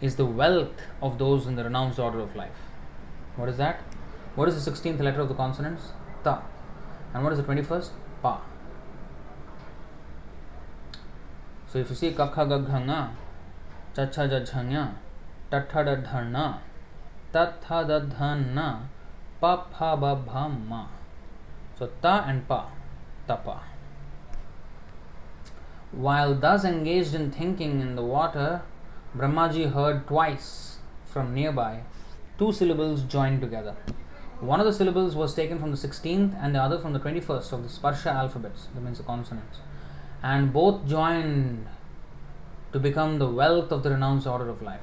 is 0.00 0.16
the 0.16 0.26
wealth 0.26 0.82
of 1.00 1.18
those 1.18 1.46
in 1.46 1.56
the 1.56 1.64
renounced 1.64 1.98
order 1.98 2.20
of 2.20 2.36
life. 2.36 2.60
What 3.36 3.48
is 3.48 3.56
that? 3.56 3.80
What 4.34 4.48
is 4.48 4.62
the 4.62 4.70
16th 4.70 5.00
letter 5.00 5.20
of 5.20 5.28
the 5.28 5.34
consonants? 5.34 5.92
Ta. 6.22 6.42
And 7.12 7.24
what 7.24 7.32
is 7.32 7.38
the 7.38 7.44
21st? 7.44 7.90
Pa. 8.22 8.42
So 11.68 11.78
if 11.78 11.90
you 11.90 11.96
see 11.96 12.12
kakha 12.12 12.46
gaghanga, 12.46 13.10
chacha 13.96 14.28
jajhanya, 14.28 14.94
tatha 15.50 15.84
dadhana, 15.84 16.58
tatha 17.32 17.84
dadhana, 17.88 18.82
pa 19.40 19.64
pha 19.72 19.96
ba 19.96 20.14
bha 20.14 20.48
ma. 20.48 20.86
So 21.78 21.90
ta 22.00 22.24
and 22.28 22.46
pa, 22.46 22.70
tapa. 23.26 23.60
While 25.92 26.34
thus 26.34 26.64
engaged 26.64 27.14
in 27.14 27.30
thinking 27.30 27.80
in 27.80 27.94
the 27.94 28.02
water, 28.02 28.62
Brahmaji 29.16 29.72
heard 29.72 30.06
twice 30.08 30.78
from 31.06 31.34
nearby 31.34 31.82
two 32.38 32.52
syllables 32.52 33.02
joined 33.02 33.40
together. 33.40 33.76
One 34.40 34.58
of 34.58 34.66
the 34.66 34.72
syllables 34.72 35.14
was 35.14 35.34
taken 35.34 35.58
from 35.58 35.70
the 35.70 35.76
16th 35.76 36.36
and 36.42 36.54
the 36.54 36.60
other 36.60 36.78
from 36.80 36.92
the 36.92 36.98
21st 36.98 37.52
of 37.52 37.62
the 37.62 37.68
Sparsha 37.68 38.12
alphabets, 38.12 38.68
that 38.74 38.82
means 38.82 38.98
the 38.98 39.04
consonants, 39.04 39.60
and 40.22 40.52
both 40.52 40.86
joined 40.86 41.66
to 42.72 42.80
become 42.80 43.18
the 43.20 43.28
wealth 43.28 43.70
of 43.70 43.84
the 43.84 43.90
renounced 43.90 44.26
order 44.26 44.48
of 44.48 44.60
life. 44.60 44.80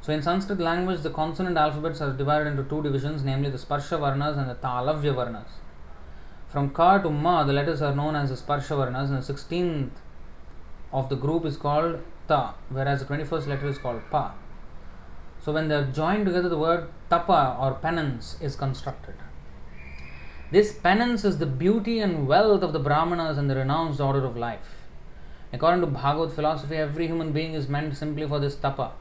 So, 0.00 0.12
in 0.12 0.22
Sanskrit 0.22 0.58
language, 0.58 1.02
the 1.02 1.10
consonant 1.10 1.56
alphabets 1.56 2.00
are 2.00 2.12
divided 2.12 2.48
into 2.48 2.64
two 2.64 2.82
divisions, 2.82 3.22
namely 3.22 3.50
the 3.50 3.58
Sparsha 3.58 3.98
Varnas 3.98 4.38
and 4.38 4.48
the 4.48 4.54
Talavya 4.54 5.14
Varnas. 5.14 5.48
From 6.54 6.70
Ka 6.70 6.98
to 6.98 7.10
Ma, 7.10 7.42
the 7.42 7.52
letters 7.52 7.82
are 7.82 7.96
known 7.96 8.14
as 8.14 8.30
the 8.30 8.36
Sparsha 8.36 8.76
Varnas, 8.78 9.08
and 9.08 9.20
the 9.20 9.32
16th 9.32 9.90
of 10.92 11.08
the 11.08 11.16
group 11.16 11.44
is 11.44 11.56
called 11.56 11.98
Ta, 12.28 12.54
whereas 12.68 13.00
the 13.00 13.06
21st 13.12 13.48
letter 13.48 13.66
is 13.66 13.76
called 13.76 14.02
Pa. 14.08 14.34
So, 15.40 15.50
when 15.50 15.66
they 15.66 15.74
are 15.74 15.90
joined 15.90 16.26
together, 16.26 16.48
the 16.48 16.56
word 16.56 16.86
Tapa 17.10 17.56
or 17.60 17.74
penance 17.74 18.36
is 18.40 18.54
constructed. 18.54 19.16
This 20.52 20.72
penance 20.72 21.24
is 21.24 21.38
the 21.38 21.46
beauty 21.64 21.98
and 21.98 22.28
wealth 22.28 22.62
of 22.62 22.72
the 22.72 22.78
Brahmanas 22.78 23.36
and 23.36 23.50
the 23.50 23.56
renounced 23.56 24.00
order 24.00 24.24
of 24.24 24.36
life. 24.36 24.86
According 25.52 25.80
to 25.80 25.88
Bhagavad 25.88 26.32
philosophy, 26.32 26.76
every 26.76 27.08
human 27.08 27.32
being 27.32 27.54
is 27.54 27.66
meant 27.66 27.96
simply 27.96 28.28
for 28.28 28.38
this 28.38 28.54
tapa 28.54 28.92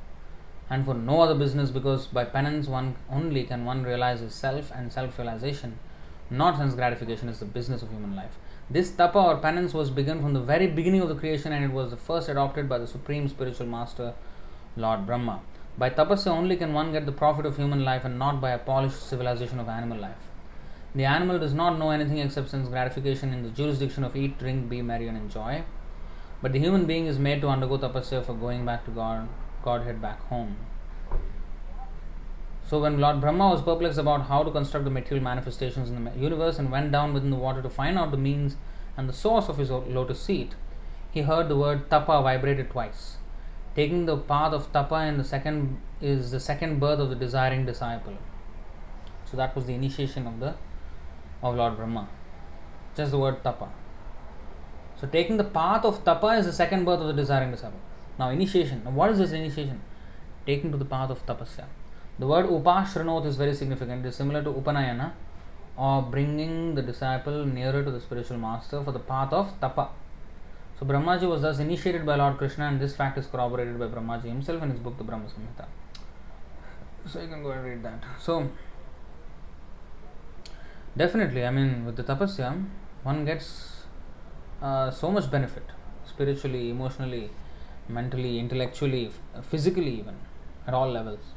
and 0.72 0.86
for 0.86 0.96
no 0.96 1.22
other 1.22 1.36
business 1.36 1.70
because 1.70 2.08
by 2.08 2.26
penance 2.26 2.68
one 2.68 2.96
only 3.12 3.44
can 3.44 3.64
one 3.64 3.84
realize 3.84 4.22
his 4.22 4.34
self 4.34 4.72
and 4.72 4.92
self-realization. 4.92 5.78
Not 6.34 6.58
sense 6.58 6.74
gratification 6.74 7.30
is 7.30 7.38
the 7.38 7.46
business 7.46 7.84
of 7.84 7.92
human 7.92 8.16
life. 8.16 8.40
This 8.68 8.90
tapa 8.90 9.20
or 9.20 9.38
penance 9.38 9.72
was 9.72 9.92
begun 9.92 10.20
from 10.20 10.34
the 10.34 10.40
very 10.40 10.66
beginning 10.66 11.02
of 11.02 11.10
the 11.10 11.14
creation 11.14 11.54
and 11.54 11.64
it 11.64 11.72
was 11.72 11.92
the 11.92 11.96
first 11.96 12.28
adopted 12.28 12.68
by 12.68 12.80
the 12.80 12.88
supreme 12.88 13.28
spiritual 13.28 13.68
master, 13.68 14.16
Lord 14.76 15.06
Brahma. 15.06 15.42
By 15.78 15.92
tapasya 15.92 16.32
only 16.32 16.56
can 16.56 16.74
one 16.74 16.92
get 16.92 17.06
the 17.06 17.12
profit 17.12 17.46
of 17.46 17.58
human 17.58 17.86
life 17.86 18.04
and 18.04 18.18
not 18.18 18.42
by 18.42 18.50
a 18.50 18.58
polished 18.58 19.08
civilization 19.08 19.60
of 19.60 19.70
animal 19.70 20.00
life. 20.00 20.26
The 20.96 21.06
animal 21.06 21.38
does 21.38 21.54
not 21.54 21.78
know 21.78 21.92
anything 21.92 22.18
except 22.18 22.50
sense 22.50 22.68
gratification 22.68 23.32
in 23.32 23.44
the 23.44 23.50
jurisdiction 23.50 24.04
of 24.04 24.16
eat, 24.16 24.40
drink, 24.40 24.70
be 24.70 24.82
merry, 24.82 25.08
and 25.08 25.18
enjoy. 25.18 25.64
But 26.42 26.54
the 26.54 26.60
human 26.60 26.88
being 26.88 27.06
is 27.06 27.20
made 27.20 27.42
to 27.42 27.48
undergo 27.48 27.78
tapasya 27.78 28.26
for 28.26 28.34
going 28.34 28.66
back 28.66 28.86
to 28.86 28.92
God, 28.92 29.30
Godhead 29.64 30.02
back 30.02 30.28
home. 30.30 30.58
So 32.74 32.80
when 32.80 33.00
Lord 33.00 33.22
Brahma 33.22 33.50
was 33.50 33.62
perplexed 33.62 34.00
about 34.00 34.24
how 34.24 34.42
to 34.42 34.50
construct 34.50 34.86
the 34.86 34.90
material 34.90 35.24
manifestations 35.24 35.92
in 35.92 36.06
the 36.06 36.12
universe 36.18 36.58
and 36.58 36.72
went 36.72 36.92
down 36.92 37.14
within 37.14 37.30
the 37.30 37.36
water 37.36 37.62
to 37.62 37.70
find 37.70 38.00
out 38.00 38.10
the 38.10 38.18
means 38.18 38.56
and 38.98 39.08
the 39.08 39.14
source 39.14 39.48
of 39.48 39.60
his 39.60 39.70
lotus 39.70 40.20
seat, 40.20 40.56
he 41.12 41.22
heard 41.22 41.50
the 41.50 41.56
word 41.56 41.88
tapa 41.92 42.20
vibrated 42.24 42.72
twice. 42.72 43.18
Taking 43.76 44.08
the 44.08 44.18
path 44.18 44.54
of 44.54 44.74
tapa 44.74 45.04
in 45.06 45.20
the 45.20 45.24
second 45.24 45.82
is 46.02 46.32
the 46.32 46.40
second 46.40 46.80
birth 46.80 46.98
of 46.98 47.12
the 47.12 47.16
desiring 47.16 47.64
disciple. 47.68 48.18
So 49.26 49.38
that 49.38 49.56
was 49.56 49.68
the 49.68 49.76
initiation 49.76 50.26
of 50.26 50.40
the 50.40 50.56
of 51.44 51.56
Lord 51.56 51.78
Brahma. 51.78 52.10
Just 52.98 53.12
the 53.12 53.20
word 53.20 53.44
tapa. 53.44 53.70
So 55.00 55.06
taking 55.06 55.38
the 55.38 55.44
path 55.44 55.86
of 55.86 56.04
tapa 56.04 56.30
is 56.40 56.48
the 56.48 56.54
second 56.54 56.86
birth 56.86 57.02
of 57.02 57.06
the 57.06 57.14
desiring 57.14 57.52
disciple. 57.52 57.82
Now 58.18 58.32
initiation. 58.32 58.84
Now 58.84 58.90
what 58.90 59.12
is 59.12 59.20
this 59.20 59.32
initiation? 59.32 59.80
Taking 60.48 60.72
to 60.72 60.78
the 60.80 60.86
path 60.86 61.12
of 61.12 61.24
tapasya. 61.28 61.66
The 62.20 62.28
word 62.28 62.46
upashranot 62.46 63.26
is 63.26 63.36
very 63.38 63.56
significant. 63.56 64.06
It 64.06 64.10
is 64.10 64.16
similar 64.16 64.44
to 64.44 64.52
upanayana 64.52 65.12
or 65.76 66.04
bringing 66.04 66.76
the 66.76 66.82
disciple 66.82 67.46
nearer 67.46 67.84
to 67.84 67.90
the 67.90 68.00
spiritual 68.00 68.38
master 68.38 68.84
for 68.84 68.92
the 68.92 69.00
path 69.00 69.34
of 69.34 69.60
tapa. 69.60 69.90
So 70.80 70.86
Brahmaji 70.86 71.28
was 71.28 71.42
thus 71.42 71.60
initiated 71.60 72.06
by 72.06 72.16
Lord 72.16 72.38
Krishna 72.38 72.66
and 72.66 72.80
this 72.80 72.96
fact 72.96 73.18
is 73.18 73.26
corroborated 73.26 73.80
by 73.80 73.88
Brahmaji 73.88 74.26
himself 74.26 74.62
in 74.62 74.70
his 74.70 74.80
book 74.80 74.98
The 74.98 75.04
Brahma 75.04 75.26
Samhita. 75.26 75.66
So 77.08 77.20
you 77.22 77.28
can 77.28 77.42
go 77.42 77.52
and 77.52 77.64
read 77.66 77.84
that. 77.84 78.04
So 78.20 78.50
definitely, 80.96 81.46
I 81.46 81.50
mean 81.50 81.86
with 81.86 81.96
the 81.96 82.04
tapasya, 82.04 82.66
one 83.04 83.26
gets 83.26 83.86
uh, 84.62 84.92
so 84.92 85.12
much 85.12 85.30
benefit 85.32 85.64
spiritually, 86.06 86.70
emotionally, 86.70 87.32
mentally, 87.88 88.40
intellectually, 88.40 89.12
physically 89.42 90.00
even 90.00 90.16
at 90.68 90.74
all 90.74 90.90
levels. 90.90 91.33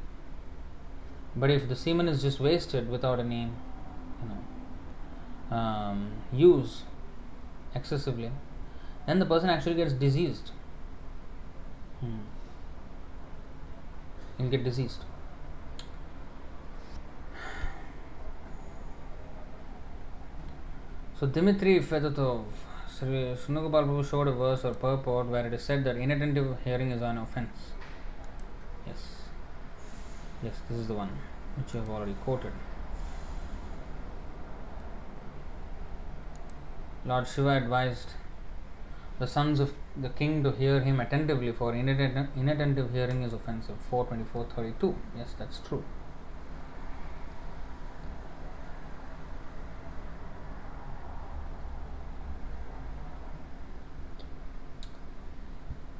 But 1.39 1.51
if 1.51 1.69
the 1.69 1.75
semen 1.75 2.07
is 2.07 2.23
just 2.23 2.39
wasted 2.39 2.89
without 2.89 3.19
any 3.19 3.41
you 3.41 4.29
know, 5.51 5.55
um, 5.55 6.11
use 6.33 6.81
excessively, 7.75 8.31
then 9.05 9.19
the 9.19 9.25
person 9.25 9.49
actually 9.49 9.75
gets 9.75 9.93
diseased. 9.93 10.49
Hmm. 11.99 12.17
He'll 14.37 14.49
get 14.49 14.63
diseased. 14.63 15.03
So 21.19 21.27
Dimitri 21.27 21.79
Fedotov, 21.79 22.45
Sri 22.87 23.35
Sunagopal 23.35 24.07
showed 24.09 24.27
a 24.27 24.31
verse 24.31 24.65
or 24.65 24.73
purport 24.73 25.27
where 25.27 25.45
it 25.45 25.53
is 25.53 25.63
said 25.63 25.83
that 25.83 25.97
inattentive 25.97 26.57
hearing 26.63 26.91
is 26.91 27.01
an 27.01 27.19
offense. 27.19 27.73
Yes. 30.43 30.55
This 30.69 30.79
is 30.79 30.87
the 30.87 30.93
one 30.93 31.09
which 31.55 31.73
you 31.73 31.79
have 31.79 31.89
already 31.89 32.15
quoted. 32.23 32.51
Lord 37.05 37.27
Shiva 37.27 37.57
advised 37.57 38.09
the 39.19 39.25
sons 39.27 39.59
of 39.59 39.73
the 39.95 40.09
king 40.09 40.43
to 40.43 40.51
hear 40.51 40.81
him 40.81 40.99
attentively, 40.99 41.51
for 41.51 41.73
inattentive, 41.73 42.27
inattentive 42.35 42.91
hearing 42.93 43.23
is 43.23 43.33
offensive. 43.33 43.75
424.32. 43.91 44.93
Yes, 45.17 45.33
that's 45.39 45.59
true. 45.59 45.83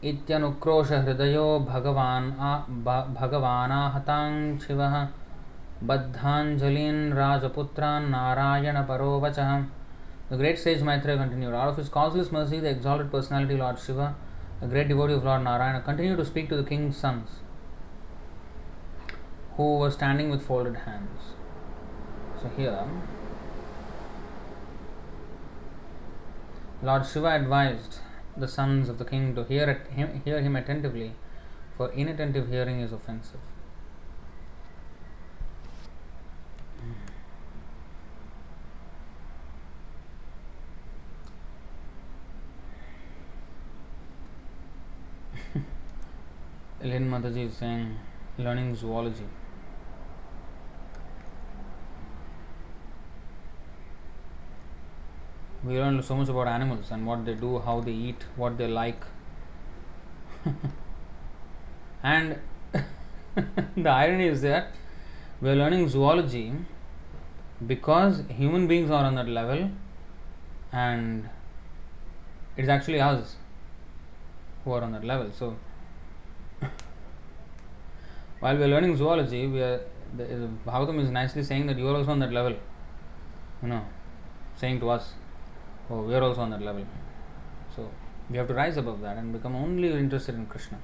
इत्यनुक्रोश 0.04 0.92
हृदयो 0.92 1.48
भगवान् 1.70 2.30
भगवानाहतां 3.16 4.58
शिवः। 4.60 4.96
बद्धाञ्जलीन् 5.84 7.14
राजपुत्रान् 7.14 8.10
नारायणपरो 8.12 9.20
वचः। 9.22 9.50
The 10.32 10.38
great 10.38 10.58
sage 10.58 10.84
Maitreya 10.84 11.16
continued 11.18 11.56
all 11.56 11.70
of 11.70 11.80
his 11.80 11.90
causeless 11.90 12.34
mercy 12.34 12.62
the 12.62 12.66
exalted 12.66 13.12
personality 13.12 13.58
Lord 13.58 13.78
Shiva 13.80 14.02
the 14.62 14.70
great 14.70 14.88
devotee 14.88 15.14
of 15.14 15.26
Lord 15.26 15.44
Narayana 15.44 15.80
continue 15.88 16.16
to 16.18 16.24
speak 16.24 16.50
to 16.50 16.62
the 16.62 16.66
king's 16.68 17.02
sons 17.02 17.42
who 19.60 19.66
were 19.82 19.90
standing 19.90 20.32
with 20.32 20.40
folded 20.48 20.78
hands 20.88 21.22
so 22.42 22.52
here 22.58 22.92
Lord 26.86 27.04
Shiva 27.14 27.34
advised 27.36 28.06
the 28.38 28.48
sons 28.48 28.90
of 28.90 28.98
the 28.98 29.06
king 29.06 29.36
to 29.36 29.44
hear, 29.44 29.70
it, 29.70 29.92
him, 29.92 30.22
hear 30.24 30.42
him 30.42 30.56
attentively, 30.56 31.14
for 31.76 31.92
inattentive 31.92 32.50
hearing 32.50 32.82
is 32.82 32.92
offensive. 32.92 33.40
Hmm. 45.54 45.62
Lynn 46.82 47.10
Mataji 47.10 47.48
is 47.48 47.58
saying 47.58 47.98
learning 48.38 48.76
zoology. 48.76 49.26
We 55.68 55.78
learn 55.78 56.02
so 56.02 56.16
much 56.16 56.30
about 56.30 56.48
animals 56.48 56.92
and 56.92 57.06
what 57.06 57.26
they 57.26 57.34
do, 57.34 57.60
how 57.60 57.82
they 57.82 57.92
eat, 57.92 58.24
what 58.38 58.58
they 58.58 58.68
like. 58.68 59.04
and 62.04 62.40
the 63.76 63.90
irony 63.90 64.28
is 64.28 64.42
that 64.44 64.72
we 65.42 65.50
are 65.50 65.56
learning 65.56 65.90
zoology 65.90 66.54
because 67.66 68.24
human 68.30 68.68
beings 68.68 68.90
are 68.90 69.04
on 69.04 69.16
that 69.16 69.28
level 69.28 69.70
and 70.72 71.30
it's 72.56 72.70
actually 72.70 73.02
us 73.02 73.36
who 74.64 74.72
are 74.72 74.84
on 74.84 74.94
that 74.94 75.04
level. 75.04 75.30
So 75.32 75.56
while 78.40 78.56
we 78.56 78.64
are 78.64 78.68
learning 78.68 78.96
zoology, 78.96 79.48
we 79.48 79.62
are 79.62 79.82
the, 80.16 80.50
Bhagavatam 80.66 81.04
is 81.04 81.10
nicely 81.10 81.44
saying 81.44 81.68
that 81.68 81.78
you 81.78 81.88
are 81.88 81.96
also 81.96 82.12
on 82.12 82.20
that 82.20 82.32
level. 82.32 82.56
You 83.62 83.70
know, 83.70 83.86
saying 84.56 84.80
to 84.80 84.90
us, 84.90 85.14
Oh, 85.90 86.02
we 86.02 86.14
are 86.16 86.22
also 86.22 86.42
on 86.42 86.50
that 86.50 86.62
level. 86.62 86.86
So 87.76 87.90
we 88.30 88.38
have 88.38 88.48
to 88.48 88.54
rise 88.54 88.78
above 88.78 89.02
that 89.02 89.18
and 89.18 89.32
become 89.32 89.56
only 89.56 89.92
interested 89.92 90.36
in 90.36 90.46
Krishna. 90.46 90.80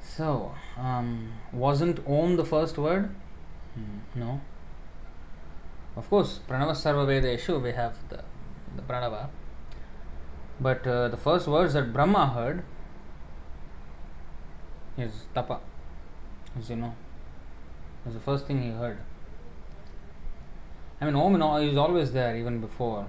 So, 0.00 0.54
um, 0.78 1.32
wasn't 1.52 2.00
Om 2.06 2.36
the 2.36 2.44
first 2.44 2.78
word? 2.78 3.14
Hmm, 3.74 4.18
no. 4.18 4.40
Of 5.96 6.08
course, 6.08 6.40
Pranava 6.48 6.72
Sarva 6.72 7.06
Vedeshu, 7.06 7.62
we 7.62 7.72
have 7.72 7.96
the, 8.08 8.22
the 8.76 8.82
Pranava. 8.82 9.28
But 10.60 10.86
uh, 10.86 11.08
the 11.08 11.16
first 11.16 11.46
words 11.46 11.74
that 11.74 11.92
Brahma 11.92 12.28
heard 12.28 12.64
is 14.96 15.26
Tapa. 15.34 15.60
As 16.58 16.70
you 16.70 16.76
know, 16.76 16.94
was 18.04 18.14
the 18.14 18.20
first 18.20 18.46
thing 18.46 18.62
he 18.62 18.70
heard. 18.70 18.98
I 21.00 21.06
mean, 21.06 21.14
Om 21.14 21.36
is 21.62 21.76
always 21.76 22.12
there 22.12 22.36
even 22.36 22.60
before. 22.60 23.06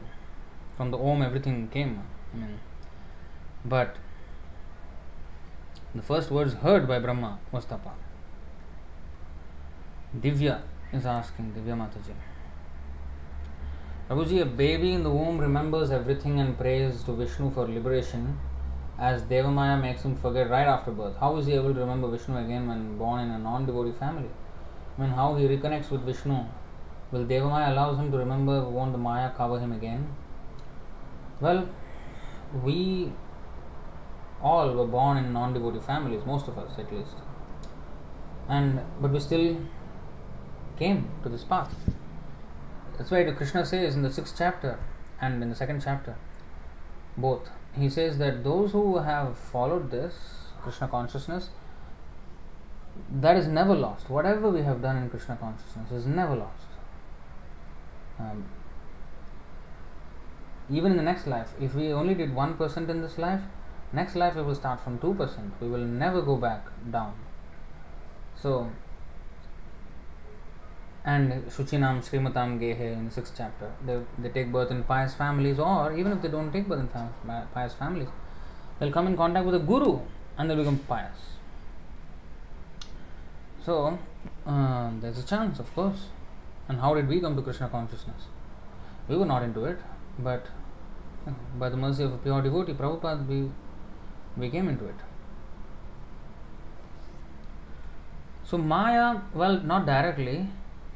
From 0.77 0.91
the 0.91 0.97
Om, 0.97 1.21
everything 1.21 1.67
came. 1.67 2.01
I 2.33 2.37
mean, 2.37 2.59
but 3.65 3.97
the 5.93 6.01
first 6.01 6.31
words 6.31 6.53
heard 6.53 6.87
by 6.87 6.99
Brahma 6.99 7.39
was 7.51 7.65
Tapa. 7.65 7.91
Divya 10.17 10.61
is 10.93 11.05
asking, 11.05 11.53
Divya 11.53 11.75
Mataji. 11.75 12.13
Prabhuji, 14.09 14.41
a 14.41 14.45
baby 14.45 14.93
in 14.93 15.03
the 15.03 15.09
womb 15.09 15.37
remembers 15.37 15.91
everything 15.91 16.39
and 16.39 16.57
prays 16.57 17.03
to 17.03 17.13
Vishnu 17.13 17.51
for 17.51 17.67
liberation 17.67 18.39
as 18.97 19.21
Devamaya 19.23 19.81
makes 19.81 20.03
him 20.03 20.15
forget 20.15 20.49
right 20.49 20.67
after 20.67 20.91
birth. 20.91 21.15
How 21.17 21.35
is 21.37 21.45
he 21.45 21.53
able 21.53 21.73
to 21.73 21.79
remember 21.79 22.09
Vishnu 22.09 22.37
again 22.37 22.67
when 22.67 22.97
born 22.97 23.21
in 23.21 23.31
a 23.31 23.39
non 23.39 23.65
devotee 23.65 23.93
family? 23.97 24.29
I 24.97 25.01
mean, 25.01 25.11
how 25.11 25.35
he 25.35 25.45
reconnects 25.45 25.89
with 25.89 26.01
Vishnu 26.01 26.45
Will 27.11 27.25
Devamaya 27.25 27.71
allows 27.71 27.97
him 27.97 28.09
to 28.11 28.17
remember, 28.17 28.63
won't 28.63 28.93
the 28.93 28.97
Maya 28.97 29.31
cover 29.35 29.59
him 29.59 29.73
again? 29.73 30.15
Well, 31.41 31.67
we 32.63 33.11
all 34.41 34.73
were 34.73 34.87
born 34.87 35.17
in 35.17 35.33
non 35.33 35.53
devotee 35.53 35.79
families, 35.79 36.25
most 36.25 36.47
of 36.47 36.57
us 36.57 36.79
at 36.79 36.91
least. 36.91 37.17
And 38.47 38.81
but 39.01 39.11
we 39.11 39.19
still 39.19 39.57
came 40.79 41.09
to 41.23 41.29
this 41.29 41.43
path. 41.43 41.75
That's 42.97 43.11
why 43.11 43.23
Krishna 43.31 43.65
says 43.65 43.95
in 43.95 44.03
the 44.03 44.11
sixth 44.11 44.35
chapter 44.37 44.79
and 45.19 45.43
in 45.43 45.49
the 45.49 45.55
second 45.55 45.81
chapter, 45.83 46.15
both. 47.17 47.49
He 47.77 47.89
says 47.89 48.17
that 48.19 48.43
those 48.43 48.71
who 48.71 48.97
have 48.99 49.37
followed 49.37 49.91
this 49.91 50.15
Krishna 50.61 50.87
consciousness, 50.87 51.49
that 53.09 53.35
is 53.37 53.47
never 53.47 53.75
lost. 53.75 54.09
Whatever 54.09 54.49
we 54.49 54.61
have 54.61 54.81
done 54.81 54.97
in 54.97 55.09
Krishna 55.09 55.35
consciousness 55.35 55.91
is 55.91 56.05
never 56.05 56.35
lost 56.35 56.60
um, 58.21 58.45
even 60.69 60.91
in 60.91 60.97
the 60.97 61.03
next 61.03 61.27
life, 61.27 61.49
if 61.59 61.73
we 61.75 61.91
only 61.91 62.13
did 62.13 62.33
1% 62.33 62.89
in 62.89 63.01
this 63.01 63.17
life, 63.17 63.41
next 63.91 64.15
life 64.15 64.35
we 64.35 64.41
will 64.41 64.55
start 64.55 64.79
from 64.79 64.99
2%. 64.99 65.51
We 65.59 65.67
will 65.67 65.85
never 65.85 66.21
go 66.21 66.37
back 66.37 66.65
down. 66.89 67.13
So, 68.41 68.69
and 71.03 71.45
Shuchinam 71.45 72.01
Srimatam 72.07 72.59
Gehe 72.59 72.93
in 72.93 73.05
the 73.05 73.11
sixth 73.11 73.33
chapter, 73.35 73.71
they, 73.85 73.99
they 74.19 74.29
take 74.29 74.51
birth 74.51 74.71
in 74.71 74.83
pious 74.83 75.13
families, 75.13 75.59
or 75.59 75.93
even 75.93 76.11
if 76.11 76.21
they 76.21 76.29
don't 76.29 76.51
take 76.51 76.67
birth 76.67 76.79
in 76.79 76.87
pious 77.53 77.73
families, 77.73 78.07
they'll 78.79 78.91
come 78.91 79.07
in 79.07 79.17
contact 79.17 79.45
with 79.45 79.55
a 79.55 79.59
guru 79.59 79.99
and 80.37 80.49
they'll 80.49 80.57
become 80.57 80.79
pious. 80.79 81.17
So, 83.65 83.99
uh, 84.45 84.91
there's 85.01 85.19
a 85.19 85.25
chance, 85.25 85.59
of 85.59 85.73
course. 85.75 86.07
And 86.71 86.79
how 86.79 86.93
did 86.93 87.09
we 87.09 87.19
come 87.19 87.35
to 87.35 87.41
Krishna 87.41 87.67
consciousness? 87.67 88.27
We 89.09 89.17
were 89.17 89.25
not 89.25 89.43
into 89.43 89.65
it, 89.65 89.79
but 90.17 90.45
by 91.59 91.67
the 91.67 91.75
mercy 91.75 92.03
of 92.03 92.13
a 92.13 92.17
pure 92.17 92.41
devotee, 92.41 92.71
Prabhupada, 92.71 93.27
we, 93.27 93.49
we 94.37 94.49
came 94.49 94.69
into 94.69 94.85
it. 94.85 94.95
So, 98.45 98.57
Maya, 98.57 99.17
well, 99.33 99.59
not 99.59 99.85
directly, 99.85 100.47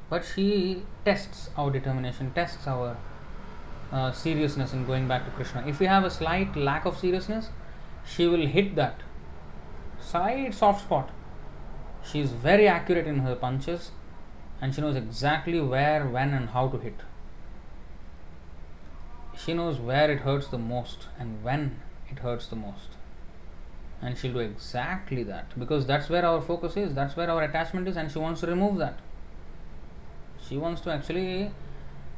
but 0.09 0.23
she 0.23 0.83
tests 1.03 1.49
our 1.57 1.69
determination, 1.71 2.31
tests 2.33 2.65
our 2.67 2.95
uh, 3.91 4.13
seriousness 4.13 4.71
in 4.71 4.85
going 4.85 5.09
back 5.09 5.25
to 5.25 5.31
Krishna. 5.31 5.65
If 5.67 5.81
we 5.81 5.87
have 5.87 6.05
a 6.05 6.09
slight 6.09 6.55
lack 6.55 6.85
of 6.85 6.97
seriousness, 6.97 7.49
she 8.05 8.27
will 8.27 8.47
hit 8.47 8.77
that 8.77 9.01
slight 9.99 10.53
soft 10.53 10.83
spot. 10.83 11.09
She 12.01 12.21
is 12.21 12.31
very 12.31 12.65
accurate 12.65 13.07
in 13.07 13.19
her 13.19 13.35
punches 13.35 13.91
and 14.61 14.73
she 14.73 14.81
knows 14.81 14.95
exactly 14.95 15.59
where, 15.59 16.05
when, 16.05 16.33
and 16.33 16.49
how 16.49 16.67
to 16.69 16.77
hit. 16.77 16.99
She 19.37 19.53
knows 19.53 19.79
where 19.79 20.09
it 20.09 20.19
hurts 20.19 20.47
the 20.47 20.57
most 20.57 21.07
and 21.19 21.43
when 21.43 21.79
it 22.09 22.19
hurts 22.19 22.47
the 22.47 22.55
most. 22.55 22.89
And 24.01 24.17
she'll 24.17 24.33
do 24.33 24.39
exactly 24.39 25.23
that 25.23 25.57
because 25.57 25.85
that's 25.85 26.09
where 26.09 26.25
our 26.25 26.41
focus 26.41 26.77
is, 26.77 26.93
that's 26.93 27.15
where 27.15 27.29
our 27.29 27.43
attachment 27.43 27.87
is, 27.87 27.97
and 27.97 28.11
she 28.11 28.19
wants 28.19 28.41
to 28.41 28.47
remove 28.47 28.77
that. 28.77 28.99
She 30.47 30.57
wants 30.57 30.81
to 30.81 30.91
actually 30.91 31.51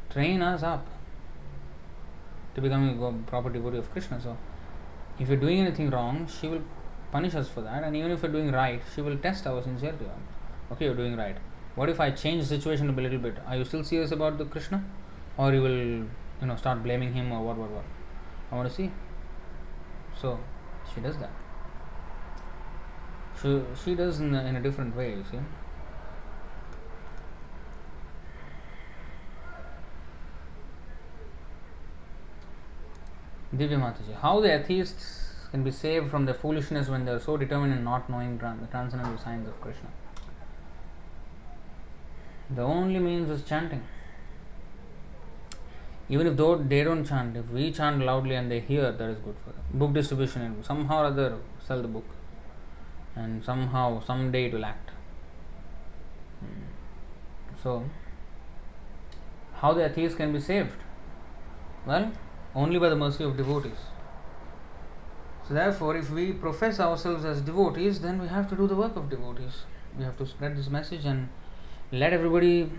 train 0.09 0.41
us 0.41 0.63
up 0.63 0.85
to 2.55 2.61
becoming 2.61 3.01
a 3.01 3.29
proper 3.29 3.49
devotee 3.49 3.77
of 3.77 3.91
Krishna. 3.91 4.19
So, 4.19 4.37
if 5.19 5.27
you're 5.27 5.37
doing 5.37 5.59
anything 5.59 5.89
wrong, 5.89 6.27
she 6.27 6.47
will 6.47 6.63
punish 7.11 7.35
us 7.35 7.47
for 7.47 7.61
that, 7.61 7.83
and 7.83 7.95
even 7.95 8.11
if 8.11 8.21
you're 8.21 8.31
doing 8.31 8.51
right, 8.51 8.81
she 8.93 9.01
will 9.01 9.17
test 9.17 9.47
our 9.47 9.61
sincerity. 9.61 10.05
Okay, 10.71 10.85
you're 10.85 10.95
doing 10.95 11.15
right. 11.15 11.37
What 11.77 11.89
if 11.89 11.99
I 11.99 12.09
change 12.09 12.41
the 12.41 12.47
situation 12.55 12.89
a 12.89 12.91
little 12.91 13.19
bit? 13.19 13.35
Are 13.45 13.55
you 13.55 13.63
still 13.63 13.83
serious 13.83 14.11
about 14.11 14.39
the 14.39 14.45
Krishna, 14.45 14.83
or 15.37 15.53
you 15.53 15.61
will, 15.61 15.81
you 16.41 16.47
know, 16.47 16.55
start 16.55 16.81
blaming 16.81 17.13
him 17.13 17.31
or 17.31 17.43
what, 17.45 17.55
what, 17.55 17.69
what? 17.69 17.83
I 18.51 18.55
want 18.55 18.67
to 18.67 18.73
see. 18.73 18.89
So, 20.19 20.39
she 20.91 21.01
does 21.01 21.19
that. 21.19 21.29
She 23.39 23.61
she 23.83 23.93
does 23.93 24.19
in 24.19 24.33
a, 24.33 24.43
in 24.45 24.55
a 24.55 24.59
different 24.59 24.95
way. 24.95 25.09
You 25.11 25.23
see. 25.29 25.37
Divya 33.55 33.79
Mataji, 33.85 34.19
how 34.19 34.39
the 34.39 34.51
atheists 34.55 35.47
can 35.51 35.63
be 35.63 35.69
saved 35.69 36.09
from 36.09 36.25
their 36.25 36.33
foolishness 36.33 36.89
when 36.89 37.05
they 37.05 37.11
are 37.11 37.19
so 37.19 37.37
determined 37.37 37.73
in 37.73 37.83
not 37.83 38.09
knowing 38.09 38.39
the 38.39 38.67
transcendental 38.71 39.17
signs 39.19 39.47
of 39.47 39.61
Krishna? 39.61 39.89
The 42.49 42.61
only 42.61 42.99
means 42.99 43.29
is 43.29 43.43
chanting. 43.43 43.83
Even 46.09 46.27
if 46.27 46.37
though 46.37 46.55
they 46.55 46.83
don't 46.83 47.05
chant, 47.05 47.35
if 47.35 47.49
we 47.51 47.71
chant 47.71 48.01
loudly 48.01 48.35
and 48.35 48.49
they 48.49 48.61
hear, 48.61 48.91
that 48.91 49.09
is 49.09 49.17
good 49.17 49.35
for 49.43 49.51
them. 49.51 49.63
Book 49.73 49.93
distribution, 49.93 50.41
and 50.41 50.65
somehow 50.65 51.01
or 51.01 51.05
other 51.07 51.37
sell 51.59 51.81
the 51.81 51.87
book, 51.89 52.05
and 53.15 53.43
somehow, 53.43 53.99
someday 53.99 54.45
it 54.45 54.53
will 54.53 54.63
act. 54.63 54.91
Hmm. 56.39 56.63
So, 57.61 57.83
how 59.55 59.73
the 59.73 59.85
atheist 59.85 60.15
can 60.15 60.31
be 60.31 60.39
saved? 60.39 60.79
Well, 61.85 62.13
only 62.55 62.79
by 62.79 62.87
the 62.87 62.95
mercy 62.95 63.25
of 63.25 63.35
devotees. 63.35 63.79
So, 65.45 65.53
therefore, 65.53 65.97
if 65.97 66.09
we 66.09 66.31
profess 66.31 66.79
ourselves 66.79 67.25
as 67.25 67.41
devotees, 67.41 67.99
then 67.99 68.21
we 68.21 68.29
have 68.29 68.49
to 68.49 68.55
do 68.55 68.67
the 68.67 68.75
work 68.75 68.95
of 68.95 69.09
devotees. 69.09 69.63
We 69.97 70.05
have 70.05 70.17
to 70.19 70.25
spread 70.25 70.55
this 70.55 70.69
message 70.69 71.05
and 71.05 71.27
let 71.91 72.13
everybody 72.13 72.69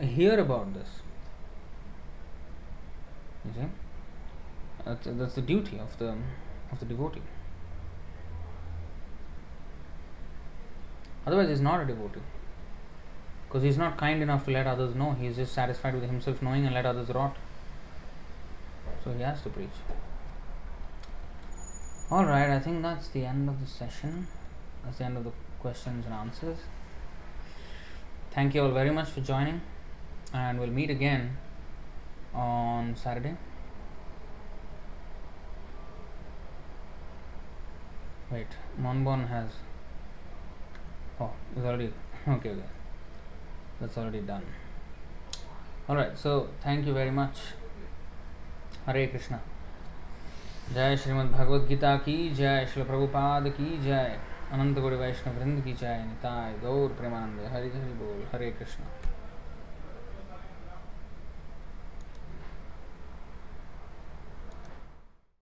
hear 0.00 0.38
about 0.38 0.74
this. 0.74 0.88
You 3.44 3.52
see, 3.54 3.68
that's, 4.84 5.06
that's 5.10 5.34
the 5.34 5.42
duty 5.42 5.78
of 5.78 5.98
the 5.98 6.14
of 6.70 6.78
the 6.78 6.84
devotee. 6.84 7.22
Otherwise, 11.26 11.48
he's 11.48 11.60
not 11.60 11.80
a 11.80 11.84
devotee 11.84 12.20
because 13.46 13.62
he's 13.62 13.78
not 13.78 13.96
kind 13.96 14.22
enough 14.22 14.44
to 14.44 14.50
let 14.50 14.66
others 14.66 14.94
know. 14.94 15.12
He's 15.12 15.36
just 15.36 15.52
satisfied 15.52 15.94
with 15.94 16.04
himself 16.04 16.40
knowing 16.40 16.66
and 16.66 16.74
let 16.74 16.86
others 16.86 17.08
rot. 17.08 17.36
So 19.02 19.12
he 19.12 19.22
has 19.22 19.42
to 19.42 19.48
preach. 19.48 19.68
All 22.10 22.24
right, 22.24 22.50
I 22.50 22.58
think 22.58 22.82
that's 22.82 23.08
the 23.08 23.24
end 23.24 23.48
of 23.48 23.60
the 23.60 23.66
session. 23.66 24.26
That's 24.84 24.98
the 24.98 25.04
end 25.04 25.16
of 25.16 25.24
the 25.24 25.32
questions 25.60 26.04
and 26.06 26.14
answers. 26.14 26.58
Thank 28.31 28.53
you 28.53 28.61
all 28.63 28.71
very 28.71 28.91
much 28.91 29.09
for 29.09 29.21
joining, 29.21 29.61
and 30.33 30.59
we'll 30.59 30.69
meet 30.69 30.89
again 30.89 31.37
on 32.33 32.95
Saturday. 32.95 33.35
Wait, 38.31 38.47
Monbon 38.81 39.27
has. 39.29 39.49
Oh, 41.19 41.31
it's 41.55 41.65
already. 41.65 41.91
Okay, 42.27 42.49
okay. 42.49 42.69
That's 43.79 43.97
already 43.97 44.21
done. 44.21 44.43
Alright, 45.87 46.17
so 46.17 46.49
thank 46.61 46.85
you 46.85 46.93
very 46.93 47.11
much. 47.11 47.37
हरे 48.87 49.05
कृष्णा 49.07 49.39
जय 50.73 50.95
श्रीमद् 50.97 51.31
भगवद 51.31 51.65
गीता 51.67 51.95
की 52.05 52.17
जय 52.35 52.65
श्री 52.73 52.83
प्रभुपाद 52.83 53.47
की 53.57 53.77
जय 53.83 54.19
अनंत 54.52 54.78
गुरु 54.78 54.96
वैष्णव 54.96 55.36
वृंद 55.36 55.62
की 55.64 55.72
जय 55.72 56.02
निताय 56.06 56.52
गौर 56.62 56.88
प्रेमानंद 56.88 57.52
हरि 57.52 57.68
हरि 57.68 57.92
बोल 57.98 58.24
हरे 58.32 58.50
कृष्णा। 58.50 58.86